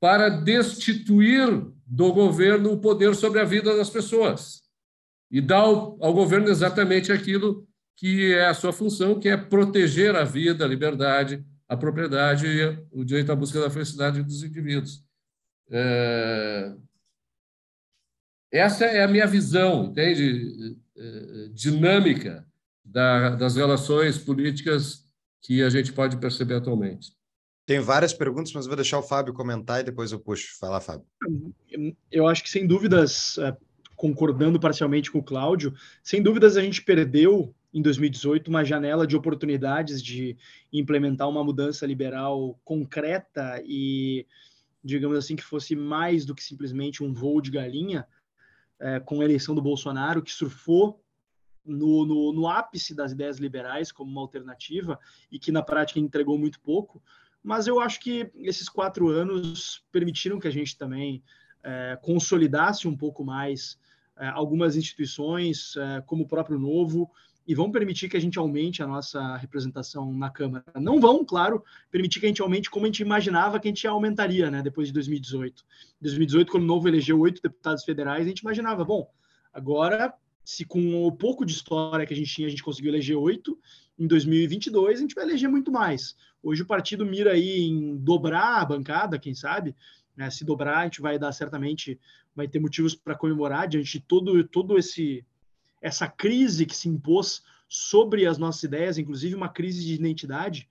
para 0.00 0.28
destituir 0.28 1.48
do 1.86 2.12
governo 2.12 2.72
o 2.72 2.80
poder 2.80 3.14
sobre 3.14 3.40
a 3.40 3.44
vida 3.44 3.74
das 3.76 3.88
pessoas 3.88 4.62
e 5.30 5.40
dar 5.40 5.60
ao, 5.60 5.96
ao 6.02 6.12
governo 6.12 6.48
exatamente 6.48 7.12
aquilo 7.12 7.66
que 7.96 8.34
é 8.34 8.46
a 8.46 8.54
sua 8.54 8.72
função, 8.72 9.18
que 9.18 9.28
é 9.28 9.36
proteger 9.36 10.14
a 10.14 10.24
vida, 10.24 10.64
a 10.64 10.68
liberdade, 10.68 11.44
a 11.68 11.76
propriedade 11.76 12.46
e 12.46 12.78
o 12.92 13.04
direito 13.04 13.32
à 13.32 13.36
busca 13.36 13.60
da 13.60 13.70
felicidade 13.70 14.22
dos 14.22 14.42
indivíduos. 14.42 15.02
É... 15.70 16.74
Essa 18.52 18.84
é 18.84 19.02
a 19.02 19.08
minha 19.08 19.26
visão, 19.26 19.86
entende? 19.86 20.76
Eh, 20.96 21.48
dinâmica 21.52 22.46
das 22.84 23.56
relações 23.56 24.16
políticas 24.16 25.04
que 25.42 25.62
a 25.62 25.68
gente 25.68 25.92
pode 25.92 26.16
perceber 26.16 26.54
atualmente. 26.54 27.12
Tem 27.66 27.80
várias 27.80 28.14
perguntas, 28.14 28.52
mas 28.52 28.66
vou 28.66 28.76
deixar 28.76 28.98
o 28.98 29.02
Fábio 29.02 29.34
comentar 29.34 29.80
e 29.80 29.84
depois 29.84 30.12
eu 30.12 30.20
puxo. 30.20 30.56
Fala, 30.58 30.80
Fábio. 30.80 31.04
Eu 32.10 32.28
acho 32.28 32.42
que, 32.42 32.48
sem 32.48 32.66
dúvidas, 32.66 33.36
eh, 33.38 33.56
concordando 33.96 34.60
parcialmente 34.60 35.10
com 35.10 35.18
o 35.18 35.24
Cláudio, 35.24 35.74
sem 36.02 36.22
dúvidas 36.22 36.56
a 36.56 36.62
gente 36.62 36.82
perdeu 36.82 37.54
em 37.76 37.82
2018 37.82 38.48
uma 38.48 38.64
janela 38.64 39.06
de 39.06 39.14
oportunidades 39.14 40.02
de 40.02 40.34
implementar 40.72 41.28
uma 41.28 41.44
mudança 41.44 41.84
liberal 41.84 42.58
concreta 42.64 43.62
e, 43.66 44.26
digamos 44.82 45.18
assim, 45.18 45.36
que 45.36 45.44
fosse 45.44 45.76
mais 45.76 46.24
do 46.24 46.34
que 46.34 46.42
simplesmente 46.42 47.04
um 47.04 47.12
voo 47.12 47.38
de 47.38 47.50
galinha, 47.50 48.06
é, 48.80 48.98
com 48.98 49.20
a 49.20 49.24
eleição 49.26 49.54
do 49.54 49.60
Bolsonaro, 49.60 50.22
que 50.22 50.32
surfou 50.32 51.04
no, 51.66 52.06
no, 52.06 52.32
no, 52.32 52.48
ápice 52.48 52.94
das 52.94 53.12
ideias 53.12 53.36
liberais 53.36 53.92
como 53.92 54.10
uma 54.10 54.22
alternativa 54.22 54.98
e 55.30 55.38
que 55.38 55.52
na 55.52 55.62
prática 55.62 56.00
entregou 56.00 56.38
muito 56.38 56.58
pouco. 56.60 57.02
Mas 57.42 57.66
eu 57.66 57.78
acho 57.78 58.00
que 58.00 58.30
esses 58.36 58.70
quatro 58.70 59.10
anos 59.10 59.84
permitiram 59.92 60.38
que 60.38 60.48
a 60.48 60.52
gente 60.52 60.78
também 60.78 61.22
é, 61.62 61.98
consolidasse 62.00 62.88
um 62.88 62.96
pouco 62.96 63.22
mais 63.22 63.78
é, 64.16 64.28
algumas 64.28 64.76
instituições, 64.76 65.76
é, 65.76 66.00
como 66.06 66.24
o 66.24 66.26
próprio 66.26 66.58
Novo, 66.58 67.10
e 67.46 67.54
vão 67.54 67.70
permitir 67.70 68.08
que 68.08 68.16
a 68.16 68.20
gente 68.20 68.38
aumente 68.38 68.82
a 68.82 68.86
nossa 68.86 69.36
representação 69.36 70.12
na 70.12 70.28
Câmara. 70.28 70.64
Não 70.74 71.00
vão, 71.00 71.24
claro, 71.24 71.62
permitir 71.90 72.18
que 72.18 72.26
a 72.26 72.28
gente 72.28 72.42
aumente 72.42 72.68
como 72.68 72.86
a 72.86 72.88
gente 72.88 73.00
imaginava 73.00 73.60
que 73.60 73.68
a 73.68 73.70
gente 73.70 73.86
aumentaria, 73.86 74.50
né, 74.50 74.62
depois 74.62 74.88
de 74.88 74.94
2018. 74.94 75.64
Em 76.00 76.02
2018, 76.02 76.50
quando 76.50 76.64
o 76.64 76.66
Novo 76.66 76.88
elegeu 76.88 77.18
oito 77.20 77.40
deputados 77.40 77.84
federais, 77.84 78.24
a 78.24 78.28
gente 78.28 78.40
imaginava, 78.40 78.84
bom, 78.84 79.08
agora, 79.52 80.12
se 80.44 80.64
com 80.64 81.06
o 81.06 81.12
pouco 81.12 81.46
de 81.46 81.52
história 81.52 82.04
que 82.04 82.12
a 82.12 82.16
gente 82.16 82.34
tinha, 82.34 82.48
a 82.48 82.50
gente 82.50 82.64
conseguiu 82.64 82.90
eleger 82.90 83.16
oito, 83.16 83.56
em 83.98 84.06
2022 84.06 84.98
a 84.98 85.00
gente 85.00 85.14
vai 85.14 85.24
eleger 85.24 85.48
muito 85.48 85.70
mais. 85.70 86.16
Hoje 86.42 86.62
o 86.62 86.66
partido 86.66 87.06
mira 87.06 87.32
aí 87.32 87.62
em 87.62 87.96
dobrar 87.96 88.60
a 88.60 88.64
bancada, 88.64 89.18
quem 89.18 89.34
sabe, 89.34 89.74
né, 90.16 90.30
se 90.30 90.44
dobrar, 90.44 90.78
a 90.78 90.84
gente 90.84 91.00
vai 91.00 91.18
dar 91.18 91.30
certamente, 91.30 92.00
vai 92.34 92.48
ter 92.48 92.58
motivos 92.58 92.94
para 92.94 93.14
comemorar 93.14 93.68
diante 93.68 93.92
de 93.92 94.00
todo, 94.00 94.42
todo 94.48 94.76
esse 94.76 95.24
essa 95.86 96.08
crise 96.08 96.66
que 96.66 96.74
se 96.74 96.88
impôs 96.88 97.44
sobre 97.68 98.26
as 98.26 98.38
nossas 98.38 98.64
ideias, 98.64 98.98
inclusive 98.98 99.36
uma 99.36 99.48
crise 99.48 99.84
de 99.84 99.94
identidade 99.94 100.68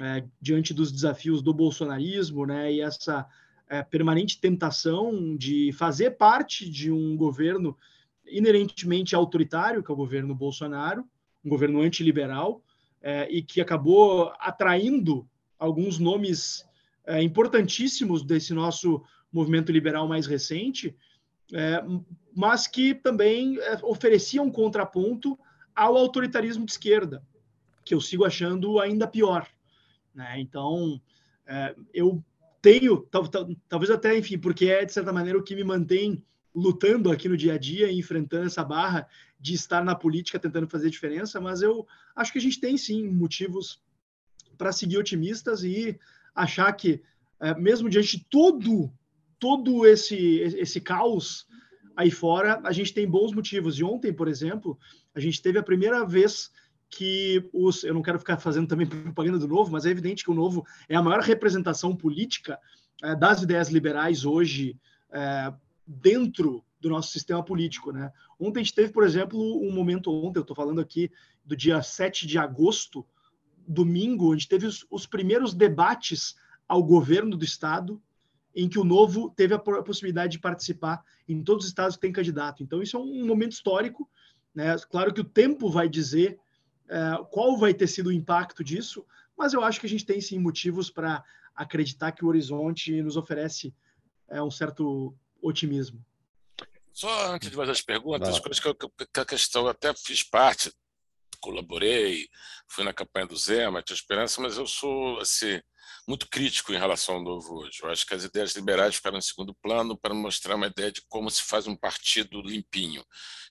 é, 0.00 0.24
diante 0.40 0.72
dos 0.72 0.92
desafios 0.92 1.42
do 1.42 1.52
bolsonarismo, 1.52 2.46
né, 2.46 2.72
e 2.72 2.80
essa 2.80 3.26
é, 3.68 3.82
permanente 3.82 4.40
tentação 4.40 5.36
de 5.36 5.72
fazer 5.72 6.12
parte 6.12 6.70
de 6.70 6.92
um 6.92 7.16
governo 7.16 7.76
inerentemente 8.24 9.16
autoritário, 9.16 9.82
que 9.82 9.90
é 9.90 9.94
o 9.94 9.96
governo 9.96 10.32
Bolsonaro, 10.32 11.04
um 11.44 11.50
governo 11.50 11.80
antiliberal, 11.80 12.62
é, 13.02 13.28
e 13.28 13.42
que 13.42 13.60
acabou 13.60 14.32
atraindo 14.38 15.28
alguns 15.58 15.98
nomes 15.98 16.64
é, 17.04 17.20
importantíssimos 17.20 18.22
desse 18.22 18.54
nosso 18.54 19.02
movimento 19.32 19.72
liberal 19.72 20.06
mais 20.06 20.24
recente, 20.28 20.94
é, 21.52 21.84
mas 22.34 22.66
que 22.66 22.94
também 22.94 23.58
é, 23.58 23.78
oferecia 23.82 24.42
um 24.42 24.50
contraponto 24.50 25.38
ao 25.74 25.96
autoritarismo 25.96 26.64
de 26.64 26.72
esquerda, 26.72 27.22
que 27.84 27.94
eu 27.94 28.00
sigo 28.00 28.24
achando 28.24 28.80
ainda 28.80 29.06
pior. 29.06 29.46
Né? 30.14 30.40
Então, 30.40 31.00
é, 31.46 31.74
eu 31.92 32.22
tenho, 32.60 32.98
tal, 33.10 33.26
tal, 33.28 33.48
talvez 33.68 33.90
até, 33.90 34.16
enfim, 34.16 34.38
porque 34.38 34.66
é, 34.66 34.84
de 34.84 34.92
certa 34.92 35.12
maneira, 35.12 35.38
o 35.38 35.42
que 35.42 35.54
me 35.54 35.64
mantém 35.64 36.24
lutando 36.54 37.10
aqui 37.10 37.28
no 37.28 37.36
dia 37.36 37.54
a 37.54 37.58
dia 37.58 37.90
e 37.90 37.98
enfrentando 37.98 38.46
essa 38.46 38.62
barra 38.62 39.08
de 39.40 39.54
estar 39.54 39.82
na 39.82 39.94
política 39.94 40.38
tentando 40.38 40.68
fazer 40.68 40.90
diferença, 40.90 41.40
mas 41.40 41.62
eu 41.62 41.86
acho 42.14 42.32
que 42.32 42.38
a 42.38 42.42
gente 42.42 42.60
tem 42.60 42.76
sim 42.76 43.08
motivos 43.08 43.82
para 44.56 44.70
seguir 44.70 44.98
otimistas 44.98 45.64
e 45.64 45.98
achar 46.34 46.72
que, 46.72 47.02
é, 47.40 47.54
mesmo 47.54 47.88
diante 47.88 48.18
de 48.18 48.24
todo 48.24 48.92
todo 49.42 49.84
esse, 49.84 50.38
esse 50.38 50.80
caos 50.80 51.48
aí 51.96 52.12
fora, 52.12 52.60
a 52.62 52.70
gente 52.70 52.94
tem 52.94 53.10
bons 53.10 53.32
motivos. 53.32 53.76
E 53.76 53.82
ontem, 53.82 54.12
por 54.12 54.28
exemplo, 54.28 54.78
a 55.12 55.18
gente 55.18 55.42
teve 55.42 55.58
a 55.58 55.62
primeira 55.64 56.06
vez 56.06 56.52
que 56.88 57.50
os. 57.52 57.82
Eu 57.82 57.92
não 57.92 58.02
quero 58.02 58.20
ficar 58.20 58.38
fazendo 58.38 58.68
também 58.68 58.86
propaganda 58.86 59.40
do 59.40 59.48
novo, 59.48 59.72
mas 59.72 59.84
é 59.84 59.90
evidente 59.90 60.22
que 60.22 60.30
o 60.30 60.34
novo 60.34 60.64
é 60.88 60.94
a 60.94 61.02
maior 61.02 61.20
representação 61.22 61.96
política 61.96 62.56
é, 63.02 63.16
das 63.16 63.42
ideias 63.42 63.68
liberais 63.68 64.24
hoje 64.24 64.78
é, 65.10 65.52
dentro 65.84 66.64
do 66.80 66.88
nosso 66.88 67.10
sistema 67.10 67.42
político. 67.42 67.90
Né? 67.90 68.12
Ontem 68.38 68.60
a 68.60 68.62
gente 68.62 68.76
teve, 68.76 68.92
por 68.92 69.02
exemplo, 69.02 69.40
um 69.60 69.72
momento 69.72 70.12
ontem, 70.12 70.38
eu 70.38 70.42
estou 70.42 70.54
falando 70.54 70.80
aqui 70.80 71.10
do 71.44 71.56
dia 71.56 71.82
7 71.82 72.28
de 72.28 72.38
agosto, 72.38 73.04
domingo, 73.66 74.32
onde 74.32 74.46
teve 74.46 74.66
os, 74.66 74.86
os 74.88 75.04
primeiros 75.04 75.52
debates 75.52 76.36
ao 76.68 76.80
governo 76.80 77.36
do 77.36 77.44
Estado 77.44 78.00
em 78.54 78.68
que 78.68 78.78
o 78.78 78.84
Novo 78.84 79.30
teve 79.30 79.54
a 79.54 79.58
possibilidade 79.58 80.32
de 80.32 80.38
participar 80.38 81.02
em 81.28 81.42
todos 81.42 81.64
os 81.64 81.70
estados 81.70 81.96
que 81.96 82.02
tem 82.02 82.12
candidato. 82.12 82.62
Então, 82.62 82.82
isso 82.82 82.96
é 82.96 83.00
um 83.00 83.26
momento 83.26 83.52
histórico. 83.52 84.08
Né? 84.54 84.76
Claro 84.90 85.12
que 85.12 85.20
o 85.20 85.24
tempo 85.24 85.70
vai 85.70 85.88
dizer 85.88 86.38
é, 86.88 87.16
qual 87.30 87.56
vai 87.56 87.72
ter 87.72 87.86
sido 87.86 88.08
o 88.08 88.12
impacto 88.12 88.62
disso, 88.62 89.04
mas 89.36 89.54
eu 89.54 89.62
acho 89.64 89.80
que 89.80 89.86
a 89.86 89.88
gente 89.88 90.04
tem 90.04 90.20
sim 90.20 90.38
motivos 90.38 90.90
para 90.90 91.24
acreditar 91.54 92.12
que 92.12 92.24
o 92.24 92.28
horizonte 92.28 93.00
nos 93.02 93.16
oferece 93.16 93.74
é, 94.28 94.42
um 94.42 94.50
certo 94.50 95.14
otimismo. 95.40 96.04
Só 96.92 97.32
antes 97.32 97.48
de 97.48 97.56
fazer 97.56 97.70
as 97.70 97.80
perguntas, 97.80 98.38
coisas 98.38 98.60
que, 98.60 98.68
eu, 98.68 98.74
que 98.74 99.20
a 99.20 99.24
questão 99.24 99.62
eu 99.62 99.68
até 99.68 99.94
fiz 99.94 100.22
parte, 100.22 100.70
colaborei, 101.42 102.28
fui 102.68 102.84
na 102.84 102.94
campanha 102.94 103.26
do 103.26 103.36
Zema, 103.36 103.82
tinha 103.82 103.94
esperança, 103.96 104.40
mas 104.40 104.56
eu 104.56 104.66
sou 104.66 105.18
assim 105.20 105.60
muito 106.06 106.28
crítico 106.28 106.72
em 106.72 106.78
relação 106.78 107.16
ao 107.16 107.22
novo 107.22 107.58
hoje. 107.58 107.80
Eu 107.82 107.90
acho 107.90 108.06
que 108.06 108.14
as 108.14 108.24
ideias 108.24 108.54
liberais 108.56 108.96
ficaram 108.96 109.18
em 109.18 109.22
segundo 109.22 109.54
plano 109.54 109.96
para 109.96 110.14
mostrar 110.14 110.56
uma 110.56 110.66
ideia 110.66 110.90
de 110.90 111.02
como 111.08 111.30
se 111.30 111.42
faz 111.42 111.66
um 111.66 111.76
partido 111.76 112.40
limpinho. 112.40 113.04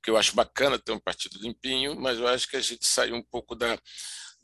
Que 0.03 0.09
eu 0.09 0.17
acho 0.17 0.35
bacana 0.35 0.79
ter 0.79 0.91
um 0.91 0.99
partido 0.99 1.39
limpinho, 1.39 1.99
mas 1.99 2.17
eu 2.17 2.27
acho 2.27 2.47
que 2.49 2.57
a 2.57 2.61
gente 2.61 2.85
saiu 2.85 3.15
um 3.15 3.23
pouco 3.23 3.55
da, 3.55 3.77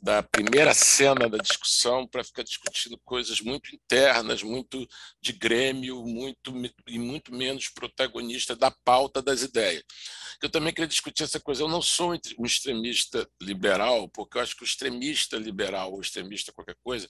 da 0.00 0.22
primeira 0.22 0.72
cena 0.72 1.28
da 1.28 1.38
discussão 1.38 2.06
para 2.06 2.22
ficar 2.22 2.44
discutindo 2.44 2.96
coisas 3.04 3.40
muito 3.40 3.74
internas, 3.74 4.42
muito 4.42 4.86
de 5.20 5.32
grêmio, 5.32 6.04
muito 6.04 6.52
e 6.86 6.98
muito 6.98 7.34
menos 7.34 7.68
protagonista 7.68 8.54
da 8.54 8.70
pauta 8.70 9.20
das 9.20 9.42
ideias. 9.42 9.82
Eu 10.40 10.48
também 10.48 10.72
queria 10.72 10.86
discutir 10.86 11.24
essa 11.24 11.40
coisa. 11.40 11.62
Eu 11.62 11.68
não 11.68 11.82
sou 11.82 12.16
um 12.38 12.46
extremista 12.46 13.28
liberal, 13.42 14.08
porque 14.08 14.38
eu 14.38 14.42
acho 14.42 14.54
que 14.56 14.62
o 14.62 14.64
extremista 14.64 15.36
liberal 15.36 15.92
ou 15.92 16.00
extremista 16.00 16.52
qualquer 16.52 16.76
coisa, 16.80 17.08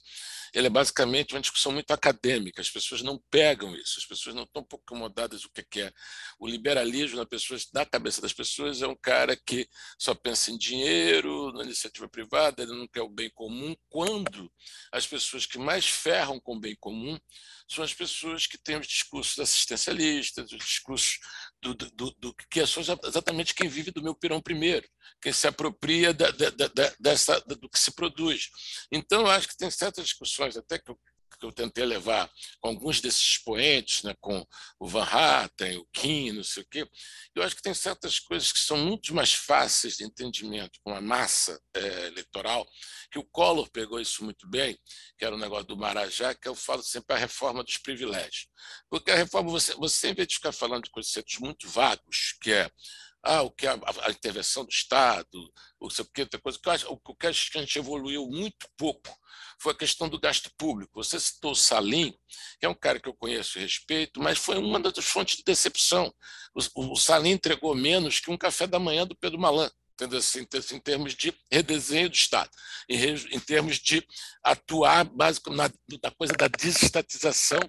ele 0.51 0.65
é 0.65 0.69
basicamente 0.69 1.35
uma 1.35 1.41
discussão 1.41 1.71
muito 1.71 1.91
acadêmica. 1.91 2.59
As 2.59 2.71
pessoas 2.71 3.03
não 3.03 3.21
pegam 3.29 3.75
isso, 3.75 3.99
as 3.99 4.05
pessoas 4.05 4.35
não 4.35 4.43
estão 4.43 4.63
um 4.63 4.65
pouco 4.65 4.83
incomodadas 4.83 5.45
o 5.45 5.49
que 5.51 5.81
é. 5.81 5.91
O 6.39 6.47
liberalismo 6.47 7.17
na, 7.17 7.25
pessoa, 7.25 7.59
na 7.71 7.85
cabeça 7.85 8.19
das 8.19 8.33
pessoas 8.33 8.81
é 8.81 8.87
um 8.87 8.95
cara 8.95 9.37
que 9.45 9.67
só 9.99 10.15
pensa 10.15 10.49
em 10.49 10.57
dinheiro, 10.57 11.51
na 11.53 11.63
iniciativa 11.63 12.09
privada, 12.09 12.63
ele 12.63 12.78
quer 12.87 13.01
o 13.01 13.09
bem 13.09 13.29
comum, 13.29 13.75
quando 13.89 14.51
as 14.91 15.05
pessoas 15.07 15.45
que 15.45 15.57
mais 15.57 15.85
ferram 15.85 16.39
com 16.39 16.55
o 16.55 16.59
bem 16.59 16.75
comum 16.79 17.19
são 17.67 17.83
as 17.83 17.93
pessoas 17.93 18.47
que 18.47 18.57
têm 18.57 18.77
os 18.77 18.87
discursos 18.87 19.37
assistencialistas, 19.39 20.51
os 20.51 20.57
discursos 20.57 21.19
do, 21.61 21.73
do, 21.75 22.11
do, 22.11 22.35
que 22.49 22.65
são 22.65 22.81
exatamente 22.81 23.53
quem 23.53 23.67
vive 23.67 23.91
do 23.91 24.01
meu 24.01 24.15
pirão 24.15 24.41
primeiro, 24.41 24.87
quem 25.21 25.31
se 25.31 25.47
apropria 25.47 26.13
da, 26.13 26.31
da, 26.31 26.49
da, 26.49 26.95
dessa, 26.99 27.39
do 27.41 27.69
que 27.69 27.79
se 27.79 27.91
produz. 27.91 28.49
Então, 28.91 29.21
eu 29.21 29.27
acho 29.27 29.47
que 29.47 29.57
tem 29.57 29.69
certas 29.69 30.05
discussões, 30.05 30.57
até 30.57 30.79
que 30.79 30.89
eu 30.89 30.99
que 31.39 31.45
eu 31.45 31.51
tentei 31.51 31.85
levar 31.85 32.29
alguns 32.61 32.99
desses 32.99 33.21
expoentes, 33.21 34.03
né, 34.03 34.13
com 34.19 34.45
o 34.79 34.87
Van 34.87 35.03
Hatten, 35.03 35.77
o 35.77 35.87
Kim, 35.93 36.33
não 36.33 36.43
sei 36.43 36.63
o 36.63 36.67
quê, 36.69 36.87
eu 37.33 37.43
acho 37.43 37.55
que 37.55 37.61
tem 37.61 37.73
certas 37.73 38.19
coisas 38.19 38.51
que 38.51 38.59
são 38.59 38.77
muito 38.77 39.13
mais 39.15 39.33
fáceis 39.33 39.97
de 39.97 40.03
entendimento 40.03 40.79
com 40.83 40.93
a 40.93 41.01
massa 41.01 41.59
é, 41.73 42.07
eleitoral, 42.07 42.67
que 43.11 43.17
o 43.19 43.23
Collor 43.23 43.69
pegou 43.71 43.99
isso 43.99 44.23
muito 44.23 44.47
bem, 44.47 44.77
que 45.17 45.25
era 45.25 45.35
o 45.35 45.39
negócio 45.39 45.65
do 45.65 45.77
Marajá, 45.77 46.35
que 46.35 46.47
eu 46.47 46.55
falo 46.55 46.83
sempre 46.83 47.15
a 47.15 47.19
reforma 47.19 47.63
dos 47.63 47.77
privilégios. 47.77 48.47
Porque 48.89 49.11
a 49.11 49.15
reforma, 49.15 49.49
você, 49.49 49.73
você 49.75 50.09
em 50.09 50.13
vez 50.13 50.27
de 50.27 50.35
ficar 50.35 50.51
falando 50.51 50.83
de 50.83 50.91
conceitos 50.91 51.37
muito 51.39 51.67
vagos, 51.67 52.35
que 52.41 52.51
é 52.51 52.69
ah, 53.23 53.41
o 53.41 53.51
que 53.51 53.67
a, 53.67 53.73
a, 54.05 54.11
intervenção 54.11 54.63
do 54.63 54.71
Estado, 54.71 55.51
o 55.79 55.89
que 55.89 56.21
outra 56.21 56.39
coisa, 56.39 56.59
o 56.87 57.15
que 57.15 57.27
a 57.27 57.31
gente 57.31 57.77
evoluiu 57.77 58.25
muito 58.27 58.67
pouco 58.77 59.13
foi 59.59 59.73
a 59.73 59.77
questão 59.77 60.07
do 60.07 60.19
gasto 60.19 60.49
público. 60.57 61.03
Você 61.03 61.19
citou 61.19 61.51
o 61.51 61.55
Salim, 61.55 62.13
que 62.59 62.65
é 62.65 62.69
um 62.69 62.73
cara 62.73 62.99
que 62.99 63.09
eu 63.09 63.13
conheço 63.13 63.57
e 63.57 63.61
respeito, 63.61 64.21
mas 64.21 64.37
foi 64.37 64.57
uma 64.57 64.79
das 64.79 65.03
fontes 65.03 65.37
de 65.37 65.43
decepção. 65.43 66.13
O, 66.75 66.93
o 66.93 66.95
Salim 66.95 67.31
entregou 67.31 67.75
menos 67.75 68.19
que 68.19 68.31
um 68.31 68.37
café 68.37 68.65
da 68.65 68.79
manhã 68.79 69.05
do 69.05 69.15
Pedro 69.15 69.39
Malan? 69.39 69.69
Assim, 70.17 70.47
em 70.71 70.79
termos 70.79 71.13
de 71.13 71.33
redesenho 71.51 72.09
do 72.09 72.15
Estado, 72.15 72.49
em 72.87 73.39
termos 73.41 73.79
de 73.79 74.01
atuar 74.41 75.03
basicamente 75.03 75.73
na, 75.89 75.99
na 76.03 76.11
coisa 76.15 76.31
da 76.33 76.47
desestatização, 76.47 77.59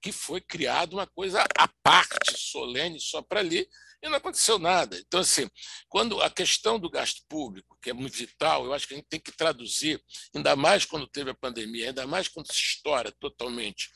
que 0.00 0.10
foi 0.10 0.40
criada 0.40 0.96
uma 0.96 1.06
coisa 1.06 1.44
à 1.58 1.68
parte, 1.82 2.38
solene, 2.38 2.98
só 2.98 3.20
para 3.20 3.40
ali, 3.40 3.68
e 4.04 4.08
não 4.10 4.18
aconteceu 4.18 4.58
nada. 4.58 4.98
Então, 4.98 5.20
assim, 5.20 5.48
quando 5.88 6.20
a 6.20 6.30
questão 6.30 6.78
do 6.78 6.90
gasto 6.90 7.22
público, 7.26 7.78
que 7.80 7.88
é 7.88 7.92
muito 7.94 8.16
vital, 8.16 8.66
eu 8.66 8.74
acho 8.74 8.86
que 8.86 8.92
a 8.92 8.96
gente 8.98 9.08
tem 9.08 9.18
que 9.18 9.32
traduzir, 9.32 9.98
ainda 10.34 10.54
mais 10.54 10.84
quando 10.84 11.08
teve 11.08 11.30
a 11.30 11.34
pandemia, 11.34 11.88
ainda 11.88 12.06
mais 12.06 12.28
quando 12.28 12.52
se 12.52 12.60
estoura 12.60 13.10
totalmente 13.18 13.90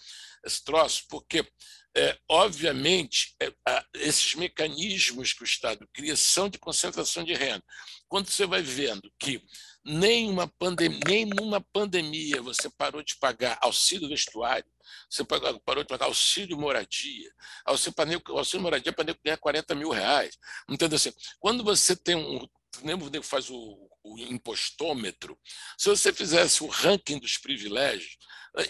esse 0.47 0.65
troço, 0.65 1.05
porque, 1.11 1.47
é, 1.95 2.19
obviamente, 2.27 3.35
é, 3.43 3.53
esses 3.97 4.35
mecanismos 4.35 5.35
que 5.35 5.43
o 5.43 5.45
Estado 5.45 5.87
cria 5.93 6.17
são 6.17 6.49
de 6.49 6.59
concentração 6.59 7.23
de 7.23 7.35
renda. 7.35 7.65
Quando 8.09 8.31
você 8.31 8.47
vai 8.47 8.63
vendo 8.63 9.13
que 9.19 9.43
nem, 9.89 10.29
uma 10.29 10.53
nem 11.07 11.25
numa 11.25 11.61
pandemia 11.61 12.43
você 12.43 12.69
parou 12.69 13.03
de 13.03 13.17
pagar 13.17 13.59
auxílio 13.63 14.09
vestuário, 14.09 14.71
você 15.09 15.25
parou 15.25 15.83
de 15.83 15.89
pagar 15.89 16.07
auxílio 16.07 16.59
moradia, 16.59 17.33
auxílio, 17.65 18.23
auxílio 18.29 18.63
moradia 18.63 18.93
para 18.93 19.15
ganhar 19.25 19.39
40 19.39 19.75
mil 19.75 19.91
reais. 19.91 20.39
Entendeu 20.69 20.97
assim? 20.97 21.13
Quando 21.41 21.65
você 21.65 21.97
tem 21.97 22.15
um. 22.15 22.47
Lembra 22.85 23.11
que 23.11 23.23
faz 23.23 23.49
o, 23.51 23.89
o, 24.13 24.19
impostômetro, 24.19 25.39
se 25.77 25.89
você 25.89 26.13
fizesse 26.13 26.63
o 26.63 26.67
ranking 26.67 27.19
dos 27.19 27.37
privilégios, 27.37 28.17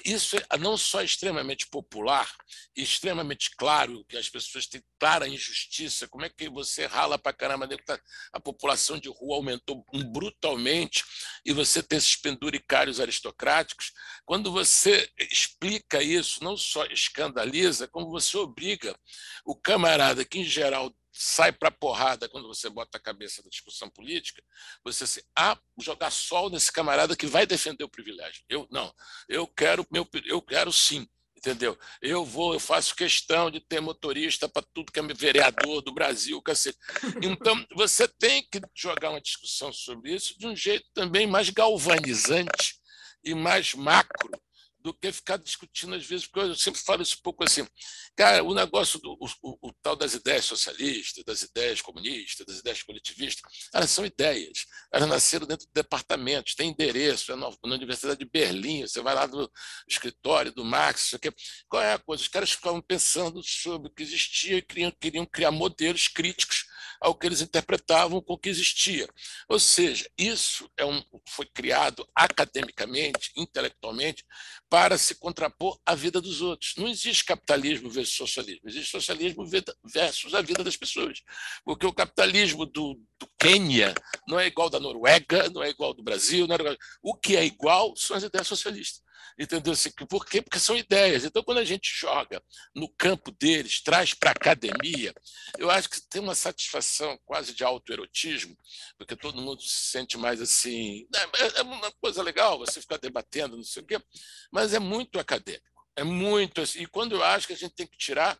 isso 0.04 0.36
é 0.36 0.58
não 0.58 0.76
só 0.76 1.02
extremamente 1.02 1.66
popular, 1.68 2.30
extremamente 2.76 3.50
claro, 3.56 4.04
que 4.04 4.16
as 4.16 4.28
pessoas 4.28 4.66
têm 4.66 4.82
clara 4.98 5.28
injustiça, 5.28 6.08
como 6.08 6.24
é 6.24 6.28
que 6.28 6.48
você 6.48 6.86
rala 6.86 7.18
para 7.18 7.32
caramba, 7.32 7.68
tá, 7.86 7.98
a 8.32 8.40
população 8.40 8.98
de 8.98 9.08
rua 9.08 9.36
aumentou 9.36 9.84
brutalmente 10.12 11.04
e 11.44 11.52
você 11.52 11.82
tem 11.82 11.96
esses 11.96 12.16
penduricários 12.16 13.00
aristocráticos, 13.00 13.92
quando 14.26 14.52
você 14.52 15.10
explica 15.18 16.02
isso, 16.02 16.42
não 16.42 16.56
só 16.56 16.84
escandaliza, 16.86 17.88
como 17.88 18.10
você 18.10 18.36
obriga 18.36 18.98
o 19.44 19.54
camarada 19.54 20.24
que, 20.24 20.40
em 20.40 20.44
geral, 20.44 20.94
sai 21.12 21.50
para 21.50 21.70
porrada 21.70 22.28
quando 22.28 22.46
você 22.46 22.68
bota 22.70 22.96
a 22.96 23.00
cabeça 23.00 23.42
da 23.42 23.48
discussão 23.48 23.90
política, 23.90 24.42
você 24.84 25.06
se 25.06 25.24
ah, 25.36 25.58
jogar 25.80 26.10
sol 26.10 26.50
nesse 26.50 26.72
camarada 26.72 27.16
que 27.16 27.26
vai 27.26 27.46
defender 27.46 27.84
o 27.84 27.88
privilégio. 27.88 28.42
Eu 28.48 28.66
não, 28.70 28.92
eu 29.28 29.46
quero 29.46 29.86
meu 29.90 30.08
eu 30.26 30.42
quero 30.42 30.72
sim, 30.72 31.06
entendeu? 31.36 31.78
Eu 32.02 32.24
vou, 32.24 32.54
eu 32.54 32.60
faço 32.60 32.94
questão 32.94 33.50
de 33.50 33.60
ter 33.60 33.80
motorista 33.80 34.48
para 34.48 34.66
tudo 34.74 34.92
que 34.92 34.98
é 34.98 35.02
vereador 35.14 35.82
do 35.82 35.92
Brasil, 35.92 36.42
cacete. 36.42 36.78
Então, 37.22 37.64
você 37.74 38.08
tem 38.08 38.42
que 38.50 38.60
jogar 38.74 39.10
uma 39.10 39.20
discussão 39.20 39.72
sobre 39.72 40.14
isso 40.14 40.38
de 40.38 40.46
um 40.46 40.56
jeito 40.56 40.86
também 40.92 41.26
mais 41.26 41.50
galvanizante 41.50 42.76
e 43.24 43.34
mais 43.34 43.74
macro 43.74 44.30
do 44.80 44.94
que 44.94 45.10
ficar 45.10 45.36
discutindo 45.36 45.94
às 45.94 46.04
vezes, 46.04 46.26
porque 46.26 46.50
eu 46.50 46.54
sempre 46.54 46.80
falo 46.80 47.02
isso 47.02 47.16
um 47.18 47.22
pouco 47.22 47.44
assim, 47.44 47.66
cara, 48.16 48.42
o 48.44 48.54
negócio 48.54 48.98
do 49.00 49.12
o, 49.20 49.26
o, 49.42 49.68
o, 49.68 49.72
tal 49.82 49.96
das 49.96 50.14
ideias 50.14 50.44
socialistas, 50.44 51.24
das 51.24 51.42
ideias 51.42 51.82
comunistas, 51.82 52.46
das 52.46 52.58
ideias 52.58 52.82
coletivistas, 52.82 53.42
elas 53.72 53.90
são 53.90 54.06
ideias, 54.06 54.66
elas 54.92 55.08
nasceram 55.08 55.46
dentro 55.46 55.66
de 55.66 55.72
departamentos, 55.72 56.54
tem 56.54 56.70
endereço, 56.70 57.32
é 57.32 57.36
na, 57.36 57.48
na, 57.48 57.74
Universidade 57.74 58.18
de 58.18 58.24
Berlim, 58.24 58.82
você 58.82 59.00
vai 59.00 59.14
lá 59.14 59.26
no 59.26 59.50
escritório 59.88 60.52
do 60.52 60.64
Marx, 60.64 61.06
isso 61.06 61.16
aqui. 61.16 61.30
qual 61.68 61.82
é 61.82 61.94
a 61.94 61.98
coisa? 61.98 62.22
Os 62.22 62.28
caras 62.28 62.52
ficavam 62.52 62.80
pensando 62.80 63.42
sobre 63.42 63.88
o 63.88 63.94
que 63.94 64.02
existia 64.02 64.58
e 64.58 64.62
queriam, 64.62 64.92
queriam 65.00 65.26
criar 65.26 65.50
modelos 65.50 66.08
críticos 66.08 66.64
ao 67.00 67.14
que 67.14 67.26
eles 67.26 67.40
interpretavam 67.40 68.20
com 68.20 68.34
o 68.34 68.38
que 68.38 68.48
existia. 68.48 69.08
Ou 69.48 69.58
seja, 69.58 70.08
isso 70.16 70.70
é 70.76 70.84
um, 70.84 71.02
foi 71.28 71.46
criado 71.46 72.06
academicamente, 72.14 73.32
intelectualmente, 73.36 74.24
para 74.68 74.98
se 74.98 75.14
contrapor 75.14 75.78
à 75.84 75.94
vida 75.94 76.20
dos 76.20 76.40
outros. 76.40 76.74
Não 76.76 76.88
existe 76.88 77.24
capitalismo 77.24 77.88
versus 77.88 78.14
socialismo, 78.14 78.68
existe 78.68 78.90
socialismo 78.90 79.44
versus 79.84 80.34
a 80.34 80.42
vida 80.42 80.62
das 80.62 80.76
pessoas. 80.76 81.22
Porque 81.64 81.86
o 81.86 81.92
capitalismo 81.92 82.66
do, 82.66 82.94
do 83.18 83.28
Quênia 83.38 83.94
não 84.26 84.38
é 84.38 84.46
igual 84.46 84.68
da 84.68 84.80
Noruega, 84.80 85.48
não 85.50 85.62
é 85.62 85.70
igual 85.70 85.94
do 85.94 86.02
Brasil. 86.02 86.46
É 86.50 86.54
igual... 86.54 86.76
O 87.02 87.14
que 87.14 87.36
é 87.36 87.44
igual 87.44 87.94
são 87.96 88.16
as 88.16 88.22
ideias 88.22 88.46
socialistas. 88.46 89.07
Entendeu? 89.38 89.72
Assim, 89.72 89.90
por 90.08 90.26
quê? 90.26 90.42
Porque 90.42 90.58
são 90.58 90.76
ideias. 90.76 91.24
Então, 91.24 91.42
quando 91.42 91.58
a 91.58 91.64
gente 91.64 91.90
joga 91.94 92.42
no 92.74 92.88
campo 92.88 93.30
deles, 93.30 93.82
traz 93.82 94.14
para 94.14 94.30
a 94.30 94.32
academia, 94.32 95.14
eu 95.58 95.70
acho 95.70 95.88
que 95.88 96.00
tem 96.08 96.20
uma 96.20 96.34
satisfação 96.34 97.18
quase 97.24 97.54
de 97.54 97.62
autoerotismo, 97.64 98.56
porque 98.96 99.16
todo 99.16 99.40
mundo 99.40 99.62
se 99.62 99.90
sente 99.90 100.18
mais 100.18 100.40
assim. 100.40 101.06
Né, 101.12 101.20
é, 101.38 101.60
é 101.60 101.62
uma 101.62 101.92
coisa 102.00 102.22
legal 102.22 102.58
você 102.58 102.80
ficar 102.80 102.98
debatendo, 102.98 103.56
não 103.56 103.64
sei 103.64 103.82
o 103.82 103.86
quê, 103.86 104.00
mas 104.50 104.74
é 104.74 104.78
muito 104.78 105.18
acadêmico. 105.18 105.66
É 105.96 106.04
muito 106.04 106.60
assim. 106.60 106.82
E 106.82 106.86
quando 106.86 107.16
eu 107.16 107.24
acho 107.24 107.46
que 107.46 107.52
a 107.52 107.56
gente 107.56 107.74
tem 107.74 107.86
que 107.86 107.98
tirar 107.98 108.38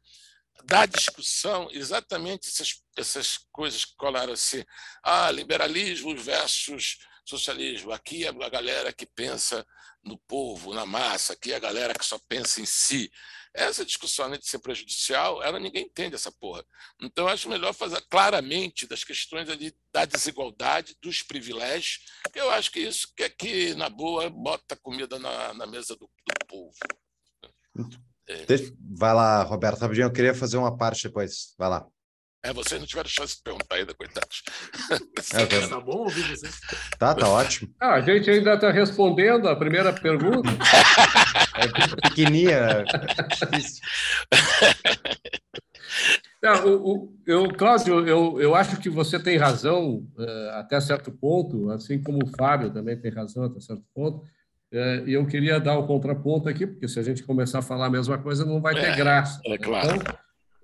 da 0.65 0.87
discussão 0.87 1.69
exatamente 1.71 2.49
essas, 2.49 2.83
essas 2.97 3.39
coisas 3.53 3.85
que 3.85 3.95
colaram 3.97 4.33
assim, 4.33 4.65
ah, 5.03 5.31
liberalismo 5.31 6.17
versus 6.17 6.99
socialismo. 7.29 7.93
Aqui 7.93 8.25
é 8.25 8.29
a 8.29 8.49
galera 8.49 8.93
que 8.93 9.07
pensa 9.07 9.67
no 10.03 10.17
povo, 10.17 10.75
na 10.75 10.87
massa, 10.87 11.33
aqui 11.33 11.53
é 11.53 11.57
a 11.57 11.61
galera 11.61 11.95
que 11.95 12.05
só 12.05 12.19
pensa 12.29 12.61
em 12.61 12.67
si. 12.67 13.11
Essa 13.53 13.85
discussão, 13.85 14.27
além 14.27 14.39
de 14.39 14.47
ser 14.47 14.59
prejudicial, 14.59 15.43
ela 15.43 15.59
ninguém 15.59 15.85
entende 15.85 16.15
essa 16.15 16.31
porra. 16.31 16.65
Então, 17.01 17.25
eu 17.27 17.33
acho 17.33 17.49
melhor 17.49 17.73
fazer 17.73 18.01
claramente 18.09 18.87
das 18.87 19.03
questões 19.03 19.49
ali 19.49 19.75
da 19.93 20.05
desigualdade, 20.05 20.97
dos 21.03 21.23
privilégios, 21.23 22.01
que 22.33 22.39
eu 22.39 22.51
acho 22.51 22.71
que 22.71 22.81
isso 22.81 23.13
que 23.17 23.25
é 23.25 23.29
que, 23.29 23.75
na 23.75 23.89
boa, 23.89 24.31
bota 24.31 24.77
comida 24.77 25.19
na, 25.19 25.55
na 25.55 25.67
mesa 25.67 25.97
do, 25.97 26.07
do 26.07 26.47
povo. 26.47 26.75
É. 28.29 28.45
Vai 28.97 29.15
lá, 29.15 29.43
Roberto, 29.43 29.81
rapidinho, 29.81 30.07
eu 30.07 30.13
queria 30.13 30.35
fazer 30.35 30.59
uma 30.59 30.77
parte 30.77 31.09
depois. 31.09 31.55
Vai 31.59 31.71
lá. 31.71 31.87
É, 32.43 32.53
vocês 32.53 32.81
não 32.81 32.87
tiveram 32.87 33.09
chance 33.09 33.37
de 33.37 33.43
perguntar 33.43 33.77
ainda, 33.77 33.95
coitados. 33.95 34.43
É, 35.35 35.67
tá 35.67 35.81
bom 35.81 35.99
ouvir 35.99 36.23
vocês? 36.23 36.61
Tá, 36.99 37.15
tá 37.15 37.29
ótimo. 37.29 37.75
Ah, 37.81 37.95
a 37.95 38.01
gente 38.01 38.31
ainda 38.31 38.55
está 38.55 38.71
respondendo 38.71 39.49
a 39.49 39.57
primeira 39.57 39.93
pergunta. 39.93 40.49
É 41.59 42.09
pequenininha, 42.09 42.85
difícil. 43.51 43.83
Não, 46.41 46.67
o, 46.67 46.95
o, 46.95 47.17
eu, 47.27 47.49
Cláudio, 47.49 48.07
eu, 48.07 48.41
eu 48.41 48.55
acho 48.55 48.77
que 48.77 48.89
você 48.89 49.19
tem 49.19 49.37
razão 49.37 50.07
uh, 50.17 50.51
até 50.53 50.81
certo 50.81 51.11
ponto, 51.11 51.69
assim 51.73 52.01
como 52.01 52.21
o 52.25 52.37
Fábio 52.37 52.73
também 52.73 52.97
tem 52.97 53.11
razão 53.11 53.43
até 53.43 53.59
certo 53.59 53.83
ponto. 53.93 54.19
Uh, 54.73 55.09
e 55.09 55.15
eu 55.15 55.27
queria 55.27 55.59
dar 55.59 55.77
o 55.79 55.87
contraponto 55.87 56.49
aqui, 56.49 56.65
porque 56.65 56.87
se 56.87 57.01
a 57.01 57.03
gente 57.03 57.25
começar 57.25 57.59
a 57.59 57.63
falar 57.63 57.87
a 57.87 57.91
mesma 57.91 58.19
coisa, 58.19 58.45
não 58.45 58.61
vai 58.61 58.75
ter 58.75 58.91
é, 58.91 58.97
graça. 58.97 59.41
É 59.47 59.59
claro. 59.59 59.97
Então, 59.97 60.15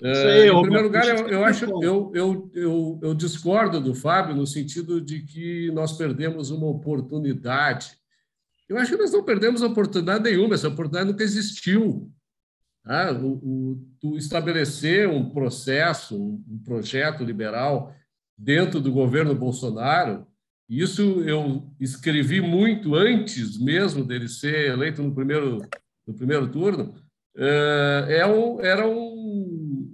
é, 0.02 0.48
em 0.48 0.62
primeiro 0.62 0.86
lugar, 0.86 1.06
eu, 1.06 1.28
eu 1.28 1.44
acho, 1.44 1.64
eu, 1.82 2.10
eu, 2.14 2.50
eu, 2.52 3.00
eu 3.02 3.14
discordo 3.14 3.80
do 3.80 3.94
Fábio 3.94 4.34
no 4.34 4.46
sentido 4.46 5.00
de 5.00 5.22
que 5.22 5.70
nós 5.72 5.92
perdemos 5.92 6.50
uma 6.50 6.66
oportunidade. 6.66 7.92
Eu 8.68 8.76
acho 8.78 8.92
que 8.92 8.98
nós 8.98 9.12
não 9.12 9.22
perdemos 9.22 9.62
oportunidade 9.62 10.24
nenhuma, 10.24 10.54
essa 10.54 10.68
oportunidade 10.68 11.10
nunca 11.10 11.22
existiu. 11.22 12.10
Ah, 12.84 13.12
o, 13.12 13.80
o, 14.02 14.16
estabelecer 14.16 15.08
um 15.08 15.30
processo, 15.30 16.16
um 16.16 16.60
projeto 16.64 17.24
liberal 17.24 17.94
dentro 18.36 18.80
do 18.80 18.92
governo 18.92 19.34
Bolsonaro, 19.34 20.26
isso 20.68 21.22
eu 21.22 21.70
escrevi 21.78 22.40
muito 22.40 22.94
antes 22.94 23.58
mesmo 23.58 24.04
dele 24.04 24.28
ser 24.28 24.70
eleito 24.72 25.02
no 25.02 25.14
primeiro, 25.14 25.62
no 26.06 26.14
primeiro 26.14 26.50
turno, 26.50 26.94
é, 27.36 28.18
é 28.18 28.26
um, 28.26 28.60
era 28.60 28.86
um 28.86 29.13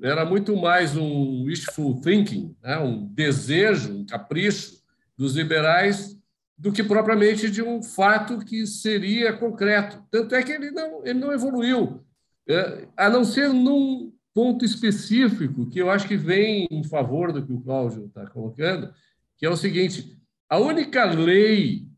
era 0.02 0.24
muito 0.24 0.56
mais 0.56 0.96
um 0.96 1.44
wishful 1.44 2.00
thinking, 2.00 2.56
né? 2.62 2.78
um 2.78 3.06
desejo, 3.06 3.92
um 3.92 4.06
capricho 4.06 4.80
dos 5.16 5.36
liberais 5.36 6.18
do 6.56 6.72
que 6.72 6.82
propriamente 6.82 7.50
de 7.50 7.62
um 7.62 7.82
fato 7.82 8.38
que 8.44 8.66
seria 8.66 9.32
concreto. 9.32 10.02
Tanto 10.10 10.34
é 10.34 10.42
que 10.42 10.52
ele 10.52 10.70
não, 10.70 11.04
ele 11.04 11.18
não 11.18 11.32
evoluiu, 11.32 12.04
é, 12.48 12.86
a 12.96 13.08
não 13.08 13.24
ser 13.24 13.48
num 13.50 14.12
ponto 14.34 14.64
específico 14.64 15.68
que 15.68 15.80
eu 15.80 15.90
acho 15.90 16.06
que 16.06 16.16
vem 16.16 16.66
em 16.70 16.84
favor 16.84 17.32
do 17.32 17.44
que 17.44 17.52
o 17.52 17.60
Cláudio 17.60 18.06
está 18.06 18.26
colocando, 18.26 18.92
que 19.36 19.46
é 19.46 19.50
o 19.50 19.56
seguinte: 19.56 20.18
a 20.48 20.58
única 20.58 21.04
lei 21.04 21.88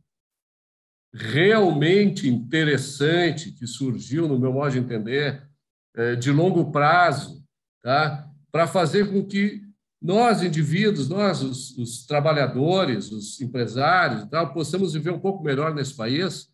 realmente 1.12 2.28
interessante 2.28 3.53
que 3.53 3.66
surgiu, 3.66 4.26
no 4.26 4.38
meu 4.38 4.53
modo 4.53 4.72
de 4.72 4.78
entender, 4.78 5.46
é, 5.94 6.14
de 6.14 6.30
longo 6.30 6.70
prazo, 6.70 7.41
tá? 7.83 8.30
para 8.51 8.66
fazer 8.66 9.11
com 9.11 9.24
que 9.24 9.62
nós, 10.01 10.43
indivíduos, 10.43 11.09
nós, 11.09 11.43
os, 11.43 11.76
os 11.78 12.07
trabalhadores, 12.07 13.12
os 13.12 13.41
empresários, 13.41 14.28
tal, 14.28 14.53
possamos 14.53 14.95
viver 14.95 15.11
um 15.11 15.20
pouco 15.20 15.45
melhor 15.45 15.74
nesse 15.74 15.95
país, 15.95 16.51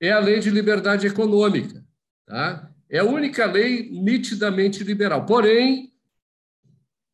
é 0.00 0.12
a 0.12 0.18
lei 0.18 0.38
de 0.38 0.50
liberdade 0.50 1.06
econômica. 1.06 1.84
Tá? 2.26 2.70
É 2.90 2.98
a 2.98 3.04
única 3.04 3.46
lei 3.46 3.90
nitidamente 3.90 4.84
liberal. 4.84 5.24
Porém, 5.24 5.92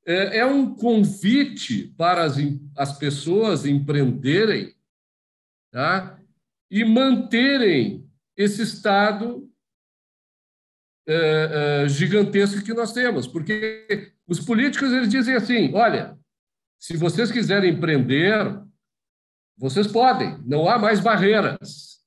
é, 0.04 0.38
é 0.38 0.46
um 0.46 0.74
convite 0.74 1.94
para 1.96 2.24
as, 2.24 2.36
as 2.76 2.98
pessoas 2.98 3.64
empreenderem 3.64 4.74
tá? 5.70 6.18
e 6.70 6.84
manterem 6.84 8.10
esse 8.36 8.62
Estado 8.62 9.48
é, 11.06 11.82
é, 11.84 11.88
gigantesco 11.88 12.64
que 12.64 12.72
nós 12.72 12.92
temos, 12.92 13.26
porque 13.26 14.12
os 14.26 14.40
políticos 14.40 14.90
eles 14.90 15.08
dizem 15.08 15.34
assim: 15.34 15.74
olha, 15.74 16.16
se 16.78 16.96
vocês 16.96 17.30
quiserem 17.30 17.74
empreender, 17.74 18.58
vocês 19.56 19.86
podem, 19.86 20.38
não 20.46 20.68
há 20.68 20.78
mais 20.78 21.00
barreiras, 21.00 21.98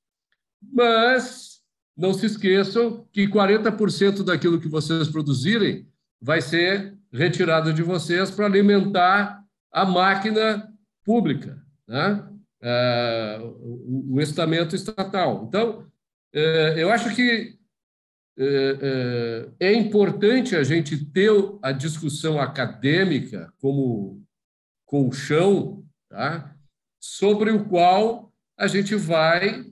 mas 0.60 1.60
não 1.96 2.12
se 2.12 2.26
esqueçam 2.26 3.06
que 3.12 3.28
40% 3.28 4.24
daquilo 4.24 4.60
que 4.60 4.68
vocês 4.68 5.08
produzirem 5.08 5.86
vai 6.20 6.40
ser 6.40 6.96
retirado 7.12 7.72
de 7.72 7.82
vocês 7.82 8.30
para 8.30 8.46
alimentar 8.46 9.44
a 9.72 9.84
máquina 9.84 10.68
pública, 11.04 11.62
né? 11.86 12.24
É, 12.60 13.38
o 13.40 14.20
estamento 14.20 14.74
estatal. 14.74 15.44
Então, 15.46 15.86
eu 16.32 16.90
acho 16.90 17.14
que 17.14 17.57
é, 18.38 19.48
é, 19.60 19.68
é 19.68 19.72
importante 19.74 20.54
a 20.54 20.62
gente 20.62 21.04
ter 21.06 21.30
a 21.60 21.72
discussão 21.72 22.40
acadêmica 22.40 23.52
como 23.60 24.22
colchão, 24.86 25.84
tá? 26.08 26.54
sobre 27.00 27.50
o 27.50 27.64
qual 27.64 28.32
a 28.56 28.66
gente 28.66 28.94
vai 28.96 29.64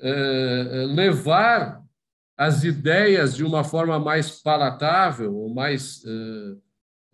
eh, 0.00 0.86
levar 0.88 1.82
as 2.36 2.64
ideias 2.64 3.36
de 3.36 3.44
uma 3.44 3.62
forma 3.62 3.98
mais 3.98 4.42
palatável, 4.42 5.48
mais 5.48 6.02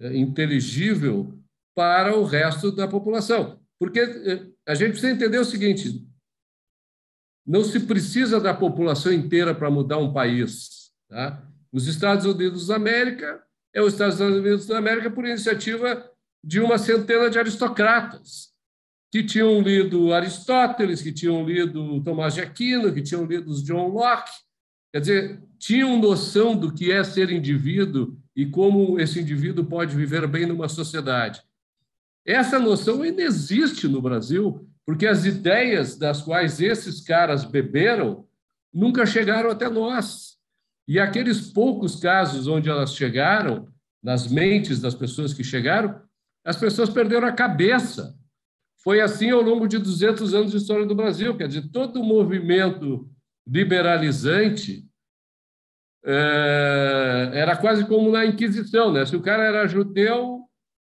eh, 0.01 0.17
inteligível 0.17 1.39
para 1.75 2.17
o 2.17 2.25
resto 2.25 2.71
da 2.71 2.87
população. 2.87 3.61
Porque 3.79 4.01
eh, 4.01 4.47
a 4.67 4.75
gente 4.75 4.93
precisa 4.93 5.13
entender 5.13 5.39
o 5.39 5.45
seguinte: 5.45 6.07
não 7.45 7.65
se 7.65 7.81
precisa 7.81 8.41
da 8.41 8.55
população 8.55 9.13
inteira 9.13 9.55
para 9.55 9.71
mudar 9.71 9.99
um 9.99 10.13
país. 10.13 10.78
Tá? 11.09 11.43
Os 11.73 11.87
Estados 11.87 12.27
Unidos 12.27 12.67
da 12.67 12.77
América 12.77 13.43
é 13.75 13.81
os 13.81 13.95
Estados 13.95 14.21
Unidos 14.21 14.67
da 14.67 14.79
América 14.79 15.11
por 15.11 15.25
iniciativa 15.27 16.11
de 16.43 16.61
uma 16.61 16.79
centena 16.79 17.29
de 17.29 17.39
aristocratas 17.39 18.49
que 19.11 19.25
tinham 19.25 19.61
lido 19.61 20.13
Aristóteles, 20.13 21.01
que 21.01 21.13
tinham 21.13 21.45
lido 21.45 22.03
Tomás 22.03 22.35
de 22.35 22.41
Aquino, 22.41 22.93
que 22.93 23.03
tinham 23.03 23.25
lido 23.25 23.55
John 23.63 23.89
Locke, 23.89 24.31
quer 24.93 25.01
dizer, 25.01 25.43
tinham 25.59 25.99
noção 25.99 26.57
do 26.57 26.73
que 26.73 26.93
é 26.93 27.03
ser 27.03 27.31
indivíduo 27.31 28.17
e 28.37 28.47
como 28.47 29.01
esse 29.01 29.19
indivíduo 29.19 29.65
pode 29.65 29.97
viver 29.97 30.27
bem 30.27 30.47
numa 30.47 30.69
sociedade. 30.69 31.43
Essa 32.25 32.59
noção 32.59 33.03
ainda 33.03 33.23
existe 33.23 33.89
no 33.89 34.03
Brasil, 34.03 34.69
porque 34.85 35.07
as 35.07 35.25
ideias 35.25 35.97
das 35.97 36.21
quais 36.21 36.61
esses 36.61 37.01
caras 37.01 37.45
beberam 37.45 38.27
nunca 38.73 39.07
chegaram 39.07 39.51
até 39.51 39.69
nós. 39.69 40.38
E 40.89 40.99
aqueles 40.99 41.53
poucos 41.53 41.97
casos 41.97 42.49
onde 42.49 42.69
elas 42.69 42.95
chegaram, 42.95 43.69
nas 44.03 44.27
mentes 44.27 44.81
das 44.81 44.95
pessoas 44.95 45.35
que 45.35 45.45
chegaram, 45.45 46.01
as 46.45 46.57
pessoas 46.57 46.89
perderam 46.89 47.29
a 47.29 47.33
cabeça 47.33 48.19
foi 48.89 49.01
assim 49.01 49.31
ao 49.31 49.43
longo 49.43 49.67
de 49.67 49.77
200 49.77 50.33
anos 50.35 50.51
de 50.53 50.57
história 50.57 50.87
do 50.87 50.95
Brasil. 50.95 51.37
Quer 51.37 51.49
dizer, 51.49 51.69
todo 51.71 52.01
o 52.01 52.05
movimento 52.05 53.07
liberalizante 53.47 54.83
é, 56.05 57.31
era 57.35 57.57
quase 57.57 57.85
como 57.87 58.11
na 58.11 58.25
Inquisição. 58.25 58.93
Né? 58.93 59.05
Se 59.05 59.17
o 59.17 59.21
cara 59.21 59.45
era 59.45 59.67
judeu, 59.67 60.45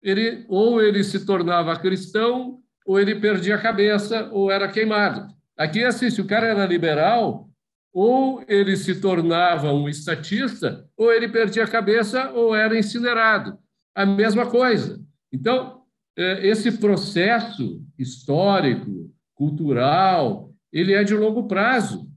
ele, 0.01 0.45
ou 0.47 0.81
ele 0.81 1.03
se 1.03 1.25
tornava 1.25 1.77
cristão, 1.77 2.59
ou 2.85 2.99
ele 2.99 3.19
perdia 3.19 3.55
a 3.55 3.61
cabeça, 3.61 4.29
ou 4.31 4.49
era 4.49 4.67
queimado. 4.67 5.27
Aqui, 5.55 5.83
assim, 5.83 6.09
se 6.09 6.19
o 6.19 6.25
cara 6.25 6.47
era 6.47 6.65
liberal, 6.65 7.49
ou 7.93 8.43
ele 8.47 8.75
se 8.75 8.99
tornava 8.99 9.71
um 9.71 9.87
estatista, 9.87 10.89
ou 10.97 11.13
ele 11.13 11.27
perdia 11.27 11.63
a 11.63 11.67
cabeça, 11.67 12.31
ou 12.31 12.55
era 12.55 12.77
incinerado. 12.77 13.57
A 13.93 14.05
mesma 14.05 14.47
coisa. 14.47 14.99
Então, 15.31 15.83
é, 16.17 16.47
esse 16.47 16.71
processo 16.71 17.81
histórico, 17.97 19.11
cultural, 19.35 20.51
ele 20.71 20.93
é 20.93 21.03
de 21.03 21.13
longo 21.13 21.47
prazo. 21.47 22.09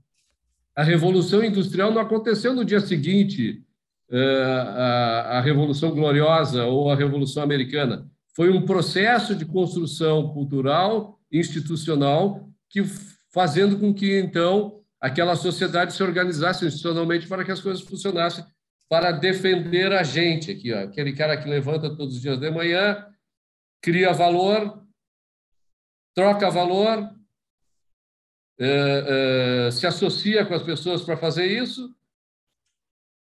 A 0.75 0.83
Revolução 0.83 1.45
Industrial 1.45 1.93
não 1.93 2.01
aconteceu 2.01 2.55
no 2.55 2.65
dia 2.65 2.81
seguinte 2.81 3.63
é, 4.11 4.19
à 5.29 5.41
Revolução 5.41 5.91
Gloriosa 5.91 6.65
ou 6.65 6.91
à 6.91 6.95
Revolução 6.95 7.43
Americana. 7.43 8.09
Foi 8.35 8.51
um 8.51 8.65
processo 8.65 9.35
de 9.35 9.45
construção 9.45 10.29
cultural, 10.29 11.19
institucional, 11.33 12.49
que 12.69 12.85
fazendo 13.33 13.79
com 13.79 13.93
que, 13.93 14.19
então, 14.19 14.81
aquela 15.07 15.37
sociedade 15.37 15.95
se 15.95 16.03
organizasse 16.03 16.67
institucionalmente 16.67 17.29
para 17.29 17.45
que 17.45 17.53
as 17.53 17.61
coisas 17.61 17.83
funcionassem, 17.83 18.45
para 18.89 19.13
defender 19.13 19.93
a 19.93 20.03
gente 20.03 20.51
aqui, 20.51 20.73
ó, 20.73 20.85
aquele 20.85 21.13
cara 21.13 21.37
que 21.37 21.49
levanta 21.49 21.95
todos 21.95 22.17
os 22.17 22.21
dias 22.21 22.39
de 22.39 22.51
manhã, 22.51 23.07
cria 23.81 24.13
valor, 24.13 24.85
troca 26.15 26.51
valor, 26.51 27.15
é, 28.59 29.67
é, 29.67 29.71
se 29.71 29.87
associa 29.87 30.45
com 30.45 30.55
as 30.55 30.63
pessoas 30.63 31.03
para 31.03 31.17
fazer 31.17 31.47
isso 31.47 31.95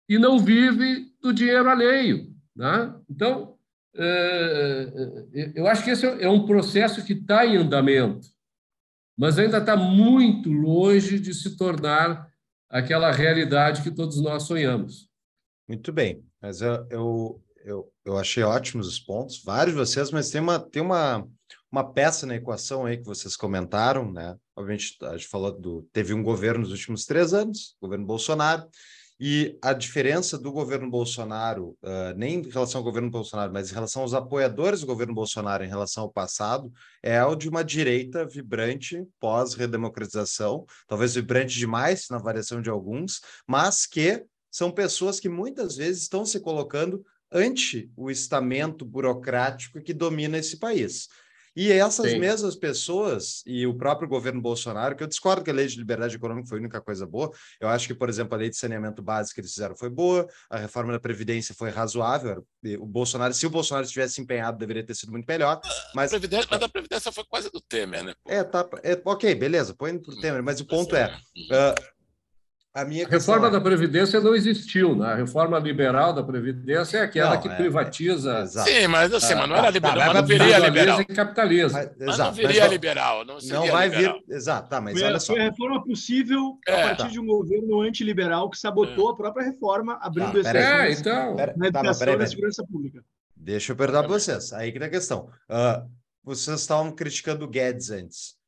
e 0.08 0.18
não 0.18 0.38
vive 0.38 1.14
do 1.20 1.32
dinheiro 1.32 1.68
alheio. 1.68 2.34
Né? 2.56 2.94
Então, 3.08 3.56
é, 3.94 5.52
eu 5.54 5.68
acho 5.68 5.84
que 5.84 5.90
esse 5.90 6.06
é 6.06 6.28
um 6.28 6.46
processo 6.46 7.04
que 7.04 7.12
está 7.12 7.46
em 7.46 7.56
andamento, 7.56 8.26
mas 9.20 9.38
ainda 9.38 9.58
está 9.58 9.76
muito 9.76 10.50
longe 10.50 11.20
de 11.20 11.34
se 11.34 11.54
tornar 11.54 12.26
aquela 12.70 13.12
realidade 13.12 13.82
que 13.82 13.90
todos 13.90 14.18
nós 14.18 14.44
sonhamos. 14.44 15.10
Muito 15.68 15.92
bem, 15.92 16.24
mas 16.40 16.62
eu, 16.62 16.86
eu, 16.88 17.44
eu, 17.62 17.92
eu 18.02 18.16
achei 18.16 18.42
ótimos 18.42 18.88
os 18.88 18.98
pontos, 18.98 19.44
vários 19.44 19.74
de 19.74 19.78
vocês, 19.78 20.10
mas 20.10 20.30
tem 20.30 20.40
uma, 20.40 20.58
tem 20.58 20.80
uma, 20.80 21.28
uma 21.70 21.92
peça 21.92 22.26
na 22.26 22.36
equação 22.36 22.86
aí 22.86 22.96
que 22.96 23.04
vocês 23.04 23.36
comentaram, 23.36 24.10
né? 24.10 24.38
Obviamente, 24.56 24.96
a 25.02 25.14
gente 25.14 25.28
falou 25.28 25.52
do. 25.52 25.86
Teve 25.92 26.14
um 26.14 26.22
governo 26.22 26.60
nos 26.60 26.70
últimos 26.70 27.04
três 27.04 27.34
anos, 27.34 27.76
governo 27.78 28.06
Bolsonaro, 28.06 28.66
e 29.22 29.58
a 29.60 29.74
diferença 29.74 30.38
do 30.38 30.50
governo 30.50 30.88
Bolsonaro, 30.88 31.76
uh, 31.82 32.16
nem 32.16 32.36
em 32.36 32.48
relação 32.48 32.78
ao 32.78 32.84
governo 32.84 33.10
Bolsonaro, 33.10 33.52
mas 33.52 33.70
em 33.70 33.74
relação 33.74 34.00
aos 34.00 34.14
apoiadores 34.14 34.80
do 34.80 34.86
governo 34.86 35.12
Bolsonaro 35.12 35.62
em 35.62 35.68
relação 35.68 36.04
ao 36.04 36.10
passado, 36.10 36.72
é 37.02 37.22
o 37.22 37.34
de 37.34 37.46
uma 37.46 37.62
direita 37.62 38.26
vibrante 38.26 39.06
pós-redemocratização, 39.20 40.64
talvez 40.88 41.14
vibrante 41.16 41.58
demais 41.58 42.06
na 42.10 42.16
variação 42.16 42.62
de 42.62 42.70
alguns, 42.70 43.20
mas 43.46 43.84
que 43.84 44.24
são 44.50 44.72
pessoas 44.72 45.20
que 45.20 45.28
muitas 45.28 45.76
vezes 45.76 46.02
estão 46.02 46.24
se 46.24 46.40
colocando 46.40 47.04
ante 47.30 47.92
o 47.94 48.10
estamento 48.10 48.86
burocrático 48.86 49.82
que 49.82 49.92
domina 49.92 50.38
esse 50.38 50.58
país. 50.58 51.08
E 51.56 51.72
essas 51.72 52.10
Sim. 52.10 52.18
mesmas 52.18 52.54
pessoas, 52.54 53.42
e 53.44 53.66
o 53.66 53.74
próprio 53.74 54.08
governo 54.08 54.40
Bolsonaro, 54.40 54.94
que 54.94 55.02
eu 55.02 55.06
discordo 55.08 55.42
que 55.42 55.50
a 55.50 55.54
lei 55.54 55.66
de 55.66 55.76
liberdade 55.76 56.16
econômica 56.16 56.48
foi 56.48 56.58
a 56.58 56.60
única 56.60 56.80
coisa 56.80 57.06
boa, 57.06 57.30
eu 57.60 57.68
acho 57.68 57.86
que, 57.86 57.94
por 57.94 58.08
exemplo, 58.08 58.34
a 58.34 58.38
lei 58.38 58.50
de 58.50 58.56
saneamento 58.56 59.02
básico 59.02 59.34
que 59.34 59.40
eles 59.40 59.52
fizeram 59.52 59.76
foi 59.76 59.90
boa, 59.90 60.28
a 60.48 60.58
reforma 60.58 60.92
da 60.92 61.00
Previdência 61.00 61.54
foi 61.54 61.70
razoável, 61.70 62.46
o 62.78 62.86
Bolsonaro, 62.86 63.34
se 63.34 63.46
o 63.46 63.50
Bolsonaro 63.50 63.86
tivesse 63.86 64.20
empenhado, 64.20 64.58
deveria 64.58 64.84
ter 64.84 64.94
sido 64.94 65.10
muito 65.10 65.26
melhor, 65.26 65.60
mas... 65.94 66.12
A 66.12 66.18
Previdência, 66.18 66.48
mas 66.50 66.62
a 66.62 66.68
Previdência 66.68 67.12
foi 67.12 67.24
quase 67.24 67.50
do 67.50 67.60
Temer, 67.60 68.04
né? 68.04 68.14
Pô? 68.22 68.30
É, 68.30 68.44
tá, 68.44 68.68
é, 68.82 69.00
ok, 69.04 69.34
beleza, 69.34 69.74
põe 69.74 69.98
para 69.98 70.12
o 70.12 70.16
hum, 70.16 70.20
Temer, 70.20 70.42
mas 70.42 70.60
o 70.60 70.66
ponto 70.66 70.94
é, 70.94 71.06
uh, 71.06 71.99
a, 72.72 72.84
minha 72.84 73.06
reforma 73.06 73.48
é... 73.48 73.50
da 73.50 73.60
Previdência 73.60 74.20
não 74.20 74.34
existiu, 74.34 74.94
né? 74.94 75.06
A 75.06 75.14
reforma 75.16 75.58
liberal 75.58 76.12
da 76.12 76.22
Previdência 76.22 76.98
é 76.98 77.02
aquela 77.02 77.34
não, 77.34 77.42
que 77.42 77.48
é, 77.48 77.54
privatiza. 77.56 78.38
É, 78.38 78.46
Sim, 78.46 78.86
mas, 78.86 79.12
assim, 79.12 79.34
mas 79.34 79.48
não 79.48 79.56
era 79.56 79.64
tá, 79.64 79.70
liberal, 79.70 79.98
tá, 79.98 80.06
mas 80.06 80.14
não 80.14 80.26
viria 80.26 80.58
liberal. 80.58 81.00
E 81.00 81.04
capitalismo. 81.04 81.78
Mas, 81.78 81.90
mas 81.98 82.18
não 82.18 82.32
viria 82.32 82.60
mas, 82.62 82.70
liberal. 82.70 83.24
Não, 83.24 83.38
não 83.38 83.66
vai 83.66 83.88
liberal. 83.88 84.20
vir. 84.26 84.34
Exato, 84.34 84.68
tá, 84.68 84.80
mas 84.80 84.98
foi, 84.98 85.08
olha 85.08 85.18
só. 85.18 85.32
Foi 85.32 85.42
a 85.42 85.44
reforma 85.44 85.84
possível 85.84 86.58
a 86.68 86.72
é. 86.72 86.82
partir 86.84 87.02
tá. 87.02 87.08
de 87.08 87.20
um 87.20 87.26
governo 87.26 87.80
antiliberal 87.80 88.48
que 88.48 88.58
sabotou 88.58 89.10
é. 89.10 89.12
a 89.12 89.16
própria 89.16 89.44
reforma, 89.44 89.98
abrindo 90.00 90.42
tá, 90.42 90.56
é, 90.56 90.92
então. 90.92 91.36
Pera, 91.36 91.54
na 91.56 91.72
tá, 91.72 91.80
educação 91.80 92.18
da 92.18 92.26
segurança 92.26 92.64
pública. 92.64 93.04
Deixa 93.36 93.72
eu 93.72 93.76
perguntar 93.76 94.04
para 94.04 94.12
vocês. 94.12 94.52
Aí 94.52 94.70
que 94.70 94.78
tá 94.78 94.86
a 94.86 94.90
questão. 94.90 95.28
Uh, 95.48 95.90
vocês 96.22 96.60
estavam 96.60 96.92
criticando 96.92 97.44
o 97.44 97.48
Guedes 97.48 97.90
antes. 97.90 98.39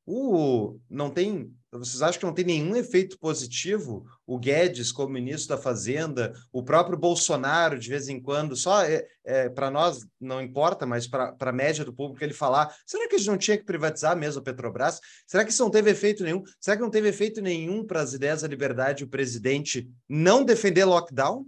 Não 0.90 1.10
tem, 1.10 1.54
vocês 1.70 2.02
acham 2.02 2.20
que 2.20 2.26
não 2.26 2.34
tem 2.34 2.44
nenhum 2.44 2.76
efeito 2.76 3.18
positivo? 3.18 4.04
O 4.26 4.38
Guedes, 4.38 4.92
como 4.92 5.12
ministro 5.12 5.56
da 5.56 5.62
Fazenda, 5.62 6.34
o 6.52 6.62
próprio 6.62 6.98
Bolsonaro, 6.98 7.78
de 7.78 7.88
vez 7.88 8.08
em 8.08 8.20
quando, 8.20 8.54
só 8.54 8.82
é, 8.82 9.06
é 9.24 9.48
para 9.48 9.70
nós 9.70 10.06
não 10.20 10.42
importa, 10.42 10.84
mas 10.84 11.06
para 11.06 11.34
a 11.38 11.52
média 11.52 11.84
do 11.84 11.94
público 11.94 12.22
ele 12.22 12.34
falar: 12.34 12.76
será 12.84 13.08
que 13.08 13.14
a 13.14 13.18
gente 13.18 13.30
não 13.30 13.38
tinha 13.38 13.56
que 13.56 13.64
privatizar 13.64 14.16
mesmo 14.16 14.40
a 14.40 14.44
Petrobras? 14.44 15.00
Será 15.26 15.44
que 15.44 15.50
isso 15.50 15.62
não 15.62 15.70
teve 15.70 15.90
efeito 15.90 16.24
nenhum? 16.24 16.42
Será 16.60 16.76
que 16.76 16.82
não 16.82 16.90
teve 16.90 17.08
efeito 17.08 17.40
nenhum 17.40 17.86
para 17.86 18.02
as 18.02 18.12
ideias 18.12 18.42
da 18.42 18.48
liberdade 18.48 19.04
o 19.04 19.08
presidente 19.08 19.88
não 20.08 20.44
defender 20.44 20.84
lockdown? 20.84 21.46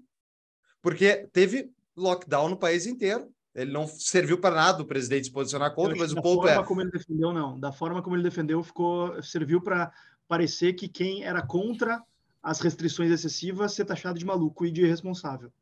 Porque 0.80 1.28
teve 1.32 1.70
lockdown 1.96 2.48
no 2.48 2.56
país 2.56 2.86
inteiro. 2.86 3.33
Ele 3.54 3.70
não 3.70 3.86
serviu 3.86 4.38
para 4.38 4.54
nada 4.54 4.82
o 4.82 4.86
presidente 4.86 5.26
se 5.26 5.32
posicionar 5.32 5.72
contra, 5.74 5.96
mas 5.96 6.12
o 6.12 6.20
ponto 6.20 6.46
é. 6.48 6.50
Da 6.50 6.54
forma 6.54 6.66
como 6.66 6.80
ele 6.80 6.90
defendeu, 6.90 7.32
não. 7.32 7.60
Da 7.60 7.72
forma 7.72 8.02
como 8.02 8.16
ele 8.16 8.22
defendeu, 8.22 8.62
ficou 8.62 9.22
serviu 9.22 9.60
para 9.60 9.92
parecer 10.26 10.72
que 10.72 10.88
quem 10.88 11.22
era 11.22 11.40
contra 11.40 12.02
as 12.42 12.60
restrições 12.60 13.10
excessivas 13.10 13.72
ser 13.72 13.84
taxado 13.84 14.18
de 14.18 14.24
maluco 14.24 14.66
e 14.66 14.70
de 14.70 14.82
irresponsável. 14.82 15.52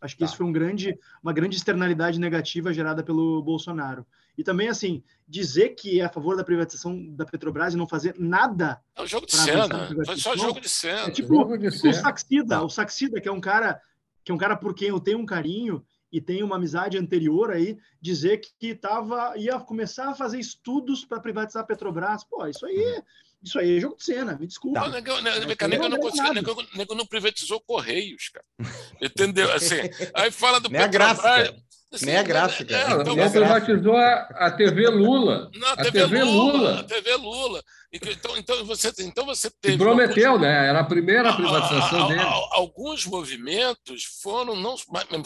Acho 0.00 0.14
que 0.14 0.20
tá. 0.20 0.26
isso 0.26 0.36
foi 0.36 0.46
um 0.46 0.52
grande, 0.52 0.96
uma 1.22 1.32
grande 1.32 1.56
externalidade 1.56 2.20
negativa 2.20 2.72
gerada 2.72 3.02
pelo 3.02 3.42
Bolsonaro. 3.42 4.06
E 4.36 4.44
também, 4.44 4.68
assim, 4.68 5.02
dizer 5.26 5.70
que 5.70 6.00
é 6.00 6.04
a 6.04 6.08
favor 6.08 6.36
da 6.36 6.44
privatização 6.44 7.08
da 7.10 7.24
Petrobras 7.24 7.74
e 7.74 7.76
não 7.76 7.88
fazer 7.88 8.14
nada. 8.16 8.80
É 8.94 9.02
um 9.02 9.06
jogo 9.06 9.26
de 9.26 9.34
cena. 9.34 9.88
Foi 10.06 10.16
só 10.16 10.36
jogo 10.36 10.60
de 10.60 10.68
cena. 10.68 11.08
É 11.08 11.10
tipo, 11.10 11.58
tipo 11.58 11.88
o 11.88 11.92
Saxida. 11.92 12.62
O 12.62 12.68
Saxida, 12.68 13.20
que 13.20 13.28
é 13.28 13.32
um 13.32 13.40
cara 13.40 13.80
que 14.24 14.30
é 14.30 14.34
um 14.34 14.38
cara 14.38 14.54
por 14.54 14.74
quem 14.74 14.88
eu 14.88 15.00
tenho 15.00 15.18
um 15.18 15.26
carinho 15.26 15.82
e 16.12 16.20
tem 16.20 16.42
uma 16.42 16.56
amizade 16.56 16.96
anterior 16.96 17.50
aí, 17.50 17.78
dizer 18.00 18.40
que 18.58 18.74
tava, 18.74 19.34
ia 19.36 19.58
começar 19.60 20.10
a 20.10 20.14
fazer 20.14 20.38
estudos 20.38 21.04
para 21.04 21.20
privatizar 21.20 21.62
a 21.62 21.66
Petrobras. 21.66 22.24
Pô, 22.24 22.46
isso 22.46 22.64
aí, 22.64 22.76
uhum. 22.76 23.02
isso 23.42 23.58
aí 23.58 23.76
é 23.76 23.80
jogo 23.80 23.96
de 23.96 24.04
cena, 24.04 24.36
me 24.38 24.46
desculpa. 24.46 24.80
Não, 24.80 24.88
nego, 24.88 25.20
nego, 25.20 25.68
nego, 25.68 25.88
não, 25.88 25.98
consegui, 25.98 26.34
nego, 26.34 26.66
nego 26.74 26.94
não 26.94 27.06
privatizou 27.06 27.60
Correios, 27.60 28.30
cara. 28.30 28.46
Entendeu? 29.00 29.52
Assim, 29.52 29.76
aí 30.14 30.30
fala 30.30 30.60
do 30.60 30.70
Nem 30.70 30.80
Petrobras. 30.82 31.54
Assim, 31.90 32.04
Nem 32.04 32.18
a 32.18 32.22
gráfica. 32.22 32.76
É, 32.76 33.00
então, 33.00 33.16
não 33.16 33.30
privatizou 33.30 33.96
a, 33.96 34.14
a 34.14 34.50
TV 34.50 34.88
Lula. 34.88 35.50
Não, 35.54 35.68
a, 35.68 35.72
a 35.72 35.76
TV, 35.76 35.92
TV 35.92 36.22
Lula, 36.22 36.52
Lula. 36.52 36.80
A 36.80 36.84
TV 36.84 37.16
Lula. 37.16 37.64
Então, 37.90 38.36
então, 38.36 38.64
você, 38.66 38.92
então 38.98 39.24
você 39.24 39.50
teve. 39.50 39.78
Prometeu, 39.78 40.32
alguns... 40.32 40.42
né? 40.42 40.68
Era 40.68 40.80
a 40.80 40.84
primeira 40.84 41.34
privatização 41.34 42.02
a, 42.02 42.04
a, 42.04 42.08
dele. 42.08 42.20
Alguns 42.50 43.06
movimentos 43.06 44.04
foram, 44.22 44.54
não, 44.54 44.76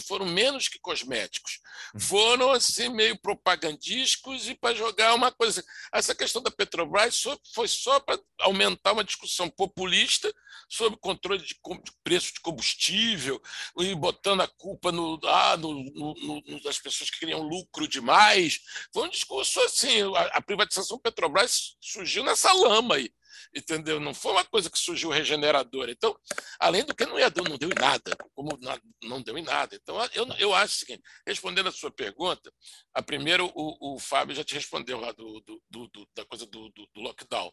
foram 0.07 0.27
menos 0.27 0.69
que 0.69 0.79
cosméticos. 0.79 1.59
Foram 1.99 2.53
assim, 2.53 2.89
meio 2.89 3.19
propagandísticos 3.21 4.49
e 4.49 4.55
para 4.55 4.77
jogar 4.77 5.15
uma 5.15 5.33
coisa. 5.33 5.65
Essa 5.93 6.15
questão 6.15 6.41
da 6.41 6.53
Petrobras 6.53 7.23
foi 7.53 7.67
só 7.67 7.99
para 7.99 8.19
aumentar 8.41 8.93
uma 8.93 9.05
discussão 9.05 9.51
populista 9.51 10.33
sobre 10.69 10.99
controle 11.01 11.43
de 11.43 11.57
preço 12.05 12.33
de 12.33 12.41
combustível 12.41 13.43
e 13.79 13.95
botando 13.95 14.43
a 14.43 14.49
culpa 14.49 14.93
no, 14.93 15.19
ah, 15.25 15.57
no, 15.57 15.75
no, 15.75 16.43
no 16.47 16.63
das 16.63 16.79
pessoas 16.79 17.11
que 17.11 17.19
queriam 17.19 17.43
lucro 17.43 17.89
demais. 17.89 18.61
Foi 18.93 19.07
um 19.07 19.11
discurso 19.11 19.61
assim. 19.63 20.03
A, 20.17 20.21
a 20.35 20.41
privatização 20.41 20.99
Petrobras 20.99 21.77
surgiu 21.81 22.23
nessa 22.23 22.52
lama 22.53 22.97
aí, 22.97 23.11
entendeu? 23.55 24.01
Não 24.01 24.15
foi 24.15 24.33
uma 24.33 24.45
coisa 24.45 24.71
que 24.71 24.79
surgiu 24.79 25.11
regeneradora. 25.11 25.91
Então, 25.91 26.17
além 26.59 26.85
do 26.85 26.95
que 26.95 27.07
não 27.07 27.19
ia 27.19 27.33
não 27.49 27.59
deu 27.59 27.71
em 27.71 27.81
nada, 27.81 28.17
como 28.35 28.59
não 29.03 29.23
deu 29.23 29.37
em 29.39 29.43
nada. 29.43 29.77
Então, 29.77 29.97
eu, 30.15 30.27
eu 30.39 30.55
acho 30.55 30.75
o 30.75 30.79
seguinte, 30.79 31.03
respondendo 31.27 31.69
a 31.69 31.73
sua 31.73 31.91
pergunta, 31.91 32.53
a 32.95 33.03
primeira 33.03 33.45
o, 33.45 33.51
o 33.55 33.99
Fábio 33.99 34.35
já 34.35 34.45
te 34.45 34.55
respondeu 34.55 34.99
lá 34.99 35.13
do, 35.13 35.41
do, 35.71 35.89
do 35.89 36.09
da 36.15 36.25
coisa 36.25 36.47
do, 36.47 36.69
do, 36.71 36.89
do 36.95 37.01
lockdown. 37.01 37.53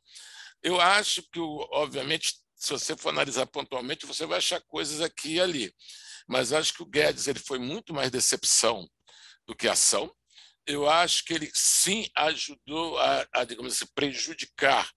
Eu 0.61 0.79
acho 0.79 1.23
que, 1.23 1.39
obviamente, 1.39 2.35
se 2.55 2.71
você 2.71 2.95
for 2.95 3.09
analisar 3.09 3.45
pontualmente, 3.45 4.05
você 4.05 4.25
vai 4.25 4.39
achar 4.39 4.61
coisas 4.61 5.01
aqui 5.01 5.35
e 5.35 5.41
ali. 5.41 5.73
Mas 6.27 6.51
acho 6.51 6.73
que 6.73 6.83
o 6.83 6.85
Guedes 6.85 7.27
ele 7.27 7.39
foi 7.39 7.57
muito 7.57 7.93
mais 7.93 8.11
decepção 8.11 8.87
do 9.47 9.55
que 9.55 9.67
ação 9.67 10.13
eu 10.69 10.87
acho 10.87 11.25
que 11.25 11.33
ele 11.33 11.49
sim 11.51 12.07
ajudou 12.15 12.97
a, 12.99 13.27
a 13.33 13.43
digamos 13.43 13.73
assim, 13.73 13.91
prejudicar 13.95 14.87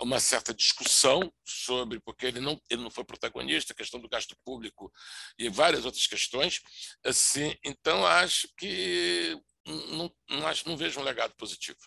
uma 0.00 0.18
certa 0.18 0.54
discussão 0.54 1.30
sobre, 1.44 2.00
porque 2.00 2.24
ele 2.24 2.40
não, 2.40 2.58
ele 2.70 2.82
não 2.82 2.90
foi 2.90 3.04
protagonista, 3.04 3.74
a 3.74 3.76
questão 3.76 4.00
do 4.00 4.08
gasto 4.08 4.34
público 4.42 4.90
e 5.38 5.50
várias 5.50 5.84
outras 5.84 6.06
questões. 6.06 6.62
Assim, 7.04 7.54
então, 7.62 8.06
acho 8.06 8.48
que 8.56 9.38
não, 9.66 10.10
não, 10.30 10.46
acho, 10.46 10.66
não 10.66 10.74
vejo 10.74 10.98
um 10.98 11.04
legado 11.04 11.34
positivo 11.36 11.78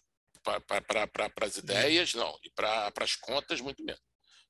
para 0.44 1.08
pra, 1.10 1.32
as 1.42 1.58
ideias, 1.58 2.14
não, 2.14 2.38
e 2.44 2.52
para 2.52 2.94
as 3.02 3.16
contas, 3.16 3.60
muito 3.62 3.84
menos. 3.84 4.02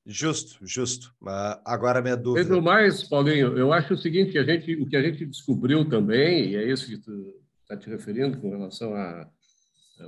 Justo, 0.04 0.58
justo. 0.60 1.06
Uh, 1.22 1.56
agora, 1.64 2.02
minha 2.02 2.16
dúvida. 2.16 2.44
Pedro 2.44 2.60
mais, 2.60 3.04
Paulinho, 3.04 3.56
eu 3.56 3.72
acho 3.72 3.94
o 3.94 3.96
seguinte: 3.96 4.32
que 4.32 4.38
a 4.38 4.44
gente, 4.44 4.74
o 4.74 4.86
que 4.86 4.96
a 4.96 5.02
gente 5.02 5.24
descobriu 5.24 5.88
também, 5.88 6.50
e 6.50 6.56
é 6.56 6.70
isso 6.70 6.86
que 6.86 6.98
tu 6.98 7.43
está 7.74 7.84
te 7.84 7.90
referindo 7.90 8.38
com 8.38 8.50
relação 8.50 8.94
a 8.94 9.28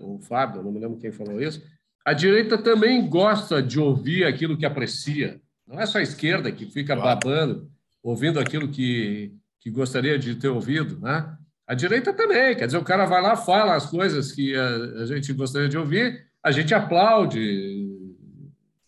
o 0.02 0.18
Fábio, 0.18 0.62
não 0.62 0.72
me 0.72 0.80
lembro 0.80 0.98
quem 0.98 1.12
falou 1.12 1.40
isso. 1.40 1.62
A 2.04 2.12
direita 2.12 2.58
também 2.58 3.08
gosta 3.08 3.62
de 3.62 3.78
ouvir 3.78 4.24
aquilo 4.24 4.56
que 4.56 4.66
aprecia. 4.66 5.40
Não 5.66 5.80
é 5.80 5.86
só 5.86 5.98
a 5.98 6.02
esquerda 6.02 6.52
que 6.52 6.66
fica 6.66 6.94
babando, 6.94 7.70
ouvindo 8.02 8.38
aquilo 8.38 8.68
que, 8.68 9.32
que 9.60 9.70
gostaria 9.70 10.18
de 10.18 10.36
ter 10.36 10.48
ouvido, 10.48 11.00
né? 11.00 11.36
A 11.66 11.74
direita 11.74 12.12
também, 12.12 12.54
quer 12.54 12.66
dizer, 12.66 12.78
o 12.78 12.84
cara 12.84 13.06
vai 13.06 13.20
lá, 13.20 13.36
fala 13.36 13.74
as 13.74 13.86
coisas 13.86 14.30
que 14.30 14.54
a, 14.54 15.02
a 15.02 15.06
gente 15.06 15.32
gostaria 15.32 15.68
de 15.68 15.76
ouvir, 15.76 16.24
a 16.40 16.52
gente 16.52 16.72
aplaude, 16.72 17.88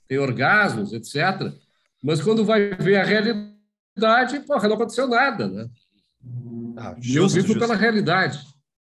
tem 0.07 0.19
orgasmos, 0.19 0.93
etc. 0.93 1.53
Mas 2.01 2.23
quando 2.23 2.45
vai 2.45 2.71
ver 2.77 2.97
a 2.97 3.05
realidade, 3.05 4.39
porra, 4.47 4.69
não 4.69 4.77
aconteceu 4.77 5.09
nada, 5.09 5.49
né? 5.49 5.69
Ah, 6.77 6.95
justo, 7.01 7.19
eu 7.19 7.29
vivo 7.29 7.47
justo. 7.49 7.59
pela 7.59 7.75
realidade. 7.75 8.39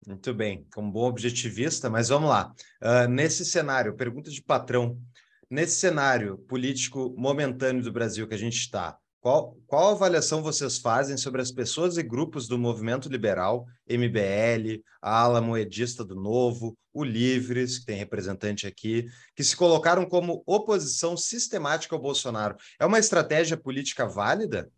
Muito 0.05 0.33
bem, 0.33 0.65
como 0.73 0.91
bom 0.91 1.07
objetivista, 1.07 1.89
mas 1.89 2.09
vamos 2.09 2.29
lá. 2.29 2.53
Uh, 2.81 3.07
nesse 3.09 3.43
cenário, 3.43 3.95
pergunta 3.95 4.29
de 4.29 4.41
patrão, 4.41 4.99
nesse 5.49 5.79
cenário 5.79 6.37
político 6.47 7.13
momentâneo 7.17 7.81
do 7.81 7.91
Brasil 7.91 8.27
que 8.27 8.35
a 8.35 8.37
gente 8.37 8.57
está, 8.57 8.97
qual, 9.25 9.57
qual 9.65 9.89
avaliação 9.89 10.43
vocês 10.43 10.77
fazem 10.77 11.17
sobre 11.17 11.41
as 11.41 11.51
pessoas 11.51 11.97
e 11.97 12.03
grupos 12.03 12.47
do 12.47 12.59
movimento 12.59 13.09
liberal, 13.09 13.65
MBL, 13.89 14.83
a 15.01 15.21
ala 15.21 15.41
moedista 15.41 16.05
do 16.05 16.13
Novo, 16.13 16.77
o 16.93 17.03
Livres, 17.03 17.79
que 17.79 17.85
tem 17.85 17.97
representante 17.97 18.67
aqui, 18.67 19.07
que 19.35 19.43
se 19.43 19.57
colocaram 19.57 20.05
como 20.05 20.43
oposição 20.45 21.17
sistemática 21.17 21.95
ao 21.95 22.01
Bolsonaro? 22.01 22.55
É 22.79 22.85
uma 22.85 22.99
estratégia 22.99 23.57
política 23.57 24.05
válida? 24.05 24.69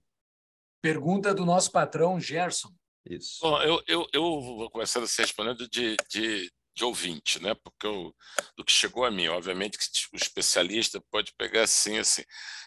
Pergunta 0.82 1.34
do 1.34 1.46
nosso 1.46 1.70
patrão 1.70 2.18
Gerson. 2.18 2.70
Isso. 3.10 3.40
Bom, 3.42 3.62
eu, 3.62 3.84
eu, 3.88 4.08
eu 4.14 4.42
vou 4.42 4.70
começar 4.70 5.02
a 5.02 5.08
ser 5.08 5.24
respondendo 5.24 5.68
de, 5.70 5.96
de, 6.10 6.52
de 6.76 6.84
ouvinte, 6.84 7.42
né? 7.42 7.56
Porque 7.56 7.88
eu, 7.88 8.14
do 8.56 8.64
que 8.64 8.72
chegou 8.72 9.06
a 9.06 9.12
mim, 9.12 9.28
obviamente 9.28 9.78
que 9.78 9.86
o 10.14 10.18
especialista 10.18 11.02
pode 11.12 11.34
pegar 11.38 11.64
assim, 11.64 11.98
assim. 11.98 12.24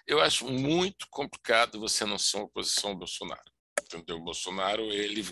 Eu 0.07 0.21
acho 0.21 0.47
muito 0.47 1.07
complicado 1.11 1.81
você 1.81 2.05
não 2.05 2.19
ser 2.19 2.39
uma 2.39 2.47
oposição 2.47 2.91
ao 2.91 2.97
Bolsonaro 2.97 3.51
entendeu? 3.97 4.17
O 4.17 4.25
Bolsonaro 4.25 4.83
ele 4.93 5.27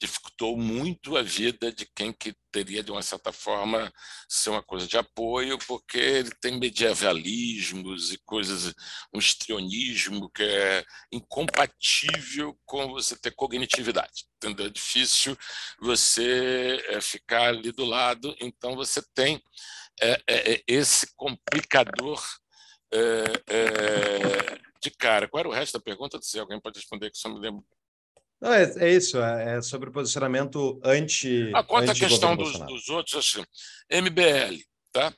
dificultou 0.00 0.56
muito 0.56 1.16
a 1.16 1.22
vida 1.22 1.72
de 1.72 1.86
quem 1.94 2.12
que 2.12 2.34
teria 2.50 2.82
de 2.82 2.90
uma 2.90 3.02
certa 3.02 3.32
forma 3.32 3.92
ser 4.28 4.50
uma 4.50 4.62
coisa 4.62 4.86
de 4.86 4.96
apoio, 4.98 5.58
porque 5.66 5.98
ele 5.98 6.30
tem 6.40 6.58
medievalismos 6.58 8.12
e 8.12 8.18
coisas, 8.24 8.74
um 9.14 9.18
estrionismo 9.18 10.30
que 10.30 10.42
é 10.42 10.84
incompatível 11.12 12.58
com 12.64 12.88
você 12.88 13.16
ter 13.16 13.32
cognitividade. 13.32 14.26
Entendeu? 14.36 14.66
É 14.66 14.70
difícil 14.70 15.36
você 15.80 16.84
é, 16.88 17.00
ficar 17.00 17.48
ali 17.48 17.72
do 17.72 17.84
lado, 17.84 18.34
então 18.40 18.74
você 18.74 19.00
tem 19.14 19.42
é, 20.00 20.20
é 20.26 20.62
esse 20.66 21.14
complicador 21.16 22.22
de 24.82 24.90
cara. 24.90 25.28
Qual 25.28 25.40
era 25.40 25.48
o 25.48 25.52
resto 25.52 25.74
da 25.74 25.80
pergunta? 25.80 26.18
Se 26.20 26.38
alguém 26.38 26.60
pode 26.60 26.78
responder, 26.78 27.10
que 27.10 27.18
só 27.18 27.28
me 27.28 27.38
lembro 27.38 27.64
não, 28.42 28.52
é, 28.52 28.64
é, 28.78 28.90
isso, 28.90 29.18
é, 29.18 29.56
é, 29.56 29.62
sobre 29.62 29.88
o 29.88 29.92
posicionamento 29.92 30.80
anti. 30.84 31.52
Ah, 31.54 31.62
quanto 31.62 31.92
à 31.92 31.94
questão 31.94 32.36
dos, 32.36 32.58
dos, 32.58 32.88
outros, 32.88 33.14
assim, 33.14 33.44
MBL, 33.88 34.60
tá? 34.90 35.14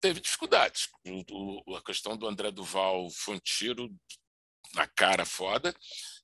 teve 0.00 0.20
dificuldades. 0.20 0.88
O, 1.06 1.72
o, 1.72 1.76
a 1.76 1.82
questão 1.82 2.16
do 2.16 2.26
André 2.26 2.50
Duval 2.50 3.08
foi 3.10 3.36
um 3.36 3.38
tiro 3.38 3.88
na 4.74 4.86
cara 4.86 5.24
foda, 5.24 5.72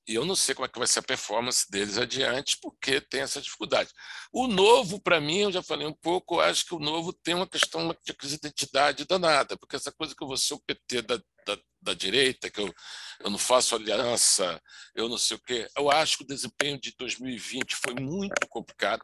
e 0.05 0.15
eu 0.15 0.25
não 0.25 0.35
sei 0.35 0.53
como 0.53 0.65
é 0.65 0.69
que 0.69 0.79
vai 0.79 0.87
ser 0.87 0.99
a 0.99 1.03
performance 1.03 1.69
deles 1.69 1.97
adiante, 1.97 2.57
porque 2.61 2.99
tem 2.99 3.21
essa 3.21 3.41
dificuldade. 3.41 3.89
O 4.31 4.47
novo, 4.47 5.01
para 5.01 5.21
mim, 5.21 5.39
eu 5.39 5.51
já 5.51 5.61
falei 5.61 5.87
um 5.87 5.93
pouco, 5.93 6.39
acho 6.41 6.65
que 6.65 6.75
o 6.75 6.79
novo 6.79 7.13
tem 7.13 7.35
uma 7.35 7.47
questão 7.47 7.87
de 8.03 8.35
identidade 8.35 9.05
danada, 9.05 9.57
porque 9.57 9.75
essa 9.75 9.91
coisa 9.91 10.13
que 10.15 10.23
eu 10.23 10.27
vou 10.27 10.37
ser 10.37 10.53
o 10.53 10.61
PT 10.61 11.01
da, 11.03 11.21
da, 11.47 11.57
da 11.81 11.93
direita, 11.93 12.49
que 12.49 12.59
eu, 12.59 12.73
eu 13.21 13.29
não 13.29 13.37
faço 13.37 13.75
aliança, 13.75 14.61
eu 14.93 15.07
não 15.07 15.17
sei 15.17 15.37
o 15.37 15.39
quê. 15.39 15.67
Eu 15.75 15.89
acho 15.89 16.17
que 16.17 16.23
o 16.23 16.27
desempenho 16.27 16.79
de 16.79 16.93
2020 16.97 17.75
foi 17.75 17.93
muito 17.95 18.47
complicado. 18.49 19.03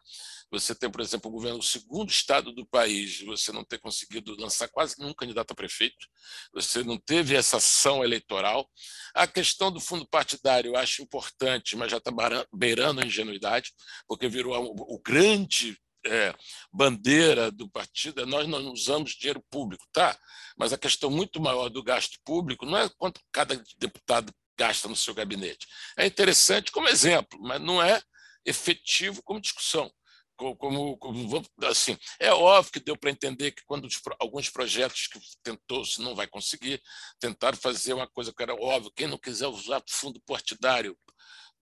Você 0.51 0.75
tem, 0.75 0.89
por 0.89 1.01
exemplo, 1.01 1.31
o 1.31 1.33
governo, 1.33 1.59
o 1.59 1.63
segundo 1.63 2.11
estado 2.11 2.51
do 2.51 2.65
país, 2.65 3.21
você 3.21 3.51
não 3.51 3.63
ter 3.63 3.79
conseguido 3.79 4.35
lançar 4.39 4.67
quase 4.67 4.99
nenhum 4.99 5.13
candidato 5.13 5.51
a 5.51 5.55
prefeito, 5.55 6.07
você 6.53 6.83
não 6.83 6.97
teve 6.97 7.35
essa 7.35 7.57
ação 7.57 8.03
eleitoral. 8.03 8.69
A 9.15 9.25
questão 9.25 9.71
do 9.71 9.79
fundo 9.79 10.07
partidário 10.07 10.69
eu 10.69 10.75
acho 10.75 11.01
importante, 11.01 11.75
mas 11.75 11.89
já 11.89 11.97
está 11.97 12.11
beirando 12.53 13.01
a 13.01 13.05
ingenuidade, 13.05 13.71
porque 14.07 14.27
virou 14.27 14.53
o 14.77 14.99
grande 14.99 15.77
é, 16.05 16.33
bandeira 16.71 17.51
do 17.51 17.69
partido 17.69 18.21
é 18.21 18.25
nós 18.25 18.47
não 18.47 18.71
usamos 18.71 19.11
dinheiro 19.11 19.43
público, 19.49 19.85
tá? 19.91 20.17
Mas 20.57 20.73
a 20.73 20.77
questão 20.77 21.09
muito 21.09 21.41
maior 21.41 21.69
do 21.69 21.83
gasto 21.83 22.19
público 22.23 22.65
não 22.65 22.77
é 22.77 22.89
quanto 22.97 23.21
cada 23.31 23.61
deputado 23.77 24.33
gasta 24.57 24.87
no 24.87 24.95
seu 24.95 25.13
gabinete. 25.13 25.67
É 25.97 26.05
interessante 26.05 26.71
como 26.71 26.87
exemplo, 26.87 27.39
mas 27.41 27.61
não 27.61 27.81
é 27.81 28.01
efetivo 28.45 29.21
como 29.23 29.41
discussão. 29.41 29.91
Como, 30.35 30.97
como, 30.97 31.43
assim, 31.63 31.95
é 32.19 32.33
óbvio 32.33 32.73
que 32.73 32.79
deu 32.79 32.97
para 32.97 33.11
entender 33.11 33.51
que 33.51 33.63
quando 33.65 33.85
os, 33.85 34.01
alguns 34.19 34.49
projetos 34.49 35.07
que 35.07 35.19
tentou 35.43 35.85
se 35.85 36.01
não 36.01 36.15
vai 36.15 36.27
conseguir, 36.27 36.81
tentaram 37.19 37.55
fazer 37.55 37.93
uma 37.93 38.07
coisa 38.07 38.33
que 38.33 38.41
era 38.41 38.55
óbvio, 38.55 38.91
quem 38.95 39.07
não 39.07 39.17
quiser 39.17 39.47
usar 39.47 39.81
fundo 39.87 40.19
partidário 40.25 40.97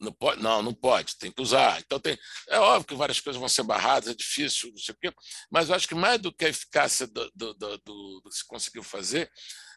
não 0.02 0.12
pode, 0.12 0.42
não, 0.42 0.62
não 0.64 0.74
pode, 0.74 1.16
tem 1.18 1.32
que 1.32 1.42
usar. 1.42 1.80
Então 1.80 2.00
tem, 2.00 2.18
é 2.50 2.60
óbvio 2.60 2.88
que 2.88 2.96
várias 2.96 3.20
coisas 3.20 3.40
vão 3.40 3.48
ser 3.48 3.64
barradas, 3.64 4.10
é 4.10 4.16
difícil, 4.16 4.72
não 4.72 4.78
sei 4.78 4.94
o 4.94 4.98
quê, 4.98 5.14
mas 5.50 5.70
eu 5.70 5.76
acho 5.76 5.88
que 5.88 5.96
mais 5.96 6.20
do 6.20 6.34
que 6.34 6.46
a 6.46 6.50
eficácia 6.50 7.06
do, 7.08 7.32
do, 7.36 7.54
do, 7.54 7.78
do, 7.78 8.22
que 8.30 8.36
se 8.36 8.46
conseguiu 8.46 8.84
fazer, 8.84 9.32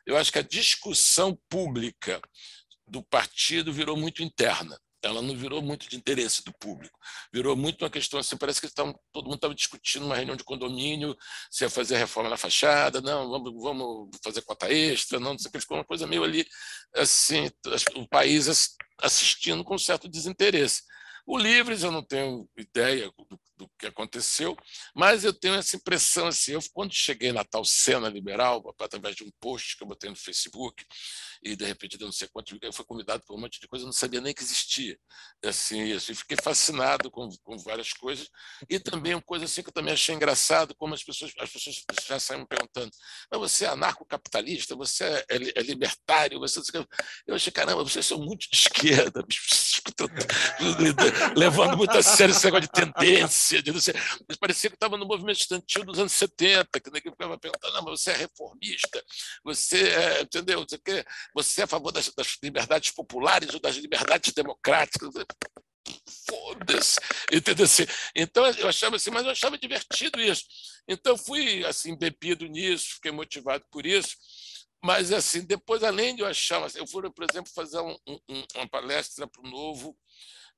eu 0.07 0.17
acho 0.17 0.33
que 0.33 0.39
a 0.39 0.43
discussão 0.43 1.39
pública 1.49 2.21
do 2.89 3.03
partido 3.03 3.73
virou 3.73 3.97
muito 3.97 4.23
interna. 4.23 4.79
Ela 5.05 5.21
não 5.23 5.37
virou 5.37 5.61
muito 5.63 5.89
de 5.89 5.97
interesse 5.97 6.43
do 6.45 6.53
público. 6.53 6.99
Virou 7.33 7.55
muito 7.57 7.85
uma 7.85 7.91
questão 7.91 8.19
assim, 8.19 8.37
parece 8.37 8.61
que 8.61 8.69
todo 8.73 9.25
mundo 9.25 9.35
estava 9.35 9.55
discutindo 9.55 10.07
uma 10.07 10.17
reunião 10.17 10.37
de 10.37 10.45
condomínio, 10.45 11.17
se 11.51 11.65
ia 11.65 11.71
fazer 11.71 11.97
reforma 11.97 12.31
na 12.31 12.37
fachada, 12.37 13.01
não, 13.01 13.29
vamos, 13.29 13.53
vamos 13.63 14.09
fazer 14.23 14.43
cota 14.43 14.73
extra, 14.73 15.21
não, 15.21 15.33
não 15.33 15.39
sei 15.39 15.49
o 15.49 15.53
que, 15.53 15.61
ficou 15.61 15.77
uma 15.77 15.85
coisa 15.85 16.07
meio 16.07 16.25
ali, 16.25 16.47
assim, 16.95 17.51
o 17.95 18.09
país 18.09 18.77
assistindo 19.01 19.65
com 19.65 19.77
certo 19.79 20.09
desinteresse. 20.09 20.83
O 21.27 21.39
Livres, 21.39 21.83
eu 21.83 21.91
não 21.91 22.03
tenho 22.03 22.49
ideia 22.57 23.11
do 23.31 23.39
do 23.67 23.73
que 23.79 23.87
aconteceu, 23.87 24.57
mas 24.95 25.25
eu 25.25 25.33
tenho 25.33 25.55
essa 25.55 25.77
impressão 25.77 26.27
assim, 26.27 26.53
eu 26.53 26.61
quando 26.73 26.93
cheguei 26.93 27.33
na 27.33 27.45
tal 27.45 27.65
cena 27.65 28.09
liberal, 28.09 28.75
através 28.81 29.17
de 29.17 29.25
um 29.25 29.31
post 29.41 29.77
que 29.77 29.83
eu 29.83 29.89
botei 29.89 30.11
no 30.11 30.17
Facebook, 30.17 30.85
e 31.43 31.57
de 31.57 31.65
repente 31.65 31.97
eu 32.01 32.07
não 32.07 32.13
sei 32.13 32.29
quanto, 32.29 32.57
eu 32.61 32.73
fui 32.73 32.85
convidado 32.85 33.23
por 33.27 33.37
um 33.37 33.41
monte 33.41 33.61
de 33.61 33.69
coisa, 33.69 33.85
eu 33.85 33.87
não 33.87 33.93
sabia 33.93 34.21
nem 34.21 34.35
que 34.35 34.43
existia, 34.43 34.99
assim, 35.45 35.83
isso, 35.85 36.13
e 36.13 36.15
fiquei 36.15 36.37
fascinado 36.43 37.11
com, 37.11 37.29
com 37.43 37.59
várias 37.59 37.93
coisas, 37.93 38.29
e 38.69 38.79
também 38.79 39.15
uma 39.15 39.23
coisa 39.23 39.45
assim 39.45 39.63
que 39.63 39.69
eu 39.69 39.75
também 39.75 39.93
achei 39.93 40.15
engraçado, 40.15 40.75
como 40.75 40.95
as 40.95 41.03
pessoas, 41.03 41.33
as 41.39 41.51
pessoas 41.51 41.83
já 42.07 42.19
saem 42.19 42.41
me 42.41 42.47
perguntando, 42.47 42.91
mas 43.31 43.41
você 43.41 43.65
é 43.65 43.69
anarcocapitalista, 43.69 44.77
você 44.77 45.05
é, 45.05 45.27
é, 45.29 45.37
é 45.57 45.63
libertário, 45.63 46.39
você... 46.39 46.61
Eu 47.27 47.35
achei, 47.35 47.53
caramba, 47.53 47.83
vocês 47.83 48.07
são 48.07 48.19
muito 48.19 48.49
de 48.51 48.57
esquerda, 48.57 49.25
levando 51.37 51.77
muito 51.77 51.97
a 51.97 52.03
sério 52.03 52.33
esse 52.33 52.45
negócio 52.45 52.69
de 52.69 52.73
tendência, 52.73 53.63
de 53.63 53.81
sei, 53.81 53.95
parecia 54.41 54.71
que 54.71 54.77
estava 54.77 54.97
no 54.97 55.07
movimento 55.07 55.41
estudantil 55.41 55.85
dos 55.85 55.99
anos 55.99 56.13
70, 56.13 56.81
que 56.81 56.91
ninguém 56.91 57.13
ficava 57.13 57.39
perguntando, 57.39 57.75
não, 57.75 57.83
mas 57.83 58.01
você 58.01 58.11
é 58.11 58.17
reformista, 58.17 59.05
você 59.45 59.89
é, 59.89 60.23
entendeu? 60.23 60.65
Você, 60.69 60.79
quer, 60.79 61.07
você 61.35 61.61
é 61.63 61.65
a 61.65 61.69
favor 61.69 61.93
das, 61.93 62.11
das 62.15 62.37
liberdades 62.43 62.91
populares 62.91 63.53
ou 63.55 63.61
das 63.61 63.77
liberdades 63.77 64.33
democráticas? 64.33 65.11
Foda-se, 66.27 66.99
entendeu? 67.33 67.65
Assim, 67.67 67.85
então 68.15 68.47
eu 68.47 68.69
achava 68.69 68.97
assim, 68.97 69.11
mas 69.11 69.25
eu 69.25 69.31
achava 69.31 69.59
divertido 69.59 70.21
isso. 70.21 70.45
Então 70.89 71.17
fui 71.17 71.65
assim 71.65 71.97
bebido 71.97 72.47
nisso, 72.47 72.95
fiquei 72.95 73.11
motivado 73.11 73.65
por 73.71 73.85
isso. 73.85 74.17
Mas, 74.85 75.11
assim, 75.11 75.41
depois, 75.41 75.83
além 75.83 76.15
de 76.15 76.21
eu 76.21 76.27
achar, 76.27 76.61
eu 76.77 76.87
fui, 76.87 77.11
por 77.11 77.25
exemplo, 77.25 77.51
fazer 77.55 77.81
um, 77.81 77.97
um, 78.07 78.45
uma 78.55 78.69
palestra 78.69 79.27
para 79.27 79.41
o 79.41 79.51
Novo 79.51 79.97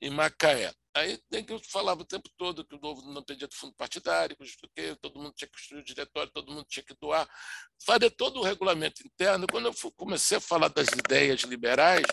em 0.00 0.10
Macaé. 0.10 0.74
Aí 0.96 1.16
que 1.44 1.52
eu 1.52 1.60
falava 1.60 2.02
o 2.02 2.04
tempo 2.04 2.28
todo 2.36 2.64
que 2.64 2.74
o 2.74 2.80
Novo 2.80 3.02
não 3.12 3.22
pedia 3.22 3.46
do 3.46 3.54
fundo 3.54 3.72
partidário, 3.76 4.36
que 4.36 4.96
todo 4.96 5.20
mundo 5.20 5.32
tinha 5.32 5.46
que 5.46 5.52
construir 5.52 5.80
o 5.80 5.84
diretório, 5.84 6.32
todo 6.32 6.50
mundo 6.50 6.66
tinha 6.68 6.82
que 6.82 6.96
doar. 7.00 7.28
Fazer 7.86 8.10
todo 8.10 8.40
o 8.40 8.42
regulamento 8.42 9.00
interno. 9.06 9.46
Quando 9.46 9.66
eu 9.66 9.92
comecei 9.92 10.38
a 10.38 10.40
falar 10.40 10.68
das 10.68 10.88
ideias 10.88 11.42
liberais, 11.42 12.06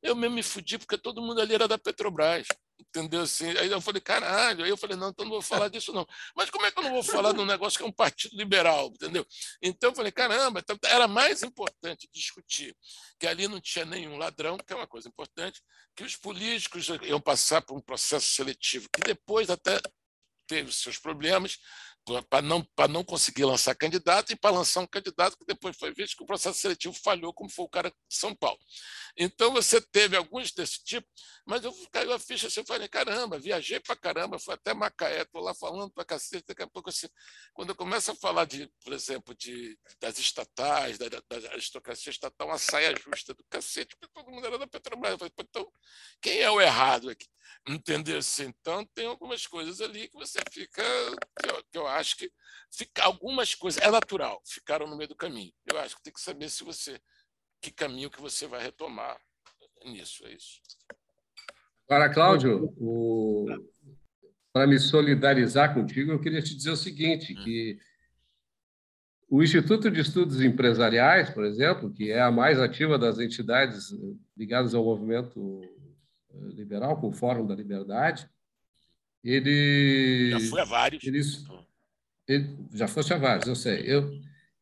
eu 0.00 0.14
mesmo 0.14 0.36
me 0.36 0.44
fudi, 0.44 0.78
porque 0.78 0.96
todo 0.96 1.20
mundo 1.20 1.40
ali 1.40 1.56
era 1.56 1.66
da 1.66 1.76
Petrobras. 1.76 2.46
Entendeu? 2.80 3.22
Assim, 3.22 3.48
aí 3.58 3.70
eu 3.70 3.80
falei, 3.80 4.00
caralho. 4.00 4.64
Aí 4.64 4.70
eu 4.70 4.76
falei, 4.76 4.96
não, 4.96 5.10
então 5.10 5.24
não 5.24 5.32
vou 5.32 5.42
falar 5.42 5.68
disso, 5.68 5.92
não. 5.92 6.06
Mas 6.36 6.48
como 6.48 6.64
é 6.64 6.70
que 6.70 6.78
eu 6.78 6.84
não 6.84 6.92
vou 6.92 7.02
falar 7.02 7.32
de 7.32 7.40
um 7.40 7.44
negócio 7.44 7.78
que 7.78 7.84
é 7.84 7.88
um 7.88 7.92
partido 7.92 8.36
liberal? 8.36 8.88
Entendeu? 8.88 9.26
Então 9.60 9.90
eu 9.90 9.96
falei, 9.96 10.12
caramba, 10.12 10.60
então 10.60 10.78
era 10.84 11.08
mais 11.08 11.42
importante 11.42 12.08
discutir 12.12 12.76
que 13.18 13.26
ali 13.26 13.48
não 13.48 13.60
tinha 13.60 13.84
nenhum 13.84 14.16
ladrão, 14.16 14.56
que 14.58 14.72
é 14.72 14.76
uma 14.76 14.86
coisa 14.86 15.08
importante, 15.08 15.60
que 15.96 16.04
os 16.04 16.16
políticos 16.16 16.88
iam 17.02 17.20
passar 17.20 17.62
por 17.62 17.76
um 17.76 17.80
processo 17.80 18.28
seletivo 18.28 18.88
que 18.94 19.00
depois 19.02 19.50
até 19.50 19.80
teve 20.46 20.72
seus 20.72 20.98
problemas, 20.98 21.58
para 22.28 22.42
não, 22.42 22.66
não 22.90 23.04
conseguir 23.04 23.44
lançar 23.44 23.74
candidato 23.74 24.32
e 24.32 24.36
para 24.36 24.54
lançar 24.54 24.80
um 24.80 24.86
candidato 24.86 25.36
que 25.36 25.44
depois 25.44 25.76
foi 25.76 25.92
visto 25.92 26.16
que 26.16 26.22
o 26.22 26.26
processo 26.26 26.58
seletivo 26.58 26.94
falhou, 26.94 27.32
como 27.32 27.50
foi 27.50 27.64
o 27.64 27.68
cara 27.68 27.90
de 27.90 28.16
São 28.16 28.34
Paulo. 28.34 28.58
Então, 29.16 29.52
você 29.52 29.80
teve 29.80 30.16
alguns 30.16 30.52
desse 30.52 30.82
tipo, 30.84 31.06
mas 31.46 31.64
eu 31.64 31.74
caiu 31.90 32.12
a 32.12 32.18
ficha 32.18 32.46
assim, 32.46 32.60
eu 32.60 32.66
falei, 32.66 32.88
caramba, 32.88 33.38
viajei 33.38 33.80
para 33.80 33.96
caramba, 33.96 34.38
fui 34.38 34.54
até 34.54 34.72
Macaé, 34.74 35.22
estou 35.22 35.42
lá 35.42 35.54
falando 35.54 35.90
para 35.90 36.04
cacete, 36.04 36.44
daqui 36.48 36.62
a 36.62 36.68
pouco, 36.68 36.90
assim, 36.90 37.08
quando 37.52 37.70
eu 37.70 37.76
começo 37.76 38.10
a 38.10 38.14
falar, 38.14 38.44
de, 38.44 38.70
por 38.82 38.92
exemplo, 38.92 39.34
de, 39.34 39.78
das 40.00 40.18
estatais, 40.18 40.98
da, 40.98 41.08
da 41.08 41.50
aristocracia 41.50 42.10
estatal, 42.10 42.48
uma 42.48 42.58
saia 42.58 42.94
justa 42.96 43.34
do 43.34 43.44
cacete, 43.50 43.96
porque 43.96 44.12
todo 44.14 44.30
mundo 44.30 44.46
era 44.46 44.58
da 44.58 44.66
Petrobras. 44.66 45.12
Eu 45.12 45.18
falei, 45.18 45.32
então, 45.38 45.72
quem 46.20 46.40
é 46.40 46.50
o 46.50 46.60
errado 46.60 47.10
aqui? 47.10 47.26
Entendeu? 47.66 48.18
Assim, 48.18 48.44
então, 48.44 48.84
tem 48.94 49.06
algumas 49.06 49.46
coisas 49.46 49.80
ali 49.80 50.08
que 50.08 50.16
você 50.16 50.38
fica, 50.50 50.82
que 51.40 51.50
eu, 51.50 51.64
que 51.70 51.78
eu 51.78 51.86
acho 51.86 51.97
que 52.02 52.30
fica, 52.70 53.02
algumas 53.02 53.54
coisas, 53.54 53.82
é 53.82 53.90
natural, 53.90 54.40
ficaram 54.44 54.86
no 54.86 54.96
meio 54.96 55.08
do 55.08 55.16
caminho. 55.16 55.52
Eu 55.66 55.78
acho 55.78 55.96
que 55.96 56.02
tem 56.02 56.12
que 56.12 56.20
saber 56.20 56.48
se 56.48 56.64
você, 56.64 57.00
que 57.60 57.70
caminho 57.70 58.10
que 58.10 58.20
você 58.20 58.46
vai 58.46 58.62
retomar 58.62 59.18
nisso, 59.84 60.26
é 60.26 60.32
isso. 60.32 60.60
Agora, 61.88 62.12
Cláudio, 62.12 62.74
o... 62.76 63.46
para 64.52 64.66
me 64.66 64.78
solidarizar 64.78 65.72
contigo, 65.74 66.12
eu 66.12 66.20
queria 66.20 66.42
te 66.42 66.54
dizer 66.54 66.70
o 66.70 66.76
seguinte, 66.76 67.32
hum. 67.32 67.44
que 67.44 67.78
o 69.30 69.42
Instituto 69.42 69.90
de 69.90 70.00
Estudos 70.00 70.40
Empresariais, 70.40 71.28
por 71.30 71.44
exemplo, 71.44 71.92
que 71.92 72.10
é 72.10 72.20
a 72.20 72.30
mais 72.30 72.58
ativa 72.58 72.98
das 72.98 73.18
entidades 73.18 73.90
ligadas 74.36 74.74
ao 74.74 74.84
movimento 74.84 75.60
eh, 76.30 76.36
liberal, 76.54 76.98
com 76.98 77.08
o 77.08 77.12
Fórum 77.12 77.46
da 77.46 77.54
Liberdade, 77.54 78.28
ele... 79.22 80.30
Já 80.30 80.40
foi 80.40 80.60
a 80.60 80.64
vários. 80.64 81.04
Ele, 81.04 81.20
ele, 82.28 82.56
já 82.74 82.86
fosse 82.86 83.12
a 83.12 83.40
eu 83.46 83.56
sei. 83.56 83.82
Eu, 83.86 84.10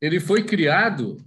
ele 0.01 0.21
foi 0.21 0.45
criado 0.45 1.19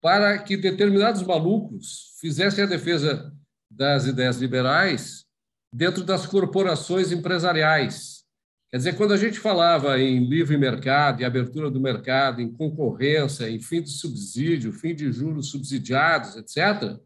para 0.00 0.38
que 0.38 0.56
determinados 0.56 1.22
malucos 1.22 2.14
fizessem 2.20 2.62
a 2.62 2.66
defesa 2.66 3.32
das 3.70 4.06
ideias 4.06 4.36
liberais 4.36 5.24
dentro 5.72 6.04
das 6.04 6.26
corporações 6.26 7.10
empresariais. 7.10 8.22
Quer 8.70 8.78
dizer, 8.78 8.96
quando 8.96 9.14
a 9.14 9.16
gente 9.16 9.38
falava 9.38 9.98
em 9.98 10.28
livre 10.28 10.58
mercado, 10.58 11.22
em 11.22 11.24
abertura 11.24 11.70
do 11.70 11.80
mercado, 11.80 12.40
em 12.40 12.52
concorrência, 12.52 13.48
em 13.48 13.60
fim 13.60 13.80
de 13.80 13.90
subsídio, 13.90 14.72
fim 14.72 14.94
de 14.94 15.10
juros 15.10 15.50
subsidiados, 15.50 16.36
etc., 16.36 16.98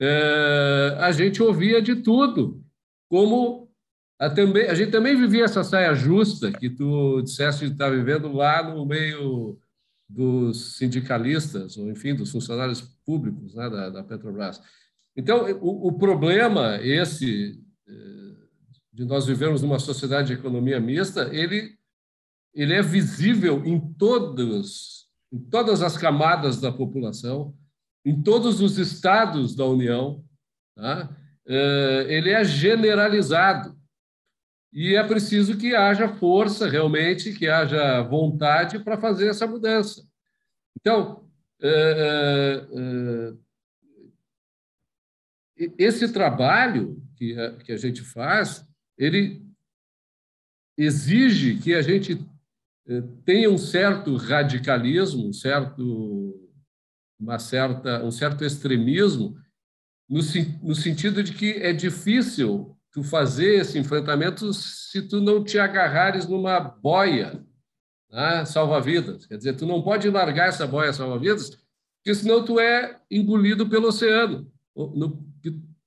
eh, 0.00 0.96
a 0.98 1.10
gente 1.10 1.42
ouvia 1.42 1.82
de 1.82 1.96
tudo, 1.96 2.62
como 3.08 3.59
também, 4.28 4.68
a 4.68 4.74
gente 4.74 4.90
também 4.90 5.16
vivia 5.16 5.44
essa 5.44 5.64
saia 5.64 5.94
justa 5.94 6.52
que 6.52 6.68
tu 6.68 7.22
disseste 7.22 7.64
estar 7.64 7.86
tá 7.86 7.90
vivendo 7.90 8.30
lá 8.32 8.62
no 8.62 8.84
meio 8.84 9.58
dos 10.10 10.76
sindicalistas, 10.76 11.76
ou 11.76 11.88
enfim, 11.88 12.14
dos 12.14 12.30
funcionários 12.30 12.82
públicos 13.06 13.54
né, 13.54 13.70
da, 13.70 13.90
da, 13.90 14.04
Petrobras. 14.04 14.60
Então, 15.16 15.50
o, 15.60 15.88
o, 15.88 15.92
problema 15.92 16.78
esse 16.82 17.58
eh, 17.88 18.36
de 18.92 19.04
nós 19.04 19.26
vivermos 19.26 19.62
numa 19.62 19.78
sociedade 19.78 20.28
de 20.28 20.34
economia 20.34 20.80
mista, 20.80 21.30
ele, 21.32 21.78
ele 22.52 22.74
é 22.74 22.82
visível 22.82 23.64
em 23.64 23.78
todos, 23.94 25.06
em 25.32 25.38
todas 25.38 25.80
as 25.80 25.96
camadas 25.96 26.60
da 26.60 26.72
população, 26.72 27.54
em 28.04 28.20
todos 28.20 28.60
os 28.60 28.78
estados 28.78 29.54
da 29.54 29.64
União, 29.64 30.24
tá? 30.74 31.16
Eh, 31.46 32.06
ele 32.08 32.30
é 32.30 32.44
generalizado. 32.44 33.79
E 34.72 34.94
é 34.94 35.02
preciso 35.02 35.58
que 35.58 35.74
haja 35.74 36.08
força 36.16 36.68
realmente, 36.68 37.32
que 37.32 37.48
haja 37.48 38.02
vontade 38.02 38.78
para 38.78 39.00
fazer 39.00 39.28
essa 39.28 39.46
mudança. 39.46 40.06
Então, 40.78 41.28
é, 41.60 42.66
é, 42.72 43.34
é, 45.64 45.72
esse 45.76 46.12
trabalho 46.12 47.02
que 47.16 47.38
a, 47.38 47.56
que 47.56 47.72
a 47.72 47.76
gente 47.76 48.02
faz, 48.02 48.64
ele 48.96 49.44
exige 50.78 51.58
que 51.58 51.74
a 51.74 51.82
gente 51.82 52.18
tenha 53.24 53.50
um 53.50 53.58
certo 53.58 54.16
radicalismo, 54.16 55.28
um 55.28 55.32
certo, 55.32 56.50
uma 57.18 57.38
certa, 57.38 58.02
um 58.04 58.10
certo 58.10 58.44
extremismo, 58.44 59.36
no 60.08 60.74
sentido 60.74 61.22
de 61.22 61.32
que 61.32 61.52
é 61.52 61.72
difícil 61.72 62.76
tu 62.92 63.02
fazer 63.02 63.60
esse 63.60 63.78
enfrentamento 63.78 64.52
se 64.52 65.02
tu 65.02 65.20
não 65.20 65.44
te 65.44 65.58
agarrares 65.58 66.26
numa 66.26 66.58
boia 66.58 67.44
né, 68.10 68.44
salva-vidas. 68.44 69.26
Quer 69.26 69.36
dizer, 69.36 69.56
tu 69.56 69.66
não 69.66 69.82
pode 69.82 70.08
largar 70.10 70.48
essa 70.48 70.66
boia 70.66 70.92
salva-vidas, 70.92 71.50
porque 71.96 72.14
senão 72.14 72.44
tu 72.44 72.58
é 72.58 73.00
engolido 73.10 73.68
pelo 73.68 73.88
oceano 73.88 74.50
no, 74.74 75.24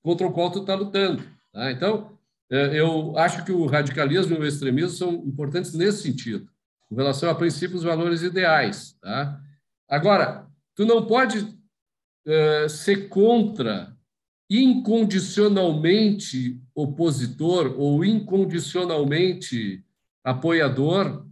contra 0.02 0.26
o 0.26 0.32
qual 0.32 0.50
tu 0.50 0.60
está 0.60 0.74
lutando. 0.74 1.22
Tá? 1.52 1.70
Então, 1.70 2.18
é, 2.50 2.80
eu 2.80 3.16
acho 3.18 3.44
que 3.44 3.52
o 3.52 3.66
radicalismo 3.66 4.36
e 4.36 4.38
o 4.38 4.46
extremismo 4.46 4.90
são 4.90 5.12
importantes 5.12 5.74
nesse 5.74 6.02
sentido, 6.02 6.48
com 6.88 6.94
relação 6.94 7.28
a 7.28 7.34
princípios, 7.34 7.82
valores 7.82 8.22
ideais. 8.22 8.96
Tá? 9.00 9.40
Agora, 9.88 10.46
tu 10.74 10.86
não 10.86 11.06
pode 11.06 11.54
é, 12.26 12.68
ser 12.68 13.08
contra 13.08 13.93
incondicionalmente 14.48 16.60
opositor 16.74 17.74
ou 17.78 18.04
incondicionalmente 18.04 19.84
apoiador 20.22 21.26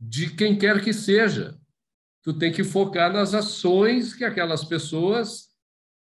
de 0.00 0.30
quem 0.30 0.56
quer 0.56 0.82
que 0.82 0.92
seja. 0.92 1.58
Tu 2.22 2.32
tem 2.34 2.52
que 2.52 2.64
focar 2.64 3.12
nas 3.12 3.34
ações 3.34 4.14
que 4.14 4.24
aquelas 4.24 4.64
pessoas 4.64 5.48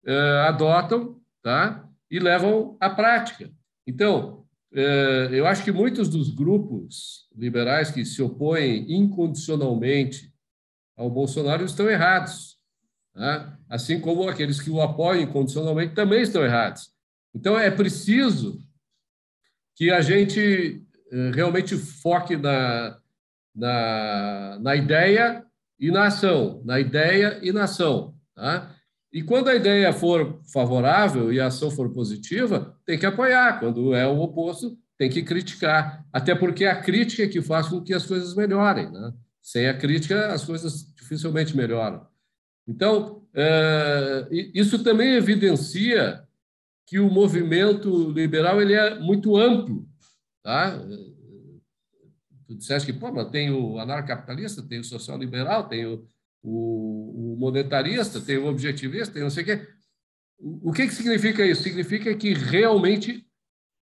uh, 0.06 0.48
adotam 0.48 1.20
tá? 1.42 1.88
e 2.10 2.20
levam 2.20 2.78
à 2.80 2.90
prática. 2.90 3.52
Então, 3.86 4.46
uh, 4.74 5.34
eu 5.34 5.46
acho 5.46 5.64
que 5.64 5.72
muitos 5.72 6.10
dos 6.10 6.30
grupos 6.30 7.28
liberais 7.36 7.92
que 7.92 8.06
se 8.06 8.22
opõem 8.22 8.86
incondicionalmente 8.90 10.34
ao 10.96 11.10
Bolsonaro 11.10 11.66
estão 11.66 11.90
errados 11.90 12.58
né? 13.16 13.52
assim 13.70 14.00
como 14.00 14.28
aqueles 14.28 14.62
que 14.62 14.70
o 14.70 14.82
apoiam 14.82 15.24
incondicionalmente 15.24 15.94
também 15.94 16.22
estão 16.22 16.44
errados. 16.44 16.92
Então, 17.34 17.58
é 17.58 17.72
preciso 17.72 18.60
que 19.76 19.92
a 19.92 20.02
gente 20.02 20.84
eh, 21.12 21.32
realmente 21.34 21.76
foque 21.76 22.36
na, 22.38 22.98
na, 23.56 24.60
na 24.62 24.76
ideia 24.76 25.44
e 25.80 25.92
na 25.92 26.08
ação, 26.08 26.62
na 26.64 26.80
ideia 26.80 27.40
e 27.42 27.52
na 27.52 27.64
ação. 27.64 28.16
Tá? 28.36 28.74
E 29.12 29.22
quando 29.22 29.50
a 29.50 29.56
ideia 29.56 29.92
for 29.94 30.42
favorável 30.52 31.32
e 31.32 31.40
a 31.40 31.48
ação 31.48 31.70
for 31.70 31.92
positiva, 31.92 32.76
tem 32.86 32.98
que 32.98 33.06
apoiar. 33.06 33.60
Quando 33.60 33.94
é 33.94 34.08
o 34.08 34.20
oposto, 34.20 34.78
tem 34.98 35.10
que 35.10 35.24
criticar. 35.24 36.06
Até 36.12 36.34
porque 36.34 36.66
a 36.66 36.82
crítica 36.82 37.24
é 37.24 37.28
que 37.28 37.42
faz 37.42 37.68
com 37.68 37.82
que 37.82 37.94
as 37.94 38.06
coisas 38.06 38.36
melhorem. 38.36 38.92
Né? 38.92 39.14
Sem 39.42 39.68
a 39.68 39.78
crítica, 39.78 40.28
as 40.28 40.46
coisas 40.46 40.92
dificilmente 40.96 41.56
melhoram. 41.56 42.06
Então, 42.68 43.26
é, 43.34 44.28
isso 44.54 44.84
também 44.84 45.14
evidencia 45.14 46.24
que 46.86 47.00
o 47.00 47.10
movimento 47.10 48.12
liberal 48.12 48.62
ele 48.62 48.74
é 48.74 49.00
muito 49.00 49.36
amplo. 49.36 49.88
Tá? 50.44 50.78
Tu 52.48 52.56
disseste 52.56 52.92
que 52.92 53.00
pô, 53.00 53.12
mas 53.12 53.30
tem 53.30 53.52
o 53.52 53.80
anarcocapitalista, 53.80 54.62
tem 54.62 54.80
o 54.80 54.84
social-liberal, 54.84 55.68
tem 55.68 55.86
o, 55.86 56.06
o, 56.44 57.36
monetarista, 57.40 58.22
tem 58.22 58.38
o 58.38 58.48
objetivista, 58.48 59.14
tem 59.14 59.24
não 59.24 59.30
sei 59.30 59.44
o 59.44 59.46
quê. 59.46 59.68
O, 60.40 60.72
que, 60.72 60.88
que 60.88 60.94
significa 60.94 61.46
isso? 61.46 61.64
Significa 61.64 62.14
que 62.16 62.34
realmente 62.34 63.26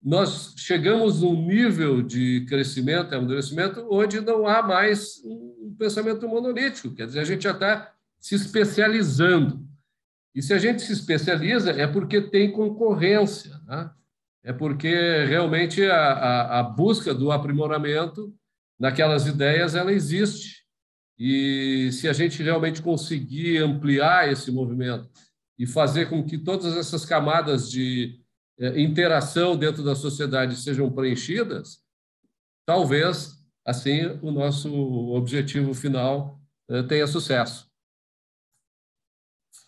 nós 0.02 0.54
chegamos 0.56 1.22
num 1.22 1.46
nível 1.46 2.02
de 2.02 2.44
crescimento, 2.46 3.14
amadurecimento, 3.14 3.86
onde 3.90 4.20
não 4.20 4.46
há 4.46 4.62
mais 4.62 5.22
um 5.24 5.74
pensamento 5.78 6.28
monolítico. 6.28 6.94
Quer 6.94 7.06
dizer, 7.06 7.20
a 7.20 7.24
gente 7.24 7.44
já 7.44 7.52
está 7.52 7.92
se 8.20 8.34
especializando. 8.34 9.66
E 10.34 10.42
se 10.42 10.52
a 10.52 10.58
gente 10.58 10.82
se 10.82 10.92
especializa, 10.92 11.70
é 11.70 11.86
porque 11.86 12.20
tem 12.20 12.52
concorrência, 12.52 13.58
né? 13.66 13.90
é 14.44 14.52
porque 14.52 15.24
realmente 15.24 15.84
a, 15.84 16.12
a, 16.12 16.60
a 16.60 16.62
busca 16.62 17.12
do 17.12 17.32
aprimoramento 17.32 18.34
naquelas 18.78 19.26
ideias 19.26 19.74
ela 19.74 19.92
existe. 19.92 20.60
E 21.18 21.90
se 21.92 22.08
a 22.08 22.12
gente 22.12 22.42
realmente 22.42 22.80
conseguir 22.80 23.58
ampliar 23.58 24.30
esse 24.30 24.50
movimento 24.50 25.10
e 25.58 25.66
fazer 25.66 26.08
com 26.08 26.24
que 26.24 26.38
todas 26.38 26.74
essas 26.76 27.04
camadas 27.04 27.70
de 27.70 28.18
é, 28.58 28.80
interação 28.80 29.56
dentro 29.56 29.82
da 29.82 29.94
sociedade 29.94 30.56
sejam 30.56 30.90
preenchidas, 30.90 31.80
talvez 32.64 33.38
assim 33.66 34.18
o 34.22 34.30
nosso 34.30 34.72
objetivo 35.12 35.74
final 35.74 36.40
é, 36.70 36.82
tenha 36.82 37.06
sucesso. 37.06 37.69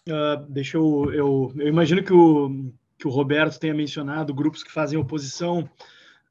Uh, 0.08 0.44
deixa 0.48 0.76
eu, 0.76 1.12
eu, 1.12 1.52
eu 1.56 1.68
imagino 1.68 2.02
que 2.02 2.12
o, 2.12 2.72
que 2.98 3.06
o 3.06 3.10
Roberto 3.10 3.58
tenha 3.58 3.74
mencionado 3.74 4.34
grupos 4.34 4.62
que 4.62 4.72
fazem 4.72 4.98
oposição 4.98 5.68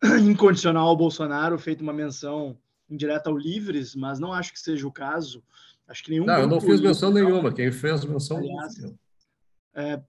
incondicional 0.27 0.87
ao 0.87 0.97
Bolsonaro, 0.97 1.57
feito 1.57 1.81
uma 1.81 1.93
menção 1.93 2.57
indireta 2.89 3.29
ao 3.29 3.37
Livres, 3.37 3.95
mas 3.95 4.19
não 4.19 4.33
acho 4.33 4.51
que 4.51 4.59
seja 4.59 4.85
o 4.87 4.91
caso. 4.91 5.43
Acho 5.87 6.03
que 6.03 6.11
nenhum. 6.11 6.25
Não, 6.25 6.39
eu 6.39 6.47
não 6.47 6.61
fiz 6.61 6.81
menção 6.81 7.11
nenhuma. 7.11 7.53
Quem 7.53 7.71
fez 7.71 8.03
menção. 8.05 8.37
Aliás, 8.37 8.73
é, 9.73 10.01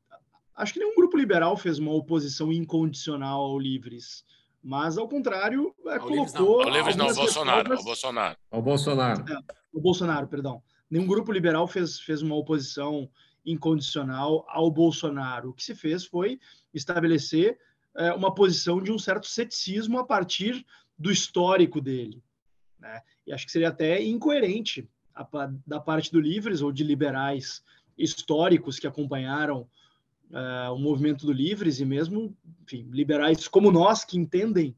acho 0.56 0.72
que 0.72 0.78
nenhum 0.78 0.94
grupo 0.94 1.16
liberal 1.16 1.56
fez 1.56 1.78
uma 1.78 1.92
oposição 1.92 2.52
incondicional 2.52 3.40
ao 3.40 3.58
Livres. 3.58 4.24
Mas, 4.62 4.96
ao 4.96 5.08
contrário, 5.08 5.74
é, 5.86 5.94
ao 5.94 6.00
colocou. 6.00 6.16
Livres 6.16 6.34
não, 6.34 6.62
ao 6.62 6.70
Livres 6.70 6.96
não, 6.96 7.08
ao 7.08 7.14
Bolsonaro. 7.14 7.72
Ao 7.72 7.82
Bolsonaro. 7.82 8.36
Ao 8.50 8.62
Bolsonaro. 8.62 9.24
É, 9.28 9.34
ao 9.74 9.80
Bolsonaro, 9.80 10.28
perdão. 10.28 10.62
Nenhum 10.88 11.06
grupo 11.06 11.32
liberal 11.32 11.66
fez, 11.66 11.98
fez 11.98 12.22
uma 12.22 12.36
oposição 12.36 13.08
incondicional 13.44 14.44
ao 14.48 14.70
Bolsonaro. 14.70 15.50
O 15.50 15.52
que 15.52 15.64
se 15.64 15.74
fez 15.74 16.04
foi 16.04 16.38
estabelecer 16.72 17.58
é, 17.96 18.12
uma 18.12 18.34
posição 18.34 18.82
de 18.82 18.90
um 18.90 18.98
certo 18.98 19.26
ceticismo 19.26 19.98
a 19.98 20.04
partir 20.04 20.64
do 20.98 21.10
histórico 21.10 21.80
dele. 21.80 22.22
Né? 22.78 23.00
E 23.26 23.32
acho 23.32 23.46
que 23.46 23.52
seria 23.52 23.68
até 23.68 24.02
incoerente 24.02 24.88
a, 25.14 25.26
da 25.66 25.80
parte 25.80 26.10
do 26.10 26.20
Livres 26.20 26.62
ou 26.62 26.72
de 26.72 26.84
liberais 26.84 27.62
históricos 27.96 28.78
que 28.78 28.86
acompanharam 28.86 29.68
uh, 30.30 30.72
o 30.72 30.78
movimento 30.78 31.26
do 31.26 31.32
Livres 31.32 31.80
e 31.80 31.84
mesmo 31.84 32.36
enfim, 32.62 32.88
liberais 32.90 33.46
como 33.46 33.70
nós 33.70 34.04
que 34.04 34.18
entendem 34.18 34.74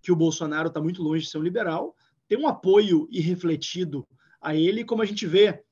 que 0.00 0.12
o 0.12 0.16
Bolsonaro 0.16 0.68
está 0.68 0.80
muito 0.80 1.02
longe 1.02 1.24
de 1.24 1.30
ser 1.30 1.38
um 1.38 1.42
liberal, 1.42 1.96
ter 2.28 2.38
um 2.38 2.46
apoio 2.46 3.08
irrefletido 3.10 4.06
a 4.40 4.54
ele, 4.54 4.84
como 4.84 5.00
a 5.00 5.06
gente 5.06 5.26
vê, 5.26 5.63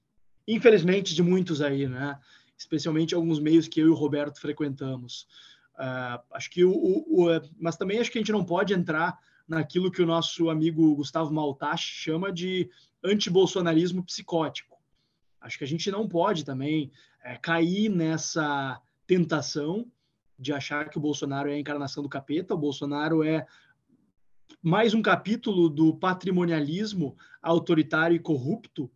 infelizmente, 0.46 1.14
de 1.14 1.22
muitos 1.22 1.60
aí, 1.60 1.86
né? 1.86 2.18
especialmente 2.62 3.14
alguns 3.14 3.40
meios 3.40 3.68
que 3.68 3.80
eu 3.80 3.86
e 3.88 3.90
o 3.90 3.94
Roberto 3.94 4.40
frequentamos. 4.40 5.26
Uh, 5.74 6.22
acho 6.32 6.50
que 6.50 6.64
o, 6.64 6.70
o, 6.70 7.26
o, 7.26 7.40
mas 7.58 7.76
também 7.76 7.98
acho 7.98 8.10
que 8.10 8.18
a 8.18 8.20
gente 8.20 8.32
não 8.32 8.44
pode 8.44 8.72
entrar 8.72 9.18
naquilo 9.48 9.90
que 9.90 10.02
o 10.02 10.06
nosso 10.06 10.48
amigo 10.48 10.94
Gustavo 10.94 11.32
Maltache 11.32 11.90
chama 11.90 12.32
de 12.32 12.70
antibolsonarismo 13.02 14.04
psicótico. 14.04 14.78
Acho 15.40 15.58
que 15.58 15.64
a 15.64 15.66
gente 15.68 15.90
não 15.90 16.08
pode 16.08 16.44
também 16.44 16.92
é, 17.24 17.36
cair 17.36 17.88
nessa 17.88 18.80
tentação 19.06 19.90
de 20.38 20.52
achar 20.52 20.88
que 20.88 20.98
o 20.98 21.00
Bolsonaro 21.00 21.50
é 21.50 21.54
a 21.54 21.58
encarnação 21.58 22.02
do 22.02 22.08
capeta, 22.08 22.54
o 22.54 22.58
Bolsonaro 22.58 23.24
é 23.24 23.46
mais 24.62 24.94
um 24.94 25.02
capítulo 25.02 25.68
do 25.68 25.96
patrimonialismo 25.96 27.16
autoritário 27.42 28.14
e 28.14 28.20
corrupto 28.20 28.90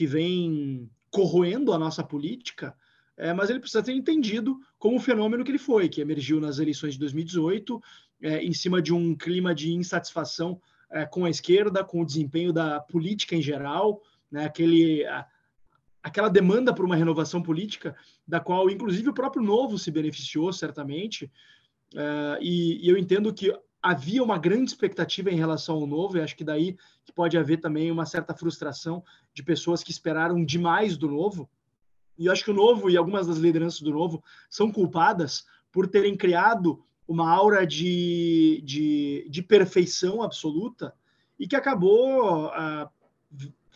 que 0.00 0.06
vem 0.06 0.90
corroendo 1.10 1.74
a 1.74 1.78
nossa 1.78 2.02
política, 2.02 2.74
é, 3.18 3.34
mas 3.34 3.50
ele 3.50 3.60
precisa 3.60 3.84
ser 3.84 3.92
entendido 3.92 4.58
como 4.78 4.96
o 4.96 4.98
fenômeno 4.98 5.44
que 5.44 5.50
ele 5.50 5.58
foi, 5.58 5.90
que 5.90 6.00
emergiu 6.00 6.40
nas 6.40 6.58
eleições 6.58 6.94
de 6.94 7.00
2018, 7.00 7.82
é, 8.22 8.42
em 8.42 8.54
cima 8.54 8.80
de 8.80 8.94
um 8.94 9.14
clima 9.14 9.54
de 9.54 9.70
insatisfação 9.74 10.58
é, 10.90 11.04
com 11.04 11.26
a 11.26 11.28
esquerda, 11.28 11.84
com 11.84 12.00
o 12.00 12.06
desempenho 12.06 12.50
da 12.50 12.80
política 12.80 13.36
em 13.36 13.42
geral, 13.42 14.00
né, 14.30 14.46
aquele, 14.46 15.04
a, 15.04 15.26
aquela 16.02 16.30
demanda 16.30 16.72
por 16.74 16.86
uma 16.86 16.96
renovação 16.96 17.42
política, 17.42 17.94
da 18.26 18.40
qual, 18.40 18.70
inclusive, 18.70 19.10
o 19.10 19.14
próprio 19.14 19.42
Novo 19.42 19.78
se 19.78 19.90
beneficiou, 19.90 20.50
certamente. 20.50 21.30
É, 21.94 22.38
e, 22.40 22.86
e, 22.86 22.88
eu 22.88 22.96
entendo 22.96 23.34
que 23.34 23.54
havia 23.82 24.22
uma 24.22 24.38
grande 24.38 24.70
expectativa 24.70 25.30
em 25.30 25.36
relação 25.36 25.76
ao 25.76 25.86
Novo, 25.86 26.16
e 26.16 26.20
acho 26.20 26.36
que 26.36 26.44
daí 26.44 26.76
que 27.04 27.12
pode 27.12 27.38
haver 27.38 27.58
também 27.58 27.90
uma 27.90 28.06
certa 28.06 28.34
frustração 28.34 29.02
de 29.32 29.42
pessoas 29.42 29.82
que 29.82 29.90
esperaram 29.90 30.44
demais 30.44 30.96
do 30.96 31.08
Novo. 31.08 31.48
E 32.18 32.26
eu 32.26 32.32
acho 32.32 32.44
que 32.44 32.50
o 32.50 32.54
Novo 32.54 32.90
e 32.90 32.96
algumas 32.96 33.26
das 33.26 33.38
lideranças 33.38 33.80
do 33.80 33.90
Novo 33.90 34.22
são 34.48 34.70
culpadas 34.70 35.44
por 35.72 35.88
terem 35.88 36.16
criado 36.16 36.84
uma 37.08 37.30
aura 37.30 37.66
de, 37.66 38.62
de, 38.64 39.26
de 39.28 39.42
perfeição 39.42 40.22
absoluta 40.22 40.94
e 41.38 41.48
que 41.48 41.56
acabou 41.56 42.46
uh, 42.46 42.88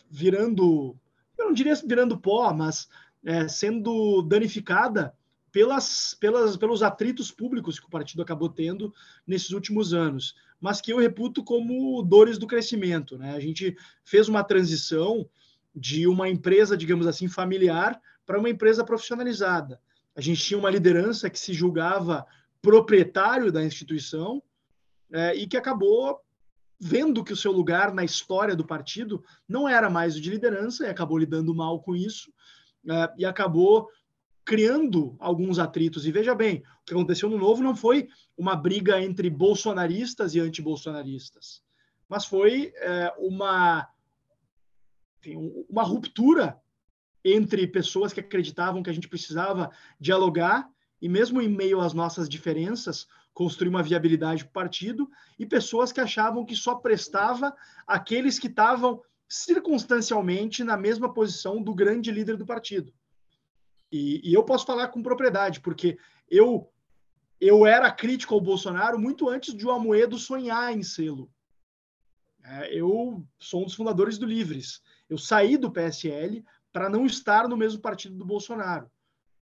virando, 0.09 0.95
eu 1.37 1.45
não 1.45 1.53
diria 1.53 1.75
virando 1.75 2.17
pó, 2.17 2.53
mas 2.53 2.87
é, 3.25 3.47
sendo 3.47 4.21
danificada 4.21 5.13
pelas, 5.55 6.13
pelas, 6.19 6.57
pelos 6.57 6.83
atritos 6.83 7.31
públicos 7.31 7.79
que 7.79 7.85
o 7.85 7.89
partido 7.89 8.21
acabou 8.21 8.49
tendo 8.49 8.93
nesses 9.25 9.51
últimos 9.51 9.93
anos, 9.93 10.35
mas 10.59 10.81
que 10.81 10.91
eu 10.91 10.97
reputo 10.97 11.41
como 11.45 12.03
dores 12.03 12.37
do 12.37 12.45
crescimento. 12.45 13.17
Né? 13.17 13.33
A 13.33 13.39
gente 13.39 13.73
fez 14.03 14.27
uma 14.27 14.43
transição 14.43 15.25
de 15.73 16.09
uma 16.09 16.27
empresa, 16.27 16.75
digamos 16.75 17.07
assim, 17.07 17.29
familiar 17.29 17.97
para 18.25 18.37
uma 18.37 18.49
empresa 18.49 18.83
profissionalizada. 18.83 19.79
A 20.13 20.19
gente 20.19 20.43
tinha 20.43 20.59
uma 20.59 20.69
liderança 20.69 21.29
que 21.29 21.39
se 21.39 21.53
julgava 21.53 22.25
proprietário 22.61 23.49
da 23.49 23.63
instituição 23.63 24.43
é, 25.09 25.35
e 25.37 25.47
que 25.47 25.55
acabou 25.55 26.19
vendo 26.77 27.23
que 27.23 27.31
o 27.31 27.37
seu 27.37 27.53
lugar 27.53 27.93
na 27.93 28.03
história 28.03 28.57
do 28.57 28.67
partido 28.67 29.23
não 29.47 29.69
era 29.69 29.89
mais 29.89 30.17
o 30.17 30.21
de 30.21 30.31
liderança 30.31 30.85
e 30.85 30.89
acabou 30.89 31.17
lidando 31.17 31.55
mal 31.55 31.79
com 31.79 31.95
isso 31.95 32.29
é, 32.89 33.13
e 33.19 33.25
acabou 33.25 33.87
criando 34.45 35.15
alguns 35.19 35.57
atritos. 35.57 36.05
E 36.05 36.11
veja 36.11 36.35
bem, 36.35 36.63
o 36.81 36.85
que 36.85 36.93
aconteceu 36.93 37.29
no 37.29 37.37
Novo 37.37 37.63
não 37.63 37.75
foi 37.75 38.07
uma 38.37 38.55
briga 38.55 39.01
entre 39.01 39.29
bolsonaristas 39.29 40.35
e 40.35 40.39
antibolsonaristas, 40.39 41.63
mas 42.07 42.25
foi 42.25 42.71
é, 42.77 43.13
uma, 43.17 43.89
enfim, 45.19 45.65
uma 45.67 45.83
ruptura 45.83 46.61
entre 47.23 47.65
pessoas 47.65 48.13
que 48.13 48.19
acreditavam 48.19 48.83
que 48.83 48.89
a 48.89 48.93
gente 48.93 49.09
precisava 49.09 49.71
dialogar 49.99 50.69
e 51.01 51.09
mesmo 51.09 51.41
em 51.41 51.49
meio 51.49 51.81
às 51.81 51.93
nossas 51.93 52.29
diferenças, 52.29 53.07
construir 53.33 53.69
uma 53.69 53.83
viabilidade 53.83 54.43
para 54.43 54.49
o 54.49 54.53
partido, 54.53 55.09
e 55.37 55.45
pessoas 55.45 55.91
que 55.91 55.99
achavam 55.99 56.45
que 56.45 56.55
só 56.55 56.75
prestava 56.75 57.53
aqueles 57.85 58.39
que 58.39 58.47
estavam 58.47 59.01
circunstancialmente 59.27 60.63
na 60.63 60.77
mesma 60.77 61.13
posição 61.13 61.61
do 61.61 61.73
grande 61.73 62.11
líder 62.11 62.37
do 62.37 62.45
partido. 62.45 62.93
E, 63.95 64.29
e 64.29 64.33
eu 64.33 64.43
posso 64.43 64.65
falar 64.65 64.89
com 64.89 65.01
propriedade, 65.01 65.61
porque 65.61 65.97
eu 66.29 66.69
eu 67.39 67.65
era 67.65 67.91
crítico 67.91 68.33
ao 68.33 68.41
Bolsonaro 68.41 68.97
muito 68.97 69.29
antes 69.29 69.53
de 69.53 69.65
o 69.65 69.71
Amoedo 69.71 70.17
sonhar 70.17 70.73
em 70.73 70.83
sê-lo. 70.83 71.29
É, 72.43 72.73
eu 72.73 73.25
sou 73.37 73.61
um 73.61 73.65
dos 73.65 73.75
fundadores 73.75 74.17
do 74.17 74.25
Livres. 74.25 74.81
Eu 75.09 75.17
saí 75.17 75.57
do 75.57 75.71
PSL 75.71 76.43
para 76.71 76.89
não 76.89 77.05
estar 77.05 77.47
no 77.47 77.57
mesmo 77.57 77.81
partido 77.81 78.15
do 78.15 78.25
Bolsonaro. 78.25 78.89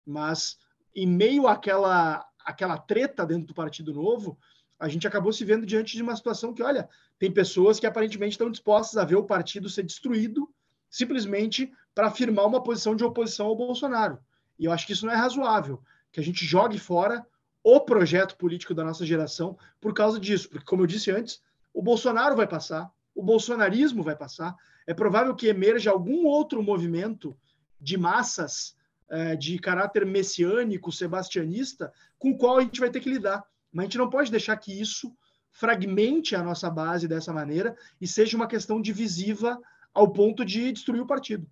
Mas 0.05 0.57
em 0.95 1.07
meio 1.07 1.47
àquela, 1.47 2.25
àquela 2.39 2.77
treta 2.77 3.25
dentro 3.25 3.47
do 3.47 3.53
Partido 3.53 3.93
Novo, 3.93 4.37
a 4.79 4.87
gente 4.87 5.07
acabou 5.07 5.31
se 5.31 5.45
vendo 5.45 5.65
diante 5.65 5.95
de 5.95 6.03
uma 6.03 6.15
situação 6.15 6.53
que, 6.53 6.63
olha, 6.63 6.89
tem 7.19 7.31
pessoas 7.31 7.79
que 7.79 7.87
aparentemente 7.87 8.33
estão 8.33 8.51
dispostas 8.51 8.97
a 8.97 9.05
ver 9.05 9.15
o 9.15 9.25
partido 9.25 9.69
ser 9.69 9.83
destruído 9.83 10.49
simplesmente 10.89 11.71
para 11.93 12.07
afirmar 12.07 12.45
uma 12.45 12.61
posição 12.61 12.95
de 12.95 13.03
oposição 13.03 13.47
ao 13.47 13.55
Bolsonaro. 13.55 14.19
E 14.57 14.65
eu 14.65 14.71
acho 14.71 14.85
que 14.85 14.93
isso 14.93 15.05
não 15.05 15.13
é 15.13 15.15
razoável, 15.15 15.81
que 16.11 16.19
a 16.19 16.23
gente 16.23 16.45
jogue 16.45 16.77
fora 16.77 17.25
o 17.63 17.79
projeto 17.79 18.35
político 18.35 18.73
da 18.73 18.83
nossa 18.83 19.05
geração 19.05 19.57
por 19.79 19.93
causa 19.93 20.19
disso, 20.19 20.49
porque, 20.49 20.65
como 20.65 20.83
eu 20.83 20.87
disse 20.87 21.11
antes, 21.11 21.41
o 21.73 21.81
Bolsonaro 21.81 22.35
vai 22.35 22.45
passar, 22.45 22.91
o 23.15 23.23
bolsonarismo 23.23 24.03
vai 24.03 24.15
passar, 24.15 24.55
é 24.85 24.93
provável 24.93 25.33
que 25.35 25.47
emerja 25.47 25.91
algum 25.91 26.25
outro 26.25 26.61
movimento 26.61 27.35
de 27.79 27.97
massas 27.97 28.75
é, 29.09 29.35
de 29.35 29.59
caráter 29.59 30.05
messiânico, 30.05 30.91
sebastianista, 30.91 31.91
com 32.17 32.31
o 32.31 32.37
qual 32.37 32.57
a 32.57 32.61
gente 32.61 32.79
vai 32.79 32.89
ter 32.89 32.99
que 32.99 33.09
lidar. 33.09 33.43
Mas 33.71 33.83
a 33.83 33.85
gente 33.85 33.97
não 33.97 34.09
pode 34.09 34.31
deixar 34.31 34.57
que 34.57 34.79
isso 34.79 35.15
fragmente 35.51 36.35
a 36.35 36.43
nossa 36.43 36.69
base 36.69 37.07
dessa 37.07 37.31
maneira 37.31 37.77
e 38.01 38.07
seja 38.07 38.35
uma 38.35 38.47
questão 38.47 38.81
divisiva 38.81 39.61
ao 39.93 40.11
ponto 40.11 40.43
de 40.43 40.71
destruir 40.71 41.01
o 41.01 41.07
partido. 41.07 41.47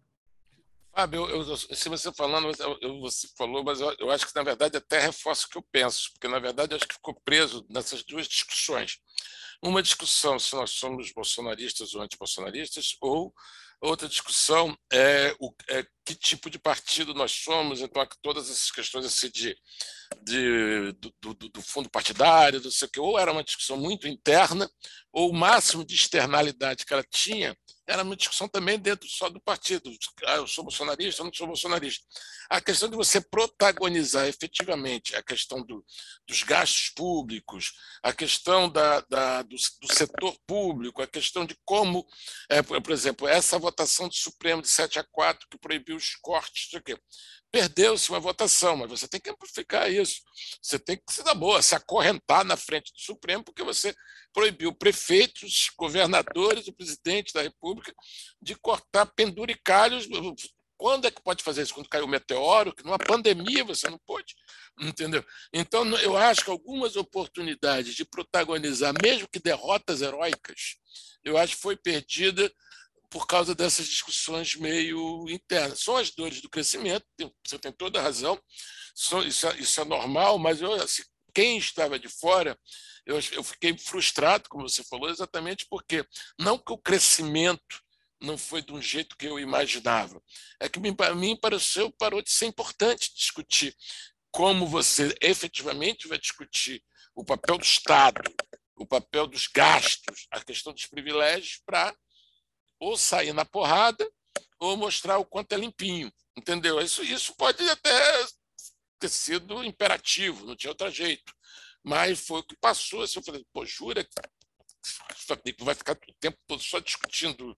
Fábio, 0.93 1.27
eu, 1.29 1.47
eu, 1.47 1.57
se 1.57 1.87
você 1.87 2.11
falando, 2.11 2.51
eu, 2.81 2.99
você 2.99 3.27
falou, 3.37 3.63
mas 3.63 3.79
eu, 3.79 3.95
eu, 3.97 4.11
acho 4.11 4.27
que 4.27 4.35
na 4.35 4.43
verdade 4.43 4.75
até 4.75 4.99
reforço 4.99 5.47
o 5.47 5.49
que 5.49 5.57
eu 5.57 5.65
penso, 5.71 6.11
porque 6.11 6.27
na 6.27 6.37
verdade 6.37 6.75
acho 6.75 6.87
que 6.87 6.95
ficou 6.95 7.19
preso 7.23 7.65
nessas 7.69 8.03
duas 8.03 8.27
discussões. 8.27 8.97
Uma 9.63 9.81
discussão 9.81 10.37
se 10.37 10.53
nós 10.55 10.71
somos 10.71 11.11
bolsonaristas 11.13 11.93
ou 11.93 12.01
antibolsonaristas, 12.01 12.95
ou 12.99 13.33
outra 13.79 14.07
discussão 14.07 14.77
é, 14.91 15.33
o, 15.39 15.53
é 15.69 15.85
que 16.05 16.13
tipo 16.13 16.49
de 16.49 16.59
partido 16.59 17.13
nós 17.13 17.31
somos, 17.31 17.79
então 17.79 18.05
todas 18.21 18.49
essas 18.49 18.69
questões 18.69 19.05
assim, 19.05 19.29
de, 19.29 19.55
de 20.23 20.91
do, 20.93 21.13
do, 21.21 21.49
do, 21.49 21.61
fundo 21.61 21.89
partidário, 21.89 22.59
do 22.59 22.71
sei 22.71 22.87
o 22.87 22.91
que, 22.91 22.99
ou 22.99 23.17
era 23.17 23.31
uma 23.31 23.43
discussão 23.43 23.77
muito 23.77 24.07
interna, 24.07 24.69
ou 25.11 25.29
o 25.29 25.33
máximo 25.33 25.85
de 25.85 25.95
externalidade 25.95 26.85
que 26.85 26.93
ela 26.93 27.05
tinha 27.09 27.55
era 27.91 28.03
uma 28.03 28.15
discussão 28.15 28.47
também 28.47 28.79
dentro 28.79 29.07
só 29.09 29.29
do 29.29 29.39
partido. 29.41 29.91
Ah, 30.25 30.35
eu 30.35 30.47
sou 30.47 30.63
bolsonarista, 30.63 31.21
eu 31.21 31.25
não 31.25 31.33
sou 31.33 31.45
bolsonarista. 31.45 32.05
A 32.49 32.61
questão 32.61 32.89
de 32.89 32.95
você 32.95 33.19
protagonizar 33.19 34.27
efetivamente 34.27 35.15
a 35.15 35.21
questão 35.21 35.61
do, 35.61 35.85
dos 36.25 36.43
gastos 36.43 36.89
públicos, 36.89 37.73
a 38.01 38.13
questão 38.13 38.69
da, 38.69 39.01
da 39.01 39.41
do, 39.41 39.55
do, 39.81 39.93
setor 39.93 40.37
público, 40.47 41.01
a 41.01 41.07
questão 41.07 41.45
de 41.45 41.57
como, 41.65 42.07
é, 42.49 42.61
por 42.61 42.91
exemplo, 42.91 43.27
essa 43.27 43.59
votação 43.59 44.07
do 44.07 44.15
Supremo 44.15 44.61
de 44.61 44.69
7 44.69 44.99
a 44.99 45.03
4 45.03 45.47
que 45.49 45.57
proibiu 45.57 45.97
os 45.97 46.15
cortes, 46.15 46.69
perdeu-se 47.51 48.09
uma 48.09 48.19
votação, 48.19 48.77
mas 48.77 48.89
você 48.89 49.07
tem 49.07 49.19
que 49.19 49.29
amplificar 49.29 49.91
isso. 49.91 50.21
Você 50.61 50.79
tem 50.79 50.95
que 50.97 51.11
se 51.11 51.21
dar 51.23 51.35
boa, 51.35 51.61
se 51.61 51.75
acorrentar 51.75 52.45
na 52.45 52.55
frente 52.55 52.93
do 52.93 52.99
Supremo, 52.99 53.43
porque 53.43 53.63
você 53.63 53.93
proibiu 54.33 54.73
prefeitos, 54.73 55.69
governadores, 55.77 56.67
o 56.67 56.73
presidente 56.73 57.33
da 57.33 57.41
República 57.41 57.93
de 58.41 58.55
cortar 58.55 59.05
penduricalhos. 59.07 60.07
Quando 60.77 61.05
é 61.05 61.11
que 61.11 61.21
pode 61.21 61.43
fazer 61.43 61.63
isso? 61.63 61.73
Quando 61.73 61.89
caiu 61.89 62.05
o 62.05 62.07
meteoro? 62.07 62.73
Que 62.73 62.83
numa 62.83 62.97
pandemia 62.97 63.63
você 63.63 63.89
não 63.89 63.99
pode, 63.99 64.33
entendeu? 64.79 65.23
Então, 65.53 65.85
eu 65.97 66.15
acho 66.17 66.45
que 66.45 66.49
algumas 66.49 66.95
oportunidades 66.95 67.93
de 67.93 68.05
protagonizar, 68.05 68.93
mesmo 69.03 69.27
que 69.27 69.39
derrotas 69.39 70.01
heróicas, 70.01 70.77
eu 71.23 71.37
acho 71.37 71.55
que 71.55 71.61
foi 71.61 71.75
perdida 71.75 72.51
por 73.11 73.27
causa 73.27 73.53
dessas 73.53 73.85
discussões 73.85 74.55
meio 74.55 75.29
internas. 75.29 75.81
São 75.81 75.97
as 75.97 76.11
dores 76.11 76.41
do 76.41 76.49
crescimento, 76.49 77.05
você 77.45 77.59
tem 77.59 77.71
toda 77.71 77.99
a 77.99 78.01
razão, 78.01 78.41
isso 78.95 79.47
é, 79.47 79.57
isso 79.59 79.81
é 79.81 79.85
normal, 79.85 80.39
mas 80.39 80.61
eu, 80.61 80.71
assim, 80.73 81.03
quem 81.35 81.57
estava 81.57 81.99
de 81.99 82.07
fora, 82.07 82.57
eu, 83.05 83.19
eu 83.33 83.43
fiquei 83.43 83.77
frustrado, 83.77 84.47
como 84.49 84.67
você 84.67 84.81
falou, 84.85 85.09
exatamente 85.09 85.67
porque 85.69 86.05
não 86.39 86.57
que 86.57 86.71
o 86.71 86.77
crescimento 86.77 87.81
não 88.21 88.37
foi 88.37 88.61
de 88.61 88.71
um 88.71 88.81
jeito 88.81 89.17
que 89.17 89.25
eu 89.25 89.37
imaginava, 89.37 90.21
é 90.59 90.69
que 90.69 90.79
para 90.93 91.13
mim 91.13 91.35
pareceu 91.35 91.91
parou 91.91 92.21
de 92.21 92.31
ser 92.31 92.45
importante 92.45 93.13
discutir 93.13 93.75
como 94.31 94.65
você 94.65 95.13
efetivamente 95.19 96.07
vai 96.07 96.17
discutir 96.17 96.81
o 97.13 97.25
papel 97.25 97.57
do 97.57 97.63
Estado, 97.63 98.21
o 98.77 98.85
papel 98.85 99.27
dos 99.27 99.47
gastos, 99.47 100.27
a 100.31 100.39
questão 100.41 100.71
dos 100.71 100.85
privilégios 100.85 101.61
para 101.65 101.93
ou 102.81 102.97
sair 102.97 103.31
na 103.31 103.45
porrada 103.45 104.05
ou 104.59 104.75
mostrar 104.75 105.19
o 105.19 105.25
quanto 105.25 105.53
é 105.53 105.57
limpinho, 105.57 106.11
entendeu? 106.35 106.81
Isso, 106.81 107.03
isso 107.03 107.33
pode 107.35 107.67
até 107.69 108.25
ter 108.99 109.09
sido 109.09 109.63
imperativo, 109.63 110.45
não 110.45 110.55
tinha 110.55 110.71
outro 110.71 110.89
jeito, 110.89 111.33
mas 111.83 112.19
foi 112.19 112.39
o 112.39 112.43
que 112.43 112.55
passou. 112.57 113.03
Assim, 113.03 113.19
eu 113.19 113.23
falei, 113.23 113.45
pô, 113.53 113.65
jura 113.65 114.03
que 114.03 114.11
vai 115.63 115.75
ficar 115.75 115.93
o 115.93 116.13
tempo 116.19 116.37
todo 116.47 116.61
só 116.61 116.79
discutindo 116.79 117.57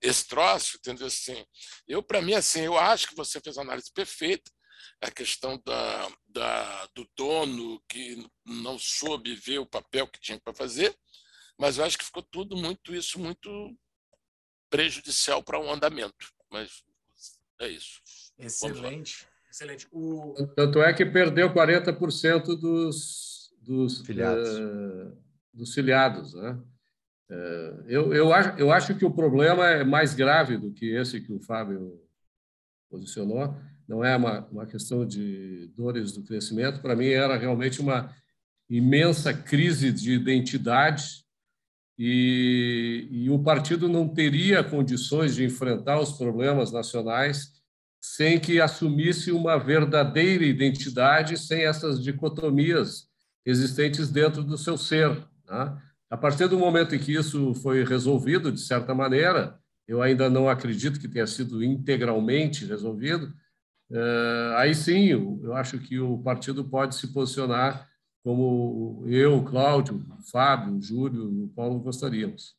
esse 0.00 0.26
troço, 0.26 0.76
entendeu? 0.76 1.06
Assim, 1.06 1.44
eu, 1.86 2.02
para 2.02 2.22
mim, 2.22 2.34
assim, 2.34 2.62
eu 2.62 2.76
acho 2.76 3.08
que 3.08 3.14
você 3.14 3.40
fez 3.40 3.56
a 3.56 3.62
análise 3.62 3.92
perfeita, 3.92 4.50
a 5.00 5.10
questão 5.10 5.60
da, 5.64 6.10
da, 6.26 6.86
do 6.94 7.08
dono 7.16 7.82
que 7.88 8.26
não 8.44 8.78
soube 8.78 9.34
ver 9.34 9.58
o 9.58 9.66
papel 9.66 10.08
que 10.08 10.20
tinha 10.20 10.40
para 10.40 10.54
fazer, 10.54 10.96
mas 11.58 11.78
eu 11.78 11.84
acho 11.84 11.98
que 11.98 12.04
ficou 12.04 12.22
tudo 12.22 12.56
muito 12.56 12.94
isso 12.94 13.18
muito 13.18 13.48
prejudicial 14.72 15.42
para 15.42 15.60
o 15.60 15.66
um 15.66 15.70
andamento. 15.70 16.32
Mas 16.50 16.82
é 17.60 17.68
isso. 17.68 18.00
Excelente. 18.38 19.28
Excelente. 19.50 19.86
O... 19.92 20.34
Tanto 20.56 20.82
é 20.82 20.94
que 20.94 21.04
perdeu 21.04 21.52
40% 21.52 22.58
dos, 22.58 23.52
dos 23.60 24.00
filiados. 24.00 24.48
Uh, 24.48 25.16
dos 25.52 25.74
filiados 25.74 26.32
né? 26.32 26.58
Uh, 27.30 27.84
eu, 27.86 28.14
eu, 28.14 28.32
acho, 28.32 28.58
eu 28.58 28.72
acho 28.72 28.94
que 28.94 29.04
o 29.04 29.10
problema 29.10 29.68
é 29.68 29.84
mais 29.84 30.14
grave 30.14 30.56
do 30.56 30.72
que 30.72 30.86
esse 30.96 31.20
que 31.20 31.32
o 31.32 31.40
Fábio 31.40 32.00
posicionou. 32.88 33.54
Não 33.86 34.02
é 34.02 34.16
uma, 34.16 34.46
uma 34.46 34.66
questão 34.66 35.06
de 35.06 35.70
dores 35.76 36.12
do 36.12 36.22
crescimento. 36.22 36.80
Para 36.80 36.96
mim, 36.96 37.08
era 37.08 37.36
realmente 37.36 37.80
uma 37.80 38.14
imensa 38.70 39.34
crise 39.34 39.92
de 39.92 40.12
identidade 40.12 41.21
e, 42.04 43.06
e 43.12 43.30
o 43.30 43.38
partido 43.38 43.88
não 43.88 44.08
teria 44.08 44.64
condições 44.64 45.36
de 45.36 45.44
enfrentar 45.44 46.00
os 46.00 46.10
problemas 46.10 46.72
nacionais 46.72 47.52
sem 48.00 48.40
que 48.40 48.60
assumisse 48.60 49.30
uma 49.30 49.56
verdadeira 49.56 50.44
identidade, 50.44 51.38
sem 51.38 51.64
essas 51.64 52.02
dicotomias 52.02 53.06
existentes 53.46 54.10
dentro 54.10 54.42
do 54.42 54.58
seu 54.58 54.76
ser. 54.76 55.10
Né? 55.48 55.80
A 56.10 56.16
partir 56.16 56.48
do 56.48 56.58
momento 56.58 56.92
em 56.96 56.98
que 56.98 57.12
isso 57.12 57.54
foi 57.54 57.84
resolvido, 57.84 58.50
de 58.50 58.60
certa 58.60 58.92
maneira, 58.92 59.56
eu 59.86 60.02
ainda 60.02 60.28
não 60.28 60.48
acredito 60.48 60.98
que 60.98 61.06
tenha 61.06 61.26
sido 61.28 61.62
integralmente 61.62 62.66
resolvido, 62.66 63.32
eh, 63.92 64.54
aí 64.56 64.74
sim, 64.74 65.06
eu 65.06 65.54
acho 65.54 65.78
que 65.78 66.00
o 66.00 66.18
partido 66.18 66.64
pode 66.64 66.96
se 66.96 67.12
posicionar 67.12 67.88
como 68.22 69.02
eu, 69.06 69.42
Cláudio, 69.42 70.04
Fábio, 70.30 70.80
Júlio 70.80 71.44
e 71.44 71.48
Paulo 71.48 71.80
gostaríamos. 71.80 72.54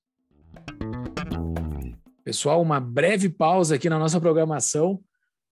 Pessoal, 2.23 2.61
uma 2.61 2.79
breve 2.79 3.29
pausa 3.29 3.75
aqui 3.75 3.89
na 3.89 3.97
nossa 3.97 4.19
programação 4.19 5.01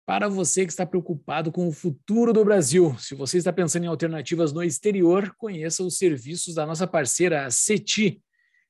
para 0.05 0.29
você 0.29 0.65
que 0.65 0.71
está 0.71 0.85
preocupado 0.85 1.51
com 1.51 1.67
o 1.67 1.71
futuro 1.71 2.31
do 2.31 2.45
Brasil. 2.45 2.95
Se 2.99 3.15
você 3.15 3.39
está 3.39 3.51
pensando 3.51 3.85
em 3.85 3.87
alternativas 3.87 4.53
no 4.53 4.63
exterior, 4.63 5.33
conheça 5.37 5.83
os 5.83 5.97
serviços 5.97 6.53
da 6.53 6.65
nossa 6.65 6.85
parceira, 6.85 7.45
a 7.45 7.49
CETI. 7.49 8.21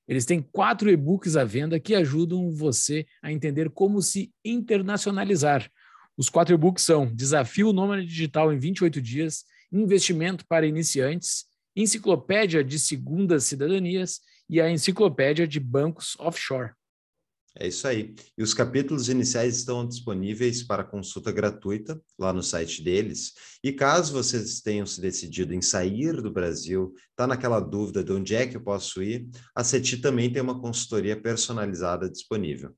Eles 0.07 0.25
têm 0.25 0.41
quatro 0.41 0.89
e-books 0.89 1.35
à 1.35 1.43
venda 1.43 1.79
que 1.79 1.95
ajudam 1.95 2.51
você 2.51 3.05
a 3.21 3.31
entender 3.31 3.69
como 3.69 4.01
se 4.01 4.31
internacionalizar. 4.45 5.69
Os 6.17 6.29
quatro 6.29 6.53
e-books 6.53 6.85
são 6.85 7.13
Desafio 7.13 7.73
Nômade 7.73 8.05
Digital 8.05 8.53
em 8.53 8.57
28 8.57 9.01
Dias, 9.01 9.43
Investimento 9.71 10.45
para 10.47 10.67
Iniciantes, 10.67 11.45
Enciclopédia 11.75 12.63
de 12.63 12.79
Segundas 12.79 13.43
Cidadanias 13.43 14.21
e 14.49 14.61
a 14.61 14.69
Enciclopédia 14.69 15.47
de 15.47 15.59
Bancos 15.59 16.15
Offshore. 16.19 16.71
É 17.57 17.67
isso 17.67 17.87
aí. 17.87 18.13
E 18.37 18.43
os 18.43 18.53
capítulos 18.53 19.07
iniciais 19.07 19.55
estão 19.55 19.87
disponíveis 19.87 20.61
para 20.61 20.83
consulta 20.83 21.31
gratuita 21.31 22.01
lá 22.19 22.33
no 22.33 22.43
site 22.43 22.83
deles. 22.83 23.31
E 23.63 23.71
caso 23.71 24.11
vocês 24.11 24.59
tenham 24.59 24.85
se 24.85 24.99
decidido 24.99 25.53
em 25.53 25.61
sair 25.61 26.21
do 26.21 26.29
Brasil, 26.29 26.93
está 27.11 27.25
naquela 27.25 27.61
dúvida 27.61 28.03
de 28.03 28.11
onde 28.11 28.35
é 28.35 28.45
que 28.45 28.57
eu 28.57 28.61
posso 28.61 29.01
ir, 29.01 29.29
a 29.55 29.63
CETI 29.63 29.97
também 29.97 30.31
tem 30.31 30.41
uma 30.41 30.59
consultoria 30.59 31.19
personalizada 31.19 32.09
disponível. 32.09 32.75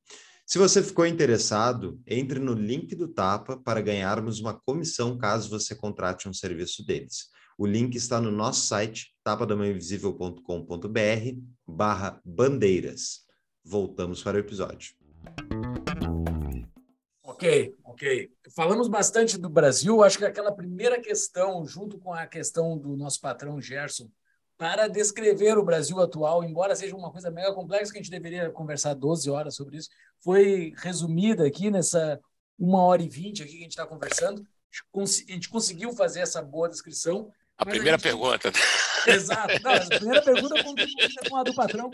Se 0.49 0.57
você 0.57 0.81
ficou 0.81 1.05
interessado, 1.05 2.01
entre 2.07 2.39
no 2.39 2.53
link 2.53 2.95
do 2.95 3.09
Tapa 3.09 3.57
para 3.57 3.81
ganharmos 3.81 4.39
uma 4.39 4.57
comissão 4.57 5.17
caso 5.17 5.49
você 5.49 5.75
contrate 5.75 6.29
um 6.29 6.33
serviço 6.33 6.85
deles. 6.85 7.29
O 7.57 7.67
link 7.67 7.95
está 7.95 8.21
no 8.21 8.31
nosso 8.31 8.65
site, 8.65 9.13
tapadamainvisível.com.br 9.25 11.41
barra 11.67 12.21
bandeiras. 12.23 13.25
Voltamos 13.61 14.23
para 14.23 14.37
o 14.37 14.39
episódio. 14.39 14.95
Ok, 17.23 17.75
ok. 17.83 18.31
Falamos 18.55 18.87
bastante 18.87 19.37
do 19.37 19.49
Brasil. 19.49 20.01
Acho 20.01 20.17
que 20.17 20.23
aquela 20.23 20.55
primeira 20.55 21.01
questão, 21.01 21.67
junto 21.67 21.99
com 21.99 22.13
a 22.13 22.25
questão 22.25 22.77
do 22.77 22.95
nosso 22.95 23.19
patrão 23.19 23.59
Gerson, 23.59 24.09
para 24.57 24.87
descrever 24.87 25.57
o 25.57 25.63
Brasil 25.63 25.99
atual, 25.99 26.43
embora 26.43 26.75
seja 26.75 26.95
uma 26.95 27.11
coisa 27.11 27.29
mega 27.29 27.53
complexa 27.53 27.91
que 27.91 27.99
a 27.99 28.01
gente 28.01 28.11
deveria 28.11 28.49
conversar 28.49 28.95
12 28.95 29.29
horas 29.29 29.55
sobre 29.55 29.77
isso, 29.77 29.89
foi 30.19 30.73
resumida 30.77 31.45
aqui 31.45 31.69
nessa 31.69 32.19
uma 32.57 32.81
hora 32.81 33.03
e 33.03 33.07
vinte 33.07 33.43
aqui 33.43 33.51
que 33.51 33.59
a 33.59 33.61
gente 33.61 33.71
está 33.71 33.85
conversando. 33.85 34.41
A 34.95 35.31
gente 35.31 35.49
conseguiu 35.49 35.93
fazer 35.93 36.21
essa 36.21 36.41
boa 36.41 36.67
descrição. 36.67 37.31
A 37.57 37.65
primeira 37.65 37.95
a 37.95 37.99
gente... 37.99 38.03
pergunta. 38.03 38.51
Exato. 39.05 39.61
Não, 39.63 39.71
a 39.71 39.85
primeira 39.85 40.21
pergunta 40.23 40.55
com 41.29 41.35
a 41.35 41.43
do 41.43 41.53
patrão. 41.53 41.91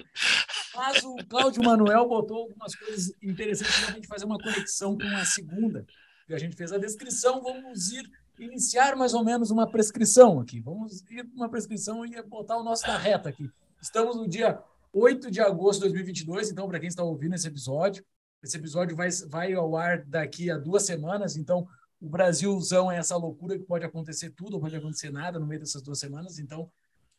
Mas 0.76 1.03
o 1.03 1.15
Cláudio 1.27 1.64
Manuel 1.64 2.07
botou 2.07 2.44
algumas 2.44 2.76
coisas 2.76 3.14
interessantes 3.22 3.80
para 3.80 3.90
a 3.90 3.94
gente 3.94 4.07
fazer 4.07 4.26
uma 4.26 4.40
conexão 4.40 4.98
com 4.98 5.07
a 5.07 5.26
segunda. 5.26 5.85
A 6.30 6.38
gente 6.38 6.56
fez 6.56 6.72
a 6.72 6.77
descrição, 6.77 7.41
vamos 7.41 7.91
ir 7.91 8.10
iniciar 8.43 8.95
mais 8.95 9.13
ou 9.13 9.23
menos 9.23 9.51
uma 9.51 9.69
prescrição 9.69 10.39
aqui. 10.39 10.59
Vamos 10.59 11.01
ir 11.09 11.27
uma 11.35 11.49
prescrição 11.49 12.05
e 12.05 12.21
botar 12.23 12.57
o 12.57 12.63
nosso 12.63 12.85
na 12.87 12.97
reta 12.97 13.29
aqui. 13.29 13.49
Estamos 13.81 14.15
no 14.15 14.27
dia 14.27 14.61
8 14.93 15.31
de 15.31 15.41
agosto 15.41 15.79
de 15.81 15.89
2022, 15.89 16.51
então, 16.51 16.67
para 16.67 16.79
quem 16.79 16.87
está 16.87 17.03
ouvindo 17.03 17.33
esse 17.33 17.47
episódio, 17.47 18.05
esse 18.43 18.55
episódio 18.57 18.95
vai, 18.95 19.09
vai 19.27 19.53
ao 19.53 19.75
ar 19.75 20.05
daqui 20.05 20.51
a 20.51 20.57
duas 20.57 20.83
semanas, 20.83 21.35
então 21.35 21.67
o 21.99 22.07
Brasilzão 22.07 22.91
é 22.91 22.97
essa 22.97 23.15
loucura 23.15 23.57
que 23.57 23.63
pode 23.63 23.85
acontecer 23.85 24.29
tudo, 24.31 24.55
ou 24.55 24.61
pode 24.61 24.75
acontecer 24.75 25.09
nada 25.09 25.39
no 25.39 25.47
meio 25.47 25.61
dessas 25.61 25.81
duas 25.81 25.97
semanas, 25.97 26.37
então 26.37 26.69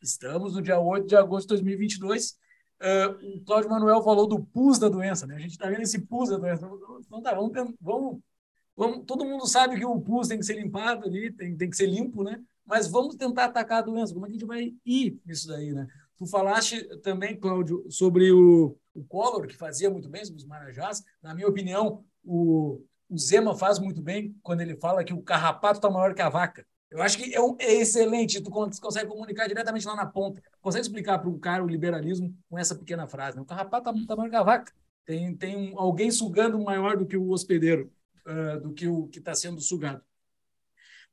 estamos 0.01 0.53
no 0.53 0.61
dia 0.61 0.79
8 0.79 1.07
de 1.07 1.15
agosto 1.15 1.47
de 1.47 1.55
2022. 1.55 2.31
Uh, 2.31 2.35
ah, 2.81 3.17
o 3.35 3.43
Cláudio 3.45 3.69
Manuel 3.69 4.03
falou 4.03 4.27
do 4.27 4.43
pus 4.43 4.77
da 4.77 4.87
doença, 4.87 5.25
né? 5.25 5.35
A 5.35 5.39
gente 5.39 5.51
está 5.51 5.67
vendo 5.67 5.81
esse 5.81 5.99
pus 5.99 6.29
da 6.29 6.37
doença. 6.37 6.69
Então 7.05 7.21
tá, 7.21 7.33
vamos, 7.33 7.51
vamos 7.81 8.19
Vamos, 8.75 9.05
todo 9.05 9.25
mundo 9.25 9.47
sabe 9.47 9.77
que 9.77 9.85
o 9.85 10.01
pus 10.01 10.27
tem 10.27 10.37
que 10.37 10.45
ser 10.45 10.55
limpado 10.55 11.05
ali, 11.05 11.31
tem, 11.31 11.55
tem 11.55 11.69
que 11.69 11.77
ser 11.77 11.87
limpo, 11.87 12.23
né? 12.23 12.41
Mas 12.65 12.87
vamos 12.87 13.15
tentar 13.15 13.45
atacar 13.45 13.79
a 13.79 13.81
doença. 13.81 14.13
Como 14.13 14.25
é 14.25 14.29
que 14.29 14.35
a 14.35 14.39
gente 14.39 14.47
vai 14.47 14.73
ir 14.85 15.19
nisso 15.25 15.47
daí, 15.47 15.71
né? 15.71 15.87
Tu 16.17 16.25
falaste 16.25 16.83
também, 16.99 17.37
Cláudio, 17.37 17.85
sobre 17.89 18.31
o, 18.31 18.75
o 18.93 19.03
Collor, 19.05 19.47
que 19.47 19.55
fazia 19.55 19.89
muito 19.89 20.09
bem 20.09 20.21
os 20.21 20.45
Marajás. 20.45 21.03
Na 21.21 21.33
minha 21.33 21.47
opinião, 21.47 22.03
o, 22.23 22.81
o 23.09 23.17
Zema 23.17 23.55
faz 23.55 23.79
muito 23.79 24.01
bem 24.01 24.35
quando 24.41 24.61
ele 24.61 24.75
fala 24.77 25.03
que 25.03 25.13
o 25.13 25.21
carrapato 25.21 25.77
está 25.77 25.89
maior 25.89 26.13
que 26.13 26.21
a 26.21 26.29
vaca. 26.29 26.65
Eu 26.89 27.01
acho 27.01 27.17
que 27.17 27.35
é, 27.35 27.41
um, 27.41 27.55
é, 27.59 27.73
excelente. 27.73 28.41
Tu 28.41 28.49
consegue 28.49 29.09
comunicar 29.09 29.47
diretamente 29.47 29.85
lá 29.85 29.95
na 29.95 30.05
ponta. 30.05 30.41
Consegue 30.61 30.83
explicar 30.83 31.19
para 31.19 31.29
o 31.29 31.37
cara 31.37 31.63
o 31.63 31.67
liberalismo 31.67 32.33
com 32.49 32.57
essa 32.57 32.75
pequena 32.75 33.07
frase. 33.07 33.35
Né? 33.35 33.43
O 33.43 33.45
carrapato 33.45 33.89
está 33.89 34.07
tá 34.07 34.15
maior 34.15 34.29
que 34.29 34.35
a 34.35 34.43
vaca. 34.43 34.73
Tem, 35.05 35.35
tem 35.35 35.55
um, 35.55 35.79
alguém 35.79 36.09
sugando 36.09 36.57
maior 36.63 36.97
do 36.97 37.05
que 37.05 37.17
o 37.17 37.29
hospedeiro 37.29 37.91
uh, 38.25 38.59
do 38.59 38.73
que 38.73 38.87
o 38.87 39.07
que 39.07 39.19
está 39.19 39.33
sendo 39.33 39.61
sugado. 39.61 40.03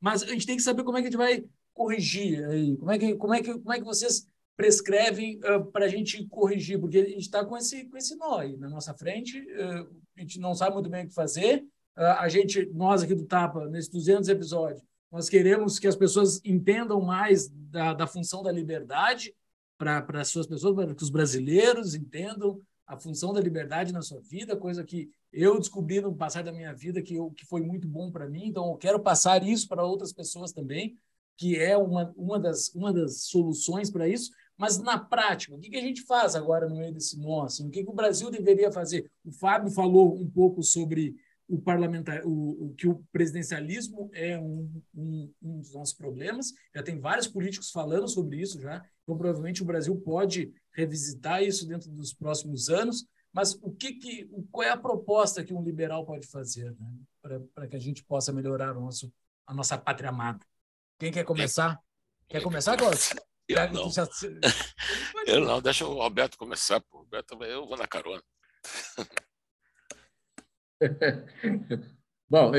Mas 0.00 0.22
a 0.22 0.26
gente 0.26 0.46
tem 0.46 0.56
que 0.56 0.62
saber 0.62 0.82
como 0.82 0.98
é 0.98 1.00
que 1.00 1.08
a 1.08 1.10
gente 1.10 1.18
vai 1.18 1.44
corrigir 1.72 2.44
aí. 2.44 2.76
Como 2.76 2.90
é 2.90 2.98
que, 2.98 3.14
como 3.14 3.34
é 3.34 3.42
que, 3.42 3.52
como 3.54 3.72
é 3.72 3.78
que 3.78 3.84
vocês 3.84 4.26
prescrevem 4.56 5.38
uh, 5.38 5.64
para 5.66 5.86
a 5.86 5.88
gente 5.88 6.26
corrigir? 6.26 6.78
Porque 6.80 6.98
a 6.98 7.04
gente 7.04 7.20
está 7.20 7.44
com 7.44 7.56
esse, 7.56 7.84
com 7.86 7.96
esse 7.96 8.16
nó 8.16 8.38
aí 8.38 8.56
na 8.56 8.68
nossa 8.68 8.94
frente, 8.94 9.38
uh, 9.40 9.88
a 10.16 10.20
gente 10.20 10.38
não 10.40 10.54
sabe 10.54 10.74
muito 10.74 10.90
bem 10.90 11.04
o 11.04 11.08
que 11.08 11.14
fazer. 11.14 11.64
a 11.96 12.28
gente, 12.28 12.66
nós 12.72 13.02
aqui 13.02 13.14
do 13.14 13.24
Tapa, 13.24 13.68
nesses 13.68 13.90
200 13.90 14.28
episódios, 14.28 14.82
nós 15.10 15.28
queremos 15.28 15.78
que 15.78 15.86
as 15.86 15.96
pessoas 15.96 16.40
entendam 16.44 17.00
mais 17.00 17.48
da, 17.48 17.92
da 17.92 18.06
função 18.06 18.42
da 18.42 18.50
liberdade 18.50 19.34
para 19.76 20.20
as 20.20 20.28
suas 20.28 20.46
pessoas, 20.46 20.74
para 20.74 20.94
que 20.94 21.02
os 21.02 21.10
brasileiros 21.10 21.94
entendam 21.94 22.60
a 22.86 22.96
função 22.96 23.32
da 23.32 23.40
liberdade 23.40 23.92
na 23.92 24.02
sua 24.02 24.20
vida, 24.20 24.56
coisa 24.56 24.84
que 24.84 25.10
eu 25.32 25.58
descobri 25.58 26.00
no 26.00 26.14
passar 26.14 26.42
da 26.42 26.52
minha 26.52 26.74
vida 26.74 27.02
que, 27.02 27.14
eu, 27.14 27.30
que 27.30 27.46
foi 27.46 27.62
muito 27.62 27.88
bom 27.88 28.10
para 28.10 28.28
mim, 28.28 28.46
então 28.46 28.68
eu 28.70 28.76
quero 28.76 29.00
passar 29.00 29.42
isso 29.42 29.66
para 29.66 29.84
outras 29.84 30.12
pessoas 30.12 30.52
também, 30.52 30.96
que 31.36 31.56
é 31.58 31.76
uma, 31.76 32.12
uma, 32.16 32.38
das, 32.38 32.68
uma 32.74 32.92
das 32.92 33.24
soluções 33.24 33.90
para 33.90 34.08
isso. 34.08 34.30
Mas 34.56 34.78
na 34.78 34.98
prática, 34.98 35.54
o 35.54 35.58
que, 35.58 35.70
que 35.70 35.76
a 35.76 35.80
gente 35.80 36.02
faz 36.02 36.36
agora 36.36 36.68
no 36.68 36.76
meio 36.76 36.92
desse 36.92 37.18
nó? 37.18 37.44
Assim, 37.44 37.66
o 37.66 37.70
que, 37.70 37.82
que 37.82 37.90
o 37.90 37.94
Brasil 37.94 38.30
deveria 38.30 38.70
fazer? 38.70 39.10
O 39.24 39.32
Fábio 39.32 39.70
falou 39.70 40.14
um 40.14 40.28
pouco 40.28 40.62
sobre 40.62 41.16
o 41.48 41.60
parlamentar, 41.60 42.24
o, 42.24 42.66
o 42.66 42.74
que 42.74 42.86
o 42.86 43.04
presidencialismo 43.12 44.10
é 44.12 44.38
um, 44.38 44.70
um, 44.94 45.32
um, 45.42 45.58
dos 45.58 45.74
nossos 45.74 45.94
problemas. 45.94 46.52
Já 46.74 46.82
tem 46.82 46.98
vários 46.98 47.26
políticos 47.26 47.70
falando 47.70 48.08
sobre 48.08 48.40
isso 48.40 48.60
já. 48.60 48.84
Então 49.02 49.16
provavelmente 49.16 49.62
o 49.62 49.66
Brasil 49.66 49.96
pode 49.96 50.52
revisitar 50.72 51.42
isso 51.42 51.66
dentro 51.66 51.90
dos 51.90 52.14
próximos 52.14 52.68
anos. 52.68 53.04
Mas 53.32 53.54
o 53.62 53.72
que, 53.72 53.94
que 53.94 54.28
qual 54.50 54.66
é 54.66 54.70
a 54.70 54.76
proposta 54.76 55.42
que 55.42 55.54
um 55.54 55.62
liberal 55.62 56.04
pode 56.04 56.26
fazer 56.26 56.74
né, 56.78 57.40
para 57.54 57.66
que 57.66 57.76
a 57.76 57.78
gente 57.78 58.04
possa 58.04 58.32
melhorar 58.32 58.76
o 58.76 58.80
nosso, 58.80 59.12
a 59.46 59.54
nossa 59.54 59.78
pátria 59.78 60.10
amada? 60.10 60.44
Quem 60.98 61.10
quer 61.10 61.24
começar? 61.24 61.80
Quer 62.28 62.42
começar, 62.42 62.76
Góes? 62.76 63.14
Eu 63.48 63.72
não. 63.72 63.90
eu 65.26 65.40
não, 65.40 65.60
deixa 65.60 65.86
o 65.86 65.94
Roberto 65.94 66.38
começar. 66.38 66.80
Pô. 66.80 66.98
Roberto, 66.98 67.42
eu 67.44 67.66
vou 67.66 67.76
na 67.76 67.86
carona. 67.86 68.22
Bom, 72.28 72.52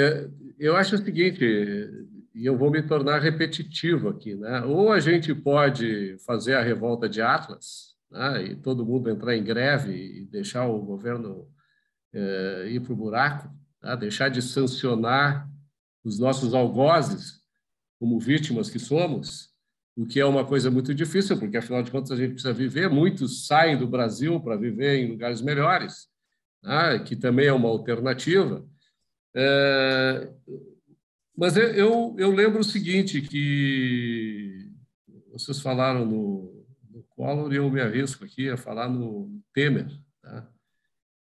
eu 0.60 0.76
acho 0.76 0.95
o 0.95 0.98
seguinte, 1.00 1.44
e 2.36 2.45
eu 2.45 2.58
vou 2.58 2.70
me 2.70 2.82
tornar 2.84 3.20
repetitivo 3.20 4.10
aqui, 4.10 4.36
né? 4.36 4.62
Ou 4.66 4.91
a 4.91 5.00
gente 5.00 5.34
pode 5.34 6.18
fazer 6.20 6.56
a 6.56 6.62
revolta 6.62 7.10
de 7.10 7.22
Atlas, 7.22 7.93
né, 8.14 8.44
e 8.45 8.56
todo 8.56 8.85
mundo 8.85 9.10
entrar 9.10 9.35
em 9.35 9.44
greve 9.44 9.91
e 9.91 10.26
deixar 10.26 10.68
o 10.68 10.80
governo 10.80 11.49
é, 12.14 12.68
ir 12.69 12.80
para 12.80 12.94
o 12.94 12.95
buraco, 12.95 13.49
né, 13.81 13.98
deixar 13.98 14.30
de 14.30 14.41
sancionar 14.41 15.49
os 16.03 16.19
nossos 16.19 16.53
algozes 16.53 17.41
como 17.99 18.19
vítimas 18.19 18.69
que 18.69 18.77
somos, 18.77 19.49
o 19.95 20.06
que 20.06 20.19
é 20.19 20.26
uma 20.26 20.45
coisa 20.45 20.69
muito 20.69 20.94
difícil, 20.94 21.40
porque 21.40 21.57
afinal 21.57 21.81
de 21.81 21.91
contas 21.91 22.11
a 22.11 22.15
gente 22.15 22.34
precisa 22.34 22.53
viver. 22.53 22.90
Muitos 22.90 23.48
saem 23.48 23.77
do 23.77 23.88
Brasil 23.88 24.40
para 24.40 24.56
viver 24.56 24.98
em 24.98 25.10
lugares 25.10 25.41
melhores, 25.41 26.07
né, 26.61 26.99
que 26.99 27.15
também 27.15 27.48
é 27.48 27.53
uma 27.53 27.69
alternativa. 27.69 28.65
É, 29.35 30.31
mas 31.35 31.57
eu, 31.57 32.15
eu 32.19 32.31
lembro 32.31 32.60
o 32.60 32.64
seguinte, 32.64 33.22
que 33.22 34.69
vocês 35.31 35.60
falaram 35.60 36.06
no, 36.06 36.62
Collor, 37.24 37.54
eu 37.54 37.72
me 37.72 37.80
arrisco 37.80 38.26
aqui 38.26 38.50
a 38.50 38.58
falar 38.58 38.90
no 38.90 39.41
Temer. 39.54 39.88
Tá? 40.22 40.45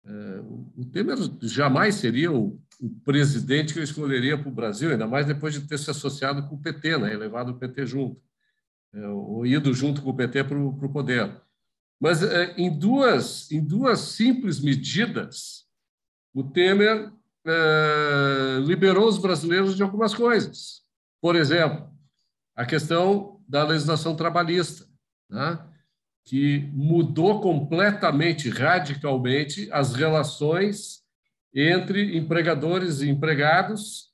É, 0.04 0.40
o 0.76 0.84
Temer 0.84 1.16
jamais 1.40 1.94
seria 1.94 2.30
o, 2.30 2.60
presidente 3.04 3.72
que 3.72 3.80
eu 3.80 3.82
escolheria 3.82 4.38
para 4.38 4.48
o 4.48 4.54
Brasil, 4.54 4.90
ainda 4.90 5.06
mais 5.06 5.26
depois 5.26 5.52
de 5.52 5.62
ter 5.62 5.76
se 5.78 5.90
associado 5.90 6.46
com 6.46 6.54
o 6.54 6.60
PT, 6.60 6.96
né, 6.98 7.16
levado 7.16 7.48
o 7.48 7.58
PT 7.58 7.84
junto, 7.84 8.22
é, 8.94 9.08
ou 9.08 9.44
ido 9.44 9.74
junto 9.74 10.00
com 10.00 10.10
o 10.10 10.14
PT 10.14 10.44
para 10.44 10.56
o 10.56 10.92
poder. 10.92 11.42
Mas 11.98 12.22
é, 12.22 12.54
em 12.56 12.78
duas, 12.78 13.50
em 13.50 13.64
duas 13.64 13.98
simples 13.98 14.60
medidas, 14.60 15.66
o 16.32 16.44
Temer 16.44 17.12
liberou 18.64 19.08
os 19.08 19.16
brasileiros 19.16 19.74
de 19.74 19.82
algumas 19.82 20.14
coisas. 20.14 20.82
Por 21.20 21.34
exemplo, 21.34 21.90
a 22.54 22.66
questão 22.66 23.40
da 23.48 23.64
legislação 23.64 24.14
trabalhista 24.14 24.86
né? 25.28 25.58
Que 26.28 26.68
mudou 26.74 27.40
completamente, 27.40 28.50
radicalmente, 28.50 29.66
as 29.72 29.94
relações 29.94 31.02
entre 31.54 32.18
empregadores 32.18 33.00
e 33.00 33.08
empregados, 33.08 34.08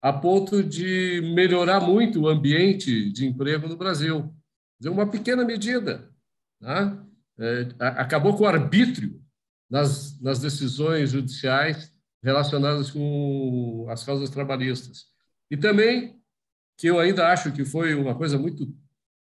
a 0.00 0.10
ponto 0.10 0.62
de 0.62 1.20
melhorar 1.34 1.80
muito 1.80 2.22
o 2.22 2.28
ambiente 2.28 3.12
de 3.12 3.26
emprego 3.26 3.68
no 3.68 3.76
Brasil. 3.76 4.34
Uma 4.82 5.10
pequena 5.10 5.44
medida. 5.44 6.10
Né? 6.58 6.98
É, 7.38 7.68
acabou 7.78 8.34
com 8.34 8.44
o 8.44 8.48
arbítrio 8.48 9.22
nas, 9.68 10.18
nas 10.22 10.38
decisões 10.38 11.10
judiciais 11.10 11.92
relacionadas 12.22 12.90
com 12.90 13.86
as 13.90 14.04
causas 14.04 14.30
trabalhistas. 14.30 15.04
E 15.50 15.56
também, 15.56 16.18
que 16.78 16.86
eu 16.86 16.98
ainda 16.98 17.30
acho 17.30 17.52
que 17.52 17.62
foi 17.62 17.94
uma 17.94 18.14
coisa 18.14 18.38
muito 18.38 18.74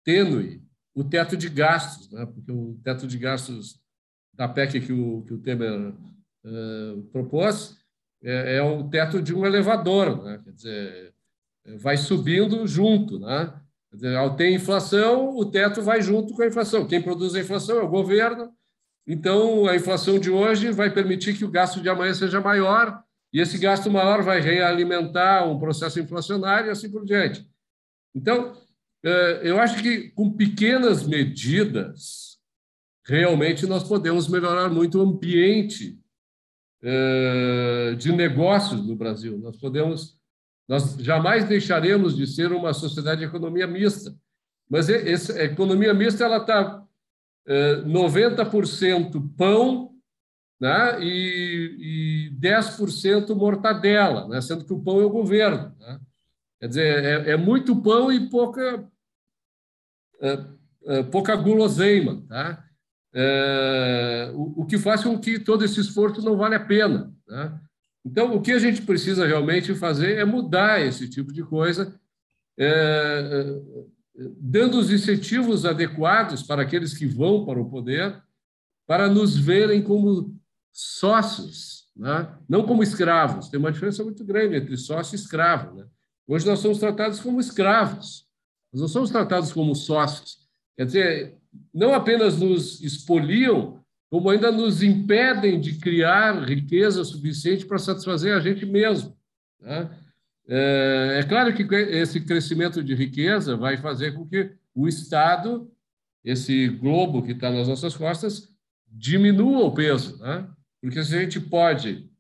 tênue, 0.03 0.62
o 0.95 1.05
teto 1.05 1.37
de 1.37 1.49
gastos, 1.49 2.11
né? 2.11 2.27
porque 2.27 2.51
o 2.51 2.79
teto 2.85 3.07
de 3.07 3.19
gastos 3.19 3.81
da 4.35 4.49
PEC 4.49 4.81
que 4.81 4.93
o, 4.93 5.23
que 5.23 5.35
o 5.35 5.39
Temer 5.39 5.95
uh, 6.45 7.03
propôs 7.13 7.79
é, 8.23 8.57
é, 8.57 8.63
o 8.63 8.89
teto 8.89 9.21
de 9.21 9.35
um 9.35 9.45
elevador, 9.45 10.23
né? 10.23 10.41
quer 10.45 10.53
dizer, 10.53 11.15
vai 11.79 11.97
subindo 11.97 12.67
junto. 12.67 13.19
Né? 13.19 13.53
Quer 13.91 13.97
dizer, 13.97 14.17
ao 14.17 14.37
ter 14.37 14.53
inflação, 14.53 15.37
o 15.37 15.45
teto 15.45 15.83
vai 15.83 16.01
junto 16.01 16.35
com 16.35 16.43
a 16.43 16.47
inflação. 16.47 16.87
Quem 16.87 17.03
produz 17.03 17.35
a 17.35 17.41
inflação 17.41 17.79
é 17.79 17.83
o 17.83 17.89
governo, 17.89 18.53
então 19.07 19.67
a 19.67 19.75
inflação 19.75 20.19
de 20.19 20.31
hoje 20.31 20.71
vai 20.71 20.91
permitir 20.91 21.37
que 21.37 21.45
o 21.45 21.51
gasto 21.51 21.81
de 21.81 21.89
amanhã 21.89 22.15
seja 22.15 22.41
maior, 22.41 23.03
e 23.33 23.41
esse 23.41 23.59
gasto 23.59 23.91
maior 23.91 24.23
vai 24.23 24.41
realimentar 24.41 25.49
um 25.49 25.59
processo 25.59 25.99
inflacionário 25.99 26.69
e 26.69 26.71
assim 26.71 26.91
por 26.91 27.05
diante. 27.05 27.49
Então, 28.15 28.55
eu 29.43 29.59
acho 29.59 29.83
que 29.83 30.11
com 30.11 30.33
pequenas 30.33 31.07
medidas, 31.07 32.39
realmente 33.05 33.67
nós 33.67 33.83
podemos 33.83 34.29
melhorar 34.29 34.69
muito 34.69 34.99
o 34.99 35.03
ambiente 35.03 35.99
é, 36.83 37.95
de 37.97 38.13
negócios 38.13 38.85
no 38.87 38.97
Brasil. 38.97 39.39
Nós 39.39 39.57
podemos, 39.57 40.19
nós 40.69 40.97
jamais 40.99 41.45
deixaremos 41.45 42.17
de 42.17 42.27
ser 42.27 42.53
uma 42.53 42.75
sociedade 42.75 43.21
de 43.21 43.27
economia 43.27 43.67
mista. 43.67 44.15
Mas 44.69 44.89
esse, 44.89 45.33
a 45.33 45.45
economia 45.45 45.93
mista 45.95 46.25
ela 46.25 46.39
está 46.39 46.85
é, 47.47 47.77
90% 47.83 49.37
pão 49.37 49.93
né, 50.61 51.03
e, 51.03 52.31
e 52.31 52.41
10% 52.41 53.35
mortadela, 53.35 54.29
né, 54.29 54.41
sendo 54.41 54.65
que 54.65 54.73
o 54.73 54.81
pão 54.81 55.01
é 55.01 55.05
o 55.05 55.11
governo. 55.11 55.75
Né? 55.79 56.01
Quer 56.61 56.69
dizer, 56.69 57.05
é, 57.05 57.31
é 57.33 57.37
muito 57.37 57.83
pão 57.83 58.13
e 58.13 58.31
pouca, 58.31 58.63
é, 58.63 58.75
é, 58.75 58.87
pouca 61.11 61.35
guloseima. 61.37 62.25
Tá? 62.29 62.65
É, 63.15 64.31
o, 64.35 64.65
que 64.65 64.79
faz 64.79 65.03
com 65.03 65.19
que 65.19 65.39
todo 65.39 65.65
esse 65.65 65.81
esforço 65.81 66.23
não 66.23 66.37
vale 66.37 66.55
a 66.55 66.65
pena. 66.65 67.13
Né? 67.29 67.61
Então, 68.05 68.35
o 68.35 68.41
que 68.41 68.53
a 68.53 68.59
gente 68.59 68.83
precisa 68.83 69.27
realmente 69.27 69.75
fazer 69.75 70.19
é 70.19 70.25
mudar 70.25 70.81
esse 70.81 71.09
tipo 71.09 71.33
de 71.33 71.43
coisa, 71.45 71.95
dando 74.41 74.79
os 74.79 74.91
incentivos 74.91 75.65
adequados 75.65 76.43
para 76.43 76.63
aqueles 76.63 76.95
que 76.95 77.07
vão 77.07 77.45
para 77.45 77.61
o 77.61 77.71
poder, 77.71 78.21
para 78.87 79.09
nos 79.09 79.37
verem 79.37 79.83
como 79.83 80.37
sócios, 80.73 81.87
né? 81.97 82.29
não 82.49 82.65
como 82.65 82.83
escravos. 82.83 83.49
Tem 83.49 83.61
uma 83.61 83.73
diferença 83.73 84.03
muito 84.03 84.25
grande 84.25 84.57
entre 84.57 84.77
sócio 84.77 85.15
e 85.15 85.19
escravo. 85.19 85.77
Né? 85.77 85.87
Hoje 86.27 86.47
nós 86.47 86.59
somos 86.59 86.79
tratados 86.79 87.21
como 87.21 87.41
escravos, 87.41 88.27
nós 88.73 88.81
não 88.81 88.89
somos 88.89 89.11
tratados 89.11 89.53
como 89.53 89.75
sócios. 89.75 90.39
Quer 90.77 90.87
dizer, 90.87 91.39
não 91.73 91.95
apenas 91.95 92.39
nos 92.39 92.81
expoliam, 92.81 93.83
como 94.11 94.31
ainda 94.31 94.51
nos 94.51 94.83
impedem 94.83 95.61
de 95.61 95.79
criar 95.79 96.45
riqueza 96.45 97.05
suficiente 97.05 97.67
para 97.67 97.79
satisfazer 97.79 98.35
a 98.35 98.41
gente 98.41 98.65
mesmo. 98.65 99.17
Né? 99.61 99.91
É, 100.49 101.19
é 101.21 101.23
claro 101.25 101.55
que 101.55 101.63
esse 101.75 102.21
crescimento 102.21 102.83
de 102.83 102.95
riqueza 102.95 103.57
vai 103.57 103.77
fazer 103.77 104.13
com 104.13 104.27
que 104.27 104.53
o 104.75 104.89
Estado, 104.89 105.71
esse 106.25 106.69
globo 106.69 107.23
que 107.23 107.33
está 107.33 107.51
nas 107.51 107.69
nossas 107.69 107.97
costas, 107.97 108.49
diminua 108.87 109.65
o 109.65 109.75
peso. 109.75 110.19
Né? 110.19 110.49
Porque 110.81 111.03
se 111.05 111.17
a 111.17 111.21
gente 111.21 111.41
pode 111.41 112.11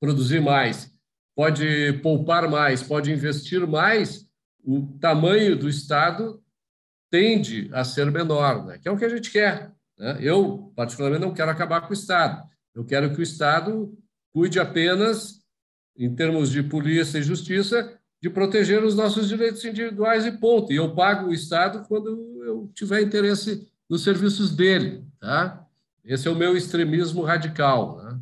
produzir 0.00 0.40
mais 0.40 0.96
pode 1.36 1.92
poupar 2.02 2.48
mais, 2.50 2.82
pode 2.82 3.12
investir 3.12 3.64
mais, 3.66 4.25
o 4.66 4.98
tamanho 4.98 5.56
do 5.56 5.68
Estado 5.68 6.42
tende 7.10 7.70
a 7.72 7.84
ser 7.84 8.10
menor, 8.10 8.66
né? 8.66 8.78
que 8.78 8.88
é 8.88 8.90
o 8.90 8.98
que 8.98 9.04
a 9.04 9.08
gente 9.08 9.30
quer. 9.30 9.72
Né? 9.96 10.18
Eu, 10.20 10.72
particularmente, 10.74 11.24
não 11.24 11.32
quero 11.32 11.50
acabar 11.50 11.80
com 11.82 11.90
o 11.90 11.94
Estado. 11.94 12.46
Eu 12.74 12.84
quero 12.84 13.14
que 13.14 13.20
o 13.20 13.22
Estado 13.22 13.96
cuide 14.32 14.58
apenas, 14.58 15.40
em 15.96 16.14
termos 16.14 16.50
de 16.50 16.62
polícia 16.62 17.18
e 17.18 17.22
justiça, 17.22 17.96
de 18.20 18.28
proteger 18.28 18.82
os 18.82 18.94
nossos 18.94 19.28
direitos 19.28 19.64
individuais 19.64 20.26
e 20.26 20.32
ponto. 20.32 20.72
E 20.72 20.76
eu 20.76 20.94
pago 20.94 21.28
o 21.28 21.34
Estado 21.34 21.86
quando 21.86 22.42
eu 22.44 22.70
tiver 22.74 23.00
interesse 23.02 23.70
nos 23.88 24.02
serviços 24.02 24.54
dele. 24.54 25.04
Tá? 25.20 25.64
Esse 26.04 26.26
é 26.26 26.30
o 26.30 26.36
meu 26.36 26.56
extremismo 26.56 27.22
radical. 27.22 28.02
Né? 28.02 28.20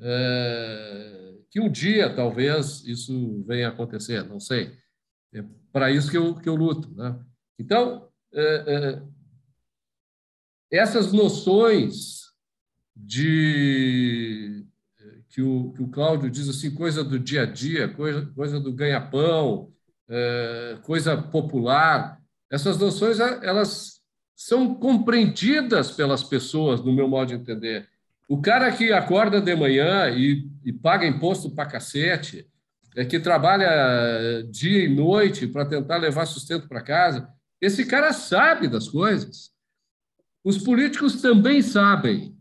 É 0.00 1.16
que 1.56 1.60
um 1.60 1.70
dia 1.70 2.14
talvez 2.14 2.84
isso 2.84 3.42
venha 3.46 3.68
a 3.68 3.70
acontecer, 3.70 4.22
não 4.24 4.38
sei. 4.38 4.76
É 5.36 5.44
para 5.72 5.90
isso 5.90 6.10
que 6.10 6.16
eu, 6.16 6.34
que 6.34 6.48
eu 6.48 6.54
luto. 6.54 6.90
Né? 6.94 7.18
Então, 7.58 8.08
é, 8.32 8.42
é, 8.66 9.02
essas 10.70 11.12
noções 11.12 12.26
de 12.94 14.64
que 15.28 15.42
o, 15.42 15.72
que 15.72 15.82
o 15.82 15.88
Cláudio 15.88 16.30
diz 16.30 16.48
assim, 16.48 16.74
coisa 16.74 17.04
do 17.04 17.18
dia 17.18 17.42
a 17.42 17.46
dia, 17.46 17.88
coisa, 17.88 18.24
coisa 18.34 18.58
do 18.58 18.72
ganha-pão, 18.72 19.70
é, 20.08 20.78
coisa 20.82 21.20
popular, 21.20 22.18
essas 22.50 22.78
noções 22.78 23.20
elas 23.20 24.00
são 24.34 24.74
compreendidas 24.74 25.90
pelas 25.90 26.22
pessoas, 26.22 26.82
no 26.82 26.92
meu 26.92 27.06
modo 27.06 27.28
de 27.28 27.34
entender. 27.34 27.86
O 28.28 28.40
cara 28.40 28.72
que 28.72 28.92
acorda 28.92 29.40
de 29.40 29.54
manhã 29.54 30.08
e, 30.10 30.48
e 30.64 30.72
paga 30.72 31.06
imposto 31.06 31.50
para 31.50 31.68
cacete, 31.68 32.48
é 32.96 33.04
que 33.04 33.20
trabalha 33.20 34.42
dia 34.50 34.84
e 34.84 34.88
noite 34.88 35.46
para 35.46 35.66
tentar 35.66 35.98
levar 35.98 36.24
sustento 36.24 36.66
para 36.66 36.80
casa, 36.80 37.28
esse 37.60 37.84
cara 37.84 38.12
sabe 38.14 38.68
das 38.68 38.88
coisas. 38.88 39.50
Os 40.42 40.56
políticos 40.56 41.20
também 41.20 41.60
sabem, 41.60 42.34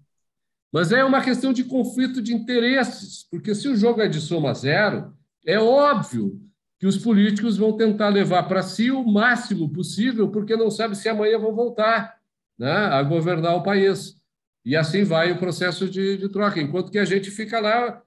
mas 0.71 0.93
é 0.93 1.03
uma 1.03 1.21
questão 1.21 1.51
de 1.51 1.65
conflito 1.65 2.21
de 2.21 2.33
interesses, 2.33 3.27
porque 3.29 3.53
se 3.53 3.67
o 3.67 3.75
jogo 3.75 4.01
é 4.01 4.07
de 4.07 4.21
soma 4.21 4.53
zero, 4.53 5.13
é 5.45 5.59
óbvio 5.59 6.41
que 6.79 6.87
os 6.87 6.97
políticos 6.97 7.57
vão 7.57 7.75
tentar 7.75 8.09
levar 8.09 8.43
para 8.43 8.63
si 8.63 8.91
o 8.91 9.03
máximo 9.03 9.69
possível, 9.69 10.29
porque 10.29 10.55
não 10.55 10.71
sabe 10.71 10.95
se 10.95 11.09
amanhã 11.09 11.37
vão 11.37 11.53
voltar 11.53 12.17
né, 12.57 12.71
a 12.71 13.03
governar 13.03 13.55
o 13.55 13.63
país. 13.63 14.15
E 14.63 14.75
assim 14.75 15.03
vai 15.03 15.31
o 15.31 15.37
processo 15.37 15.89
de, 15.89 16.17
de 16.17 16.29
troca, 16.29 16.61
enquanto 16.61 16.91
que 16.91 16.99
a 16.99 17.05
gente 17.05 17.29
fica 17.29 17.59
lá 17.59 18.01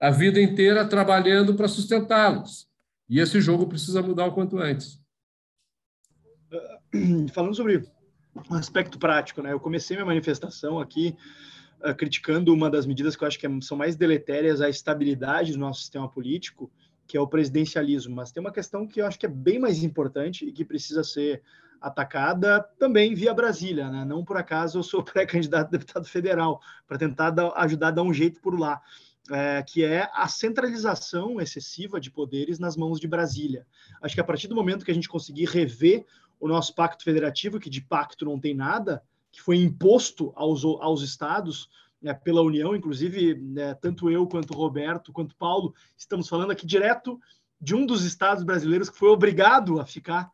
a 0.00 0.10
vida 0.10 0.40
inteira 0.40 0.88
trabalhando 0.88 1.54
para 1.54 1.68
sustentá-los. 1.68 2.66
E 3.08 3.20
esse 3.20 3.40
jogo 3.40 3.66
precisa 3.66 4.00
mudar 4.00 4.26
o 4.26 4.32
quanto 4.32 4.58
antes. 4.58 4.98
Falando 7.34 7.54
sobre 7.54 7.84
um 8.50 8.54
aspecto 8.54 8.98
prático, 8.98 9.42
né? 9.42 9.52
Eu 9.52 9.60
comecei 9.60 9.96
minha 9.96 10.06
manifestação 10.06 10.80
aqui 10.80 11.14
uh, 11.80 11.94
criticando 11.94 12.54
uma 12.54 12.70
das 12.70 12.86
medidas 12.86 13.14
que 13.14 13.24
eu 13.24 13.28
acho 13.28 13.38
que 13.38 13.46
é, 13.46 13.60
são 13.60 13.76
mais 13.76 13.94
deletérias 13.94 14.60
à 14.60 14.68
estabilidade 14.68 15.52
do 15.52 15.58
nosso 15.58 15.80
sistema 15.80 16.08
político, 16.08 16.70
que 17.06 17.16
é 17.16 17.20
o 17.20 17.26
presidencialismo. 17.26 18.14
Mas 18.14 18.32
tem 18.32 18.40
uma 18.40 18.52
questão 18.52 18.86
que 18.86 19.00
eu 19.00 19.06
acho 19.06 19.18
que 19.18 19.26
é 19.26 19.28
bem 19.28 19.58
mais 19.58 19.82
importante 19.82 20.46
e 20.46 20.52
que 20.52 20.64
precisa 20.64 21.04
ser 21.04 21.42
atacada 21.80 22.60
também 22.78 23.14
via 23.14 23.34
Brasília, 23.34 23.90
né? 23.90 24.04
Não 24.04 24.24
por 24.24 24.36
acaso 24.36 24.78
eu 24.78 24.82
sou 24.82 25.02
pré-candidato 25.04 25.68
a 25.68 25.70
deputado 25.70 26.06
federal 26.06 26.60
para 26.86 26.98
tentar 26.98 27.30
dar, 27.30 27.52
ajudar 27.56 27.88
a 27.88 27.92
dar 27.92 28.02
um 28.02 28.14
jeito 28.14 28.40
por 28.40 28.58
lá, 28.58 28.80
é, 29.30 29.62
que 29.62 29.84
é 29.84 30.08
a 30.14 30.28
centralização 30.28 31.40
excessiva 31.40 32.00
de 32.00 32.10
poderes 32.10 32.58
nas 32.58 32.76
mãos 32.76 33.00
de 33.00 33.06
Brasília. 33.06 33.66
Acho 34.00 34.14
que 34.14 34.20
a 34.20 34.24
partir 34.24 34.48
do 34.48 34.54
momento 34.54 34.84
que 34.84 34.90
a 34.90 34.94
gente 34.94 35.08
conseguir 35.08 35.46
rever 35.46 36.04
o 36.38 36.48
nosso 36.48 36.74
pacto 36.74 37.04
federativo, 37.04 37.60
que 37.60 37.68
de 37.68 37.80
pacto 37.80 38.24
não 38.24 38.40
tem 38.40 38.54
nada, 38.54 39.02
que 39.30 39.42
foi 39.42 39.58
imposto 39.58 40.32
aos, 40.34 40.64
aos 40.64 41.02
estados 41.02 41.68
né, 42.00 42.14
pela 42.14 42.42
União, 42.42 42.74
inclusive 42.74 43.34
né, 43.34 43.74
tanto 43.74 44.10
eu 44.10 44.26
quanto 44.26 44.54
Roberto 44.54 45.12
quanto 45.12 45.36
Paulo 45.36 45.74
estamos 45.96 46.28
falando 46.28 46.50
aqui 46.50 46.66
direto 46.66 47.20
de 47.60 47.74
um 47.74 47.84
dos 47.84 48.04
estados 48.04 48.42
brasileiros 48.42 48.88
que 48.88 48.98
foi 48.98 49.10
obrigado 49.10 49.78
a 49.78 49.84
ficar 49.84 50.30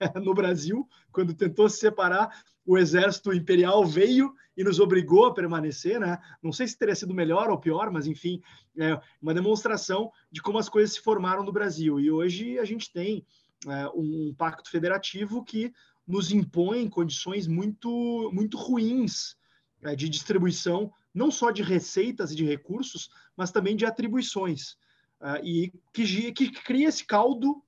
no 0.22 0.34
Brasil, 0.34 0.88
quando 1.12 1.34
tentou 1.34 1.68
se 1.68 1.78
separar, 1.78 2.42
o 2.66 2.78
exército 2.78 3.32
imperial 3.32 3.84
veio 3.84 4.34
e 4.56 4.64
nos 4.64 4.78
obrigou 4.78 5.26
a 5.26 5.34
permanecer, 5.34 5.98
né? 5.98 6.18
Não 6.42 6.52
sei 6.52 6.66
se 6.66 6.78
teria 6.78 6.94
sido 6.94 7.12
melhor 7.12 7.50
ou 7.50 7.58
pior, 7.58 7.90
mas 7.90 8.06
enfim, 8.06 8.40
é 8.78 8.98
uma 9.20 9.34
demonstração 9.34 10.10
de 10.30 10.40
como 10.40 10.58
as 10.58 10.68
coisas 10.68 10.94
se 10.94 11.00
formaram 11.00 11.42
no 11.42 11.52
Brasil. 11.52 11.98
E 12.00 12.10
hoje 12.10 12.58
a 12.58 12.64
gente 12.64 12.92
tem 12.92 13.26
é, 13.66 13.88
um 13.94 14.34
pacto 14.36 14.70
federativo 14.70 15.44
que 15.44 15.72
nos 16.06 16.30
impõe 16.30 16.88
condições 16.88 17.46
muito, 17.46 18.30
muito 18.32 18.56
ruins 18.56 19.36
é, 19.82 19.96
de 19.96 20.08
distribuição, 20.08 20.92
não 21.12 21.30
só 21.30 21.50
de 21.50 21.62
receitas 21.62 22.30
e 22.30 22.36
de 22.36 22.44
recursos, 22.44 23.10
mas 23.36 23.50
também 23.50 23.76
de 23.76 23.86
atribuições. 23.86 24.76
É, 25.20 25.40
e 25.42 25.72
que, 25.92 26.32
que 26.32 26.50
cria 26.50 26.88
esse 26.88 27.04
caldo 27.04 27.63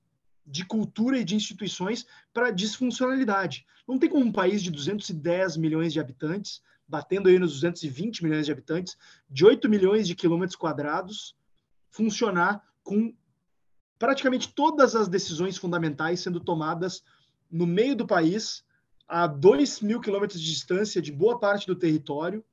de 0.47 0.65
cultura 0.65 1.19
e 1.19 1.25
de 1.25 1.35
instituições 1.35 2.05
para 2.33 2.51
disfuncionalidade. 2.51 3.65
Não 3.85 3.99
tem 3.99 4.09
como 4.09 4.25
um 4.25 4.31
país 4.31 4.63
de 4.63 4.71
210 4.71 5.57
milhões 5.57 5.91
de 5.91 5.99
habitantes, 5.99 6.61
batendo 6.87 7.27
aí 7.27 7.37
nos 7.37 7.53
220 7.53 8.23
milhões 8.23 8.45
de 8.45 8.51
habitantes, 8.51 8.97
de 9.29 9.45
8 9.45 9.69
milhões 9.69 10.07
de 10.07 10.15
quilômetros 10.15 10.55
quadrados, 10.55 11.35
funcionar 11.89 12.63
com 12.81 13.13
praticamente 13.99 14.53
todas 14.53 14.95
as 14.95 15.09
decisões 15.09 15.57
fundamentais 15.57 16.21
sendo 16.21 16.39
tomadas 16.39 17.03
no 17.51 17.67
meio 17.67 17.95
do 17.95 18.07
país, 18.07 18.63
a 19.07 19.27
2 19.27 19.81
mil 19.81 19.99
quilômetros 19.99 20.39
de 20.39 20.49
distância 20.49 21.01
de 21.01 21.11
boa 21.11 21.39
parte 21.39 21.67
do 21.67 21.75
território, 21.75 22.43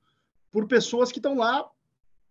por 0.51 0.66
pessoas 0.66 1.12
que 1.12 1.19
estão 1.19 1.37
lá 1.37 1.69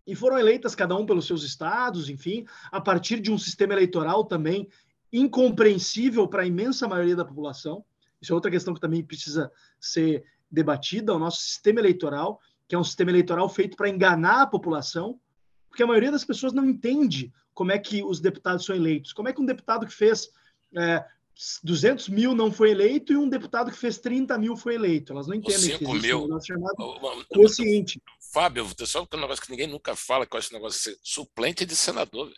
e 0.06 0.15
foram 0.15 0.38
eleitas 0.38 0.76
cada 0.76 0.95
um 0.95 1.06
pelos 1.06 1.26
seus 1.26 1.44
estados, 1.44 2.10
enfim, 2.10 2.45
a 2.72 2.81
partir 2.81 3.19
de 3.19 3.31
um 3.31 3.38
sistema 3.38 3.73
eleitoral 3.73 4.26
também 4.26 4.68
incompreensível 5.14 6.27
para 6.27 6.41
a 6.41 6.45
imensa 6.45 6.88
maioria 6.88 7.15
da 7.15 7.23
população. 7.23 7.85
Isso 8.19 8.34
é 8.34 8.35
outra 8.35 8.49
questão 8.49 8.73
que 8.73 8.81
também 8.81 9.03
precisa 9.03 9.52
ser 9.80 10.23
debatida. 10.49 11.14
O 11.14 11.19
nosso 11.19 11.41
sistema 11.41 11.80
eleitoral, 11.80 12.41
que 12.68 12.73
é 12.73 12.80
um 12.80 12.84
sistema 12.84 13.11
eleitoral 13.11 13.48
feito 13.48 13.77
para 13.77 13.90
enganar 13.90 14.41
a 14.41 14.48
população, 14.48 15.19
porque 15.69 15.84
a 15.84 15.88
maioria 15.88 16.11
das 16.11 16.26
pessoas 16.26 16.52
não 16.52 16.65
entende 16.65 17.31
como 17.53 17.72
é 17.72 17.77
que 17.77 18.03
os 18.03 18.19
deputados 18.19 18.65
são 18.65 18.76
eleitos. 18.76 19.14
Como 19.14 19.30
é 19.30 19.34
que 19.34 19.41
um 19.41 19.45
deputado 19.45 19.85
que 19.85 19.94
fez 19.94 20.30
é, 20.76 21.06
200 21.64 22.10
mil 22.10 22.35
não 22.35 22.52
foi 22.52 22.72
eleito 22.72 23.11
e 23.14 23.18
um 23.18 23.27
deputado 23.27 23.72
que 23.72 23.77
fez 23.77 23.98
30 23.98 24.38
mil 24.38 24.56
foi 24.56 24.76
eleito. 24.76 25.14
Elas 25.14 25.27
não 25.27 25.35
entendem 25.35 25.77
que 25.77 25.84
existe 25.84 26.15
um 26.15 26.41
chamado 26.41 27.26
consciente. 27.30 28.02
Fábio, 28.31 28.68
só 28.85 29.02
um 29.02 29.18
negócio 29.18 29.44
que 29.44 29.52
ninguém 29.52 29.68
nunca 29.68 29.95
fala, 29.95 30.26
que 30.26 30.35
eu 30.35 30.38
acho 30.38 30.48
esse 30.48 30.53
negócio 30.53 30.91
de 30.91 30.99
suplente 31.03 31.65
de 31.65 31.76
senador. 31.76 32.31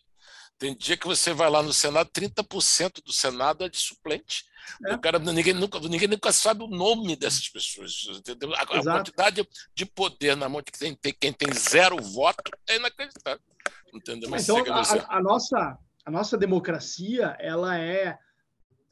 Tem 0.57 0.75
dia 0.75 0.95
que 0.95 1.07
você 1.07 1.33
vai 1.33 1.49
lá 1.49 1.61
no 1.61 1.73
Senado, 1.73 2.09
30% 2.11 3.03
do 3.03 3.11
Senado 3.11 3.65
é 3.65 3.69
de 3.69 3.77
suplente. 3.77 4.45
É. 4.85 4.95
O 4.95 4.99
cara, 4.99 5.19
ninguém, 5.19 5.53
nunca, 5.53 5.79
ninguém 5.79 6.07
nunca 6.07 6.31
sabe 6.31 6.63
o 6.63 6.67
nome 6.67 7.15
dessas 7.15 7.47
pessoas. 7.49 8.05
Entendeu? 8.17 8.53
A, 8.55 8.61
a 8.61 8.65
quantidade 8.65 9.47
de 9.73 9.85
poder 9.85 10.35
na 10.35 10.47
mão 10.47 10.61
de 10.61 10.71
quem 10.71 10.95
tem, 10.95 11.13
quem 11.13 11.33
tem 11.33 11.53
zero 11.53 12.01
voto 12.01 12.51
é 12.67 12.77
inacreditável. 12.77 13.41
Entendeu? 13.93 14.29
Mas 14.29 14.47
então, 14.47 14.63
a, 14.73 15.17
a, 15.17 15.21
nossa, 15.21 15.77
a 16.05 16.11
nossa 16.11 16.37
democracia 16.37 17.35
ela 17.39 17.77
é, 17.77 18.17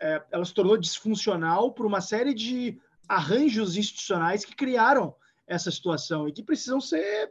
é, 0.02 0.24
ela 0.32 0.46
se 0.46 0.54
tornou 0.54 0.78
disfuncional 0.78 1.72
por 1.72 1.86
uma 1.86 2.02
série 2.02 2.34
de 2.34 2.80
arranjos 3.08 3.78
institucionais 3.78 4.46
que 4.46 4.56
criaram 4.56 5.16
essa 5.48 5.72
situação 5.72 6.28
e 6.28 6.34
que 6.34 6.44
precisam 6.44 6.80
ser, 6.80 7.30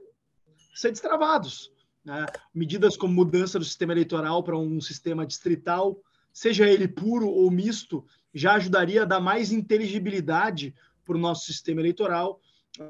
ser 0.75 0.91
destravados. 0.91 1.71
Né? 2.05 2.27
Medidas 2.55 2.97
como 2.97 3.15
mudança 3.15 3.59
do 3.59 3.65
sistema 3.65 3.93
eleitoral 3.93 4.43
para 4.43 4.59
um 4.59 4.81
sistema 4.81 5.27
distrital, 5.27 5.99
seja 6.33 6.69
ele 6.69 6.89
puro 6.89 7.29
ou 7.29 7.51
misto, 7.51 8.05
já 8.35 8.55
ajudaria 8.55 9.03
a 9.03 9.07
dar 9.07 9.21
mais 9.21 9.53
inteligibilidade 9.53 10.75
para 11.05 11.17
o 11.17 11.21
nosso 11.21 11.45
sistema 11.47 11.81
eleitoral. 11.81 12.41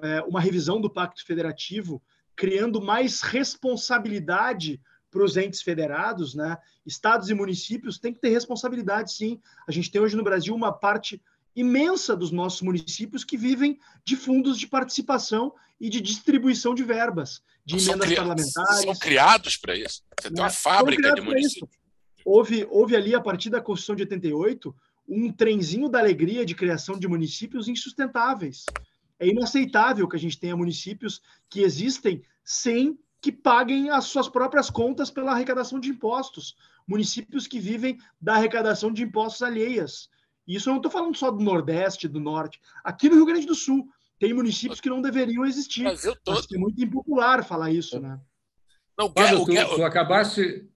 É, 0.03 0.21
uma 0.23 0.41
revisão 0.41 0.81
do 0.81 0.91
Pacto 0.91 1.25
Federativo, 1.27 2.01
criando 2.37 2.81
mais 2.81 3.21
responsabilidade 3.21 4.81
para 5.11 5.25
os 5.25 5.37
entes 5.37 5.61
federados, 5.61 6.35
né? 6.35 6.57
Estados 6.87 7.29
e 7.29 7.35
municípios 7.35 7.99
têm 7.99 8.15
que 8.15 8.21
ter 8.21 8.31
responsabilidade, 8.31 9.13
sim. 9.13 9.39
A 9.69 9.73
gente 9.73 9.91
tem 9.91 10.01
hoje 10.01 10.17
no 10.17 10.25
Brasil 10.25 10.55
uma 10.55 10.73
parte 10.73 11.21
imensa 11.55 12.17
dos 12.17 12.31
nossos 12.31 12.63
municípios 12.63 13.25
que 13.25 13.37
vivem 13.37 13.79
de 14.05 14.17
fundos 14.17 14.59
de 14.59 14.67
participação 14.67 15.53
e 15.81 15.89
de 15.89 16.01
distribuição 16.01 16.75
de 16.75 16.83
verbas, 16.83 17.43
de 17.65 17.81
são 17.81 17.95
emendas 17.95 18.15
parlamentares. 18.15 18.83
São 18.83 18.95
criados 18.95 19.57
para 19.57 19.77
isso. 19.77 20.03
Você 20.21 20.31
tem 20.31 20.41
uma 20.41 20.49
né? 20.49 20.51
fábrica 20.53 21.15
de 21.15 21.21
municípios. 21.21 21.71
Houve, 22.25 22.67
houve 22.71 22.95
ali, 22.97 23.15
a 23.15 23.21
partir 23.21 23.51
da 23.51 23.61
Constituição 23.61 23.97
de 23.97 24.03
88, 24.03 24.75
um 25.09 25.33
trenzinho 25.33 25.89
da 25.89 25.99
alegria 25.99 26.47
de 26.47 26.55
criação 26.55 26.99
de 26.99 27.09
municípios 27.09 27.69
insustentáveis. 27.69 28.65
É 29.19 29.27
inaceitável 29.27 30.09
que 30.09 30.17
a 30.17 30.19
gente 30.19 30.39
tenha 30.39 30.57
municípios 30.57 31.21
que 31.51 31.63
existem 31.63 32.23
sem 32.45 32.99
que 33.21 33.31
paguem 33.31 33.91
as 33.91 34.07
suas 34.07 34.29
próprias 34.29 34.69
contas 34.69 35.11
pela 35.11 35.33
arrecadação 35.33 35.79
de 35.79 35.91
impostos. 35.91 36.57
Municípios 36.87 37.47
que 37.47 37.61
vivem 37.61 37.99
da 38.21 38.35
arrecadação 38.35 38.93
de 38.93 39.03
impostos 39.03 39.43
alheias. 39.43 40.09
Isso 40.47 40.69
eu 40.69 40.73
não 40.73 40.79
estou 40.79 40.91
falando 40.91 41.17
só 41.17 41.31
do 41.31 41.43
Nordeste, 41.43 42.09
do 42.09 42.21
Norte. 42.21 42.61
Aqui 42.85 43.09
no 43.09 43.17
Rio 43.17 43.27
Grande 43.27 43.47
do 43.47 43.55
Sul, 43.55 43.89
tem 44.19 44.33
municípios 44.33 44.81
que 44.81 44.89
não 44.89 45.01
deveriam 45.01 45.45
existir. 45.45 45.85
Eu 46.05 46.17
tô... 46.17 46.33
Mas 46.33 46.47
é 46.53 46.59
muito 46.59 46.83
impopular 46.83 47.45
falar 47.45 47.71
isso, 47.71 47.99
né? 48.01 48.21
Não, 48.99 49.07
o, 49.07 49.45
Guedes, 49.45 49.69
tu, 49.71 49.77
tu 49.77 49.85
acabaste... 49.85 50.69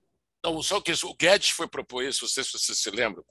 Não, 0.45 0.63
só 0.63 0.81
que 0.81 0.93
o 0.93 1.15
Guedes 1.15 1.51
foi 1.51 1.67
propor 1.67 2.05
isso, 2.05 2.23
não 2.23 2.29
sei 2.29 2.45
se 2.45 2.53
você 2.53 2.75
se 2.75 2.91
lembra, 2.91 3.23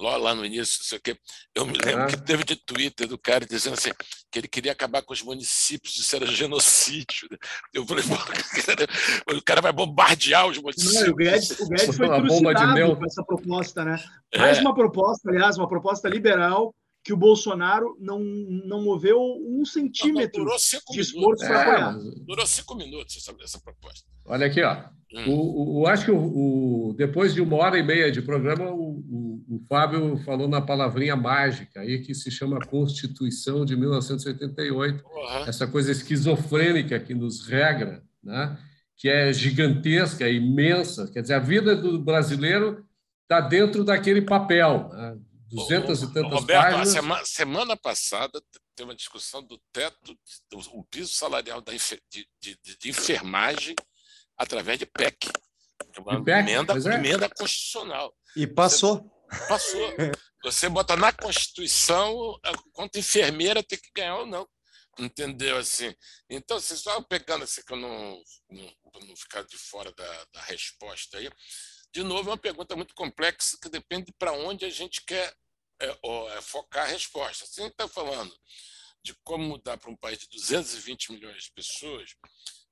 lá, 0.00 0.16
lá 0.16 0.34
no 0.34 0.44
início, 0.44 0.84
sei 0.84 0.98
o 0.98 1.00
quê. 1.00 1.16
eu 1.54 1.66
me 1.66 1.76
lembro 1.76 2.04
ah. 2.04 2.06
que 2.06 2.16
teve 2.16 2.44
de 2.44 2.56
Twitter 2.56 3.08
do 3.08 3.18
cara 3.18 3.44
dizendo 3.44 3.74
assim, 3.74 3.90
que 4.30 4.38
ele 4.38 4.48
queria 4.48 4.72
acabar 4.72 5.02
com 5.02 5.12
os 5.12 5.22
municípios, 5.22 5.96
isso 5.96 6.14
era 6.14 6.26
genocídio. 6.26 7.28
Né? 7.30 7.38
Eu 7.74 7.84
falei, 7.84 8.04
o 9.36 9.42
cara 9.42 9.60
vai 9.60 9.72
bombardear 9.72 10.46
os 10.46 10.58
municípios. 10.58 11.02
Não, 11.02 11.12
o 11.12 11.16
Guedes, 11.16 11.50
o 11.58 11.68
Guedes 11.68 11.96
foi 11.96 12.08
trucidado 12.08 12.96
com 12.96 13.06
essa 13.06 13.24
proposta, 13.24 13.84
né? 13.84 14.02
É. 14.32 14.38
Mais 14.38 14.58
uma 14.58 14.74
proposta, 14.74 15.30
aliás, 15.30 15.58
uma 15.58 15.68
proposta 15.68 16.08
liberal, 16.08 16.74
que 17.04 17.12
o 17.12 17.16
Bolsonaro 17.16 17.96
não, 18.00 18.20
não 18.20 18.82
moveu 18.82 19.18
um 19.20 19.64
centímetro 19.64 20.44
não, 20.44 20.50
não, 20.50 20.94
de 20.94 21.00
esforço 21.00 21.46
para 21.46 21.62
apoiar. 21.62 21.96
É, 21.96 22.24
durou 22.24 22.46
cinco 22.46 22.74
minutos 22.74 23.16
essa, 23.16 23.34
essa 23.42 23.60
proposta. 23.60 24.06
Olha 24.26 24.46
aqui, 24.46 24.62
ó. 24.62 24.84
Hum. 25.14 25.30
O, 25.30 25.80
o, 25.80 25.86
acho 25.86 26.04
que 26.04 26.10
o, 26.10 26.18
o, 26.18 26.94
depois 26.94 27.32
de 27.32 27.40
uma 27.40 27.56
hora 27.56 27.78
e 27.78 27.82
meia 27.82 28.12
de 28.12 28.20
programa, 28.20 28.70
o, 28.70 29.42
o, 29.48 29.64
Fábio 29.66 30.18
falou 30.18 30.46
na 30.48 30.60
palavrinha 30.60 31.16
mágica 31.16 31.80
aí 31.80 32.00
que 32.00 32.14
se 32.14 32.30
chama 32.30 32.58
Constituição 32.60 33.64
de 33.64 33.74
1988. 33.74 35.02
Uhum. 35.02 35.36
Essa 35.46 35.66
coisa 35.66 35.90
esquizofrênica 35.90 37.00
que 37.00 37.14
nos 37.14 37.46
regra, 37.46 38.02
né? 38.22 38.58
que 38.96 39.08
é 39.08 39.32
gigantesca, 39.32 40.26
é 40.26 40.32
imensa. 40.32 41.10
Quer 41.10 41.22
dizer, 41.22 41.34
a 41.34 41.38
vida 41.38 41.74
do 41.74 41.98
brasileiro 41.98 42.84
está 43.22 43.40
dentro 43.40 43.84
daquele 43.84 44.22
papel. 44.22 44.90
Né? 44.92 45.18
200 45.50 46.02
e 46.02 46.12
tantas 46.12 46.32
Roberto, 46.32 46.62
páginas. 46.62 46.88
Semana, 46.88 47.24
semana 47.24 47.76
passada 47.76 48.42
teve 48.74 48.88
uma 48.88 48.94
discussão 48.94 49.42
do 49.42 49.58
teto, 49.72 50.16
do, 50.50 50.84
piso 50.90 51.12
salarial 51.14 51.60
da, 51.60 51.72
de, 51.72 52.28
de, 52.40 52.58
de 52.78 52.88
enfermagem 52.90 53.74
através 54.36 54.78
de 54.78 54.86
PEC. 54.86 55.30
Uma 55.98 56.22
PEC, 56.22 56.38
emenda, 56.38 56.74
é. 56.74 56.94
emenda 56.94 57.28
constitucional. 57.28 58.14
E 58.36 58.46
passou. 58.46 59.10
Você, 59.30 59.48
passou. 59.48 59.96
Você 60.44 60.68
bota 60.68 60.96
na 60.96 61.12
Constituição 61.12 62.38
quanto 62.72 62.98
enfermeira 62.98 63.62
tem 63.62 63.78
que 63.78 63.90
ganhar 63.94 64.18
ou 64.18 64.26
não. 64.26 64.46
Entendeu? 64.98 65.56
assim 65.56 65.94
Então, 66.28 66.58
vocês 66.58 66.80
estão 66.80 67.02
pegando 67.04 67.44
assim, 67.44 67.62
que 67.64 67.72
eu 67.72 67.76
não, 67.76 68.20
não, 68.50 68.72
não 69.06 69.16
ficar 69.16 69.42
de 69.44 69.56
fora 69.56 69.92
da, 69.92 70.24
da 70.32 70.42
resposta 70.42 71.18
aí. 71.18 71.30
De 71.98 72.04
novo, 72.04 72.30
é 72.30 72.32
uma 72.32 72.38
pergunta 72.38 72.76
muito 72.76 72.94
complexa 72.94 73.58
que 73.60 73.68
depende 73.68 74.12
para 74.12 74.30
onde 74.30 74.64
a 74.64 74.70
gente 74.70 75.02
quer 75.02 75.36
é, 75.80 75.88
é, 75.88 76.40
focar 76.40 76.84
a 76.84 76.92
resposta. 76.92 77.44
Se 77.44 77.60
a 77.60 77.64
gente 77.64 77.72
está 77.72 77.88
falando 77.88 78.32
de 79.02 79.14
como 79.24 79.42
mudar 79.42 79.76
para 79.78 79.90
um 79.90 79.96
país 79.96 80.20
de 80.20 80.28
220 80.28 81.10
milhões 81.10 81.42
de 81.42 81.50
pessoas, 81.50 82.14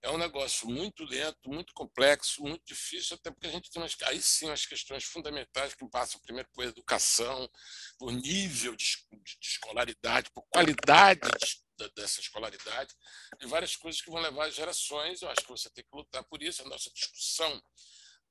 é 0.01 0.09
um 0.13 0.17
negócio 0.17 0.69
muito 0.69 1.03
lento, 1.03 1.51
muito 1.51 1.75
complexo, 1.75 2.41
muito 2.41 2.65
difícil, 2.65 3.17
até 3.17 3.33
porque 3.33 3.49
a 3.49 3.51
gente 3.51 3.69
tem 3.69 3.83
umas, 3.83 3.97
aí 4.03 4.23
sim 4.23 4.49
as 4.49 4.65
questões 4.65 5.03
fundamentais 5.03 5.75
que 5.75 5.85
passam 5.91 6.21
primeiro 6.21 6.49
por 6.55 6.65
educação, 6.65 7.51
por 7.99 8.13
nível 8.13 8.77
de, 8.77 8.85
de, 9.11 9.39
de 9.41 9.49
escolaridade, 9.49 10.31
por 10.31 10.47
qualidade 10.51 11.29
de, 11.77 11.91
dessa 11.97 12.21
escolaridade, 12.21 12.95
e 13.41 13.47
várias 13.47 13.75
coisas 13.75 14.01
que 14.01 14.09
vão 14.09 14.21
levar 14.21 14.49
gerações. 14.51 15.21
Eu 15.21 15.31
acho 15.31 15.41
que 15.41 15.49
você 15.49 15.69
tem 15.71 15.83
que 15.83 15.97
lutar 15.97 16.23
por 16.23 16.41
isso. 16.41 16.63
A 16.63 16.69
nossa 16.69 16.89
discussão 16.95 17.61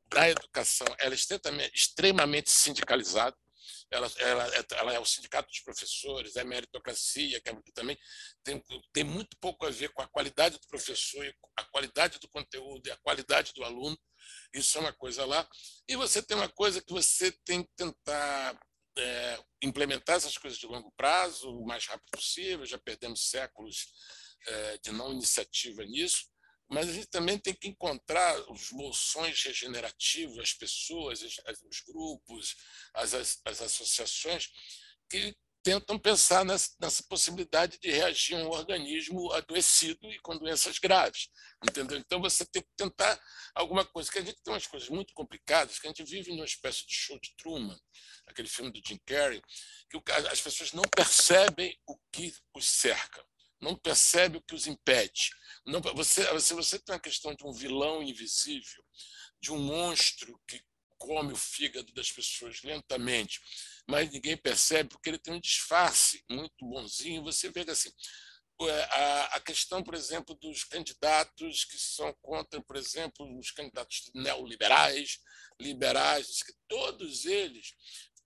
da 0.07 0.30
educação 0.30 0.88
ela 0.99 1.14
é 1.14 1.72
extremamente 1.73 2.49
sindicalizada. 2.49 3.36
Ela, 3.91 4.11
ela, 4.18 4.65
ela, 4.72 4.94
é 4.94 4.99
o 4.99 5.06
sindicato 5.06 5.48
dos 5.48 5.61
professores, 5.61 6.36
é 6.36 6.44
meritocracia, 6.44 7.40
que 7.40 7.49
é 7.49 7.57
também 7.73 7.98
tem, 8.44 8.61
tem 8.91 9.03
muito 9.03 9.38
pouco 9.40 9.65
a 9.65 9.69
ver 9.69 9.90
com 9.90 10.02
a 10.02 10.07
qualidade 10.07 10.57
do 10.57 10.68
professor, 10.68 11.26
a 11.56 11.64
qualidade 11.65 12.19
do 12.19 12.27
conteúdo 12.27 12.88
e 12.88 12.91
a 12.91 12.98
qualidade 12.98 13.53
do 13.53 13.64
aluno. 13.64 13.98
Isso 14.53 14.77
é 14.77 14.82
uma 14.82 14.94
coisa 14.94 15.26
lá. 15.26 15.48
E 15.88 15.95
você 15.95 16.22
tem 16.22 16.36
uma 16.36 16.49
coisa 16.49 16.82
que 16.82 16.91
você 16.91 17.32
tem 17.44 17.64
que 17.64 17.72
tentar 17.76 18.60
é, 18.98 19.40
implementar 19.61 20.18
essas 20.18 20.38
coisas 20.38 20.60
de 20.60 20.65
longo 20.65 20.91
prazo, 20.98 21.49
o 21.49 21.65
mais 21.65 21.86
rápido 21.86 22.10
possível. 22.11 22.65
Já 22.65 22.80
perdemos 22.80 23.30
séculos 23.30 23.86
é, 24.48 24.77
de 24.80 24.91
não 24.91 25.11
iniciativa 25.11 25.84
nisso 25.86 26.26
mas 26.70 26.90
a 26.90 26.94
gente 26.94 27.08
também 27.08 27.38
tem 27.38 27.54
que 27.54 27.68
encontrar 27.68 28.40
os 28.52 28.72
moções 28.72 29.42
regenerativos, 29.44 30.40
as 30.40 30.54
pessoas, 30.54 31.22
os 31.22 31.82
grupos, 31.88 32.56
as, 32.94 33.14
as, 33.14 33.42
as 33.46 33.62
associações 33.62 34.50
que 35.10 35.36
tentam 35.66 35.98
pensar 35.98 36.46
nessa, 36.46 36.70
nessa, 36.80 37.04
possibilidade 37.10 37.80
de 37.80 37.90
reagir 37.90 38.36
a 38.36 38.38
um 38.38 38.50
organismo 38.50 39.32
adoecido 39.34 40.12
e 40.12 40.20
com 40.20 40.38
doenças 40.38 40.78
graves, 40.78 41.28
entendeu? 41.68 41.98
Então 41.98 42.22
você 42.22 42.46
tem 42.46 42.62
que 42.62 42.70
tentar 42.78 43.20
alguma 43.56 43.84
coisa, 43.84 44.12
que 44.12 44.20
a 44.20 44.22
gente 44.22 44.40
tem 44.44 44.54
umas 44.54 44.68
coisas 44.68 44.90
muito 44.90 45.12
complicadas, 45.16 45.80
que 45.80 45.88
a 45.88 45.90
gente 45.90 46.04
vive 46.04 46.32
numa 46.32 46.46
espécie 46.46 46.86
de 46.86 46.94
show 46.94 47.20
de 47.20 47.34
Truman, 47.36 47.80
aquele 48.28 48.48
filme 48.48 48.72
do 48.72 48.80
Jim 48.88 49.00
Carrey, 49.08 49.42
que 49.90 50.12
as 50.32 50.40
pessoas 50.40 50.72
não 50.72 50.84
percebem 50.84 51.76
o 51.88 51.98
que 52.12 52.32
os 52.54 52.68
cerca 52.68 53.26
não 53.61 53.76
percebe 53.76 54.38
o 54.38 54.41
que 54.41 54.56
os 54.56 54.68
impede. 54.68 55.30
Não, 55.65 55.82
você, 55.82 56.40
se 56.40 56.53
você 56.53 56.80
tem 56.80 56.95
a 56.95 56.99
questão 56.99 57.34
de 57.34 57.45
um 57.45 57.52
vilão 57.52 58.03
invisível, 58.03 58.84
de 59.41 59.52
um 59.52 59.60
monstro 59.60 60.40
que 60.48 60.61
come 60.98 61.34
o 61.34 61.38
fígado 61.38 61.91
das 61.94 62.11
pessoas 62.11 62.61
lentamente, 62.64 63.40
mas 63.88 64.11
ninguém 64.11 64.38
percebe 64.38 64.90
porque 64.90 65.10
ele 65.10 65.19
tem 65.19 65.34
um 65.34 65.40
disfarce 65.40 66.23
muito 66.30 66.56
bonzinho. 66.61 67.23
Você 67.23 67.49
vê 67.49 67.65
que 67.65 67.72
assim, 67.72 67.91
a, 69.34 69.40
questão, 69.41 69.84
por 69.84 69.94
exemplo, 69.94 70.36
dos 70.36 70.64
candidatos 70.64 71.65
que 71.65 71.77
são 71.77 72.14
contra, 72.22 72.61
por 72.61 72.77
exemplo, 72.77 73.38
os 73.38 73.52
candidatos 73.52 74.10
neoliberais, 74.14 75.19
liberais, 75.60 76.27
todos 76.68 77.26
eles 77.26 77.73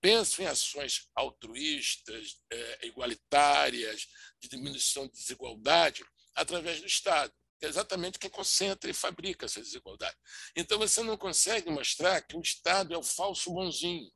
pensam 0.01 0.45
em 0.45 0.47
ações 0.47 1.07
altruístas, 1.15 2.37
é, 2.51 2.87
igualitárias, 2.87 4.07
de 4.41 4.49
diminuição 4.49 5.07
de 5.07 5.13
desigualdade, 5.13 6.03
através 6.35 6.79
do 6.79 6.87
Estado, 6.87 7.33
que 7.59 7.65
é 7.65 7.69
exatamente 7.69 8.17
quem 8.17 8.29
concentra 8.29 8.89
e 8.89 8.93
fabrica 8.93 9.45
essa 9.45 9.61
desigualdade. 9.61 10.15
Então, 10.55 10.79
você 10.79 11.03
não 11.03 11.17
consegue 11.17 11.69
mostrar 11.69 12.21
que 12.21 12.37
o 12.37 12.41
Estado 12.41 12.93
é 12.93 12.97
o 12.97 13.03
falso 13.03 13.51
bonzinho, 13.51 14.09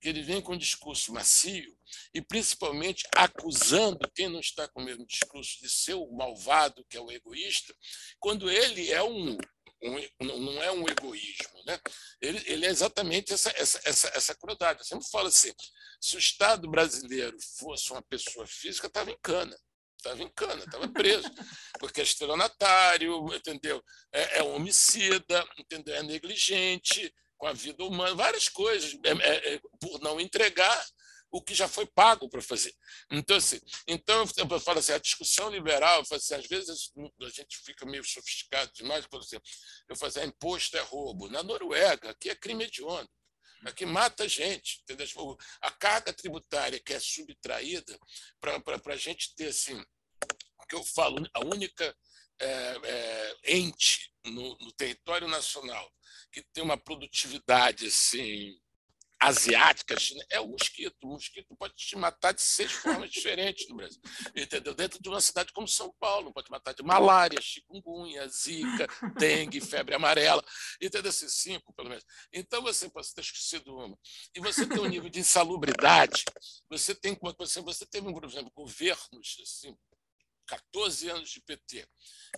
que 0.00 0.08
ele 0.08 0.22
vem 0.22 0.42
com 0.42 0.52
um 0.52 0.58
discurso 0.58 1.12
macio 1.12 1.74
e, 2.12 2.20
principalmente, 2.20 3.08
acusando 3.16 4.10
quem 4.14 4.28
não 4.28 4.40
está 4.40 4.68
com 4.68 4.82
o 4.82 4.84
mesmo 4.84 5.06
discurso 5.06 5.58
de 5.60 5.70
ser 5.70 5.94
o 5.94 6.12
malvado, 6.12 6.84
que 6.90 6.96
é 6.96 7.00
o 7.00 7.10
egoísta, 7.10 7.74
quando 8.18 8.50
ele 8.50 8.92
é 8.92 9.02
um 9.02 9.38
um, 9.82 10.42
não 10.42 10.62
é 10.62 10.70
um 10.70 10.88
egoísmo, 10.88 11.62
né? 11.66 11.78
ele, 12.20 12.42
ele 12.46 12.66
é 12.66 12.68
exatamente 12.68 13.32
essa, 13.32 13.50
essa, 13.56 13.80
essa, 13.84 14.08
essa 14.14 14.34
crueldade. 14.34 14.80
Eu 14.80 14.84
sempre 14.84 15.06
falo 15.10 15.28
assim: 15.28 15.52
se 16.00 16.16
o 16.16 16.18
Estado 16.18 16.70
brasileiro 16.70 17.36
fosse 17.58 17.90
uma 17.90 18.02
pessoa 18.02 18.46
física, 18.46 18.86
estava 18.86 19.10
em 19.10 19.18
cana. 19.22 19.56
Estava 19.96 20.22
em 20.22 20.30
cana, 20.30 20.64
estava 20.64 20.88
preso, 20.88 21.28
porque 21.78 22.00
é 22.00 22.04
estelionatário, 22.04 23.34
entendeu? 23.34 23.82
É, 24.12 24.38
é 24.38 24.42
homicida, 24.42 25.46
entendeu? 25.58 25.94
É 25.94 26.02
negligente 26.02 27.12
com 27.36 27.46
a 27.46 27.52
vida 27.52 27.84
humana, 27.84 28.14
várias 28.14 28.48
coisas, 28.48 28.98
é, 29.04 29.10
é, 29.10 29.54
é 29.54 29.60
por 29.80 30.00
não 30.00 30.20
entregar 30.20 30.86
o 31.30 31.42
que 31.42 31.54
já 31.54 31.68
foi 31.68 31.86
pago 31.86 32.28
para 32.28 32.42
fazer. 32.42 32.74
Então, 33.10 33.36
assim, 33.36 33.60
então 33.86 34.24
eu 34.36 34.60
falo 34.60 34.78
assim, 34.78 34.92
a 34.92 34.98
discussão 34.98 35.50
liberal, 35.50 36.02
assim, 36.10 36.34
às 36.34 36.46
vezes 36.46 36.90
a 37.20 37.28
gente 37.28 37.58
fica 37.58 37.86
meio 37.86 38.04
sofisticado 38.04 38.70
demais, 38.74 39.06
por 39.06 39.22
exemplo, 39.22 39.48
eu 39.88 39.96
falo 39.96 40.08
assim, 40.08 40.20
ah, 40.20 40.26
imposto 40.26 40.76
é 40.76 40.80
roubo. 40.80 41.28
Na 41.28 41.42
Noruega, 41.42 42.10
aqui 42.10 42.30
é 42.30 42.34
crime 42.34 42.64
hediondo. 42.64 43.08
Aqui 43.64 43.84
mata 43.84 44.28
gente. 44.28 44.80
Entendeu? 44.82 45.06
Tipo, 45.06 45.38
a 45.60 45.70
carga 45.70 46.12
tributária 46.12 46.80
que 46.80 46.94
é 46.94 47.00
subtraída 47.00 47.98
para 48.40 48.94
a 48.94 48.96
gente 48.96 49.34
ter, 49.34 49.48
assim, 49.48 49.78
o 50.58 50.66
que 50.66 50.74
eu 50.74 50.82
falo, 50.82 51.24
a 51.34 51.40
única 51.40 51.94
é, 52.40 52.80
é, 52.84 53.36
ente 53.44 54.12
no, 54.24 54.56
no 54.58 54.72
território 54.72 55.28
nacional 55.28 55.92
que 56.32 56.42
tem 56.52 56.64
uma 56.64 56.76
produtividade 56.76 57.86
assim 57.86 58.58
asiática 59.20 59.94
é 60.30 60.40
o 60.40 60.48
mosquito. 60.48 60.96
O 61.04 61.08
mosquito 61.08 61.54
pode 61.56 61.74
te 61.74 61.94
matar 61.96 62.32
de 62.32 62.40
seis 62.40 62.72
formas 62.72 63.10
diferentes 63.10 63.68
no 63.68 63.76
Brasil. 63.76 64.00
Entendeu? 64.34 64.74
Dentro 64.74 65.00
de 65.00 65.08
uma 65.08 65.20
cidade 65.20 65.52
como 65.52 65.68
São 65.68 65.94
Paulo, 66.00 66.32
pode 66.32 66.50
matar 66.50 66.74
de 66.74 66.82
malária, 66.82 67.40
chikungunya, 67.40 68.26
zika, 68.28 68.86
dengue, 69.18 69.60
febre 69.60 69.94
amarela. 69.94 70.42
Entendeu? 70.80 71.10
Assim, 71.10 71.28
cinco, 71.28 71.72
pelo 71.74 71.90
menos. 71.90 72.04
Então, 72.32 72.62
você 72.62 72.88
pode 72.88 73.12
ter 73.12 73.20
esquecido 73.20 73.76
uma. 73.76 73.98
E 74.34 74.40
você 74.40 74.66
tem 74.66 74.80
um 74.80 74.88
nível 74.88 75.10
de 75.10 75.20
insalubridade. 75.20 76.24
Você 76.70 76.94
tem, 76.94 77.18
você, 77.38 77.60
você 77.60 77.84
teve, 77.84 78.10
por 78.10 78.24
exemplo, 78.24 78.50
governos 78.54 79.36
assim, 79.42 79.76
14 80.46 81.08
anos 81.10 81.30
de 81.30 81.40
PT, 81.42 81.86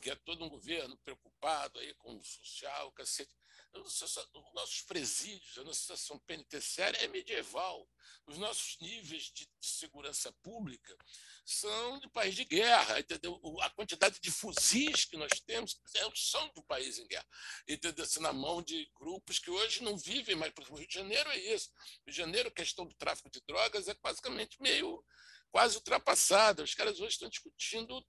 que 0.03 0.11
é 0.11 0.17
todo 0.17 0.45
um 0.45 0.49
governo 0.49 0.99
preocupado 0.99 1.79
aí 1.79 1.95
com 1.95 2.19
o 2.19 2.25
social, 2.25 2.93
cacete 2.93 3.33
os 3.75 4.55
nossos 4.55 4.83
presídios, 4.83 5.59
a 5.59 5.65
nossa 5.65 5.81
situação 5.81 6.19
penitenciária 6.21 6.99
é 6.99 7.09
medieval. 7.09 7.89
Os 8.27 8.39
nossos 8.39 8.79
níveis 8.81 9.25
de, 9.25 9.49
segurança 9.61 10.33
pública 10.43 10.97
são 11.45 11.99
de 11.99 12.09
país 12.11 12.35
de 12.35 12.45
guerra. 12.45 13.01
Entendeu? 13.01 13.41
A 13.61 13.71
quantidade 13.71 14.21
de 14.21 14.31
fuzis 14.31 15.05
que 15.05 15.17
nós 15.17 15.33
temos 15.47 15.81
é 15.97 16.11
são 16.15 16.49
do 16.55 16.63
país 16.63 16.99
em 16.99 17.07
guerra. 17.07 17.27
Entendeu? 17.67 18.07
Na 18.21 18.33
mão 18.33 18.63
de 18.63 18.91
grupos 18.95 19.39
que 19.39 19.51
hoje 19.51 19.83
não 19.83 19.97
vivem 19.97 20.37
mais. 20.37 20.53
Por 20.53 20.63
exemplo, 20.63 20.77
o 20.77 20.79
Rio 20.79 20.89
de 20.89 20.95
Janeiro 20.95 21.31
é 21.31 21.39
isso. 21.39 21.71
O 21.71 22.07
Rio 22.07 22.13
de 22.13 22.17
Janeiro, 22.17 22.49
a 22.49 22.53
questão 22.53 22.87
do 22.87 22.95
tráfico 22.95 23.31
de 23.31 23.41
drogas 23.47 23.89
é 23.89 23.95
basicamente 23.95 24.61
meio 24.61 25.05
quase 25.51 25.77
ultrapassada. 25.77 26.63
Os 26.63 26.75
caras 26.75 27.01
hoje 27.01 27.15
estão 27.15 27.29
discutindo 27.29 28.05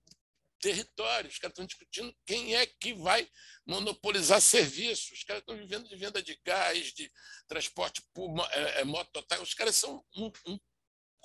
territórios, 0.63 1.33
os 1.33 1.39
caras 1.39 1.51
estão 1.51 1.65
discutindo 1.65 2.15
quem 2.25 2.55
é 2.55 2.65
que 2.65 2.93
vai 2.93 3.29
monopolizar 3.65 4.39
serviços, 4.39 5.11
os 5.11 5.23
caras 5.25 5.41
estão 5.41 5.57
vivendo 5.57 5.89
de 5.89 5.95
venda 5.97 6.23
de 6.23 6.39
gás, 6.45 6.93
de 6.93 7.11
transporte 7.49 8.01
por 8.13 8.33
é, 8.51 8.79
é, 8.79 8.83
mototáxi, 8.85 9.43
os 9.43 9.53
caras 9.53 9.75
são 9.75 10.01
um, 10.15 10.31
um, 10.47 10.57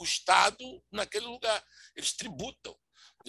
o 0.01 0.05
Estado 0.05 0.85
naquele 0.90 1.27
lugar, 1.27 1.65
eles 1.94 2.12
tributam. 2.15 2.77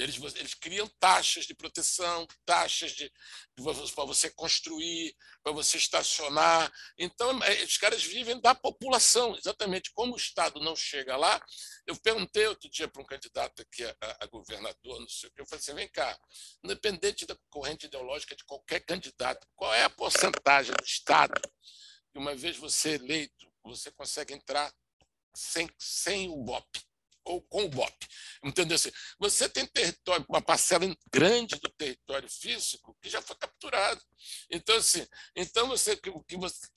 Eles, 0.03 0.17
eles 0.35 0.53
criam 0.53 0.87
taxas 0.99 1.45
de 1.45 1.53
proteção, 1.53 2.25
taxas 2.45 2.91
de, 2.91 3.11
para 3.55 4.05
você 4.05 4.29
construir, 4.31 5.15
para 5.43 5.51
você 5.51 5.77
estacionar. 5.77 6.71
Então, 6.97 7.43
é, 7.43 7.63
os 7.63 7.77
caras 7.77 8.03
vivem 8.03 8.39
da 8.39 8.55
população, 8.55 9.35
exatamente. 9.37 9.91
Como 9.93 10.13
o 10.13 10.17
Estado 10.17 10.59
não 10.59 10.75
chega 10.75 11.17
lá, 11.17 11.41
eu 11.85 11.95
perguntei 11.97 12.47
outro 12.47 12.69
dia 12.69 12.87
para 12.87 13.01
um 13.01 13.05
candidato 13.05 13.61
aqui 13.61 13.83
a, 13.83 13.95
a, 14.21 14.25
governador, 14.27 14.99
não 14.99 15.09
sei 15.09 15.29
o 15.29 15.33
que, 15.33 15.41
eu 15.41 15.45
falei 15.45 15.61
assim: 15.61 15.73
vem 15.73 15.89
cá, 15.89 16.17
independente 16.63 17.25
da 17.25 17.37
corrente 17.49 17.85
ideológica 17.85 18.35
de 18.35 18.43
qualquer 18.45 18.79
candidato, 18.81 19.47
qual 19.55 19.73
é 19.73 19.83
a 19.83 19.89
porcentagem 19.89 20.73
do 20.73 20.85
Estado 20.85 21.39
que, 22.11 22.17
uma 22.17 22.35
vez 22.35 22.57
você 22.57 22.95
eleito, 22.95 23.51
você 23.63 23.91
consegue 23.91 24.33
entrar 24.33 24.73
sem, 25.35 25.69
sem 25.77 26.29
o 26.29 26.37
BOP? 26.37 26.88
Ou 27.29 27.41
com 27.43 27.63
o 27.63 27.69
BOP. 27.69 28.07
Entendeu? 28.43 28.75
Assim, 28.75 28.91
você 29.19 29.47
tem 29.47 29.65
território, 29.67 30.25
uma 30.27 30.41
parcela 30.41 30.83
grande 31.11 31.55
do 31.57 31.69
território 31.69 32.27
físico 32.29 32.97
que 33.01 33.09
já 33.09 33.21
foi 33.21 33.35
capturado. 33.35 34.01
Então, 34.49 34.75
assim, 34.75 35.05
então 35.35 35.67
você, 35.67 35.95
que, 35.95 36.11
que, 36.27 36.35
você, 36.35 36.67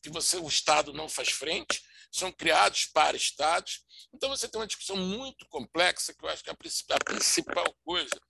que 0.00 0.08
você, 0.10 0.36
o 0.36 0.46
Estado 0.46 0.92
não 0.92 1.08
faz 1.08 1.30
frente, 1.30 1.82
são 2.12 2.30
criados 2.30 2.86
para 2.86 3.16
Estados. 3.16 3.84
Então, 4.14 4.30
você 4.30 4.48
tem 4.48 4.60
uma 4.60 4.66
discussão 4.66 4.96
muito 4.96 5.46
complexa, 5.48 6.14
que 6.14 6.24
eu 6.24 6.28
acho 6.28 6.44
que 6.44 6.50
a 6.50 6.56
principal, 6.56 6.96
a 6.96 7.04
principal 7.04 7.76
coisa, 7.84 8.20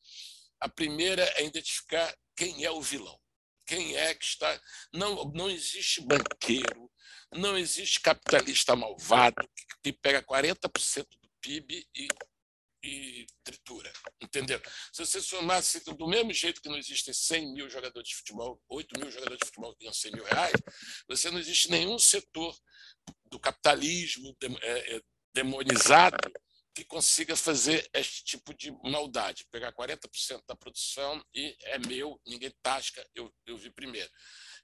a 0.60 0.68
primeira 0.68 1.22
é 1.36 1.44
identificar 1.44 2.16
quem 2.34 2.64
é 2.64 2.70
o 2.70 2.80
vilão. 2.80 3.18
Quem 3.66 3.94
é 3.94 4.14
que 4.14 4.24
está. 4.24 4.58
Não, 4.94 5.30
não 5.34 5.50
existe 5.50 6.00
banqueiro, 6.00 6.90
não 7.30 7.58
existe 7.58 8.00
capitalista 8.00 8.74
malvado 8.74 9.46
que 9.82 9.92
pega 9.92 10.22
40% 10.22 11.06
PIB 11.48 11.88
e, 11.94 12.08
e 12.84 13.26
tritura, 13.42 13.90
entendeu? 14.20 14.60
Se 14.92 15.04
você 15.04 15.20
somasse 15.22 15.80
do 15.80 16.06
mesmo 16.06 16.32
jeito 16.32 16.60
que 16.60 16.68
não 16.68 16.76
existem 16.76 17.14
100 17.14 17.54
mil 17.54 17.70
jogadores 17.70 18.10
de 18.10 18.16
futebol, 18.16 18.60
8 18.68 18.98
mil 19.00 19.10
jogadores 19.10 19.38
de 19.38 19.46
futebol 19.46 19.72
que 19.72 19.80
ganham 19.80 19.94
100 19.94 20.12
mil 20.12 20.24
reais, 20.24 20.52
você 21.08 21.30
não 21.30 21.38
existe 21.38 21.70
nenhum 21.70 21.98
setor 21.98 22.54
do 23.30 23.40
capitalismo 23.40 24.36
é, 24.60 24.96
é, 24.96 25.02
demonizado 25.32 26.18
que 26.74 26.84
consiga 26.84 27.34
fazer 27.34 27.88
este 27.94 28.22
tipo 28.24 28.54
de 28.54 28.70
maldade, 28.84 29.48
pegar 29.50 29.72
40% 29.72 30.44
da 30.46 30.54
produção 30.54 31.24
e 31.34 31.56
é 31.62 31.78
meu, 31.78 32.20
ninguém 32.26 32.52
tasca, 32.62 33.04
eu, 33.14 33.34
eu 33.46 33.56
vi 33.56 33.70
primeiro. 33.70 34.10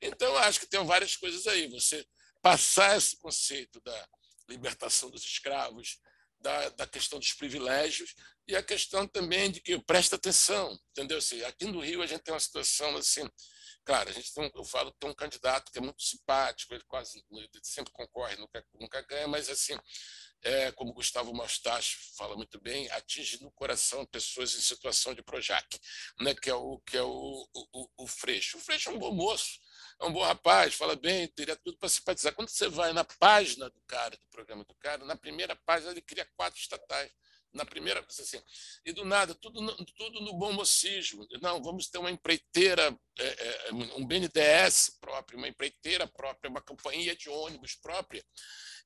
Então, 0.01 0.37
acho 0.37 0.61
que 0.61 0.67
tem 0.67 0.85
várias 0.85 1.17
coisas 1.17 1.47
aí. 1.47 1.67
Você 1.69 2.07
passar 2.41 2.97
esse 2.97 3.17
conceito 3.17 3.81
da 3.81 4.09
libertação 4.49 5.11
dos 5.11 5.25
escravos, 5.25 5.99
da, 6.45 6.69
da 6.69 6.87
questão 6.87 7.19
dos 7.19 7.33
privilégios 7.33 8.15
e 8.47 8.55
a 8.55 8.63
questão 8.63 9.09
também 9.09 9.51
de 9.51 9.61
que 9.61 9.79
presta 9.83 10.17
atenção, 10.17 10.79
entendeu? 10.91 11.17
Assim, 11.17 11.43
aqui 11.45 11.65
no 11.65 11.81
Rio 11.81 12.03
a 12.03 12.07
gente 12.07 12.23
tem 12.23 12.35
uma 12.35 12.39
situação 12.39 12.95
assim, 12.99 13.27
claro, 13.83 14.11
a 14.11 14.13
gente 14.13 14.33
tem, 14.33 14.53
eu 14.55 14.65
falo 14.65 14.93
tem 15.01 15.09
um 15.09 15.15
candidato 15.15 15.73
que 15.73 15.79
é 15.79 15.81
muito 15.81 16.03
simpático, 16.03 16.75
ele 16.75 16.85
quase 16.87 17.25
ele 17.33 17.49
sempre 17.63 17.91
concorre, 17.95 18.37
nunca, 18.37 18.63
nunca 18.79 19.01
ganha, 19.01 19.27
mas 19.27 19.49
assim, 19.49 19.75
é, 20.43 20.71
como 20.73 20.93
Gustavo 20.93 21.33
Mostacho 21.33 21.97
fala 22.19 22.37
muito 22.37 22.61
bem, 22.61 22.91
atinge 22.91 23.43
no 23.43 23.51
coração 23.53 24.05
pessoas 24.05 24.55
em 24.55 24.61
situação 24.61 25.15
de 25.15 25.23
Projac, 25.23 25.67
né, 26.21 26.35
que 26.35 26.51
é 26.51 26.55
o 26.55 26.79
que 26.81 26.99
é 26.99 27.03
o, 27.03 27.49
o, 27.55 27.89
o 28.05 28.07
Freixo. 28.07 28.59
O 28.59 28.61
Freixo 28.61 28.91
é 28.91 28.93
um 28.93 28.99
bom 28.99 29.15
moço, 29.15 29.59
é 30.01 30.05
um 30.05 30.13
bom 30.13 30.23
rapaz, 30.23 30.75
fala 30.75 30.97
bem, 30.97 31.29
teria 31.29 31.57
tudo 31.57 31.77
para 31.79 31.89
simpatizar. 31.89 32.35
Quando 32.35 32.49
você 32.49 32.69
vai 32.69 32.93
na 32.93 33.05
página 33.05 33.71
do 33.71 33.81
cara, 33.87 34.17
do 34.17 34.27
programa 34.31 34.65
do 34.65 34.75
cara, 34.75 35.05
na 35.05 35.17
primeira 35.17 35.57
página 35.65 35.93
ele 35.93 36.03
cria 36.03 36.29
quatro 36.37 36.61
estatais. 36.61 37.11
Na 37.53 37.65
primeira, 37.65 38.05
assim, 38.09 38.43
e 38.85 38.93
do 38.93 39.05
nada, 39.05 39.33
tudo, 39.33 39.61
tudo 39.97 40.21
no 40.23 40.35
bom 40.35 40.53
mocismo. 40.53 41.25
Não, 41.41 41.63
vamos 41.63 41.87
ter 41.87 41.99
uma 41.99 42.11
empreiteira, 42.11 42.99
é, 43.17 43.69
é, 43.69 43.73
um 43.73 44.05
BNDES 44.05 44.99
próprio, 45.01 45.39
uma 45.39 45.47
empreiteira 45.47 46.05
própria, 46.05 46.51
uma 46.51 46.61
companhia 46.61 47.15
de 47.15 47.29
ônibus 47.29 47.77
própria. 47.77 48.25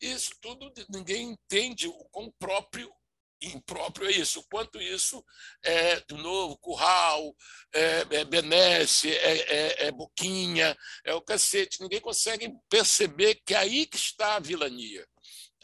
Isso 0.03 0.33
tudo 0.43 0.71
ninguém 0.91 1.31
entende 1.31 1.89
o 1.89 2.05
quão 2.11 2.31
próprio 2.39 2.93
impróprio 3.41 4.09
é 4.09 4.13
isso, 4.13 4.45
quanto 4.51 4.81
isso 4.81 5.25
é, 5.63 6.01
de 6.01 6.15
novo, 6.15 6.59
curral, 6.59 7.35
é, 7.73 8.07
é 8.11 8.25
benesse, 8.25 9.11
é, 9.11 9.39
é, 9.39 9.87
é, 9.87 9.93
boquinha, 9.93 10.77
é 11.05 11.15
o 11.15 11.23
cacete. 11.23 11.81
Ninguém 11.81 12.01
consegue 12.01 12.53
perceber 12.69 13.41
que 13.47 13.55
aí 13.55 13.87
que 13.87 13.97
está 13.97 14.37
a 14.37 14.41
vilania, 14.41 15.07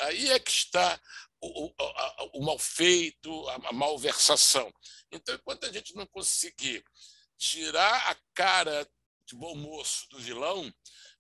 aí 0.01 0.31
é 0.31 0.39
que 0.39 0.51
está 0.51 1.01
o, 1.41 1.67
o, 1.67 1.75
o 2.35 2.45
mal 2.45 2.59
feito, 2.59 3.49
a, 3.49 3.69
a 3.69 3.73
malversação. 3.73 4.73
Então, 5.11 5.35
enquanto 5.35 5.65
a 5.65 5.73
gente 5.73 5.95
não 5.95 6.07
conseguir 6.07 6.85
tirar 7.37 8.11
a 8.11 8.17
cara 8.35 8.89
de 9.27 9.35
bom 9.35 9.55
moço 9.55 10.07
do 10.11 10.19
vilão, 10.19 10.73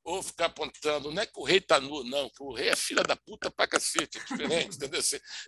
ou 0.04 0.22
ficar 0.22 0.46
apontando, 0.46 1.10
não 1.10 1.22
é 1.22 1.26
que 1.26 1.40
o 1.40 1.44
rei 1.44 1.56
está 1.56 1.80
nu, 1.80 2.04
não, 2.04 2.28
que 2.28 2.42
o 2.42 2.52
rei 2.52 2.68
é 2.68 2.76
filha 2.76 3.02
da 3.02 3.16
puta 3.16 3.50
pra 3.50 3.66
cacete, 3.66 4.18
é 4.18 4.20
diferente, 4.20 4.76
entendeu? 4.76 5.00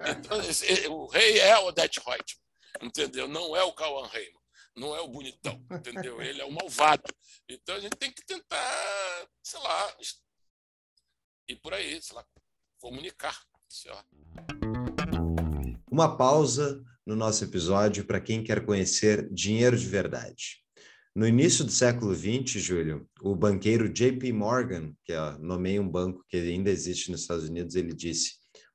Então, 0.06 0.40
esse, 0.40 0.88
o 0.88 1.06
rei 1.06 1.38
é 1.38 1.58
o 1.58 1.66
Odete 1.66 2.00
Reutemann, 2.00 2.42
entendeu? 2.82 3.28
Não 3.28 3.54
é 3.54 3.62
o 3.62 3.74
Cauan 3.74 4.06
Raymond, 4.06 4.40
não 4.74 4.96
é 4.96 5.00
o 5.00 5.08
bonitão, 5.08 5.62
entendeu? 5.70 6.22
Ele 6.22 6.40
é 6.40 6.44
o 6.44 6.50
malvado. 6.50 7.04
Então 7.46 7.76
a 7.76 7.80
gente 7.80 7.96
tem 7.96 8.10
que 8.10 8.24
tentar, 8.24 9.28
sei 9.42 9.60
lá, 9.60 9.96
ir 11.48 11.56
por 11.56 11.74
aí, 11.74 12.00
sei 12.00 12.16
lá, 12.16 12.26
comunicar. 12.78 13.38
Sei 13.68 13.90
lá. 13.90 14.04
Uma 15.90 16.16
pausa 16.16 16.82
no 17.04 17.14
nosso 17.14 17.44
episódio 17.44 18.06
para 18.06 18.20
quem 18.20 18.42
quer 18.42 18.64
conhecer 18.64 19.28
dinheiro 19.32 19.76
de 19.76 19.86
verdade. 19.86 20.65
No 21.16 21.26
início 21.26 21.64
do 21.64 21.72
século 21.72 22.14
XX, 22.14 22.60
Júlio, 22.60 23.08
o 23.22 23.34
banqueiro 23.34 23.88
JP 23.88 24.30
Morgan, 24.34 24.92
que 25.02 25.14
é, 25.14 25.38
nomeia 25.38 25.80
um 25.80 25.88
banco 25.88 26.22
que 26.28 26.36
ainda 26.36 26.68
existe 26.68 27.10
nos 27.10 27.22
Estados 27.22 27.48
Unidos, 27.48 27.74
ele 27.74 27.94
disse: 27.94 28.32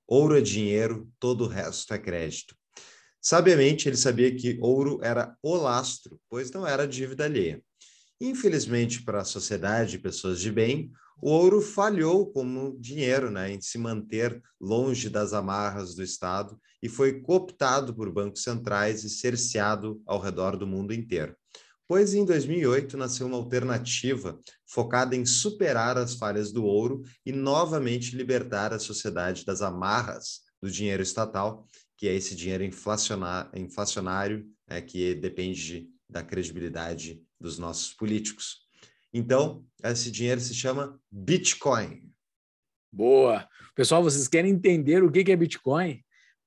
ouro 0.07 0.35
é 0.35 0.41
dinheiro, 0.41 1.07
todo 1.19 1.43
o 1.43 1.47
resto 1.47 1.93
é 1.93 1.99
crédito. 1.99 2.55
Sabiamente, 3.21 3.87
ele 3.87 3.95
sabia 3.95 4.35
que 4.35 4.57
ouro 4.59 4.99
era 5.03 5.37
o 5.43 5.55
lastro, 5.55 6.19
pois 6.27 6.49
não 6.49 6.65
era 6.65 6.87
dívida 6.87 7.25
alheia. 7.25 7.61
Infelizmente, 8.19 9.03
para 9.03 9.21
a 9.21 9.23
sociedade 9.23 9.97
e 9.97 10.01
pessoas 10.01 10.39
de 10.39 10.51
bem, 10.51 10.91
o 11.21 11.29
ouro 11.29 11.61
falhou 11.61 12.31
como 12.33 12.75
dinheiro 12.79 13.29
né, 13.29 13.51
em 13.51 13.61
se 13.61 13.77
manter 13.77 14.41
longe 14.59 15.09
das 15.09 15.31
amarras 15.31 15.93
do 15.93 16.01
Estado 16.01 16.59
e 16.81 16.89
foi 16.89 17.21
cooptado 17.21 17.93
por 17.93 18.11
bancos 18.11 18.41
centrais 18.41 19.03
e 19.03 19.11
cerceado 19.11 20.01
ao 20.07 20.19
redor 20.19 20.57
do 20.57 20.65
mundo 20.65 20.91
inteiro. 20.91 21.35
Pois 21.91 22.13
em 22.13 22.23
2008 22.23 22.95
nasceu 22.95 23.27
uma 23.27 23.35
alternativa 23.35 24.39
focada 24.65 25.13
em 25.13 25.25
superar 25.25 25.97
as 25.97 26.13
falhas 26.15 26.49
do 26.49 26.63
ouro 26.63 27.03
e 27.25 27.33
novamente 27.33 28.15
libertar 28.15 28.71
a 28.71 28.79
sociedade 28.79 29.43
das 29.43 29.61
amarras 29.61 30.39
do 30.61 30.71
dinheiro 30.71 31.03
estatal, 31.03 31.67
que 31.97 32.07
é 32.07 32.13
esse 32.13 32.33
dinheiro 32.33 32.63
inflacionário, 32.63 34.49
né, 34.69 34.79
que 34.79 35.15
depende 35.15 35.89
da 36.09 36.23
credibilidade 36.23 37.21
dos 37.37 37.59
nossos 37.59 37.91
políticos. 37.93 38.61
Então, 39.13 39.65
esse 39.83 40.09
dinheiro 40.09 40.39
se 40.39 40.55
chama 40.55 40.97
Bitcoin. 41.11 42.09
Boa. 42.89 43.45
Pessoal, 43.75 44.01
vocês 44.01 44.29
querem 44.29 44.53
entender 44.53 45.03
o 45.03 45.11
que 45.11 45.29
é 45.29 45.35
Bitcoin? 45.35 46.01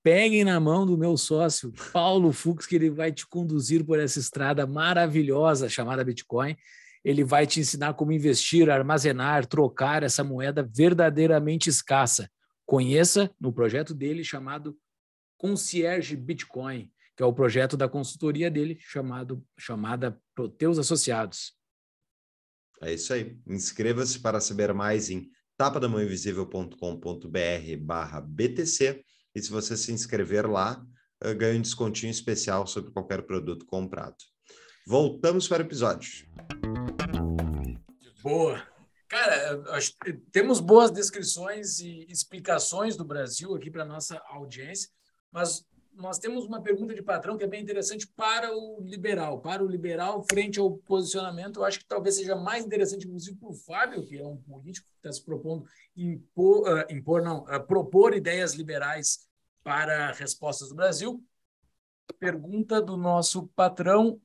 Peguem 0.05 0.45
na 0.45 0.61
mão 0.61 0.85
do 0.85 0.99
meu 0.99 1.17
sócio, 1.17 1.73
Paulo 1.91 2.31
Fux, 2.31 2.67
que 2.67 2.77
ele 2.77 2.91
vai 2.91 3.11
te 3.11 3.27
conduzir 3.27 3.83
por 3.83 3.99
essa 3.99 4.19
estrada 4.19 4.67
maravilhosa 4.67 5.67
chamada 5.67 6.05
Bitcoin. 6.05 6.55
Ele 7.03 7.25
vai 7.25 7.47
te 7.47 7.59
ensinar 7.59 7.95
como 7.95 8.13
investir, 8.13 8.69
armazenar, 8.69 9.47
trocar 9.47 10.03
essa 10.03 10.23
moeda 10.23 10.63
verdadeiramente 10.63 11.71
escassa. 11.71 12.31
Conheça 12.67 13.35
no 13.41 13.51
projeto 13.51 13.95
dele 13.95 14.23
chamado 14.23 14.77
Concierge 15.39 16.15
Bitcoin, 16.17 16.93
que 17.17 17.23
é 17.23 17.27
o 17.27 17.33
projeto 17.33 17.75
da 17.75 17.89
consultoria 17.89 18.51
dele 18.51 18.77
chamado 18.81 19.43
chamada 19.59 20.21
Proteus 20.35 20.79
Associados. 20.79 21.55
É 22.83 22.93
isso 22.93 23.15
aí. 23.15 23.39
Inscreva-se 23.47 24.21
para 24.21 24.39
saber 24.39 24.75
mais 24.75 25.09
em 25.09 25.31
tapadamãoinvisível.com.br 25.57 27.77
barra 27.81 28.21
BTC 28.21 29.03
e 29.35 29.43
se 29.43 29.51
você 29.51 29.77
se 29.77 29.93
inscrever 29.93 30.49
lá, 30.49 30.85
eh, 31.23 31.35
ganha 31.35 31.59
um 31.59 31.63
descontinho 31.63 32.11
especial 32.11 32.67
sobre 32.67 32.93
qualquer 32.93 33.23
produto 33.23 33.67
comprado. 33.67 34.17
Voltamos 34.87 35.49
para 35.49 35.63
o 35.63 35.67
episódio. 35.67 36.27
Boa. 38.23 38.63
Cara, 39.09 39.63
temos 40.33 40.61
boas 40.61 40.91
descrições 40.91 41.79
e 41.79 42.07
explicações 42.09 42.97
do 42.97 43.05
Brasil 43.05 43.55
aqui 43.55 43.71
para 43.71 43.85
nossa 43.85 44.21
audiência, 44.27 44.91
mas 45.31 45.65
nós 45.97 46.19
temos 46.19 46.45
uma 46.45 46.63
pergunta 46.63 46.95
de 46.95 47.03
patrão 47.03 47.37
que 47.37 47.45
é 47.45 47.47
bem 47.47 47.63
interessante 47.63 48.07
para 48.07 48.55
o 48.57 48.81
liberal, 48.83 49.41
para 49.41 49.63
o 49.63 49.69
liberal 49.69 50.25
frente 50.29 50.59
ao 50.59 50.79
posicionamento. 50.79 51.61
Eu 51.61 51.65
acho 51.65 51.79
que 51.79 51.87
talvez 51.87 52.17
seja 52.17 52.35
mais 52.37 52.65
interessante, 52.65 53.07
inclusive, 53.07 53.37
para 53.37 53.49
o 53.49 53.55
Fábio, 53.55 54.07
que 54.07 54.19
é 54.19 54.27
um 54.27 54.37
político 54.37 54.89
que 54.89 54.97
está 54.97 55.13
se 55.13 55.25
propondo 55.25 55.65
impor, 55.97 56.69
uh, 56.69 56.93
impor 56.93 57.23
não, 57.23 57.45
uh, 57.45 57.67
propor 57.67 58.15
ideias 58.15 58.55
liberais 58.55 59.29
para 59.63 60.13
respostas 60.13 60.69
do 60.69 60.75
Brasil. 60.75 61.23
Pergunta 62.19 62.83
do 62.83 62.97
nosso 62.97 63.47
patrão 63.49 64.21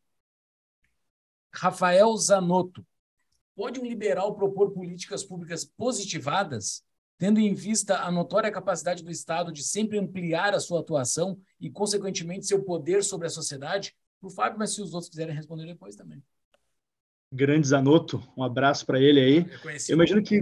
Rafael 1.53 2.15
Zanotto. 2.17 2.85
Pode 3.55 3.79
um 3.79 3.85
liberal 3.85 4.35
propor 4.35 4.71
políticas 4.71 5.23
públicas 5.23 5.65
positivadas 5.65 6.83
tendo 7.19 7.39
em 7.39 7.53
vista 7.53 7.99
a 7.99 8.09
notória 8.09 8.49
capacidade 8.49 9.03
do 9.03 9.11
Estado 9.11 9.51
de 9.51 9.61
sempre 9.61 9.99
ampliar 9.99 10.55
a 10.55 10.59
sua 10.59 10.79
atuação 10.79 11.37
e, 11.59 11.69
consequentemente, 11.69 12.47
seu 12.47 12.63
poder 12.63 13.03
sobre 13.03 13.27
a 13.27 13.29
sociedade? 13.29 13.93
Para 14.19 14.27
o 14.27 14.31
Fábio, 14.31 14.57
mas 14.57 14.73
se 14.73 14.81
os 14.81 14.93
outros 14.93 15.09
quiserem 15.09 15.35
responder 15.35 15.65
depois 15.65 15.95
também. 15.95 16.23
Grande 17.31 17.67
Zanotto, 17.67 18.23
um 18.35 18.43
abraço 18.43 18.85
para 18.85 18.99
ele 18.99 19.19
aí. 19.19 19.37
Eu, 19.63 19.71
Eu 19.89 19.95
imagino 19.95 20.23
que 20.23 20.41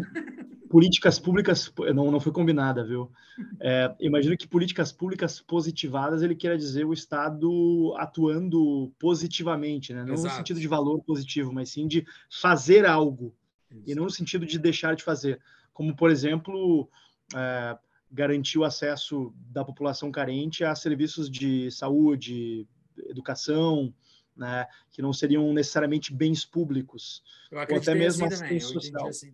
políticas 0.69 1.19
públicas 1.19 1.71
não 1.93 2.11
não 2.11 2.19
foi 2.19 2.31
combinada, 2.31 2.83
viu? 2.83 3.11
É, 3.59 3.93
imagino 3.99 4.37
que 4.37 4.47
políticas 4.47 4.91
públicas 4.91 5.41
positivadas 5.41 6.21
ele 6.21 6.35
queira 6.35 6.57
dizer 6.57 6.85
o 6.85 6.93
Estado 6.93 7.93
atuando 7.97 8.93
positivamente, 8.99 9.93
né? 9.93 10.03
Não 10.03 10.13
Exato. 10.13 10.33
no 10.33 10.37
sentido 10.37 10.59
de 10.59 10.67
valor 10.67 11.01
positivo, 11.03 11.51
mas 11.51 11.71
sim 11.71 11.87
de 11.87 12.05
fazer 12.29 12.85
algo 12.85 13.33
Isso. 13.71 13.83
e 13.87 13.95
não 13.95 14.03
no 14.05 14.11
sentido 14.11 14.45
de 14.45 14.59
deixar 14.59 14.95
de 14.95 15.03
fazer 15.03 15.39
como, 15.77 15.95
por 15.95 16.09
exemplo, 16.09 16.89
é, 17.35 17.77
garantir 18.11 18.57
o 18.57 18.63
acesso 18.63 19.31
da 19.37 19.63
população 19.63 20.11
carente 20.11 20.63
a 20.63 20.73
serviços 20.73 21.29
de 21.29 21.69
saúde, 21.69 22.67
educação, 23.05 23.93
né, 24.35 24.65
que 24.89 25.03
não 25.03 25.13
seriam 25.13 25.53
necessariamente 25.53 26.11
bens 26.11 26.43
públicos, 26.43 27.21
ou 27.51 27.59
até 27.59 27.93
mesmo 27.93 28.25
assim 28.25 28.33
assistência 28.33 28.73
social. 28.73 29.07
Assim 29.07 29.31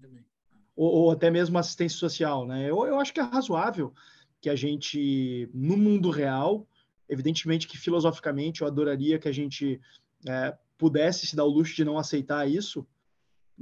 ou, 0.76 0.92
ou, 0.92 1.12
até 1.12 1.32
mesmo 1.32 1.58
assistência 1.58 1.98
social. 1.98 2.46
Né? 2.46 2.70
Eu, 2.70 2.86
eu 2.88 3.00
acho 3.00 3.14
que 3.14 3.22
é 3.22 3.24
razoável 3.24 3.94
que 4.42 4.50
a 4.50 4.56
gente, 4.56 5.50
no 5.54 5.78
mundo 5.78 6.10
real, 6.10 6.68
evidentemente 7.08 7.70
que 7.70 7.78
filosoficamente 7.78 8.64
eu 8.64 8.68
adoraria 8.68 9.18
que 9.18 9.30
a 9.30 9.34
gente 9.34 9.80
é, 10.28 10.58
pudesse 10.78 11.26
se 11.26 11.38
dar 11.38 11.46
o 11.46 11.50
luxo 11.50 11.74
de 11.74 11.86
não 11.86 11.98
aceitar 11.98 12.50
isso, 12.50 12.86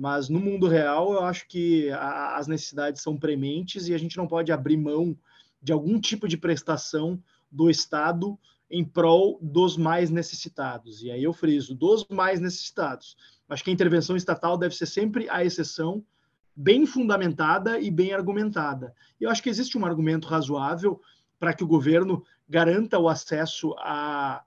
mas 0.02 0.30
no 0.30 0.40
mundo 0.40 0.68
real, 0.68 1.14
eu 1.14 1.23
acho 1.23 1.48
que 1.48 1.91
a, 1.91 2.36
as 2.36 2.48
necessidades 2.48 3.03
são 3.03 3.15
prementes 3.15 3.88
e 3.88 3.94
a 3.94 3.99
gente 3.99 4.18
não 4.18 4.26
pode 4.26 4.52
abrir 4.52 4.76
mão 4.76 5.15
de 5.61 5.72
algum 5.72 5.99
tipo 5.99 6.28
de 6.28 6.38
prestação 6.38 7.22
do 7.52 7.69
Estado 7.69 8.36
em 8.68 8.84
prol 8.84 9.38
dos 9.40 9.78
mais 9.78 10.10
necessitados. 10.10 11.03
E 11.03 11.11
aí 11.11 11.23
eu 11.23 11.32
friso, 11.32 11.76
dos 11.76 12.07
mais 12.10 12.40
necessitados. 12.40 13.15
Acho 13.48 13.64
que 13.64 13.69
a 13.69 13.73
intervenção 13.73 14.15
estatal 14.15 14.57
deve 14.57 14.76
ser 14.76 14.88
sempre 14.88 15.30
a 15.30 15.45
exceção, 15.45 16.03
bem 16.56 16.88
fundamentada 16.88 17.80
e 17.80 17.91
bem 17.91 18.11
argumentada. 18.11 18.95
E 19.19 19.26
eu 19.26 19.30
acho 19.30 19.44
que 19.44 19.52
existe 19.52 19.78
um 19.78 19.86
argumento 19.86 20.28
razoável 20.28 20.99
para 21.40 21.53
que 21.53 21.64
o 21.64 21.68
governo 21.68 22.26
garanta 22.49 22.98
o 22.98 23.07
acesso 23.07 23.76
a, 23.78 24.44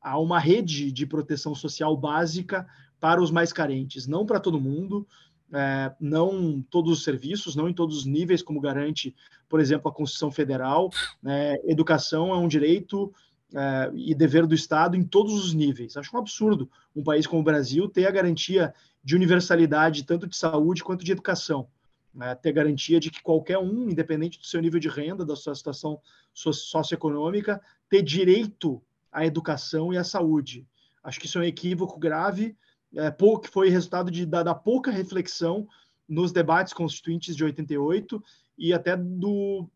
a 0.00 0.16
uma 0.16 0.38
rede 0.38 0.92
de 0.92 1.04
proteção 1.04 1.56
social 1.56 1.96
básica 1.96 2.64
para 3.00 3.20
os 3.22 3.30
mais 3.30 3.52
carentes, 3.52 4.06
não 4.06 4.24
para 4.24 4.40
todo 4.40 4.60
mundo, 4.60 5.06
é, 5.52 5.92
não 6.00 6.62
todos 6.70 6.92
os 6.92 7.04
serviços, 7.04 7.54
não 7.54 7.68
em 7.68 7.72
todos 7.72 7.98
os 7.98 8.06
níveis, 8.06 8.42
como 8.42 8.60
garante, 8.60 9.14
por 9.48 9.60
exemplo, 9.60 9.88
a 9.88 9.94
Constituição 9.94 10.30
Federal. 10.30 10.90
Né? 11.22 11.56
Educação 11.64 12.30
é 12.30 12.36
um 12.36 12.48
direito 12.48 13.12
é, 13.54 13.90
e 13.94 14.14
dever 14.14 14.46
do 14.46 14.54
Estado 14.54 14.96
em 14.96 15.04
todos 15.04 15.32
os 15.34 15.54
níveis. 15.54 15.96
Acho 15.96 16.14
um 16.16 16.18
absurdo 16.18 16.70
um 16.94 17.02
país 17.02 17.26
como 17.26 17.42
o 17.42 17.44
Brasil 17.44 17.88
ter 17.88 18.06
a 18.06 18.10
garantia 18.10 18.74
de 19.04 19.14
universalidade 19.14 20.04
tanto 20.04 20.26
de 20.26 20.36
saúde 20.36 20.82
quanto 20.82 21.04
de 21.04 21.12
educação. 21.12 21.68
Né? 22.12 22.34
Ter 22.34 22.52
garantia 22.52 22.98
de 22.98 23.10
que 23.10 23.22
qualquer 23.22 23.58
um, 23.58 23.88
independente 23.88 24.38
do 24.38 24.46
seu 24.46 24.60
nível 24.60 24.80
de 24.80 24.88
renda, 24.88 25.24
da 25.24 25.36
sua 25.36 25.54
situação 25.54 26.00
socioeconômica, 26.32 27.60
ter 27.88 28.02
direito 28.02 28.82
à 29.12 29.24
educação 29.24 29.92
e 29.92 29.96
à 29.96 30.02
saúde. 30.02 30.66
Acho 31.04 31.20
que 31.20 31.26
isso 31.26 31.38
é 31.38 31.42
um 31.42 31.44
equívoco 31.44 32.00
grave 32.00 32.56
é, 32.96 33.10
que 33.10 33.48
foi 33.48 33.68
resultado 33.68 34.10
de, 34.10 34.24
da, 34.24 34.42
da, 34.42 34.54
pouca 34.54 34.90
reflexão 34.90 35.68
nos 36.08 36.32
debates 36.32 36.72
constituintes 36.72 37.36
de 37.36 37.44
88 37.44 38.22
e 38.56 38.72
até 38.72 38.96
do, 38.96 39.68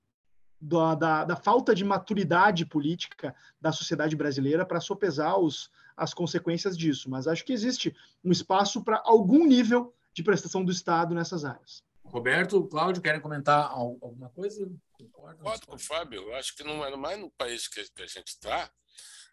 da, 0.60 0.94
da, 0.94 1.24
da 1.24 1.36
falta 1.36 1.74
de 1.74 1.84
maturidade 1.84 2.64
política 2.64 3.34
da 3.60 3.72
sociedade 3.72 4.16
brasileira 4.16 4.64
para 4.64 4.80
sopesar 4.80 5.38
os, 5.38 5.70
as 5.96 6.14
consequências 6.14 6.76
disso. 6.76 7.10
Mas 7.10 7.26
acho 7.26 7.44
que 7.44 7.52
existe 7.52 7.94
um 8.24 8.32
espaço 8.32 8.82
para 8.82 9.02
algum 9.04 9.46
nível 9.46 9.94
de 10.14 10.22
prestação 10.22 10.64
do 10.64 10.72
Estado 10.72 11.14
nessas 11.14 11.44
áreas. 11.44 11.84
Roberto, 12.04 12.66
Cláudio, 12.66 13.02
querem 13.02 13.20
comentar 13.20 13.70
alguma 13.70 14.30
coisa? 14.30 14.68
Concordo 14.92 15.66
com 15.66 15.76
o 15.76 15.78
Fábio. 15.78 16.22
Eu 16.22 16.34
acho 16.34 16.56
que 16.56 16.64
não 16.64 16.84
é 16.84 16.96
mais 16.96 17.20
no 17.20 17.30
país 17.30 17.68
que, 17.68 17.80
a 17.80 18.06
gente 18.06 18.28
está, 18.28 18.68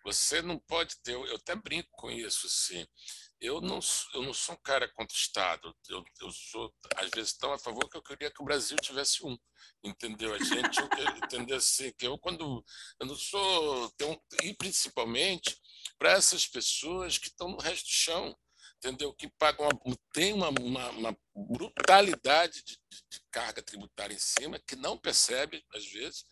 você 0.04 0.42
não 0.42 0.60
pode 0.60 0.98
ter. 0.98 1.14
Eu 1.14 1.36
até 1.36 1.56
brinco 1.56 1.90
com 1.92 2.12
isso, 2.12 2.48
sim 2.48 2.86
eu 3.40 3.62
não, 3.62 3.80
eu 4.14 4.24
não 4.24 4.34
sou 4.34 4.56
um 4.56 4.60
cara 4.64 4.88
contra 4.88 5.14
o 5.14 5.20
Estado. 5.20 5.76
Eu, 5.88 6.04
eu 6.22 6.32
sou, 6.32 6.74
às 6.96 7.10
vezes, 7.12 7.34
tão 7.34 7.54
a 7.54 7.60
favor 7.60 7.88
que 7.90 7.98
eu 7.98 8.02
queria 8.02 8.32
que 8.32 8.42
o 8.42 8.46
Brasil 8.46 8.78
tivesse 8.82 9.24
um. 9.26 9.38
Entendeu? 9.84 10.34
A 10.34 10.40
gente 10.40 10.80
entender 11.24 11.54
assim, 11.54 11.92
que 11.94 12.08
eu, 12.08 12.18
quando. 12.18 12.64
Eu 13.00 13.06
não 13.06 13.16
sou. 13.16 13.94
e 14.44 14.54
principalmente 14.56 15.58
para 15.98 16.12
essas 16.12 16.48
pessoas 16.48 17.18
que 17.18 17.28
estão 17.28 17.50
no 17.50 17.58
resto 17.58 17.86
do 17.86 17.92
chão. 17.92 18.36
entendeu? 18.78 19.14
Que 19.14 19.30
pagam 19.30 19.68
uma, 19.86 19.98
tem 20.14 20.34
uma, 20.34 20.50
uma, 20.50 20.90
uma 20.90 21.18
brutalidade 21.36 22.64
de, 22.64 22.80
de, 22.90 23.22
carga 23.32 23.62
tributária 23.62 24.16
em 24.16 24.20
cima, 24.20 24.60
que 24.60 24.76
não 24.76 24.98
percebe, 24.98 25.64
às 25.76 25.86
vezes, 25.86 26.26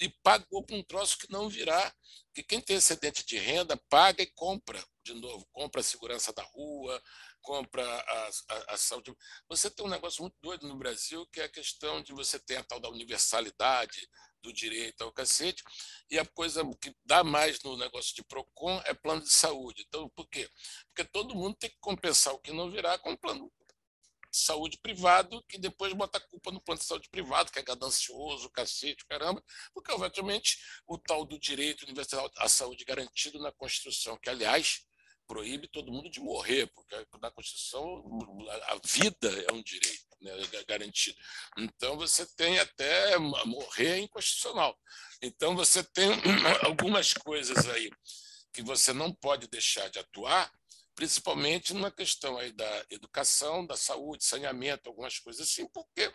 e 0.00 0.08
pagou 0.22 0.64
com 0.64 0.78
um 0.78 0.84
troço 0.84 1.18
que 1.18 1.30
não 1.30 1.48
virá. 1.48 1.92
Que 2.34 2.42
quem 2.42 2.60
tem 2.60 2.76
excedente 2.76 3.24
de 3.26 3.38
renda 3.38 3.76
paga 3.88 4.22
e 4.22 4.30
compra, 4.32 4.82
de 5.04 5.14
novo, 5.14 5.46
compra 5.52 5.80
a 5.80 5.84
segurança 5.84 6.32
da 6.32 6.42
rua, 6.42 7.02
compra 7.40 7.84
a, 7.84 8.28
a, 8.48 8.74
a, 8.74 8.76
saúde. 8.76 9.14
Você 9.48 9.70
tem 9.70 9.84
um 9.84 9.90
negócio 9.90 10.22
muito 10.22 10.36
doido 10.40 10.66
no 10.66 10.76
Brasil, 10.76 11.26
que 11.26 11.40
é 11.40 11.44
a 11.44 11.48
questão 11.48 12.02
de 12.02 12.12
você 12.12 12.38
ter 12.38 12.56
a 12.56 12.64
tal 12.64 12.80
da 12.80 12.88
universalidade 12.88 14.08
do 14.42 14.52
direito 14.52 15.02
ao 15.02 15.12
cacete, 15.12 15.62
e 16.10 16.18
a 16.18 16.26
coisa 16.26 16.62
que 16.80 16.94
dá 17.04 17.22
mais 17.22 17.62
no 17.62 17.76
negócio 17.76 18.14
de 18.14 18.24
PROCON 18.24 18.82
é 18.84 18.92
plano 18.92 19.22
de 19.22 19.30
saúde. 19.30 19.84
Então, 19.86 20.08
por 20.10 20.28
quê? 20.28 20.48
Porque 20.88 21.08
todo 21.10 21.34
mundo 21.34 21.56
tem 21.56 21.70
que 21.70 21.78
compensar 21.80 22.34
o 22.34 22.40
que 22.40 22.52
não 22.52 22.70
virá 22.70 22.98
com 22.98 23.16
plano 23.16 23.52
de 24.32 24.38
saúde 24.38 24.78
privado, 24.78 25.44
que 25.46 25.58
depois 25.58 25.92
bota 25.92 26.16
a 26.16 26.20
culpa 26.20 26.50
no 26.50 26.60
plano 26.60 26.80
de 26.80 26.86
saúde 26.86 27.10
privado, 27.10 27.52
que 27.52 27.58
é 27.58 27.62
ganancioso, 27.62 28.50
cacete, 28.50 29.04
caramba, 29.06 29.44
porque, 29.74 29.92
obviamente, 29.92 30.58
o 30.86 30.96
tal 30.96 31.26
do 31.26 31.38
direito 31.38 31.82
universal 31.82 32.30
à 32.38 32.48
saúde 32.48 32.84
garantido 32.84 33.38
na 33.38 33.52
Constituição, 33.52 34.16
que, 34.16 34.30
aliás, 34.30 34.86
proíbe 35.26 35.68
todo 35.68 35.92
mundo 35.92 36.10
de 36.10 36.18
morrer, 36.18 36.66
porque 36.68 36.96
na 37.20 37.30
Constituição 37.30 38.02
a 38.68 38.80
vida 38.84 39.28
é 39.48 39.52
um 39.52 39.62
direito 39.62 40.06
né, 40.20 40.32
garantido. 40.66 41.16
Então 41.58 41.96
você 41.96 42.24
tem 42.34 42.58
até 42.58 43.18
morrer 43.18 43.98
inconstitucional. 43.98 44.78
Então 45.20 45.54
você 45.54 45.82
tem 45.82 46.10
algumas 46.64 47.12
coisas 47.12 47.68
aí 47.68 47.90
que 48.52 48.62
você 48.62 48.92
não 48.92 49.12
pode 49.12 49.46
deixar 49.48 49.88
de 49.88 49.98
atuar, 49.98 50.52
principalmente 50.94 51.72
numa 51.72 51.90
questão 51.90 52.38
aí 52.38 52.52
da 52.52 52.86
educação, 52.90 53.66
da 53.66 53.76
saúde, 53.76 54.24
saneamento, 54.24 54.88
algumas 54.88 55.18
coisas 55.18 55.48
assim, 55.48 55.66
porque 55.68 56.12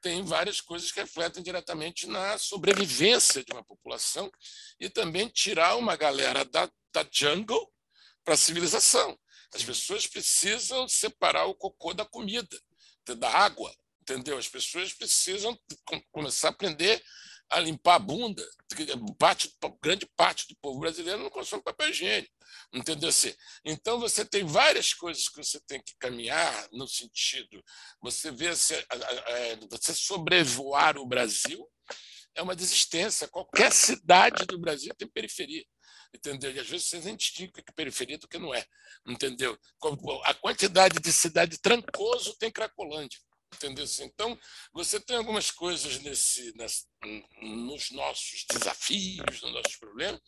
tem 0.00 0.22
várias 0.22 0.60
coisas 0.60 0.92
que 0.92 1.00
refletem 1.00 1.42
diretamente 1.42 2.06
na 2.06 2.38
sobrevivência 2.38 3.44
de 3.44 3.52
uma 3.52 3.64
população 3.64 4.30
e 4.78 4.88
também 4.88 5.28
tirar 5.28 5.76
uma 5.76 5.96
galera 5.96 6.44
da, 6.44 6.70
da 6.92 7.06
jungle 7.10 7.72
para 8.24 8.34
a 8.34 8.36
civilização. 8.36 9.18
As 9.54 9.64
pessoas 9.64 10.06
precisam 10.06 10.86
separar 10.88 11.46
o 11.46 11.54
cocô 11.54 11.94
da 11.94 12.04
comida, 12.04 12.60
da 13.16 13.30
água, 13.30 13.74
entendeu? 14.02 14.36
As 14.36 14.48
pessoas 14.48 14.92
precisam 14.92 15.58
começar 16.12 16.48
a 16.48 16.50
aprender 16.50 17.02
a 17.50 17.60
limpar 17.60 17.94
a 17.96 17.98
bunda. 17.98 18.46
Parte, 19.18 19.52
grande 19.82 20.06
parte 20.16 20.46
do 20.48 20.56
povo 20.60 20.80
brasileiro 20.80 21.22
não 21.22 21.30
consome 21.30 21.62
papel 21.62 21.88
higiênico, 21.88 22.32
entendeu? 22.72 23.08
Assim, 23.08 23.34
então 23.64 23.98
você 23.98 24.24
tem 24.24 24.44
várias 24.44 24.92
coisas 24.92 25.28
que 25.28 25.42
você 25.42 25.58
tem 25.66 25.82
que 25.82 25.96
caminhar 25.98 26.68
no 26.72 26.86
sentido, 26.86 27.64
você 28.00 28.30
vê 28.30 28.54
você, 28.54 28.86
você 29.70 29.94
sobrevoar 29.94 30.98
o 30.98 31.06
Brasil 31.06 31.66
é 32.34 32.42
uma 32.42 32.54
desistência. 32.54 33.26
Qualquer 33.28 33.72
cidade 33.72 34.44
do 34.46 34.58
Brasil 34.58 34.94
tem 34.94 35.08
periferia 35.08 35.64
entendeu? 36.14 36.50
E 36.52 36.58
às 36.58 36.68
vezes 36.68 36.86
vocês 36.86 37.04
nem 37.04 37.16
distinguem 37.16 37.52
que 37.52 37.60
é 37.60 37.72
periferia 37.74 38.18
do 38.18 38.28
que 38.28 38.38
não 38.38 38.54
é, 38.54 38.64
entendeu? 39.06 39.58
A 40.24 40.34
quantidade 40.34 40.98
de 41.00 41.12
cidade 41.12 41.58
trancoso 41.58 42.36
tem 42.38 42.50
Cracolândia, 42.50 43.18
entendeu? 43.54 43.84
Então, 44.00 44.38
você 44.72 45.00
tem 45.00 45.16
algumas 45.16 45.50
coisas 45.50 45.98
nesse, 46.00 46.52
nos 47.42 47.90
nossos 47.90 48.44
desafios, 48.50 49.42
nos 49.42 49.52
nossos 49.52 49.76
problemas, 49.76 50.20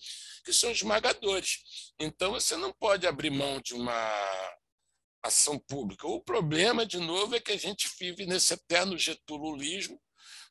que 0.45 0.53
são 0.53 0.71
esmagadores. 0.71 1.93
Então, 1.99 2.33
você 2.33 2.57
não 2.57 2.73
pode 2.73 3.07
abrir 3.07 3.31
mão 3.31 3.61
de 3.61 3.75
uma 3.75 4.57
ação 5.23 5.59
pública. 5.59 6.07
O 6.07 6.21
problema, 6.21 6.87
de 6.87 6.99
novo, 6.99 7.35
é 7.35 7.41
que 7.41 7.53
a 7.53 7.59
gente 7.59 7.91
vive 7.99 8.27
nesse 8.27 8.55
eterno 8.55 8.97
getululismo, 8.97 10.01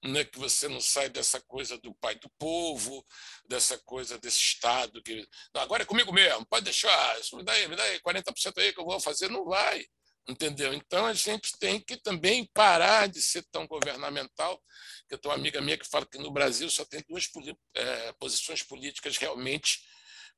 né, 0.03 0.23
que 0.23 0.39
você 0.39 0.67
não 0.67 0.79
sai 0.79 1.09
dessa 1.09 1.41
coisa 1.41 1.77
do 1.77 1.93
pai 1.95 2.15
do 2.15 2.29
povo, 2.37 3.05
dessa 3.47 3.77
coisa 3.79 4.17
desse 4.17 4.37
Estado. 4.37 5.01
que 5.03 5.27
não, 5.53 5.61
Agora 5.61 5.83
é 5.83 5.85
comigo 5.85 6.13
mesmo, 6.13 6.45
pode 6.45 6.65
deixar, 6.65 7.17
me 7.33 7.43
dá, 7.43 7.53
me 7.67 7.75
dá 7.75 7.83
40% 7.99 8.57
aí 8.57 8.73
que 8.73 8.79
eu 8.79 8.85
vou 8.85 8.99
fazer, 8.99 9.29
não 9.29 9.43
vai. 9.45 9.85
Entendeu? 10.29 10.71
Então 10.75 11.07
a 11.07 11.13
gente 11.13 11.57
tem 11.57 11.79
que 11.79 11.97
também 11.97 12.47
parar 12.53 13.07
de 13.07 13.19
ser 13.19 13.43
tão 13.51 13.65
governamental. 13.65 14.61
Eu 15.09 15.17
tenho 15.17 15.33
uma 15.33 15.39
amiga 15.39 15.59
minha 15.59 15.75
que 15.75 15.89
fala 15.89 16.05
que 16.05 16.19
no 16.19 16.29
Brasil 16.29 16.69
só 16.69 16.85
tem 16.85 17.03
duas 17.09 17.27
é, 17.73 18.13
posições 18.13 18.61
políticas 18.61 19.17
realmente 19.17 19.79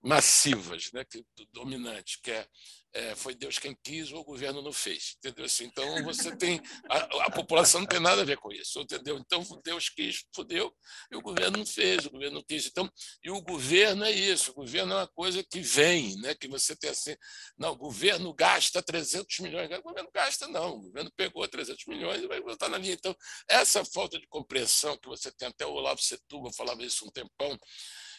massivas, 0.01 0.91
né, 0.93 1.05
que, 1.05 1.23
dominantes, 1.53 2.17
que 2.21 2.31
é, 2.31 2.47
é, 2.93 3.15
foi 3.15 3.33
Deus 3.33 3.57
quem 3.57 3.75
quis 3.83 4.11
ou 4.11 4.19
o 4.19 4.23
governo 4.23 4.61
não 4.61 4.73
fez, 4.73 5.15
entendeu? 5.17 5.45
Assim, 5.45 5.65
então 5.65 6.03
você 6.03 6.35
tem 6.35 6.61
a, 6.89 6.97
a, 7.25 7.31
população 7.31 7.81
não 7.81 7.87
tem 7.87 7.99
nada 7.99 8.21
a 8.21 8.25
ver 8.25 8.37
com 8.37 8.51
isso, 8.51 8.81
entendeu? 8.81 9.17
Então 9.17 9.41
Deus 9.63 9.89
quis, 9.89 10.25
fudeu 10.35 10.73
e 11.09 11.15
o 11.15 11.21
governo 11.21 11.59
não 11.59 11.65
fez, 11.65 12.05
o 12.05 12.09
governo 12.09 12.35
não 12.35 12.43
quis. 12.43 12.65
Então 12.65 12.91
e 13.23 13.31
o 13.31 13.41
governo 13.41 14.03
é 14.03 14.11
isso, 14.11 14.51
o 14.51 14.55
governo 14.55 14.93
é 14.93 14.97
uma 14.97 15.07
coisa 15.07 15.41
que 15.43 15.61
vem, 15.61 16.17
né? 16.17 16.35
Que 16.35 16.47
você 16.47 16.75
tem 16.75 16.89
assim, 16.89 17.15
não, 17.57 17.71
o 17.71 17.77
governo 17.77 18.33
gasta 18.33 18.83
300 18.83 19.39
milhões, 19.39 19.71
o 19.71 19.81
governo 19.81 20.09
gasta 20.13 20.47
não, 20.47 20.75
o 20.75 20.81
governo 20.81 21.11
pegou 21.15 21.47
300 21.47 21.85
milhões 21.87 22.21
e 22.21 22.27
vai 22.27 22.41
botar 22.41 22.67
na 22.67 22.77
linha. 22.77 22.93
Então 22.93 23.15
essa 23.47 23.85
falta 23.85 24.19
de 24.19 24.27
compreensão 24.27 24.97
que 24.97 25.07
você 25.07 25.31
tem 25.31 25.47
até 25.47 25.65
o 25.65 25.71
Olavo 25.71 26.01
Setúbal 26.01 26.51
falava 26.53 26.83
isso 26.83 27.05
um 27.05 27.11
tempão 27.11 27.57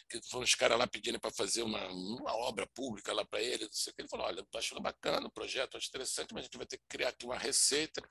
que 0.09 0.21
foram 0.29 0.43
os 0.43 0.55
caras 0.55 0.77
lá 0.77 0.87
pedindo 0.87 1.19
para 1.19 1.31
fazer 1.31 1.63
uma, 1.63 1.85
uma 1.87 2.35
obra 2.35 2.67
pública 2.67 3.13
lá 3.13 3.25
para 3.25 3.41
ele. 3.41 3.67
Ele 3.97 4.07
falou: 4.07 4.25
olha, 4.25 4.41
estou 4.41 4.59
achando 4.59 4.81
bacana 4.81 5.27
o 5.27 5.31
projeto, 5.31 5.77
acho 5.77 5.87
interessante, 5.87 6.33
mas 6.33 6.41
a 6.41 6.45
gente 6.45 6.57
vai 6.57 6.65
ter 6.65 6.77
que 6.77 6.85
criar 6.87 7.09
aqui 7.09 7.25
uma 7.25 7.37
receita, 7.37 8.01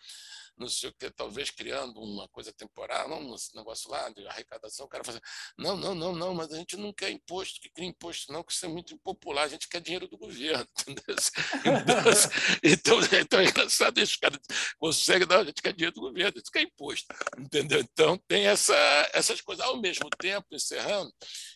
não 0.57 0.69
sei 0.69 0.91
o 0.91 0.95
que, 0.95 1.11
talvez 1.11 1.51
criando 1.51 2.01
uma 2.01 2.29
coisa 2.29 2.53
temporária, 2.53 3.09
não, 3.09 3.21
um 3.21 3.37
negócio 3.55 3.91
lá 3.91 4.09
de 4.11 4.27
arrecadação. 4.27 4.87
O 4.87 4.89
cara 4.89 5.05
fala: 5.05 5.21
não, 5.59 5.77
não, 5.77 5.95
não, 5.95 6.15
não, 6.15 6.35
mas 6.35 6.53
a 6.53 6.57
gente 6.57 6.77
não 6.77 6.93
quer 6.93 7.11
imposto, 7.11 7.61
que 7.61 7.71
cria 7.71 7.89
imposto, 7.89 8.33
não, 8.33 8.43
que 8.43 8.53
isso 8.53 8.65
é 8.65 8.69
muito 8.69 8.95
impopular, 8.95 9.45
a 9.45 9.49
gente 9.49 9.69
quer 9.69 9.81
dinheiro 9.81 10.09
do 10.09 10.19
governo. 10.19 10.67
Então, 12.65 13.01
então, 13.01 13.19
então, 13.21 13.41
é 13.41 13.45
engraçado 13.45 13.99
isso, 14.01 14.19
cara 14.21 14.39
consegue, 14.79 15.27
não, 15.27 15.41
a 15.41 15.45
gente 15.45 15.63
quer 15.63 15.73
dinheiro 15.73 15.95
do 15.95 16.01
governo, 16.01 16.33
a 16.35 16.39
gente 16.39 16.51
quer 16.51 16.63
imposto, 16.63 17.07
entendeu? 17.39 17.81
Então 17.81 18.19
tem 18.29 18.47
essa, 18.47 18.75
essas 19.13 19.41
coisas. 19.41 19.65
Ao 19.65 19.81
mesmo 19.81 20.09
tempo, 20.19 20.47
encerrando, 20.53 21.13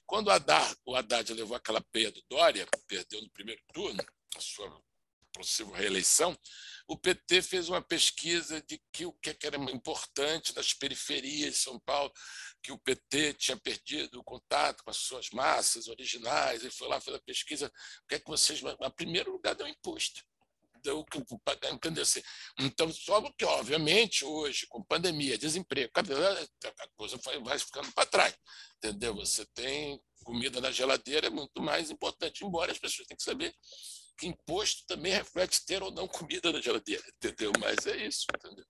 quando 0.06 0.25
o 0.26 0.30
Haddad, 0.30 0.76
o 0.84 0.96
Haddad 0.96 1.32
levou 1.34 1.56
aquela 1.56 1.80
peia 1.80 2.10
do 2.10 2.22
Dória, 2.28 2.66
perdeu 2.88 3.22
no 3.22 3.30
primeiro 3.30 3.62
turno, 3.72 4.04
a 4.36 4.40
sua 4.40 4.82
possível 5.32 5.72
reeleição, 5.72 6.36
o 6.88 6.96
PT 6.96 7.42
fez 7.42 7.68
uma 7.68 7.82
pesquisa 7.82 8.62
de 8.62 8.80
que 8.92 9.04
o 9.04 9.12
que 9.12 9.36
era 9.42 9.56
importante 9.56 10.54
nas 10.56 10.72
periferias 10.72 11.54
de 11.54 11.60
São 11.60 11.78
Paulo, 11.80 12.12
que 12.62 12.72
o 12.72 12.78
PT 12.78 13.34
tinha 13.34 13.56
perdido 13.56 14.18
o 14.18 14.24
contato 14.24 14.82
com 14.82 14.90
as 14.90 14.96
suas 14.96 15.30
massas 15.30 15.88
originais, 15.88 16.62
ele 16.62 16.70
foi 16.70 16.88
lá, 16.88 17.00
fez 17.00 17.16
a 17.16 17.20
pesquisa, 17.20 17.66
o 17.66 18.06
que 18.08 18.14
é 18.14 18.18
que 18.18 18.26
vocês... 18.26 18.62
Em 18.62 18.90
primeiro 18.92 19.32
lugar, 19.32 19.54
deu 19.54 19.68
imposto 19.68 20.24
deu 20.86 21.04
assim? 22.00 22.22
Então, 22.60 22.92
só 22.92 23.20
que, 23.32 23.44
obviamente, 23.44 24.24
hoje, 24.24 24.66
com 24.68 24.82
pandemia, 24.82 25.36
desemprego, 25.36 25.90
a 25.94 26.88
coisa 26.96 27.18
vai 27.42 27.58
ficando 27.58 27.90
para 27.92 28.06
trás, 28.06 28.34
entendeu? 28.76 29.14
Você 29.16 29.44
tem 29.46 30.00
comida 30.26 30.60
na 30.60 30.72
geladeira, 30.72 31.28
é 31.28 31.30
muito 31.30 31.62
mais 31.62 31.88
importante, 31.88 32.44
embora 32.44 32.72
as 32.72 32.78
pessoas 32.78 33.06
tenham 33.06 33.16
que 33.16 33.22
saber 33.22 33.54
que 34.18 34.26
imposto 34.26 34.82
também 34.88 35.12
reflete 35.12 35.64
ter 35.64 35.82
ou 35.82 35.92
não 35.92 36.08
comida 36.08 36.52
na 36.52 36.60
geladeira, 36.60 37.02
entendeu? 37.16 37.52
Mas 37.60 37.86
é 37.86 38.06
isso, 38.06 38.26
entendeu? 38.34 38.64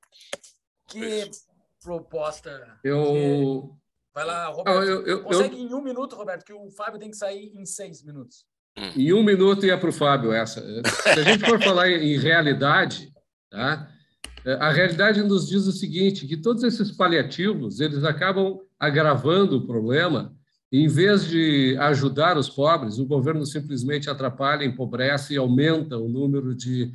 Que 0.89 1.31
proposta. 1.83 2.79
Eu. 2.85 3.75
Vai 4.13 4.25
lá, 4.25 4.49
Roberto. 4.49 4.83
Eu, 4.83 5.07
eu, 5.07 5.23
Consegue 5.23 5.57
eu... 5.57 5.61
em 5.63 5.75
um 5.75 5.83
minuto, 5.83 6.15
Roberto, 6.15 6.45
que 6.45 6.53
o 6.53 6.71
Fábio 6.71 6.99
tem 6.99 7.11
que 7.11 7.17
sair 7.17 7.53
em 7.55 7.65
seis 7.65 8.03
minutos. 8.03 8.45
Em 8.95 9.13
um 9.15 9.23
minuto 9.23 9.65
ia 9.65 9.79
para 9.79 9.89
o 9.89 9.93
Fábio 9.93 10.33
essa. 10.33 10.61
Se 10.85 11.09
a 11.09 11.23
gente 11.23 11.47
for 11.49 11.63
falar 11.63 11.89
em 11.89 12.19
realidade, 12.19 13.11
tá? 13.49 13.91
a 14.61 14.71
realidade 14.71 15.23
nos 15.23 15.49
diz 15.49 15.67
o 15.67 15.73
seguinte, 15.73 16.27
que 16.27 16.37
todos 16.37 16.63
esses 16.63 16.93
paliativos 16.93 17.81
eles 17.81 18.05
acabam 18.05 18.61
agravando 18.79 19.57
o 19.57 19.67
problema. 19.67 20.36
Em 20.73 20.89
vez 20.89 21.29
de 21.29 21.77
ajudar 21.79 22.37
os 22.37 22.51
pobres, 22.51 22.99
o 22.99 23.07
governo 23.07 23.47
simplesmente 23.47 24.11
atrapalha, 24.11 24.65
empobrece 24.65 25.35
e 25.35 25.37
aumenta 25.37 25.97
o 25.97 26.09
número 26.09 26.55
de 26.55 26.93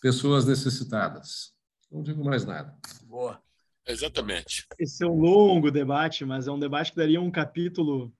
pessoas 0.00 0.44
necessitadas. 0.44 1.52
Não 1.90 2.02
digo 2.02 2.24
mais 2.24 2.44
nada. 2.44 2.76
Boa. 3.04 3.40
Exatamente. 3.86 4.66
Esse 4.78 5.04
é 5.04 5.06
um 5.06 5.20
longo 5.20 5.70
debate, 5.70 6.24
mas 6.24 6.46
é 6.46 6.52
um 6.52 6.58
debate 6.58 6.92
que 6.92 6.96
daria 6.96 7.20
um 7.20 7.30
capítulo 7.30 8.12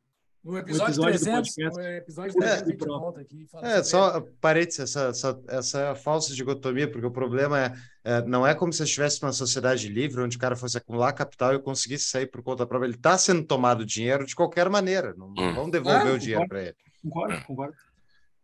no 0.45 0.59
episódio, 0.59 1.09
episódio 1.09 1.53
300, 1.53 1.77
no 1.77 1.83
episódio 1.83 2.35
300 2.35 2.63
a 2.63 2.71
gente 2.71 2.85
volta 2.85 3.21
aqui. 3.21 3.47
é, 3.63 3.83
só 3.83 4.21
parênteses, 4.41 4.81
essa, 4.81 5.09
essa, 5.09 5.43
essa 5.49 5.95
falsa 5.95 6.35
dicotomia, 6.35 6.91
porque 6.91 7.07
o 7.07 7.13
problema 7.13 7.61
é, 7.61 7.73
é 8.03 8.23
não 8.23 8.45
é 8.45 8.53
como 8.55 8.73
se 8.73 8.83
estivesse 8.83 9.23
numa 9.23 9.33
sociedade 9.33 9.89
livre, 9.89 10.21
onde 10.21 10.37
o 10.37 10.41
cara 10.41 10.57
fosse 10.57 10.77
acumular 10.77 11.13
capital 11.13 11.55
e 11.55 11.61
conseguisse 11.61 12.07
sair 12.07 12.27
por 12.27 12.43
conta 12.43 12.67
própria. 12.67 12.89
Ele 12.89 12.97
está 12.97 13.17
sendo 13.17 13.45
tomado 13.45 13.87
dinheiro 13.87 14.27
de 14.27 14.35
qualquer 14.35 14.69
maneira, 14.69 15.15
não, 15.17 15.33
não 15.33 15.45
hum. 15.45 15.55
vão 15.55 15.71
devolver 15.71 16.09
ah, 16.09 16.15
o 16.15 16.19
dinheiro 16.19 16.49
para 16.49 16.63
ele. 16.63 16.77
Concordo, 17.03 17.45
concordo. 17.47 17.77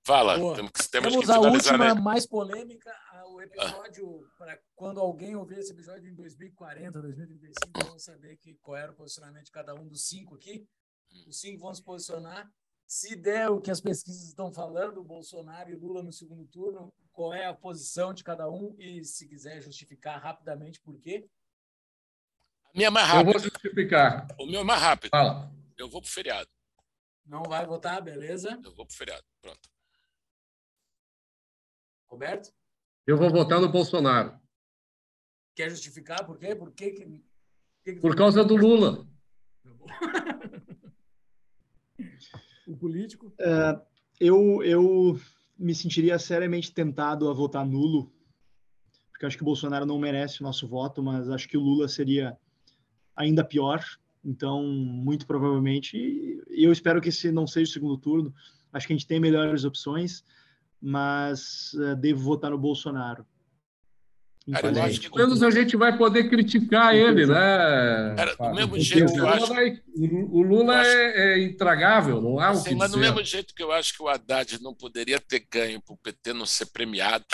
Fala, 0.04 0.36
temos, 0.54 0.70
que- 0.70 0.88
temos 0.90 1.28
a 1.28 1.38
última 1.40 1.94
né? 1.94 2.00
mais 2.00 2.26
polêmica, 2.26 2.90
o 3.30 3.42
episódio, 3.42 4.26
para 4.38 4.58
quando 4.74 5.00
alguém 5.00 5.36
ouvir 5.36 5.58
esse 5.58 5.72
episódio 5.72 6.10
em 6.10 6.14
2040, 6.14 7.00
2035, 7.00 7.86
vamos 7.86 8.04
saber 8.04 8.36
que, 8.36 8.54
qual 8.62 8.76
era 8.76 8.92
o 8.92 8.94
posicionamento 8.94 9.44
de 9.44 9.52
cada 9.52 9.74
um 9.74 9.86
dos 9.86 10.08
cinco 10.08 10.34
aqui. 10.34 10.66
Os 11.26 11.40
cinco 11.40 11.60
vão 11.62 11.74
se 11.74 11.82
posicionar. 11.82 12.50
Se 12.86 13.14
der 13.16 13.50
o 13.50 13.60
que 13.60 13.70
as 13.70 13.80
pesquisas 13.80 14.28
estão 14.28 14.50
falando, 14.52 15.04
Bolsonaro 15.04 15.70
e 15.70 15.74
Lula 15.76 16.02
no 16.02 16.12
segundo 16.12 16.46
turno, 16.46 16.92
qual 17.12 17.34
é 17.34 17.46
a 17.46 17.54
posição 17.54 18.14
de 18.14 18.24
cada 18.24 18.48
um 18.50 18.74
e, 18.78 19.04
se 19.04 19.28
quiser 19.28 19.60
justificar 19.60 20.20
rapidamente 20.22 20.80
por 20.80 20.98
quê. 20.98 21.28
A 22.64 22.70
minha 22.74 22.86
é 22.86 22.90
mais 22.90 23.08
Eu 23.08 23.14
vou 23.24 23.24
rápida. 23.34 23.40
justificar. 23.40 24.26
O 24.38 24.46
meu 24.46 24.60
é 24.60 24.64
mais 24.64 24.80
rápido. 24.80 25.10
Fala. 25.10 25.52
Eu 25.76 25.88
vou 25.90 26.00
pro 26.00 26.10
feriado. 26.10 26.48
Não 27.26 27.42
vai 27.42 27.66
votar, 27.66 28.00
beleza? 28.02 28.58
Eu 28.64 28.74
vou 28.74 28.86
pro 28.86 28.96
feriado. 28.96 29.24
Pronto. 29.42 29.68
Roberto, 32.10 32.50
Eu 33.06 33.16
vou 33.18 33.30
votar 33.30 33.60
no 33.60 33.70
Bolsonaro. 33.70 34.40
quer 35.54 35.68
justificar 35.70 36.24
por 36.24 36.38
quê? 36.38 36.54
Por 36.54 36.72
quê 36.72 36.90
que... 36.92 37.04
por 37.04 37.20
que 37.84 37.92
que- 37.94 38.00
Por 38.00 38.16
causa 38.16 38.42
do 38.44 38.56
Lula. 38.56 39.06
o 42.68 42.76
político. 42.76 43.32
Eu, 44.20 44.62
eu 44.62 45.20
me 45.58 45.74
sentiria 45.74 46.18
seriamente 46.18 46.72
tentado 46.72 47.28
a 47.28 47.32
votar 47.32 47.66
nulo, 47.66 48.12
porque 49.10 49.26
acho 49.26 49.36
que 49.36 49.42
o 49.42 49.46
Bolsonaro 49.46 49.84
não 49.84 49.98
merece 49.98 50.40
o 50.40 50.44
nosso 50.44 50.68
voto, 50.68 51.02
mas 51.02 51.28
acho 51.28 51.48
que 51.48 51.56
o 51.56 51.60
Lula 51.60 51.88
seria 51.88 52.36
ainda 53.16 53.42
pior. 53.42 53.84
Então, 54.24 54.64
muito 54.64 55.26
provavelmente, 55.26 55.96
e 55.96 56.64
eu 56.64 56.72
espero 56.72 57.00
que 57.00 57.08
esse 57.08 57.30
não 57.30 57.46
seja 57.46 57.70
o 57.70 57.72
segundo 57.72 57.96
turno. 57.96 58.34
Acho 58.72 58.86
que 58.86 58.92
a 58.92 58.96
gente 58.96 59.06
tem 59.06 59.18
melhores 59.18 59.64
opções, 59.64 60.24
mas 60.80 61.74
eh, 61.80 61.94
devo 61.94 62.20
votar 62.22 62.50
no 62.50 62.58
Bolsonaro. 62.58 63.24
Cara, 64.52 64.68
eu 64.72 64.82
acho 64.82 65.00
que 65.00 65.10
Pelo 65.10 65.26
menos 65.28 65.42
a 65.42 65.50
gente 65.50 65.76
vai 65.76 65.96
poder 65.96 66.28
criticar 66.30 66.94
ele, 66.94 67.26
né? 67.26 67.34
Cara, 68.16 68.34
do 68.36 68.54
mesmo 68.54 68.68
Porque 68.70 68.82
jeito 68.82 69.10
o 69.10 69.12
que 69.12 69.18
eu 69.20 69.24
Lula 69.24 69.36
acho- 69.36 69.52
O 70.30 70.42
Lula 70.42 70.86
é, 70.86 71.34
é 71.34 71.42
intragável, 71.44 72.20
não 72.20 72.38
há 72.40 72.52
o 72.52 72.62
que 72.64 72.74
mas 72.74 72.90
do 72.90 72.98
mesmo 72.98 73.22
jeito 73.24 73.54
que 73.54 73.62
eu 73.62 73.70
acho 73.72 73.94
que 73.94 74.02
o 74.02 74.08
Haddad 74.08 74.60
não 74.62 74.74
poderia 74.74 75.20
ter 75.20 75.46
ganho 75.50 75.80
para 75.82 75.94
o 75.94 75.98
PT 75.98 76.32
não 76.32 76.46
ser 76.46 76.66
premiado, 76.66 77.24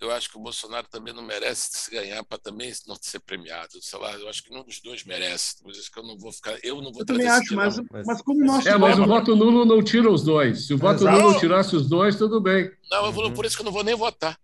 eu 0.00 0.12
acho 0.12 0.30
que 0.30 0.36
o 0.38 0.40
Bolsonaro 0.40 0.86
também 0.88 1.12
não 1.12 1.22
merece 1.24 1.70
se 1.72 1.90
ganhar 1.90 2.22
para 2.22 2.38
também 2.38 2.72
não 2.86 2.96
ser 3.00 3.18
premiado. 3.18 3.82
Sei 3.82 3.98
lá, 3.98 4.12
eu 4.14 4.28
acho 4.28 4.44
que 4.44 4.50
nenhum 4.50 4.62
dos 4.64 4.80
dois 4.80 5.02
merece. 5.04 5.60
Por 5.60 5.72
isso 5.72 5.90
que 5.90 5.98
eu 5.98 6.04
não 6.04 6.16
vou 6.16 6.30
ficar. 6.32 6.56
Eu 6.62 6.76
não 6.76 6.92
vou 6.92 7.00
Eu 7.02 7.06
também 7.06 7.26
trazer 7.26 7.42
acho, 7.42 7.54
mas, 7.56 7.80
mas- 7.90 8.06
mas 8.06 8.22
como 8.22 8.44
nosso 8.44 8.68
É, 8.68 8.78
mas 8.78 8.94
o 8.96 8.98
voto- 9.04 9.08
voto 9.08 9.36
nulo 9.36 9.64
não 9.64 9.82
tira 9.82 10.08
os 10.08 10.22
dois. 10.22 10.68
Se 10.68 10.72
o 10.74 10.78
voto 10.78 11.02
Exato. 11.02 11.18
nulo 11.20 11.40
tirasse 11.40 11.74
os 11.74 11.88
dois, 11.88 12.14
tudo 12.16 12.40
bem. 12.40 12.70
Não, 12.88 13.06
eu 13.06 13.12
vou, 13.12 13.24
Uhum. 13.24 13.34
por 13.34 13.44
isso 13.44 13.56
que 13.56 13.62
eu 13.62 13.64
não 13.66 13.72
vou 13.72 13.82
nem 13.82 13.96
votar. 13.96 14.38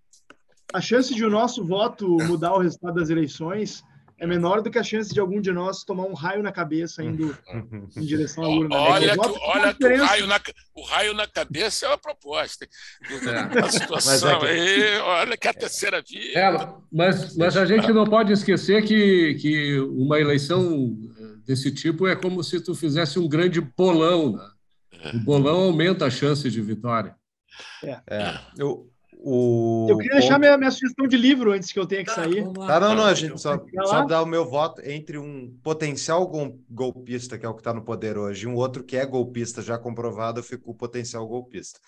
A 0.74 0.80
chance 0.80 1.14
de 1.14 1.24
o 1.24 1.30
nosso 1.30 1.64
voto 1.64 2.06
mudar 2.24 2.52
o 2.54 2.58
resultado 2.58 2.94
das 2.96 3.08
eleições 3.10 3.82
é 4.18 4.26
menor 4.26 4.62
do 4.62 4.70
que 4.70 4.78
a 4.78 4.82
chance 4.82 5.12
de 5.12 5.18
algum 5.18 5.40
de 5.40 5.50
nós 5.52 5.82
tomar 5.84 6.04
um 6.04 6.14
raio 6.14 6.40
na 6.42 6.52
cabeça 6.52 7.02
indo 7.02 7.36
em 7.96 8.00
direção 8.00 8.44
à 8.44 8.48
urna. 8.48 8.68
né? 8.68 8.76
Olha, 8.76 9.14
O 9.14 9.20
que, 9.20 9.38
olha 9.40 9.74
que 9.74 9.84
o, 9.86 10.04
raio 10.04 10.26
na, 10.26 10.40
o 10.76 10.82
raio 10.84 11.14
na 11.14 11.26
cabeça 11.26 11.86
é 11.86 11.88
uma 11.88 11.98
proposta. 11.98 12.64
hein? 12.64 12.70
É. 13.54 13.58
A 13.58 13.68
situação 13.70 14.12
Mas 14.12 14.22
é 14.22 14.38
que- 14.38 14.46
aí, 14.46 14.98
olha 14.98 15.36
que 15.36 15.48
a 15.48 15.52
terceira 15.54 16.00
via. 16.08 16.38
É, 16.38 16.74
mas, 16.92 17.36
mas 17.36 17.56
a 17.56 17.64
gente 17.66 17.92
não 17.92 18.04
pode 18.04 18.32
esquecer 18.32 18.84
que, 18.84 19.34
que 19.34 19.80
uma 19.80 20.18
eleição 20.20 20.96
eh, 21.18 21.22
desse 21.44 21.72
tipo 21.72 22.06
é 22.06 22.14
como 22.14 22.42
se 22.44 22.60
tu 22.60 22.74
fizesse 22.74 23.18
um 23.18 23.28
grande 23.28 23.60
bolão. 23.60 24.32
Né? 24.36 25.10
O 25.14 25.18
bolão 25.18 25.56
aumenta 25.64 26.06
a 26.06 26.10
chance 26.10 26.48
de 26.48 26.62
vitória. 26.62 27.16
É, 28.08 28.38
eu, 28.56 28.88
o 29.26 29.86
Eu 29.88 29.96
queria 29.98 30.18
deixar 30.20 30.38
minha, 30.38 30.56
minha 30.58 30.70
sugestão 30.70 31.06
de 31.06 31.16
livro 31.16 31.52
antes 31.52 31.72
que 31.72 31.78
eu 31.78 31.86
tenha 31.86 32.02
que 32.04 32.14
Tá, 32.14 32.22
sair. 32.22 32.46
lá. 32.56 32.66
Tá, 32.66 32.80
não, 32.80 32.94
não, 32.94 33.04
a 33.06 33.14
gente 33.14 33.40
só, 33.40 33.58
só 33.86 34.04
dá 34.04 34.22
o 34.22 34.26
meu 34.26 34.44
voto 34.44 34.82
entre 34.84 35.16
um 35.18 35.56
potencial 35.62 36.26
gol- 36.26 36.58
golpista, 36.70 37.38
que 37.38 37.46
é 37.46 37.48
o 37.48 37.54
que 37.54 37.60
está 37.60 37.72
no 37.72 37.82
poder 37.84 38.18
hoje, 38.18 38.44
e 38.44 38.48
um 38.48 38.54
outro 38.54 38.84
que 38.84 38.96
é 38.96 39.06
golpista 39.06 39.62
já 39.62 39.78
comprovado, 39.78 40.40
eu 40.40 40.44
fico 40.44 40.70
o 40.70 40.74
potencial 40.74 41.26
golpista. 41.26 41.80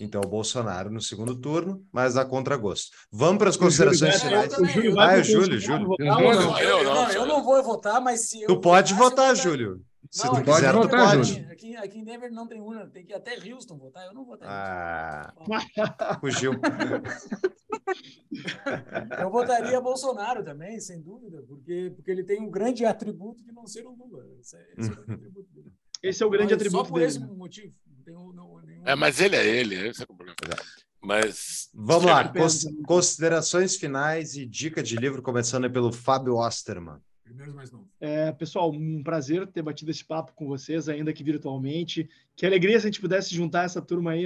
Então, 0.00 0.20
o 0.24 0.28
Bolsonaro 0.28 0.90
no 0.92 1.00
segundo 1.00 1.34
turno, 1.34 1.82
mas 1.92 2.16
a 2.16 2.24
contragosto. 2.24 2.96
Vamos 3.10 3.38
para 3.38 3.48
as 3.50 3.56
considerações 3.56 4.22
finais. 4.22 4.56
O 4.56 4.64
Júlio 4.64 4.92
Ah, 4.92 5.06
vai 5.06 5.18
é 5.18 5.22
pro 5.22 5.22
o 5.22 5.24
Júlio, 5.42 5.58
Júlio. 5.58 5.88
não? 5.98 6.58
Eu, 6.60 6.84
não, 6.84 7.10
eu 7.10 7.26
não 7.26 7.42
vou 7.42 7.60
votar, 7.64 8.00
mas 8.00 8.28
se 8.28 8.40
eu 8.42 8.46
Tu 8.46 8.60
pode 8.60 8.94
votar. 8.94 9.34
Júlio. 9.34 9.80
Se 10.10 10.24
Não, 10.26 10.34
aqui 10.36 10.44
pode 10.44 10.66
tu 10.66 10.72
votar, 10.72 11.16
pode. 11.16 11.28
Júlio. 11.34 11.52
Aqui, 11.52 11.76
aqui 11.76 11.98
em 11.98 12.04
Denver 12.04 12.32
não 12.32 12.46
tem 12.46 12.60
urna, 12.60 12.86
tem 12.88 13.04
que 13.04 13.12
ir 13.12 13.16
até 13.16 13.36
Houston 13.52 13.76
votar. 13.76 14.06
Eu 14.06 14.14
não 14.14 14.24
votaria. 14.24 14.54
Ah, 14.54 15.34
fugiu. 16.20 16.52
Eu 19.20 19.30
votaria 19.30 19.80
Bolsonaro 19.80 20.44
também, 20.44 20.78
sem 20.80 21.00
dúvida, 21.00 21.42
porque, 21.46 21.92
porque 21.96 22.10
ele 22.10 22.24
tem 22.24 22.40
um 22.40 22.50
grande 22.50 22.84
atributo 22.84 23.42
de 23.42 23.52
não 23.52 23.66
ser 23.66 23.84
o 23.86 23.90
Lula. 23.90 24.24
Esse 24.40 24.56
é, 24.56 24.66
esse 24.76 24.90
é 24.90 24.92
o 24.92 24.96
grande 25.06 25.14
atributo 25.14 25.48
dele. 25.54 25.72
Esse 26.02 26.22
é 26.22 26.26
o 26.26 26.30
grande 26.30 26.52
Mas 26.54 26.62
atributo 26.62 26.84
Só 26.84 26.88
por 26.90 26.98
dele. 26.98 27.06
esse 27.10 27.18
motivo. 27.20 27.74
Não 27.86 28.04
tem 28.04 28.16
um- 28.16 28.32
não- 28.32 28.60
nenhum... 28.62 28.82
É, 28.86 28.94
mas 28.94 29.20
ele 29.20 29.36
é 29.36 29.46
ele, 29.46 29.88
esse 29.88 30.02
é 30.02 30.04
o 30.08 30.14
problema. 30.14 30.36
Mas. 31.02 31.68
Vamos 31.74 32.04
lá, 32.04 32.32
considerações 32.86 33.76
finais 33.76 34.34
e 34.34 34.44
dica 34.46 34.82
de 34.82 34.96
livro, 34.96 35.22
começando 35.22 35.70
pelo 35.70 35.92
Fábio 35.92 36.36
Osterman. 36.36 36.98
Não. 37.72 37.84
É, 38.00 38.32
pessoal, 38.32 38.70
um 38.70 39.02
prazer 39.02 39.46
ter 39.46 39.62
batido 39.62 39.90
esse 39.90 40.04
papo 40.04 40.32
com 40.34 40.46
vocês, 40.46 40.88
ainda 40.88 41.12
que 41.12 41.22
virtualmente. 41.22 42.08
Que 42.36 42.46
alegria 42.46 42.78
se 42.78 42.86
a 42.86 42.90
gente 42.90 43.00
pudesse 43.00 43.34
juntar 43.34 43.64
essa 43.64 43.82
turma 43.82 44.12
aí 44.12 44.24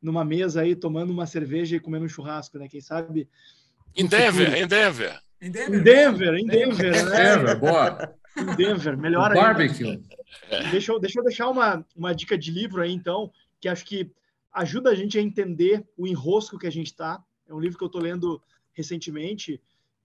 numa 0.00 0.24
mesa 0.24 0.62
aí, 0.62 0.74
tomando 0.74 1.10
uma 1.10 1.26
cerveja 1.26 1.76
e 1.76 1.80
comendo 1.80 2.04
um 2.04 2.08
churrasco, 2.08 2.58
né? 2.58 2.68
Quem 2.68 2.80
sabe 2.80 3.28
Em 3.94 4.06
Denver, 4.06 4.54
em 4.54 4.66
Denver. 4.66 5.20
Em 5.40 5.46
em 5.46 5.50
Denver, 5.50 5.82
Denver, 5.82 6.34
em 6.34 6.46
Denver, 6.46 7.10
né? 7.10 7.50
É, 7.50 7.54
boa. 7.54 8.14
Em 8.36 8.56
Denver, 8.56 8.96
melhor 8.96 9.30
O 9.30 9.32
ainda. 9.34 9.40
barbecue. 9.40 10.00
Deixa 10.70 10.92
eu, 10.92 10.98
deixa 10.98 11.20
eu 11.20 11.24
deixar 11.24 11.48
uma, 11.48 11.84
uma 11.94 12.14
dica 12.14 12.38
de 12.38 12.50
livro 12.50 12.80
aí, 12.80 12.92
então, 12.92 13.30
que 13.60 13.68
acho 13.68 13.84
que 13.84 14.10
ajuda 14.52 14.90
a 14.90 14.94
gente 14.94 15.18
a 15.18 15.22
entender 15.22 15.84
o 15.96 16.06
enrosco 16.06 16.58
que 16.58 16.66
a 16.66 16.72
gente 16.72 16.86
está. 16.86 17.22
É 17.48 17.54
um 17.54 17.60
livro 17.60 17.76
que 17.76 17.84
eu 17.84 17.86
estou 17.86 18.00
lendo 18.00 18.42
recentemente, 18.72 19.60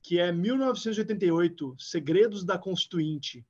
que 0.08 0.22
é 0.22 0.32
1988, 0.32 1.76
Segredos 1.78 2.46
da 2.46 2.58
Constituinte. 2.58 3.46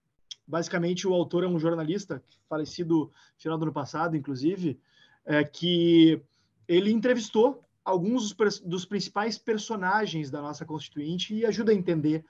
Basicamente, 0.47 1.07
o 1.07 1.13
autor 1.13 1.43
é 1.43 1.47
um 1.47 1.59
jornalista, 1.59 2.23
falecido 2.49 3.11
no 3.35 3.39
final 3.39 3.59
do 3.59 3.65
ano 3.65 3.71
passado, 3.71 4.17
inclusive, 4.17 4.79
é, 5.23 5.43
que 5.43 6.19
ele 6.67 6.91
entrevistou 6.91 7.63
alguns 7.85 8.33
dos, 8.33 8.59
dos 8.61 8.85
principais 8.85 9.37
personagens 9.37 10.31
da 10.31 10.41
nossa 10.41 10.65
Constituinte 10.65 11.35
e 11.35 11.45
ajuda 11.45 11.71
a 11.71 11.75
entender 11.75 12.25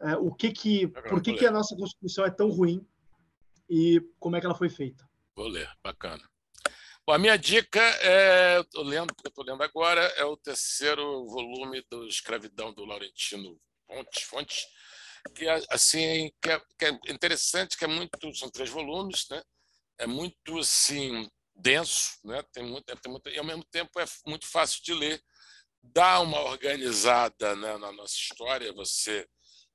é, 0.00 0.16
o 0.16 0.34
que 0.34 0.50
que, 0.50 0.88
por 0.88 1.22
que, 1.22 1.34
que 1.34 1.46
a 1.46 1.52
nossa 1.52 1.76
Constituição 1.76 2.24
é 2.24 2.30
tão 2.30 2.50
ruim 2.50 2.84
e 3.70 4.02
como 4.18 4.34
é 4.34 4.40
que 4.40 4.46
ela 4.46 4.56
foi 4.56 4.68
feita. 4.68 5.08
Vou 5.36 5.46
ler, 5.46 5.70
bacana. 5.84 6.28
Bom, 7.06 7.12
a 7.12 7.18
minha 7.18 7.36
dica 7.36 7.80
é, 8.02 8.56
eu 8.56 8.62
estou 8.62 8.82
lendo, 8.82 9.14
eu 9.24 9.28
estou 9.28 9.44
lendo 9.44 9.62
agora, 9.62 10.00
é 10.16 10.24
o 10.24 10.36
terceiro 10.36 11.28
volume 11.28 11.80
do 11.88 12.08
Escravidão 12.08 12.74
do 12.74 12.84
Laurentino 12.84 13.56
Fontes, 13.88 14.22
Fontes 14.22 14.66
que 15.34 15.48
assim, 15.70 16.30
que 16.40 16.50
é, 16.50 16.60
que 16.78 16.84
é 16.84 17.12
interessante, 17.12 17.76
que 17.76 17.84
é 17.84 17.88
muito, 17.88 18.34
são 18.34 18.50
três 18.50 18.70
volumes, 18.70 19.26
né? 19.30 19.42
É 19.98 20.06
muito 20.06 20.58
assim 20.58 21.28
denso, 21.54 22.18
né? 22.24 22.42
Tem 22.52 22.64
muito, 22.64 22.84
tem 22.84 23.12
muito, 23.12 23.28
e 23.28 23.38
ao 23.38 23.44
mesmo 23.44 23.64
tempo 23.64 23.98
é 24.00 24.04
muito 24.26 24.46
fácil 24.46 24.82
de 24.82 24.94
ler. 24.94 25.22
Dá 25.82 26.20
uma 26.20 26.40
organizada 26.40 27.56
né, 27.56 27.76
na 27.78 27.92
nossa 27.92 28.14
história, 28.14 28.72
você 28.72 29.26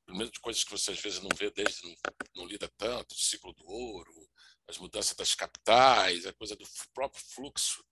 primeiro 0.06 0.32
de 0.32 0.40
coisas 0.42 0.64
que 0.66 0.72
você 0.72 0.92
às 0.92 1.00
vezes 1.00 1.22
não 1.22 1.30
vê 1.34 1.50
desde 1.52 1.88
não, 1.88 1.96
não 2.36 2.46
lida 2.46 2.70
tanto, 2.78 3.14
o 3.14 3.18
ciclo 3.18 3.54
do 3.54 3.66
ouro, 3.66 4.30
as 4.68 4.78
mudanças 4.78 5.16
das 5.16 5.34
capitais, 5.34 6.26
a 6.26 6.34
coisa 6.34 6.58
do 6.58 6.66
próprio 6.94 7.24
fluxo 7.34 7.84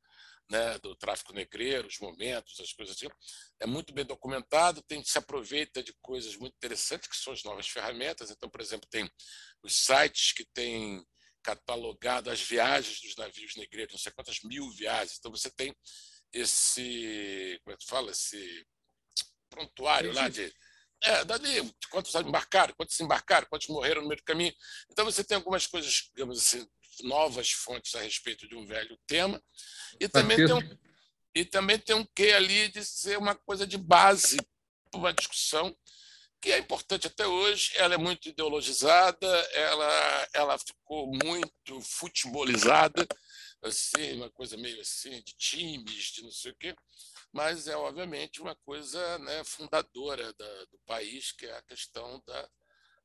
né, 0.51 0.77
do 0.79 0.93
tráfico 0.95 1.31
negreiro, 1.33 1.87
os 1.87 1.97
momentos, 1.99 2.59
as 2.59 2.73
coisas 2.73 2.95
assim. 2.95 3.07
É 3.59 3.65
muito 3.65 3.93
bem 3.93 4.05
documentado, 4.05 4.81
tem, 4.83 5.01
se 5.01 5.17
aproveita 5.17 5.81
de 5.81 5.93
coisas 6.01 6.35
muito 6.35 6.53
interessantes, 6.55 7.07
que 7.07 7.15
são 7.15 7.31
as 7.31 7.43
novas 7.43 7.69
ferramentas. 7.69 8.29
Então, 8.29 8.49
por 8.49 8.59
exemplo, 8.59 8.87
tem 8.91 9.09
os 9.63 9.73
sites 9.73 10.33
que 10.33 10.45
têm 10.53 11.03
catalogado 11.41 12.29
as 12.29 12.41
viagens 12.41 12.99
dos 13.01 13.15
navios 13.15 13.55
negreiros, 13.55 13.93
não 13.93 13.99
sei 13.99 14.11
quantas 14.11 14.41
mil 14.41 14.69
viagens. 14.71 15.17
Então, 15.17 15.31
você 15.31 15.49
tem 15.49 15.73
esse, 16.33 17.59
como 17.63 17.73
é 17.73 17.77
que 17.77 17.87
fala, 17.87 18.11
esse 18.11 18.67
prontuário 19.49 20.11
lá 20.11 20.27
de 20.27 20.53
é, 21.03 21.25
dali, 21.25 21.73
quantos 21.89 22.13
embarcaram, 22.15 22.73
quantos 22.75 22.99
embarcaram, 22.99 23.47
quantos 23.49 23.67
morreram 23.67 24.01
no 24.01 24.07
meio 24.07 24.19
do 24.19 24.23
caminho. 24.23 24.53
Então 24.89 25.05
você 25.05 25.23
tem 25.23 25.35
algumas 25.35 25.65
coisas, 25.65 26.09
digamos 26.13 26.39
assim, 26.39 26.67
novas 27.03 27.51
fontes 27.51 27.95
a 27.95 28.01
respeito 28.01 28.47
de 28.47 28.55
um 28.55 28.65
velho 28.65 28.97
tema. 29.07 29.41
E 29.99 30.07
também 30.07 30.37
tem 30.37 30.53
um, 30.53 30.77
e 31.33 31.45
também 31.45 31.79
tem 31.79 31.95
um 31.95 32.05
quê 32.15 32.33
ali 32.33 32.67
de 32.69 32.83
ser 32.83 33.17
uma 33.17 33.35
coisa 33.35 33.65
de 33.65 33.77
base 33.77 34.37
para 34.89 34.99
uma 34.99 35.13
discussão 35.13 35.75
que 36.41 36.51
é 36.51 36.57
importante 36.57 37.07
até 37.07 37.25
hoje. 37.25 37.71
Ela 37.75 37.93
é 37.93 37.97
muito 37.97 38.27
ideologizada, 38.27 39.27
ela, 39.53 40.29
ela 40.33 40.57
ficou 40.57 41.11
muito 41.23 41.81
futebolizada, 41.81 43.07
assim, 43.63 44.13
uma 44.13 44.29
coisa 44.31 44.57
meio 44.57 44.81
assim 44.81 45.21
de 45.21 45.35
times, 45.37 46.05
de 46.11 46.23
não 46.23 46.31
sei 46.31 46.51
o 46.51 46.55
quê, 46.55 46.75
mas 47.31 47.67
é 47.67 47.75
obviamente 47.75 48.41
uma 48.41 48.55
coisa 48.55 49.17
né, 49.19 49.43
fundadora 49.43 50.33
da, 50.33 50.65
do 50.65 50.79
país, 50.85 51.31
que 51.31 51.45
é 51.45 51.57
a 51.57 51.61
questão 51.61 52.21
da, 52.27 52.41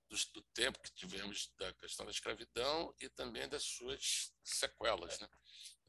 do, 0.09 0.17
do, 0.35 0.43
tempo 0.53 0.81
que 0.83 0.93
tivemos 0.95 1.53
da 1.59 1.73
questão 1.75 2.05
da 2.05 2.13
escravidão 2.13 2.93
e 3.01 3.09
também 3.09 3.49
das 3.49 3.63
suas 3.63 4.33
sequelas. 4.43 5.21
Né? 5.21 5.29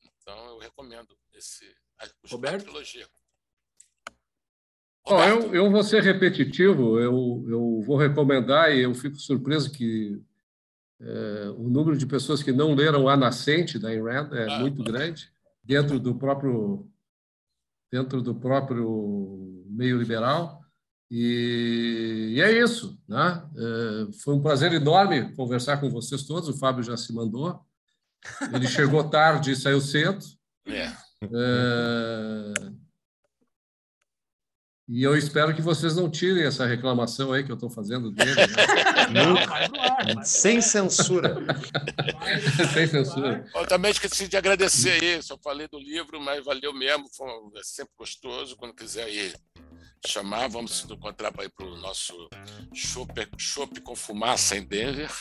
Então, 0.03 0.49
eu 0.49 0.57
recomendo 0.59 1.17
esse, 1.33 1.75
Roberto? 2.29 2.65
trilogia. 2.65 3.07
Bom, 5.05 5.23
eu, 5.23 5.55
eu 5.55 5.71
vou 5.71 5.83
ser 5.83 6.03
repetitivo, 6.03 6.99
eu, 6.99 7.45
eu 7.47 7.81
vou 7.81 7.97
recomendar 7.97 8.75
e 8.75 8.81
eu 8.81 8.93
fico 8.93 9.15
surpreso 9.15 9.71
que 9.71 10.21
é, 10.99 11.49
o 11.57 11.69
número 11.69 11.97
de 11.97 12.05
pessoas 12.05 12.43
que 12.43 12.51
não 12.51 12.75
leram 12.75 13.07
A 13.07 13.15
Nascente 13.15 13.79
da 13.79 13.89
Ayn 13.89 14.03
Rand 14.03 14.33
é 14.33 14.51
ah, 14.51 14.59
muito 14.59 14.83
grande 14.83 15.31
dentro 15.63 15.99
do 15.99 16.15
próprio 16.15 16.89
dentro 17.91 18.21
do 18.21 18.35
próprio 18.35 19.65
meio 19.69 19.97
liberal 19.97 20.61
e, 21.09 22.33
e 22.35 22.41
é 22.41 22.51
isso, 22.51 22.99
né? 23.07 23.43
É, 23.55 24.11
foi 24.23 24.35
um 24.35 24.41
prazer 24.41 24.73
enorme 24.73 25.33
conversar 25.35 25.77
com 25.77 25.89
vocês 25.89 26.23
todos. 26.23 26.49
O 26.49 26.57
Fábio 26.57 26.83
já 26.83 26.97
se 26.97 27.13
mandou. 27.13 27.61
Ele 28.53 28.67
chegou 28.67 29.09
tarde 29.09 29.51
e 29.51 29.55
saiu 29.55 29.79
cedo. 29.79 30.23
É. 30.65 30.91
É, 31.23 32.53
e 34.89 35.03
eu 35.03 35.17
espero 35.17 35.53
que 35.53 35.61
vocês 35.61 35.97
não 35.97 36.09
tirem 36.09 36.45
essa 36.45 36.65
reclamação 36.65 37.33
aí 37.33 37.43
que 37.43 37.51
eu 37.51 37.55
estou 37.55 37.69
fazendo 37.69 38.09
dele. 38.09 38.35
Né? 38.35 38.47
Não, 40.15 40.23
Sem 40.23 40.61
censura. 40.61 41.35
Sem 42.73 42.87
censura. 42.87 43.45
Eu 43.53 43.67
também 43.67 43.91
esqueci 43.91 44.27
de 44.27 44.37
agradecer 44.37 45.03
aí, 45.03 45.21
só 45.21 45.37
falei 45.37 45.67
do 45.67 45.77
livro, 45.77 46.21
mas 46.21 46.43
valeu 46.43 46.73
mesmo, 46.73 47.07
foi 47.13 47.27
é 47.55 47.63
sempre 47.63 47.93
gostoso. 47.97 48.55
Quando 48.55 48.73
quiser 48.73 49.09
ir 49.09 49.35
chamar, 50.05 50.47
vamos 50.47 50.79
se 50.79 50.91
encontrar 50.91 51.31
para 51.31 51.45
ir 51.45 51.49
para 51.49 51.65
o 51.65 51.77
nosso 51.77 52.13
chopp 52.73 53.81
com 53.81 53.95
fumaça 53.95 54.57
em 54.57 54.63
Denver, 54.63 55.11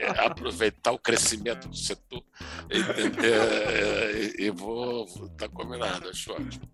é, 0.00 0.20
aproveitar 0.26 0.92
o 0.92 0.98
crescimento 0.98 1.68
do 1.68 1.76
setor, 1.76 2.22
entender? 2.70 4.38
E 4.38 4.50
vou 4.50 5.04
estar 5.04 5.28
tá 5.36 5.48
combinado, 5.48 6.08
acho 6.08 6.32
ótimo. 6.32 6.68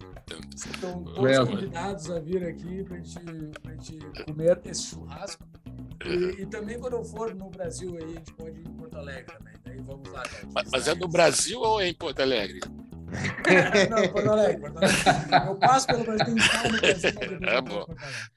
Estão 0.55 1.05
todos 1.05 1.39
convidados 1.49 2.11
a 2.11 2.19
vir 2.19 2.45
aqui 2.45 2.85
para 2.85 2.97
a 2.97 3.01
gente 3.01 3.99
comer 4.25 4.61
esse 4.65 4.87
churrasco. 4.87 5.45
E, 6.05 6.43
e, 6.43 6.47
também 6.47 6.79
quando 6.79 6.95
eu 6.95 7.05
for 7.05 7.35
no 7.35 7.49
Brasil 7.49 7.97
aí, 7.97 8.05
a 8.05 8.09
gente 8.09 8.33
pode 8.35 8.61
ir 8.61 8.67
em 8.67 8.75
Porto 8.75 8.97
Alegre 8.97 9.25
também. 9.25 9.55
Daí 9.65 9.81
vamos 9.81 10.11
lá. 10.11 10.23
Cara, 10.23 10.49
mas, 10.53 10.71
mas 10.71 10.89
é 10.89 10.95
no 10.95 11.09
Brasil 11.09 11.61
ou 11.61 11.81
é 11.81 11.89
em 11.89 11.95
Porto 11.95 12.21
Alegre? 12.21 12.61
não, 13.91 14.09
Porto 14.09 14.31
Alegre, 14.31 14.61
Porto 14.61 14.79
Alegre. 14.79 15.49
Eu 15.49 15.57
passo 15.57 15.87
pelo 15.87 16.05
Brasil, 16.05 16.35
no 16.35 16.81
Brasil. 16.81 17.11
É 17.43 17.61
bom, 17.61 17.87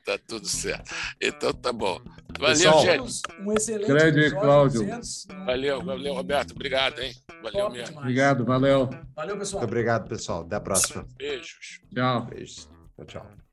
tá 0.06 0.18
tudo 0.28 0.48
certo. 0.48 0.94
Então 1.22 1.54
tá 1.54 1.74
bom. 1.74 2.00
Valeu, 2.40 2.56
Pessoal, 2.56 2.82
gente. 2.82 3.22
Um 3.42 3.54
excelente 3.54 3.88
Grande 3.88 4.20
episódio, 4.20 4.40
Cláudio. 4.42 4.80
200. 4.82 5.28
Valeu, 5.46 5.84
valeu, 5.84 6.14
Roberto. 6.14 6.52
Obrigado, 6.52 7.00
hein? 7.00 7.14
Valeu 7.42 7.52
Top 7.66 7.72
mesmo. 7.72 7.86
demais. 7.88 7.98
Obrigado, 8.06 8.46
valeu. 8.46 8.90
Valeu, 9.16 9.38
pessoal. 9.38 9.62
Muito 9.62 9.72
obrigado, 9.72 10.08
pessoal. 10.08 10.42
Até 10.42 10.56
a 10.56 10.62
próxima. 10.62 11.06
Beijos. 11.18 11.82
Tchau. 11.94 12.26
Beijos. 12.26 12.70
Tchau, 12.96 13.06
tchau. 13.06 13.47